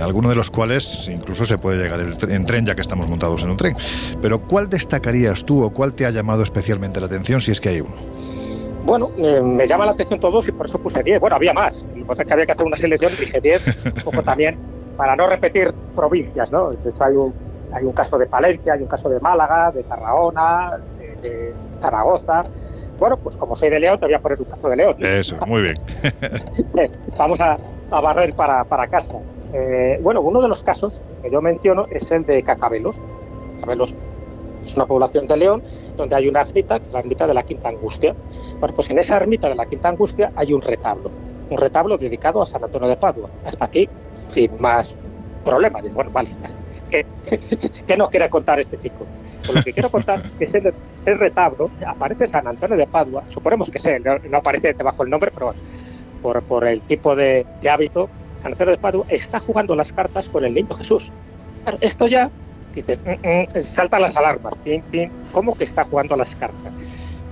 alguno 0.00 0.28
de 0.28 0.34
los 0.34 0.50
cuales 0.50 1.08
incluso 1.08 1.44
se 1.44 1.58
puede 1.58 1.82
llegar 1.82 2.00
en 2.00 2.46
tren 2.46 2.66
ya 2.66 2.74
que 2.74 2.80
estamos 2.80 3.08
montados 3.08 3.42
en 3.44 3.50
un 3.50 3.56
tren. 3.56 3.76
Pero 4.20 4.40
¿cuál 4.40 4.68
destacarías 4.68 5.44
tú 5.44 5.62
o 5.62 5.70
cuál 5.70 5.92
te 5.92 6.06
ha 6.06 6.10
llamado 6.10 6.42
especialmente 6.42 7.00
la 7.00 7.06
atención 7.06 7.40
si 7.40 7.50
es 7.50 7.60
que 7.60 7.68
hay 7.70 7.80
uno? 7.80 8.11
Bueno, 8.84 9.10
me 9.16 9.66
llama 9.66 9.86
la 9.86 9.92
atención 9.92 10.18
todos 10.18 10.48
y 10.48 10.52
por 10.52 10.66
eso 10.66 10.78
puse 10.78 11.02
10. 11.02 11.20
Bueno, 11.20 11.36
había 11.36 11.52
más. 11.52 11.84
Lo 11.94 12.06
que 12.06 12.22
es 12.22 12.26
que 12.26 12.32
había 12.32 12.46
que 12.46 12.52
hacer 12.52 12.66
una 12.66 12.76
selección, 12.76 13.12
dije 13.18 13.40
10, 13.40 13.84
un 13.86 13.92
poco 14.04 14.22
también 14.24 14.58
para 14.96 15.16
no 15.16 15.26
repetir 15.26 15.72
provincias, 15.94 16.50
¿no? 16.52 16.70
De 16.70 16.90
hecho, 16.90 17.04
hay 17.04 17.14
un, 17.14 17.32
hay 17.72 17.84
un 17.84 17.92
caso 17.92 18.18
de 18.18 18.26
Palencia, 18.26 18.74
hay 18.74 18.82
un 18.82 18.88
caso 18.88 19.08
de 19.08 19.20
Málaga, 19.20 19.70
de 19.70 19.82
Tarragona, 19.84 20.78
de, 21.22 21.54
Zaragoza. 21.80 22.42
Bueno, 22.98 23.16
pues 23.16 23.36
como 23.36 23.56
soy 23.56 23.70
de 23.70 23.80
León, 23.80 23.98
te 23.98 24.06
voy 24.06 24.14
a 24.14 24.20
poner 24.20 24.38
un 24.38 24.44
caso 24.44 24.68
de 24.68 24.76
León. 24.76 24.96
Eso, 24.98 25.36
muy 25.46 25.62
bien. 25.62 25.74
Vamos 27.16 27.40
a, 27.40 27.56
a 27.90 28.00
barrer 28.00 28.34
para, 28.34 28.64
para 28.64 28.86
casa. 28.86 29.16
Eh, 29.52 29.98
bueno, 30.02 30.20
uno 30.20 30.40
de 30.40 30.48
los 30.48 30.62
casos 30.62 31.02
que 31.22 31.30
yo 31.30 31.40
menciono 31.40 31.86
es 31.90 32.10
el 32.10 32.24
de 32.24 32.42
Cacabelos. 32.42 33.00
Cacabelos 33.60 33.94
es 34.64 34.76
una 34.76 34.86
población 34.86 35.26
de 35.26 35.36
León 35.36 35.62
donde 35.96 36.16
hay 36.16 36.28
una 36.28 36.42
ermita, 36.42 36.80
la 36.92 37.00
ermita 37.00 37.26
de 37.26 37.34
la 37.34 37.42
Quinta 37.42 37.68
Angustia. 37.68 38.14
Bueno, 38.58 38.74
pues 38.74 38.90
en 38.90 38.98
esa 38.98 39.16
ermita 39.16 39.48
de 39.48 39.54
la 39.54 39.66
Quinta 39.66 39.88
Angustia 39.88 40.32
hay 40.36 40.52
un 40.52 40.62
retablo, 40.62 41.10
un 41.50 41.58
retablo 41.58 41.98
dedicado 41.98 42.42
a 42.42 42.46
San 42.46 42.62
Antonio 42.64 42.88
de 42.88 42.96
Padua. 42.96 43.28
Hasta 43.44 43.64
aquí, 43.64 43.88
sin 44.30 44.50
más 44.60 44.94
problemas. 45.44 45.92
Bueno, 45.94 46.10
vale, 46.10 46.30
¿qué, 46.90 47.06
¿qué 47.86 47.96
nos 47.96 48.10
quiere 48.10 48.28
contar 48.28 48.60
este 48.60 48.78
chico? 48.78 49.06
Pues 49.44 49.56
lo 49.56 49.62
que 49.62 49.72
quiero 49.72 49.90
contar 49.90 50.22
es 50.24 50.30
que 50.32 50.44
ese, 50.44 50.72
retablo 51.04 51.70
aparece 51.86 52.28
San 52.28 52.46
Antonio 52.46 52.76
de 52.76 52.86
Padua, 52.86 53.24
suponemos 53.28 53.70
que 53.70 53.80
sé, 53.80 53.98
no, 53.98 54.36
aparece 54.36 54.72
debajo 54.72 55.02
el 55.02 55.10
nombre, 55.10 55.32
pero 55.34 55.52
por, 56.22 56.42
por 56.42 56.64
el 56.64 56.80
tipo 56.82 57.16
de 57.16 57.44
hábito, 57.68 58.08
San 58.40 58.52
Antonio 58.52 58.72
de 58.72 58.78
Padua 58.78 59.04
está 59.08 59.40
jugando 59.40 59.74
las 59.74 59.92
cartas 59.92 60.28
con 60.28 60.44
el 60.44 60.54
niño 60.54 60.74
Jesús. 60.74 61.10
esto 61.80 62.06
ya, 62.06 62.30
dice, 62.80 62.98
mm, 63.04 63.58
mm, 63.58 63.60
saltan 63.60 64.02
las 64.02 64.16
alarmas. 64.16 64.54
¿Cómo 65.32 65.54
que 65.54 65.64
está 65.64 65.84
jugando 65.84 66.16
las 66.16 66.34
cartas? 66.36 66.72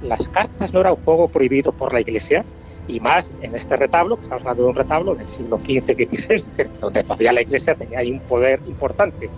Las 0.03 0.29
cartas 0.29 0.73
no 0.73 0.81
era 0.81 0.93
un 0.93 1.03
juego 1.05 1.29
prohibido 1.29 1.73
por 1.73 1.93
la 1.93 2.01
Iglesia, 2.01 2.45
y 2.89 3.01
más 3.01 3.31
en 3.43 3.55
este 3.55 3.77
retablo, 3.77 4.17
que 4.17 4.25
estamos 4.25 4.43
hablando 4.43 4.65
de 4.65 4.69
un 4.71 4.75
retablo 4.75 5.15
del 5.15 5.27
siglo 5.29 5.59
XV-XVI, 5.59 6.69
donde 6.81 7.03
todavía 7.03 7.33
la 7.33 7.43
Iglesia 7.43 7.75
tenía 7.75 8.01
ahí 8.01 8.11
un 8.11 8.21
poder 8.21 8.61
importante. 8.67 9.31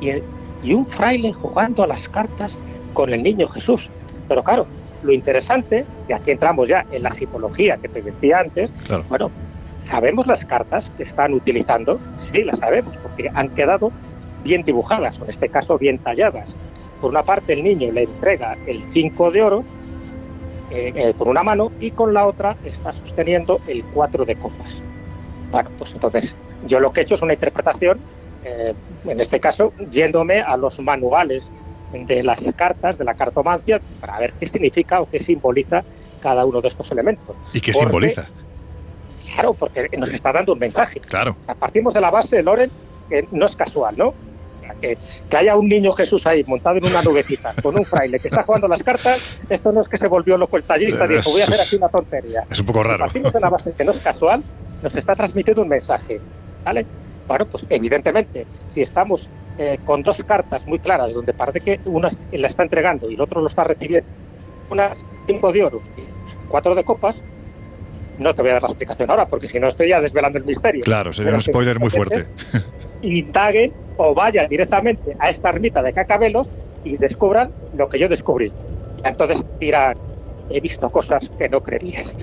Y, 0.00 0.10
y 0.62 0.74
un 0.74 0.86
fraile 0.86 1.32
jugando 1.32 1.82
a 1.82 1.86
las 1.86 2.08
cartas 2.08 2.56
con 2.94 3.12
el 3.12 3.22
niño 3.22 3.46
Jesús. 3.48 3.90
Pero 4.28 4.42
claro, 4.44 4.66
lo 5.02 5.12
interesante, 5.12 5.84
y 6.08 6.12
aquí 6.12 6.30
entramos 6.30 6.68
ya 6.68 6.86
en 6.92 7.02
la 7.02 7.10
psicología 7.10 7.76
que 7.78 7.88
te 7.88 8.02
decía 8.02 8.40
antes, 8.40 8.72
bueno, 9.08 9.30
¿Sabemos 9.80 10.26
las 10.26 10.44
cartas 10.44 10.90
que 10.96 11.02
están 11.02 11.32
utilizando? 11.34 11.98
Sí, 12.16 12.44
las 12.44 12.58
sabemos, 12.58 12.94
porque 13.02 13.30
han 13.34 13.48
quedado 13.50 13.90
bien 14.42 14.62
dibujadas, 14.62 15.18
o 15.18 15.24
en 15.24 15.30
este 15.30 15.48
caso 15.48 15.78
bien 15.78 15.98
talladas. 15.98 16.56
Por 17.00 17.10
una 17.10 17.22
parte, 17.22 17.54
el 17.54 17.64
niño 17.64 17.90
le 17.92 18.04
entrega 18.04 18.56
el 18.66 18.82
5 18.92 19.30
de 19.30 19.42
oro 19.42 19.62
eh, 20.70 20.92
eh, 20.94 21.14
con 21.18 21.28
una 21.28 21.42
mano 21.42 21.72
y 21.80 21.90
con 21.90 22.14
la 22.14 22.26
otra 22.26 22.56
está 22.64 22.92
sosteniendo 22.92 23.60
el 23.66 23.84
4 23.84 24.24
de 24.24 24.36
copas. 24.36 24.82
Bueno, 25.50 25.70
pues 25.78 25.92
entonces 25.92 26.36
yo 26.66 26.78
lo 26.78 26.92
que 26.92 27.00
he 27.00 27.02
hecho 27.02 27.14
es 27.14 27.22
una 27.22 27.32
interpretación, 27.32 27.98
eh, 28.44 28.74
en 29.04 29.20
este 29.20 29.40
caso, 29.40 29.72
yéndome 29.90 30.40
a 30.40 30.56
los 30.56 30.78
manuales 30.78 31.50
de 31.92 32.22
las 32.22 32.40
cartas, 32.54 32.98
de 32.98 33.04
la 33.04 33.14
cartomancia, 33.14 33.80
para 34.00 34.18
ver 34.20 34.32
qué 34.38 34.46
significa 34.46 35.00
o 35.00 35.10
qué 35.10 35.18
simboliza 35.18 35.82
cada 36.22 36.44
uno 36.44 36.60
de 36.60 36.68
estos 36.68 36.90
elementos. 36.92 37.34
¿Y 37.52 37.60
qué 37.60 37.72
simboliza? 37.72 38.28
Claro, 39.34 39.54
porque 39.54 39.88
nos 39.96 40.12
está 40.12 40.32
dando 40.32 40.52
un 40.52 40.58
mensaje. 40.58 41.00
Claro. 41.00 41.34
Partimos 41.58 41.94
de 41.94 42.00
la 42.00 42.10
base, 42.10 42.42
Loren, 42.42 42.70
que 43.08 43.26
no 43.32 43.46
es 43.46 43.56
casual, 43.56 43.96
¿no? 43.96 44.14
Que, 44.80 44.96
haya 45.36 45.56
un 45.56 45.68
niño 45.68 45.92
Jesús 45.92 46.26
ahí 46.26 46.44
montado 46.44 46.76
en 46.76 46.84
una 46.84 47.02
nubecita 47.02 47.54
con 47.62 47.78
un 47.78 47.84
fraile 47.84 48.18
que 48.18 48.28
está 48.28 48.42
jugando 48.42 48.68
las 48.68 48.82
cartas, 48.82 49.20
esto 49.48 49.72
no 49.72 49.80
es 49.80 49.88
que 49.88 49.98
se 49.98 50.08
volvió 50.08 50.36
loco 50.36 50.56
el 50.56 50.62
tallista 50.62 51.06
y 51.06 51.16
dijo, 51.16 51.30
voy 51.30 51.40
a 51.40 51.44
hacer 51.44 51.60
aquí 51.60 51.76
una 51.76 51.88
tontería. 51.88 52.44
Es 52.50 52.58
un 52.60 52.66
poco 52.66 52.82
raro. 52.82 52.98
partimos 52.98 53.32
de 53.32 53.40
la 53.40 53.50
base 53.50 53.72
que 53.72 53.84
no 53.84 53.92
es 53.92 54.00
casual, 54.00 54.42
nos 54.82 54.94
está 54.94 55.14
transmitiendo 55.14 55.62
un 55.62 55.68
mensaje. 55.68 56.20
¿Vale? 56.64 56.84
Bueno, 57.26 57.46
pues 57.46 57.64
evidentemente, 57.70 58.46
si 58.68 58.82
estamos 58.82 59.28
eh, 59.56 59.78
con 59.84 60.02
dos 60.02 60.22
cartas 60.24 60.66
muy 60.66 60.78
claras, 60.78 61.14
donde 61.14 61.32
parece 61.32 61.60
que 61.60 61.80
una 61.84 62.10
la 62.32 62.48
está 62.48 62.62
entregando 62.62 63.10
y 63.10 63.14
el 63.14 63.20
otro 63.20 63.40
lo 63.40 63.46
está 63.46 63.64
recibiendo, 63.64 64.08
una 64.70 64.94
cinco 65.26 65.52
de 65.52 65.64
oro 65.64 65.80
y 65.96 66.02
cuatro 66.48 66.74
de 66.74 66.84
copas, 66.84 67.16
no 68.18 68.34
te 68.34 68.42
voy 68.42 68.50
a 68.50 68.54
dar 68.54 68.62
la 68.62 68.68
explicación 68.68 69.10
ahora, 69.10 69.26
porque 69.26 69.48
si 69.48 69.58
no 69.58 69.68
estoy 69.68 69.88
ya 69.88 70.00
desvelando 70.00 70.38
el 70.38 70.44
misterio. 70.44 70.84
Claro, 70.84 71.12
sería 71.12 71.32
un 71.32 71.40
spoiler 71.40 71.78
muy 71.78 71.90
fuerte. 71.90 72.26
Indague 73.02 73.74
o 73.96 74.14
vaya 74.14 74.46
directamente 74.48 75.14
a 75.18 75.28
esta 75.28 75.50
ermita 75.50 75.82
de 75.82 75.92
Cacabelos 75.92 76.48
y 76.82 76.96
descubran 76.96 77.52
lo 77.72 77.88
que 77.88 77.98
yo 77.98 78.08
descubrí. 78.08 78.54
Entonces 79.02 79.42
dirán, 79.58 79.94
he 80.50 80.60
visto 80.60 80.90
cosas 80.90 81.30
que 81.38 81.48
no 81.48 81.62
creerías. 81.62 82.14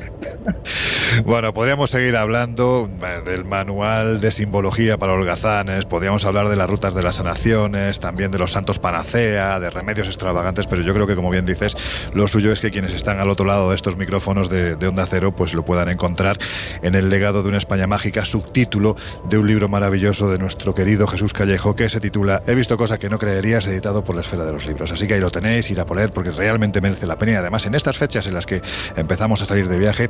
Bueno, 1.25 1.53
podríamos 1.53 1.89
seguir 1.89 2.17
hablando 2.17 2.89
eh, 3.01 3.21
del 3.25 3.45
manual 3.45 4.19
de 4.19 4.31
simbología 4.31 4.97
para 4.97 5.13
holgazanes, 5.13 5.85
podríamos 5.85 6.25
hablar 6.25 6.49
de 6.49 6.55
las 6.55 6.69
rutas 6.69 6.93
de 6.93 7.01
las 7.01 7.15
sanaciones, 7.15 7.99
también 7.99 8.29
de 8.29 8.37
los 8.37 8.51
santos 8.51 8.77
panacea, 8.79 9.59
de 9.59 9.69
remedios 9.69 10.07
extravagantes, 10.07 10.67
pero 10.67 10.81
yo 10.81 10.93
creo 10.93 11.07
que, 11.07 11.15
como 11.15 11.29
bien 11.29 11.45
dices, 11.45 11.75
lo 12.13 12.27
suyo 12.27 12.51
es 12.51 12.59
que 12.59 12.71
quienes 12.71 12.93
están 12.93 13.19
al 13.19 13.29
otro 13.29 13.45
lado 13.45 13.69
de 13.69 13.75
estos 13.75 13.95
micrófonos 13.95 14.49
de, 14.49 14.75
Onda 14.87 15.05
Cero, 15.09 15.33
pues 15.35 15.53
lo 15.53 15.65
puedan 15.65 15.89
encontrar 15.89 16.37
en 16.81 16.95
el 16.95 17.09
legado 17.09 17.41
de 17.43 17.49
una 17.49 17.57
España 17.57 17.87
mágica, 17.87 18.25
subtítulo 18.25 18.95
de 19.29 19.37
un 19.37 19.47
libro 19.47 19.69
maravilloso 19.69 20.29
de 20.29 20.37
nuestro 20.37 20.73
querido 20.73 21.07
Jesús 21.07 21.33
Callejo, 21.33 21.75
que 21.75 21.89
se 21.89 21.99
titula 21.99 22.43
He 22.47 22.55
visto 22.55 22.77
cosas 22.77 22.99
que 22.99 23.09
no 23.09 23.17
creerías, 23.17 23.67
editado 23.67 24.03
por 24.03 24.15
la 24.15 24.21
Esfera 24.21 24.45
de 24.45 24.53
los 24.53 24.65
Libros. 24.65 24.91
Así 24.91 25.07
que 25.07 25.15
ahí 25.15 25.19
lo 25.19 25.31
tenéis, 25.31 25.69
ir 25.71 25.79
a 25.79 25.85
poner, 25.85 26.11
porque 26.11 26.31
realmente 26.31 26.81
merece 26.81 27.07
la 27.07 27.17
pena 27.17 27.33
y 27.33 27.35
además 27.35 27.65
en 27.65 27.75
estas 27.75 27.97
fechas 27.97 28.16
en 28.25 28.33
las 28.33 28.47
que 28.47 28.61
empezamos 28.95 29.41
a 29.41 29.45
salir 29.45 29.67
de 29.67 29.77
viaje, 29.77 30.09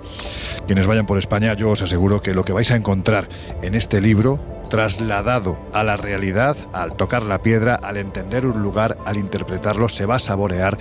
quienes 0.68 0.88
vayan 0.88 1.06
por 1.06 1.18
España, 1.18 1.54
yo 1.56 1.72
os 1.72 1.82
aseguro 1.82 2.22
que 2.22 2.34
lo 2.34 2.46
que 2.46 2.54
vais 2.54 2.72
a 2.72 2.76
encontrar 2.76 3.28
en 3.62 3.76
este 3.76 4.00
libro, 4.00 4.40
trasladado 4.70 5.58
a 5.74 5.84
la 5.84 5.98
realidad, 5.98 6.56
al 6.72 6.96
tocar 6.96 7.24
la 7.24 7.42
piedra, 7.42 7.76
al 7.76 7.98
entender 7.98 8.46
un 8.46 8.62
lugar, 8.62 8.98
al 9.06 9.18
interpretarlo, 9.18 9.90
se 9.90 10.06
va 10.06 10.16
a 10.16 10.20
saborear 10.20 10.78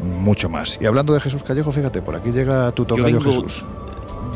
mucho 0.00 0.48
más. 0.48 0.78
Y 0.80 0.86
hablando 0.86 1.14
de 1.14 1.20
Jesús 1.20 1.42
Callejo, 1.42 1.72
fíjate, 1.72 2.02
por 2.02 2.16
aquí 2.16 2.30
llega 2.30 2.72
tu 2.72 2.84
tocayo 2.84 3.20
Jesús. 3.20 3.64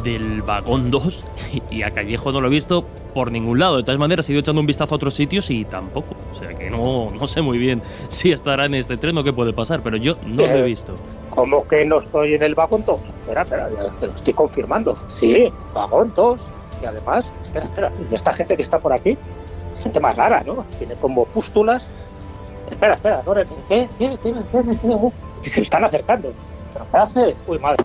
Del 0.04 0.42
vagón 0.42 0.90
2 0.90 1.24
y 1.70 1.82
a 1.82 1.90
Callejo 1.90 2.32
no 2.32 2.40
lo 2.40 2.46
he 2.46 2.50
visto 2.50 2.86
por 3.12 3.30
ningún 3.30 3.58
lado. 3.58 3.76
De 3.76 3.82
todas 3.82 3.98
maneras, 3.98 4.28
he 4.28 4.32
ido 4.32 4.40
echando 4.40 4.60
un 4.60 4.66
vistazo 4.66 4.94
a 4.94 4.96
otros 4.96 5.14
sitios 5.14 5.50
y 5.50 5.64
tampoco. 5.64 6.16
O 6.32 6.34
sea 6.34 6.54
que 6.54 6.70
no, 6.70 7.10
no 7.10 7.26
sé 7.26 7.42
muy 7.42 7.58
bien 7.58 7.82
si 8.08 8.32
estará 8.32 8.66
en 8.66 8.74
este 8.74 8.96
tren 8.96 9.18
o 9.18 9.24
qué 9.24 9.32
puede 9.32 9.52
pasar, 9.52 9.82
pero 9.82 9.96
yo 9.96 10.16
no 10.26 10.42
lo 10.42 10.48
he 10.48 10.60
eh, 10.60 10.62
visto. 10.62 10.94
¿Cómo 11.30 11.66
que 11.66 11.84
no 11.84 12.00
estoy 12.00 12.34
en 12.34 12.42
el 12.42 12.54
vagón 12.54 12.84
2? 12.84 13.00
Espera, 13.00 13.42
espera, 13.42 13.68
te 14.00 14.06
lo 14.06 14.12
estoy 14.12 14.34
confirmando. 14.34 14.98
Sí, 15.08 15.52
vagón 15.72 16.12
2. 16.14 16.40
Y 16.82 16.86
además, 16.86 17.30
espera, 17.42 17.66
espera, 17.66 17.92
y 18.10 18.14
esta 18.14 18.32
gente 18.32 18.56
que 18.56 18.62
está 18.62 18.78
por 18.78 18.92
aquí, 18.92 19.16
gente 19.82 20.00
más 20.00 20.16
rara, 20.16 20.42
¿no? 20.44 20.64
Tiene 20.78 20.94
como 20.94 21.24
pústulas. 21.26 21.88
Espera, 22.70 22.94
espera, 22.94 23.22
¿qué? 23.68 23.88
¿Qué? 23.98 24.18
¿Qué? 24.22 24.34
¿Qué? 25.42 25.50
Se 25.50 25.62
están 25.62 25.84
acercando. 25.84 26.32
¿Pero 26.72 26.86
qué 26.90 26.96
hace? 26.96 27.36
Uy, 27.46 27.58
madre. 27.58 27.84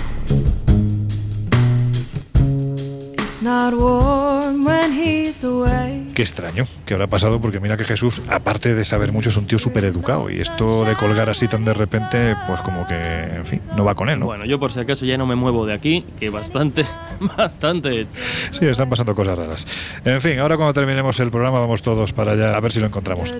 Qué 6.13 6.21
extraño 6.21 6.67
que 6.85 6.93
habrá 6.93 7.07
pasado, 7.07 7.41
porque 7.41 7.59
mira 7.59 7.75
que 7.75 7.83
Jesús, 7.83 8.21
aparte 8.29 8.75
de 8.75 8.85
saber 8.85 9.11
mucho, 9.11 9.29
es 9.29 9.37
un 9.37 9.47
tío 9.47 9.57
súper 9.57 9.85
educado. 9.85 10.29
Y 10.29 10.39
esto 10.39 10.85
de 10.85 10.95
colgar 10.95 11.29
así 11.29 11.47
tan 11.47 11.65
de 11.65 11.73
repente, 11.73 12.35
pues 12.47 12.61
como 12.61 12.85
que, 12.87 12.95
en 12.95 13.45
fin, 13.45 13.61
no 13.75 13.83
va 13.83 13.95
con 13.95 14.09
él, 14.09 14.19
¿no? 14.19 14.25
Bueno, 14.25 14.45
yo 14.45 14.59
por 14.59 14.71
si 14.71 14.79
acaso 14.79 15.05
ya 15.05 15.17
no 15.17 15.25
me 15.25 15.35
muevo 15.35 15.65
de 15.65 15.73
aquí, 15.73 16.05
que 16.19 16.29
bastante, 16.29 16.85
bastante. 17.37 18.05
Sí, 18.51 18.65
están 18.65 18.89
pasando 18.89 19.15
cosas 19.15 19.37
raras. 19.37 19.65
En 20.05 20.21
fin, 20.21 20.39
ahora 20.39 20.55
cuando 20.55 20.73
terminemos 20.73 21.19
el 21.19 21.31
programa 21.31 21.59
vamos 21.59 21.81
todos 21.81 22.13
para 22.13 22.33
allá 22.33 22.55
a 22.55 22.59
ver 22.59 22.71
si 22.71 22.79
lo 22.79 22.85
encontramos. 22.87 23.31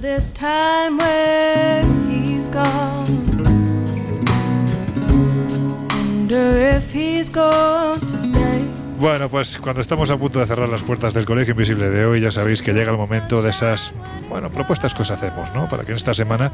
Bueno, 9.02 9.30
pues 9.30 9.58
cuando 9.58 9.82
estamos 9.82 10.12
a 10.12 10.18
punto 10.18 10.38
de 10.38 10.46
cerrar 10.46 10.70
las 10.70 10.84
puertas 10.84 11.12
del 11.16 11.26
Colegio 11.26 11.54
Invisible 11.54 11.90
de 11.90 12.06
hoy, 12.06 12.22
ya 12.22 12.32
sabéis 12.32 12.62
que 12.62 12.72
llega 12.72 12.92
el 12.92 12.98
momento 12.98 13.42
de 13.42 13.50
esas, 13.50 13.94
bueno, 14.30 14.52
propuestas 14.52 14.94
que 14.94 15.02
os 15.02 15.10
hacemos, 15.10 15.52
¿no? 15.56 15.68
Para 15.68 15.84
que 15.84 15.90
en 15.90 15.98
esta 15.98 16.14
semana 16.14 16.52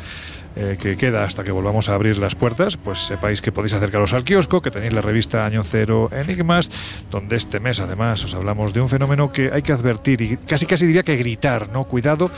eh, 0.60 0.76
que 0.82 0.98
queda 0.98 1.24
hasta 1.24 1.44
que 1.44 1.52
volvamos 1.52 1.88
a 1.88 1.94
abrir 1.94 2.18
las 2.18 2.34
puertas, 2.34 2.78
pues 2.78 2.98
sepáis 2.98 3.42
que 3.42 3.52
podéis 3.52 3.74
acercaros 3.74 4.14
al 4.14 4.24
kiosco, 4.24 4.60
que 4.60 4.72
tenéis 4.72 4.92
la 4.92 5.02
revista 5.02 5.46
Año 5.46 5.64
Cero 5.64 6.10
Enigmas, 6.12 6.72
donde 7.12 7.36
este 7.36 7.60
mes 7.60 7.80
además 7.80 8.24
os 8.24 8.34
hablamos 8.34 8.74
de 8.74 8.82
un 8.82 8.90
fenómeno 8.90 9.32
que 9.32 9.52
hay 9.54 9.62
que 9.62 9.72
advertir 9.72 10.20
y 10.24 10.38
casi 10.38 10.66
casi 10.66 10.88
diría 10.88 11.04
que 11.04 11.16
gritar, 11.16 11.70
¿no? 11.70 11.84
Cuidado 11.84 12.32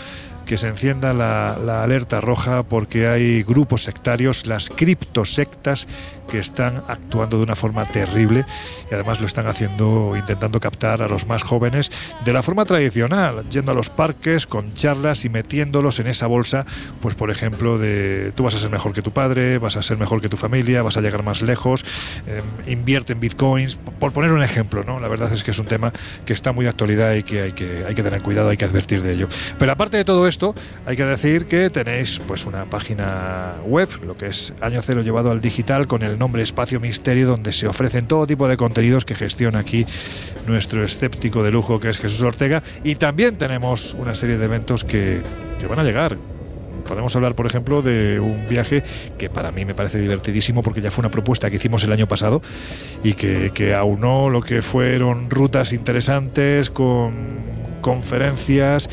que 0.45 0.57
se 0.57 0.67
encienda 0.67 1.13
la, 1.13 1.57
la 1.63 1.81
alerta 1.83 2.19
roja 2.19 2.63
porque 2.63 3.07
hay 3.07 3.43
grupos 3.43 3.83
sectarios, 3.83 4.47
las 4.47 4.69
criptosectas, 4.69 5.87
que 6.29 6.39
están 6.39 6.83
actuando 6.87 7.37
de 7.37 7.43
una 7.43 7.55
forma 7.55 7.85
terrible 7.85 8.45
y 8.89 8.93
además 8.93 9.19
lo 9.19 9.25
están 9.25 9.47
haciendo 9.47 10.13
intentando 10.15 10.59
captar 10.59 11.01
a 11.01 11.07
los 11.07 11.27
más 11.27 11.43
jóvenes 11.43 11.91
de 12.23 12.33
la 12.33 12.43
forma 12.43 12.65
tradicional, 12.65 13.43
yendo 13.49 13.71
a 13.71 13.75
los 13.75 13.89
parques 13.89 14.47
con 14.47 14.73
charlas 14.75 15.25
y 15.25 15.29
metiéndolos 15.29 15.99
en 15.99 16.07
esa 16.07 16.27
bolsa, 16.27 16.65
pues 17.01 17.15
por 17.15 17.31
ejemplo 17.31 17.77
de 17.77 18.08
tú 18.35 18.43
vas 18.43 18.55
a 18.55 18.59
ser 18.59 18.69
mejor 18.69 18.93
que 18.93 19.01
tu 19.01 19.11
padre, 19.11 19.57
vas 19.57 19.75
a 19.75 19.83
ser 19.83 19.97
mejor 19.97 20.21
que 20.21 20.29
tu 20.29 20.37
familia, 20.37 20.81
vas 20.81 20.97
a 20.97 21.01
llegar 21.01 21.23
más 21.23 21.41
lejos, 21.41 21.85
em, 22.27 22.71
invierte 22.71 23.13
en 23.13 23.19
bitcoins, 23.19 23.77
por 23.99 24.11
poner 24.11 24.31
un 24.31 24.43
ejemplo, 24.43 24.83
¿no? 24.83 24.99
La 24.99 25.07
verdad 25.07 25.31
es 25.33 25.43
que 25.43 25.51
es 25.51 25.59
un 25.59 25.65
tema 25.65 25.91
que 26.25 26.33
está 26.33 26.51
muy 26.51 26.63
de 26.63 26.69
actualidad 26.69 27.13
y 27.13 27.23
que 27.23 27.41
hay 27.41 27.51
que, 27.53 27.85
que 27.95 28.03
tener 28.03 28.21
cuidado, 28.21 28.49
hay 28.49 28.57
que 28.57 28.65
advertir 28.65 29.01
de 29.01 29.13
ello. 29.13 29.27
Pero 29.57 29.71
aparte 29.71 29.97
de 29.97 30.05
todo 30.05 30.27
esto, 30.27 30.55
hay 30.85 30.95
que 30.95 31.05
decir 31.05 31.45
que 31.45 31.69
tenéis 31.69 32.19
pues 32.27 32.45
una 32.45 32.65
página 32.65 33.55
web, 33.65 33.89
lo 34.05 34.17
que 34.17 34.27
es 34.27 34.53
Año 34.61 34.81
Cero 34.81 35.01
llevado 35.01 35.31
al 35.31 35.41
digital 35.41 35.87
con 35.87 36.03
el 36.03 36.17
nombre 36.17 36.43
Espacio 36.43 36.79
Misterio, 36.79 37.27
donde 37.27 37.53
se 37.53 37.67
ofrecen 37.67 38.07
todo 38.07 38.25
tipo 38.27 38.47
de 38.47 38.57
contenidos 38.57 39.05
que 39.05 39.15
gestiona 39.15 39.59
aquí 39.59 39.85
nuestro 40.47 40.83
escéptico 40.83 41.43
de 41.43 41.51
lujo 41.51 41.79
que 41.79 41.89
es 41.89 41.97
Jesús 41.97 42.21
Ortega. 42.23 42.63
Y 42.83 42.95
también 42.95 43.37
tenemos 43.37 43.93
una 43.93 44.15
serie 44.15 44.37
de 44.37 44.45
eventos 44.45 44.83
que, 44.83 45.21
van 45.67 45.79
a 45.79 45.83
llegar. 45.83 46.17
Podemos 46.87 47.15
hablar, 47.15 47.35
por 47.35 47.45
ejemplo, 47.45 47.81
de 47.81 48.19
un 48.19 48.47
viaje 48.47 48.83
que 49.17 49.29
para 49.29 49.51
mí 49.51 49.65
me 49.65 49.73
parece 49.73 49.99
divertidísimo 49.99 50.63
porque 50.63 50.81
ya 50.81 50.91
fue 50.91 51.03
una 51.03 51.11
propuesta 51.11 51.49
que 51.49 51.57
hicimos 51.57 51.83
el 51.83 51.91
año 51.91 52.07
pasado 52.07 52.41
y 53.03 53.13
que, 53.13 53.51
que 53.53 53.73
aunó 53.73 54.29
lo 54.29 54.41
que 54.41 54.61
fueron 54.61 55.29
rutas 55.29 55.73
interesantes 55.73 56.69
con 56.69 57.13
conferencias 57.81 58.89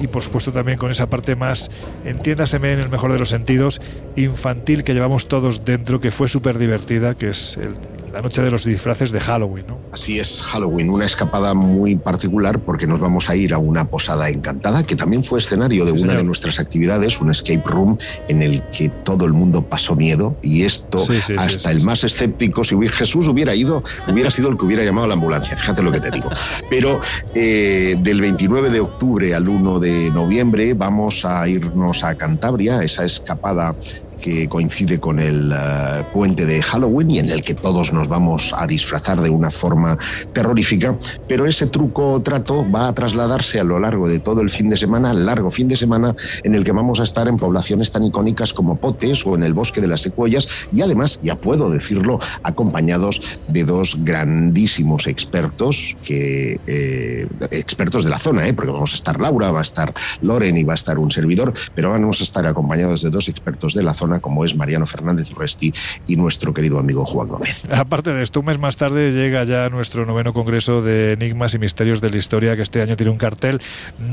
y 0.00 0.06
por 0.06 0.22
supuesto 0.22 0.50
también 0.52 0.78
con 0.78 0.90
esa 0.90 1.08
parte 1.08 1.36
más, 1.36 1.70
entiéndaseme 2.04 2.72
en 2.72 2.80
el 2.80 2.88
mejor 2.88 3.12
de 3.12 3.18
los 3.18 3.28
sentidos, 3.28 3.80
infantil 4.16 4.82
que 4.82 4.94
llevamos 4.94 5.28
todos 5.28 5.64
dentro, 5.64 6.00
que 6.00 6.10
fue 6.10 6.28
súper 6.28 6.58
divertida, 6.58 7.14
que 7.14 7.28
es 7.28 7.58
el, 7.58 7.76
la 8.12 8.22
noche 8.22 8.42
de 8.42 8.50
los 8.50 8.64
disfraces 8.64 9.12
de 9.12 9.20
Halloween, 9.20 9.66
¿no? 9.68 9.78
Así 9.92 10.18
es, 10.18 10.40
Halloween, 10.40 10.90
una 10.90 11.06
escapada 11.06 11.54
muy 11.54 11.96
particular 11.96 12.58
porque 12.58 12.86
nos 12.86 13.00
vamos 13.00 13.28
a 13.30 13.36
ir 13.36 13.54
a 13.54 13.58
una 13.58 13.86
posada 13.86 14.28
encantada 14.28 14.84
que 14.84 14.96
también 14.96 15.24
fue 15.24 15.38
escenario 15.38 15.84
de 15.84 15.92
una 15.92 16.16
de 16.16 16.24
nuestras 16.24 16.58
actividades, 16.58 17.20
un 17.20 17.30
escape 17.30 17.62
room 17.64 17.98
en 18.28 18.42
el 18.42 18.62
que 18.70 18.88
todo 18.88 19.24
el 19.26 19.32
mundo 19.32 19.62
pasó 19.62 19.94
miedo 19.94 20.36
y 20.42 20.64
esto 20.64 21.04
hasta 21.38 21.70
el 21.70 21.82
más 21.82 22.04
escéptico, 22.04 22.64
si 22.64 22.76
Jesús 22.88 23.28
hubiera 23.28 23.54
ido, 23.54 23.82
hubiera 24.08 24.30
sido 24.30 24.48
el 24.48 24.56
que 24.56 24.64
hubiera 24.64 24.84
llamado 24.84 25.06
a 25.06 25.08
la 25.08 25.14
ambulancia, 25.14 25.56
fíjate 25.56 25.82
lo 25.82 25.92
que 25.92 26.00
te 26.00 26.10
digo. 26.10 26.30
Pero 26.68 27.00
eh, 27.34 27.96
del 28.00 28.20
29 28.20 28.70
de 28.70 28.80
octubre 28.80 29.34
al 29.34 29.48
1 29.48 29.80
de 29.80 30.10
noviembre 30.10 30.74
vamos 30.74 31.24
a 31.24 31.46
irnos 31.48 32.04
a 32.04 32.14
Cantabria, 32.14 32.82
esa 32.82 33.04
escapada 33.04 33.74
que 34.20 34.48
coincide 34.48 35.00
con 35.00 35.18
el 35.18 35.52
eh, 35.52 36.04
puente 36.12 36.46
de 36.46 36.62
Halloween 36.62 37.10
y 37.10 37.18
en 37.18 37.30
el 37.30 37.42
que 37.42 37.54
todos 37.54 37.92
nos 37.92 38.08
vamos 38.08 38.54
a 38.56 38.66
disfrazar 38.66 39.20
de 39.20 39.30
una 39.30 39.50
forma 39.50 39.98
terrorífica, 40.32 40.94
pero 41.26 41.46
ese 41.46 41.66
truco 41.66 42.12
o 42.12 42.20
trato 42.20 42.64
va 42.70 42.88
a 42.88 42.92
trasladarse 42.92 43.60
a 43.60 43.64
lo 43.64 43.78
largo 43.78 44.08
de 44.08 44.18
todo 44.18 44.40
el 44.40 44.50
fin 44.50 44.68
de 44.70 44.76
semana, 44.76 45.12
largo 45.14 45.50
fin 45.50 45.68
de 45.68 45.76
semana, 45.76 46.14
en 46.44 46.54
el 46.54 46.64
que 46.64 46.72
vamos 46.72 47.00
a 47.00 47.04
estar 47.04 47.28
en 47.28 47.36
poblaciones 47.36 47.90
tan 47.92 48.04
icónicas 48.04 48.52
como 48.52 48.76
Potes 48.76 49.26
o 49.26 49.34
en 49.34 49.42
el 49.42 49.54
Bosque 49.54 49.80
de 49.80 49.88
las 49.88 50.02
Secuellas 50.02 50.48
y 50.72 50.82
además, 50.82 51.18
ya 51.22 51.36
puedo 51.36 51.70
decirlo, 51.70 52.20
acompañados 52.42 53.22
de 53.48 53.64
dos 53.64 53.96
grandísimos 54.04 55.06
expertos, 55.06 55.96
que, 56.04 56.60
eh, 56.66 57.26
expertos 57.50 58.04
de 58.04 58.10
la 58.10 58.18
zona, 58.18 58.46
¿eh? 58.46 58.52
porque 58.52 58.72
vamos 58.72 58.92
a 58.92 58.96
estar 58.96 59.20
Laura, 59.20 59.50
va 59.50 59.60
a 59.60 59.62
estar 59.62 59.92
Loren 60.22 60.56
y 60.56 60.64
va 60.64 60.74
a 60.74 60.76
estar 60.76 60.98
un 60.98 61.10
servidor, 61.10 61.52
pero 61.74 61.90
vamos 61.90 62.20
a 62.20 62.24
estar 62.24 62.46
acompañados 62.46 63.02
de 63.02 63.10
dos 63.10 63.28
expertos 63.28 63.74
de 63.74 63.82
la 63.82 63.94
zona 63.94 64.09
como 64.18 64.44
es 64.44 64.56
Mariano 64.56 64.86
Fernández 64.86 65.30
Resti 65.30 65.72
y 66.06 66.16
nuestro 66.16 66.52
querido 66.52 66.78
amigo 66.78 67.04
Juan 67.04 67.28
Gómez. 67.28 67.66
Aparte 67.70 68.12
de 68.12 68.22
esto, 68.22 68.40
un 68.40 68.46
mes 68.46 68.58
más 68.58 68.76
tarde 68.76 69.12
llega 69.12 69.44
ya 69.44 69.68
nuestro 69.68 70.04
noveno 70.06 70.32
Congreso 70.32 70.82
de 70.82 71.12
Enigmas 71.12 71.54
y 71.54 71.58
Misterios 71.58 72.00
de 72.00 72.10
la 72.10 72.16
Historia, 72.16 72.56
que 72.56 72.62
este 72.62 72.82
año 72.82 72.96
tiene 72.96 73.12
un 73.12 73.18
cartel 73.18 73.60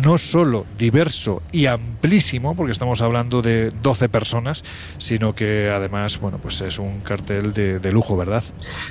no 0.01 0.17
solo 0.17 0.65
diverso 0.77 1.41
y 1.51 1.65
amplísimo, 1.65 2.55
porque 2.55 2.71
estamos 2.71 3.01
hablando 3.01 3.41
de 3.41 3.71
12 3.81 4.09
personas, 4.09 4.63
sino 4.97 5.33
que 5.33 5.71
además, 5.73 6.19
bueno, 6.19 6.39
pues 6.41 6.61
es 6.61 6.79
un 6.79 6.99
cartel 6.99 7.53
de, 7.53 7.91
lujo, 7.91 8.17
¿verdad? 8.17 8.43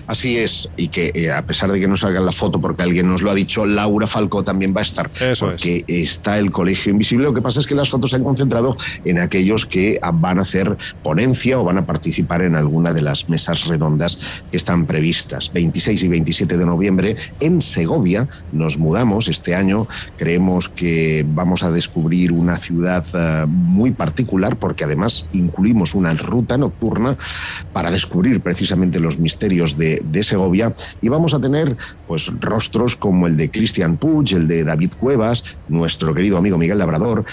Así 0.06 0.38
es, 0.38 0.70
y 0.76 0.88
que 0.88 1.12
eh, 1.14 1.30
a 1.30 1.44
pesar 1.44 1.70
de 1.70 1.78
que 1.78 1.86
no 1.86 1.96
salga 1.96 2.20
la 2.20 2.32
foto, 2.32 2.60
porque 2.60 2.82
alguien 2.82 3.08
nos 3.08 3.22
lo 3.22 3.30
ha 3.30 3.34
dicho, 3.34 3.66
Laura 3.66 4.06
Falcó 4.06 4.42
también 4.42 4.74
va 4.74 4.80
a 4.80 4.82
estar, 4.82 5.10
Eso 5.20 5.46
porque 5.46 5.84
está 5.86 6.38
el 6.38 6.50
Colegio 6.50 6.92
Invisible. 6.92 7.24
Lo 7.24 7.34
que 7.34 7.42
pasa 7.42 7.60
es 7.60 7.66
que 7.66 7.74
las 7.74 7.90
fotos 7.90 8.10
se 8.10 8.16
han 8.16 8.24
concentrado 8.24 8.76
en 9.04 9.18
aquellos 9.20 9.66
que 9.66 10.00
van 10.14 10.38
a 10.38 10.42
hacer 10.42 10.76
ponencia 11.02 11.58
o 11.60 11.64
van 11.64 11.78
a 11.78 11.86
participar 11.86 12.42
en 12.42 12.56
alguna 12.56 12.92
de 12.92 13.02
las 13.02 13.28
mesas 13.28 13.66
redondas 13.66 14.18
que 14.50 14.56
están 14.56 14.86
previstas. 14.86 15.52
26 15.52 16.02
y 16.02 16.08
27 16.08 16.56
de 16.56 16.66
noviembre 16.66 17.16
en 17.40 17.60
Segovia 17.60 18.28
nos 18.52 18.78
mudamos 18.78 19.28
este 19.28 19.54
año. 19.54 19.86
Creemos 20.16 20.68
que 20.68 21.24
vamos 21.26 21.62
a 21.62 21.70
descubrir 21.70 22.32
una 22.32 22.56
ciudad 22.56 23.06
eh, 23.14 23.46
muy 23.46 23.90
particular 23.92 24.56
porque 24.56 24.84
además 24.84 25.26
incluimos 25.32 25.94
una 25.94 26.14
ruta 26.14 26.56
nocturna 26.56 27.16
para 27.72 27.90
descubrir 27.90 28.40
precisamente 28.40 29.00
los 29.00 29.18
misterios 29.18 29.76
de, 29.76 30.02
Segovia 30.22 30.74
y 31.02 31.08
vamos 31.08 31.34
a 31.34 31.40
tener 31.40 31.76
pues 32.08 32.26
rostros 32.40 32.96
como 32.96 33.26
el 33.26 33.36
de 33.36 33.50
Cristian 33.50 33.96
Puig, 33.96 34.32
el 34.32 34.48
de 34.48 34.64
David 34.64 34.92
Cuevas, 34.98 35.44
nuestro 35.68 36.14
querido 36.14 36.38
amigo 36.38 36.58
Miguel 36.58 36.78
Labrador, 36.78 37.24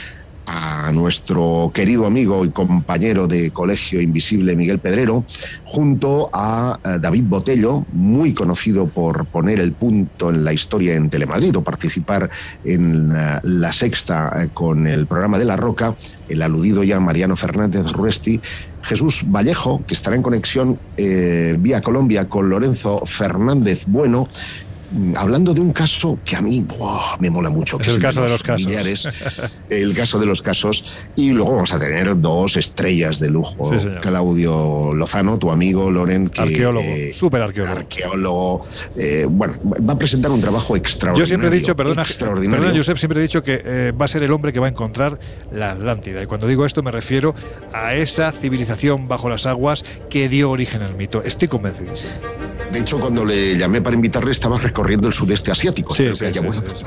a 0.45 0.91
nuestro 0.91 1.71
querido 1.73 2.05
amigo 2.05 2.45
y 2.45 2.49
compañero 2.49 3.27
de 3.27 3.51
colegio 3.51 4.01
invisible 4.01 4.55
Miguel 4.55 4.79
Pedrero, 4.79 5.23
junto 5.65 6.29
a 6.33 6.79
eh, 6.83 6.97
David 6.99 7.23
Botello, 7.25 7.85
muy 7.91 8.33
conocido 8.33 8.87
por 8.87 9.25
poner 9.25 9.59
el 9.59 9.71
punto 9.71 10.29
en 10.29 10.43
la 10.43 10.53
historia 10.53 10.95
en 10.95 11.09
Telemadrid 11.09 11.55
o 11.57 11.63
participar 11.63 12.29
en 12.63 13.13
eh, 13.15 13.39
la 13.43 13.73
sexta 13.73 14.31
eh, 14.43 14.49
con 14.53 14.87
el 14.87 15.05
programa 15.05 15.39
de 15.39 15.45
La 15.45 15.55
Roca, 15.55 15.95
el 16.27 16.41
aludido 16.41 16.83
ya 16.83 16.99
Mariano 16.99 17.35
Fernández 17.35 17.91
Ruesti, 17.91 18.41
Jesús 18.81 19.23
Vallejo, 19.25 19.81
que 19.87 19.93
estará 19.93 20.15
en 20.15 20.21
conexión 20.21 20.77
vía 20.97 21.81
Colombia 21.81 22.27
con 22.27 22.49
Lorenzo 22.49 23.01
Fernández 23.05 23.85
Bueno, 23.87 24.27
hablando 25.15 25.53
de 25.53 25.61
un 25.61 25.71
caso 25.71 26.19
que 26.25 26.35
a 26.35 26.41
mí 26.41 26.65
me 27.19 27.29
mola 27.29 27.49
mucho. 27.49 27.79
es 27.79 27.87
el 27.87 27.99
caso 27.99 28.21
de 28.21 28.29
los 28.29 28.43
casos. 28.43 28.71
el 29.69 29.95
caso 29.95 30.19
de 30.19 30.25
los 30.25 30.41
casos. 30.41 30.93
Y 31.15 31.31
luego 31.31 31.53
vamos 31.53 31.73
a 31.73 31.79
tener 31.79 32.19
dos 32.19 32.57
estrellas 32.57 33.19
de 33.19 33.29
lujo. 33.29 33.71
Claudio 34.01 34.93
Lozano, 34.93 35.37
tu 35.37 35.51
amigo, 35.51 35.89
Loren. 35.89 36.29
Que, 36.29 36.41
arqueólogo, 36.41 36.85
eh, 36.85 37.11
súper 37.13 37.41
arqueólogo. 37.41 37.77
Arqueólogo. 37.77 38.65
Eh, 38.97 39.25
bueno, 39.29 39.55
va 39.65 39.93
a 39.93 39.97
presentar 39.97 40.31
un 40.31 40.41
trabajo 40.41 40.75
extraordinario. 40.75 41.23
Yo 41.23 41.27
siempre 41.27 41.49
he 41.49 41.51
dicho, 41.51 41.75
perdona, 41.75 42.03
perdona 42.03 42.75
Josep, 42.75 42.97
siempre 42.97 43.19
he 43.19 43.23
dicho 43.23 43.43
que 43.43 43.61
eh, 43.63 43.91
va 43.91 44.05
a 44.05 44.07
ser 44.07 44.23
el 44.23 44.31
hombre 44.31 44.53
que 44.53 44.59
va 44.59 44.67
a 44.67 44.69
encontrar 44.69 45.19
la 45.51 45.71
Atlántida. 45.71 46.21
Y 46.21 46.25
cuando 46.27 46.47
digo 46.47 46.65
esto 46.65 46.83
me 46.83 46.91
refiero 46.91 47.35
a 47.73 47.95
esa 47.95 48.31
civilización 48.31 49.07
bajo 49.07 49.29
las 49.29 49.45
aguas 49.45 49.83
que 50.09 50.29
dio 50.29 50.51
origen 50.51 50.81
al 50.81 50.95
mito. 50.95 51.23
Estoy 51.23 51.47
convencido. 51.47 51.93
De 52.71 52.79
hecho, 52.79 52.99
cuando 52.99 53.23
le 53.23 53.57
llamé 53.57 53.81
para 53.81 53.95
invitarle, 53.95 54.31
estaba 54.31 54.57
recorriendo 54.83 55.07
el 55.07 55.13
sudeste 55.13 55.49
asiático. 55.51 55.93
Sí, 55.93 56.09
sí, 56.13 56.25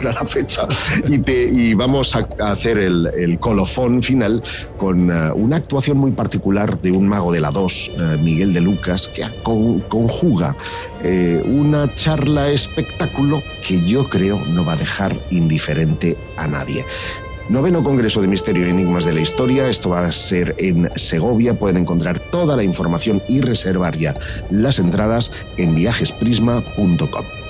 la 0.02 0.26
fecha. 0.26 0.68
Y, 1.08 1.72
vamos 1.74 2.14
a, 2.14 2.28
hacer 2.50 2.78
el, 2.78 3.38
colofón 3.40 4.02
final 4.02 4.42
con 4.76 5.10
eh, 5.10 5.32
una 5.34 5.56
actuación 5.56 5.96
muy 5.96 6.10
particular 6.10 6.78
de 6.82 6.92
un 6.92 7.08
mago 7.08 7.32
de 7.32 7.40
la 7.40 7.50
2, 7.50 7.90
eh, 7.96 8.18
Miguel 8.22 8.52
de 8.52 8.60
Lucas, 8.60 9.08
que 9.08 9.24
conjuga 9.42 10.54
eh, 11.02 11.42
una 11.46 11.92
charla 11.94 12.50
espectáculo 12.50 13.42
que 13.66 13.80
yo 13.86 14.08
creo 14.08 14.38
no 14.46 14.64
va 14.64 14.74
a 14.74 14.76
dejar 14.76 15.16
indiferente 15.30 16.16
a 16.36 16.46
nadie. 16.46 16.84
Noveno 17.48 17.82
Congreso 17.82 18.20
de 18.20 18.26
Misterio 18.26 18.66
y 18.66 18.70
Enigmas 18.70 19.04
de 19.04 19.14
la 19.14 19.20
Historia. 19.20 19.68
Esto 19.68 19.90
va 19.90 20.04
a 20.04 20.12
ser 20.12 20.54
en 20.58 20.90
Segovia. 20.96 21.54
Pueden 21.54 21.78
encontrar 21.78 22.18
toda 22.30 22.56
la 22.56 22.64
información 22.64 23.22
y 23.28 23.40
reservar 23.40 23.96
ya 23.96 24.14
las 24.50 24.78
entradas 24.78 25.30
en 25.56 25.74
viajesprisma.com. 25.74 27.45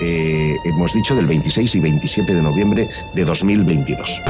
Eh, 0.00 0.56
hemos 0.64 0.92
dicho 0.92 1.14
del 1.14 1.26
26 1.26 1.74
y 1.74 1.80
27 1.80 2.34
de 2.34 2.42
noviembre 2.42 2.88
de 3.14 3.24
2022. 3.24 4.22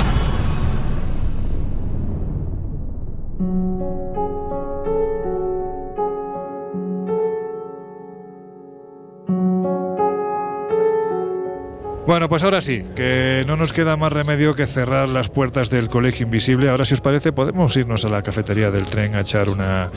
Bueno, 12.08 12.30
pues 12.30 12.42
ahora 12.42 12.62
sí, 12.62 12.84
que 12.96 13.44
no 13.46 13.58
nos 13.58 13.74
queda 13.74 13.98
más 13.98 14.10
remedio 14.10 14.54
que 14.54 14.64
cerrar 14.64 15.10
las 15.10 15.28
puertas 15.28 15.68
del 15.68 15.90
Colegio 15.90 16.24
Invisible. 16.24 16.70
Ahora, 16.70 16.86
si 16.86 16.94
os 16.94 17.02
parece, 17.02 17.32
podemos 17.32 17.76
irnos 17.76 18.02
a 18.06 18.08
la 18.08 18.22
cafetería 18.22 18.70
del 18.70 18.86
tren 18.86 19.14
a 19.14 19.20
echar 19.20 19.50
una, 19.50 19.90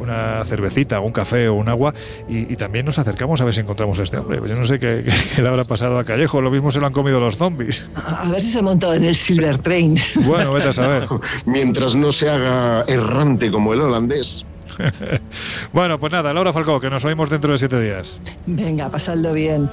una 0.00 0.44
cervecita, 0.44 1.00
un 1.00 1.12
café 1.12 1.48
o 1.48 1.54
un 1.54 1.68
agua 1.68 1.94
y, 2.28 2.56
también 2.56 2.84
nos 2.84 2.98
acercamos 2.98 3.40
a 3.40 3.44
ver 3.44 3.54
si 3.54 3.60
encontramos 3.60 3.98
a 4.00 4.02
este 4.02 4.18
hombre. 4.18 4.40
Yo 4.46 4.56
no 4.56 4.66
sé 4.66 4.78
qué, 4.78 5.04
le 5.40 5.48
habrá 5.48 5.64
pasado 5.64 5.98
a 5.98 6.04
Callejo, 6.04 6.40
lo 6.40 6.50
mismo 6.50 6.70
se 6.70 6.80
lo 6.80 6.86
han 6.86 6.92
comido 6.92 7.20
los 7.20 7.36
zombies. 7.36 7.82
A 7.94 8.28
ver 8.28 8.42
si 8.42 8.50
se 8.50 8.58
ha 8.58 8.62
montado 8.62 8.94
en 8.94 9.04
el 9.04 9.16
Silver 9.16 9.58
Train. 9.58 9.98
Bueno, 10.26 10.52
vete 10.52 10.68
a 10.68 10.72
saber. 10.72 11.08
Mientras 11.46 11.94
no 11.94 12.12
se 12.12 12.28
haga 12.28 12.84
errante 12.86 13.50
como 13.50 13.72
el 13.72 13.80
holandés. 13.80 14.44
bueno, 15.72 15.98
pues 15.98 16.12
nada, 16.12 16.32
Laura 16.32 16.52
Falcó, 16.52 16.80
que 16.80 16.90
nos 16.90 17.04
oímos 17.04 17.30
dentro 17.30 17.52
de 17.52 17.58
siete 17.58 17.80
días. 17.80 18.20
Venga, 18.46 18.88
pasadlo 18.88 19.32
bien. 19.32 19.68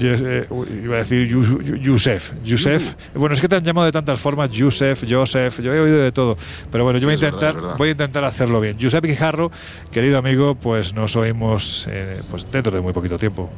Eh, 0.00 0.46
iba 0.82 0.96
a 0.96 0.98
decir 0.98 1.26
Yusef. 1.28 2.32
Yusef. 2.44 2.94
Bueno, 3.14 3.34
es 3.34 3.40
que 3.40 3.48
te 3.48 3.56
han 3.56 3.64
llamado 3.64 3.86
de 3.86 3.92
tantas 3.92 4.20
formas, 4.20 4.50
Yusef, 4.50 5.04
Joseph, 5.08 5.60
yo 5.60 5.74
he 5.74 5.80
oído 5.80 5.98
de 5.98 6.12
todo. 6.12 6.36
Pero 6.70 6.84
bueno, 6.84 6.98
yo 6.98 7.06
voy 7.06 7.14
a 7.14 7.16
intentar, 7.16 7.76
voy 7.76 7.88
a 7.88 7.92
intentar 7.92 8.24
hacerlo 8.24 8.60
bien. 8.60 8.78
Yusef 8.78 9.02
Guijarro, 9.02 9.50
querido 9.90 10.18
amigo, 10.18 10.54
pues 10.54 10.94
nos 10.94 11.16
oímos 11.16 11.86
eh, 11.90 12.20
pues 12.30 12.50
dentro 12.50 12.74
de 12.74 12.80
muy 12.80 12.92
poquito 12.92 13.18
tiempo. 13.18 13.50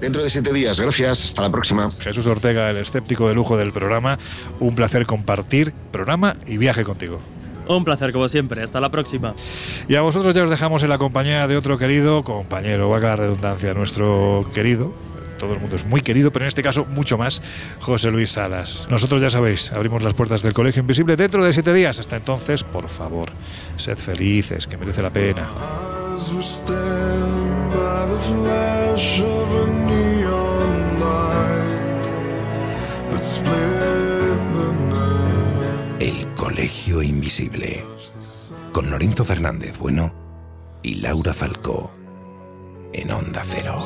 Dentro 0.00 0.22
de 0.22 0.28
siete 0.28 0.52
días, 0.52 0.78
gracias, 0.78 1.24
hasta 1.24 1.42
la 1.42 1.50
próxima. 1.50 1.90
Jesús 1.90 2.26
Ortega, 2.26 2.70
el 2.70 2.76
escéptico 2.76 3.28
de 3.28 3.34
lujo 3.34 3.56
del 3.56 3.72
programa, 3.72 4.18
un 4.60 4.74
placer 4.74 5.06
compartir 5.06 5.72
programa 5.90 6.36
y 6.46 6.58
viaje 6.58 6.84
contigo. 6.84 7.20
Un 7.68 7.84
placer, 7.84 8.12
como 8.12 8.28
siempre. 8.28 8.62
Hasta 8.62 8.80
la 8.80 8.90
próxima. 8.90 9.34
Y 9.88 9.94
a 9.96 10.00
vosotros 10.02 10.34
ya 10.34 10.44
os 10.44 10.50
dejamos 10.50 10.82
en 10.82 10.88
la 10.88 10.98
compañía 10.98 11.46
de 11.46 11.56
otro 11.56 11.78
querido 11.78 12.22
compañero, 12.22 12.88
valga 12.88 13.10
la 13.10 13.16
redundancia, 13.16 13.74
nuestro 13.74 14.48
querido. 14.54 14.92
Todo 15.38 15.52
el 15.52 15.60
mundo 15.60 15.76
es 15.76 15.84
muy 15.84 16.00
querido, 16.00 16.32
pero 16.32 16.44
en 16.44 16.48
este 16.48 16.62
caso 16.62 16.86
mucho 16.86 17.18
más, 17.18 17.42
José 17.80 18.10
Luis 18.10 18.30
Salas. 18.30 18.88
Nosotros 18.90 19.20
ya 19.20 19.28
sabéis, 19.28 19.70
abrimos 19.72 20.02
las 20.02 20.14
puertas 20.14 20.42
del 20.42 20.54
Colegio 20.54 20.80
Invisible 20.80 21.16
dentro 21.16 21.44
de 21.44 21.52
siete 21.52 21.74
días. 21.74 21.98
Hasta 21.98 22.16
entonces, 22.16 22.64
por 22.64 22.88
favor, 22.88 23.28
sed 23.76 23.98
felices, 23.98 24.66
que 24.66 24.76
merece 24.78 25.02
la 25.02 25.10
pena. 25.10 25.46
Colegio 36.36 37.02
Invisible, 37.02 37.84
con 38.70 38.90
Lorenzo 38.90 39.24
Fernández 39.24 39.78
Bueno 39.78 40.12
y 40.82 40.96
Laura 40.96 41.32
Falcó, 41.34 41.90
en 42.92 43.10
Onda 43.10 43.42
Cero. 43.44 43.78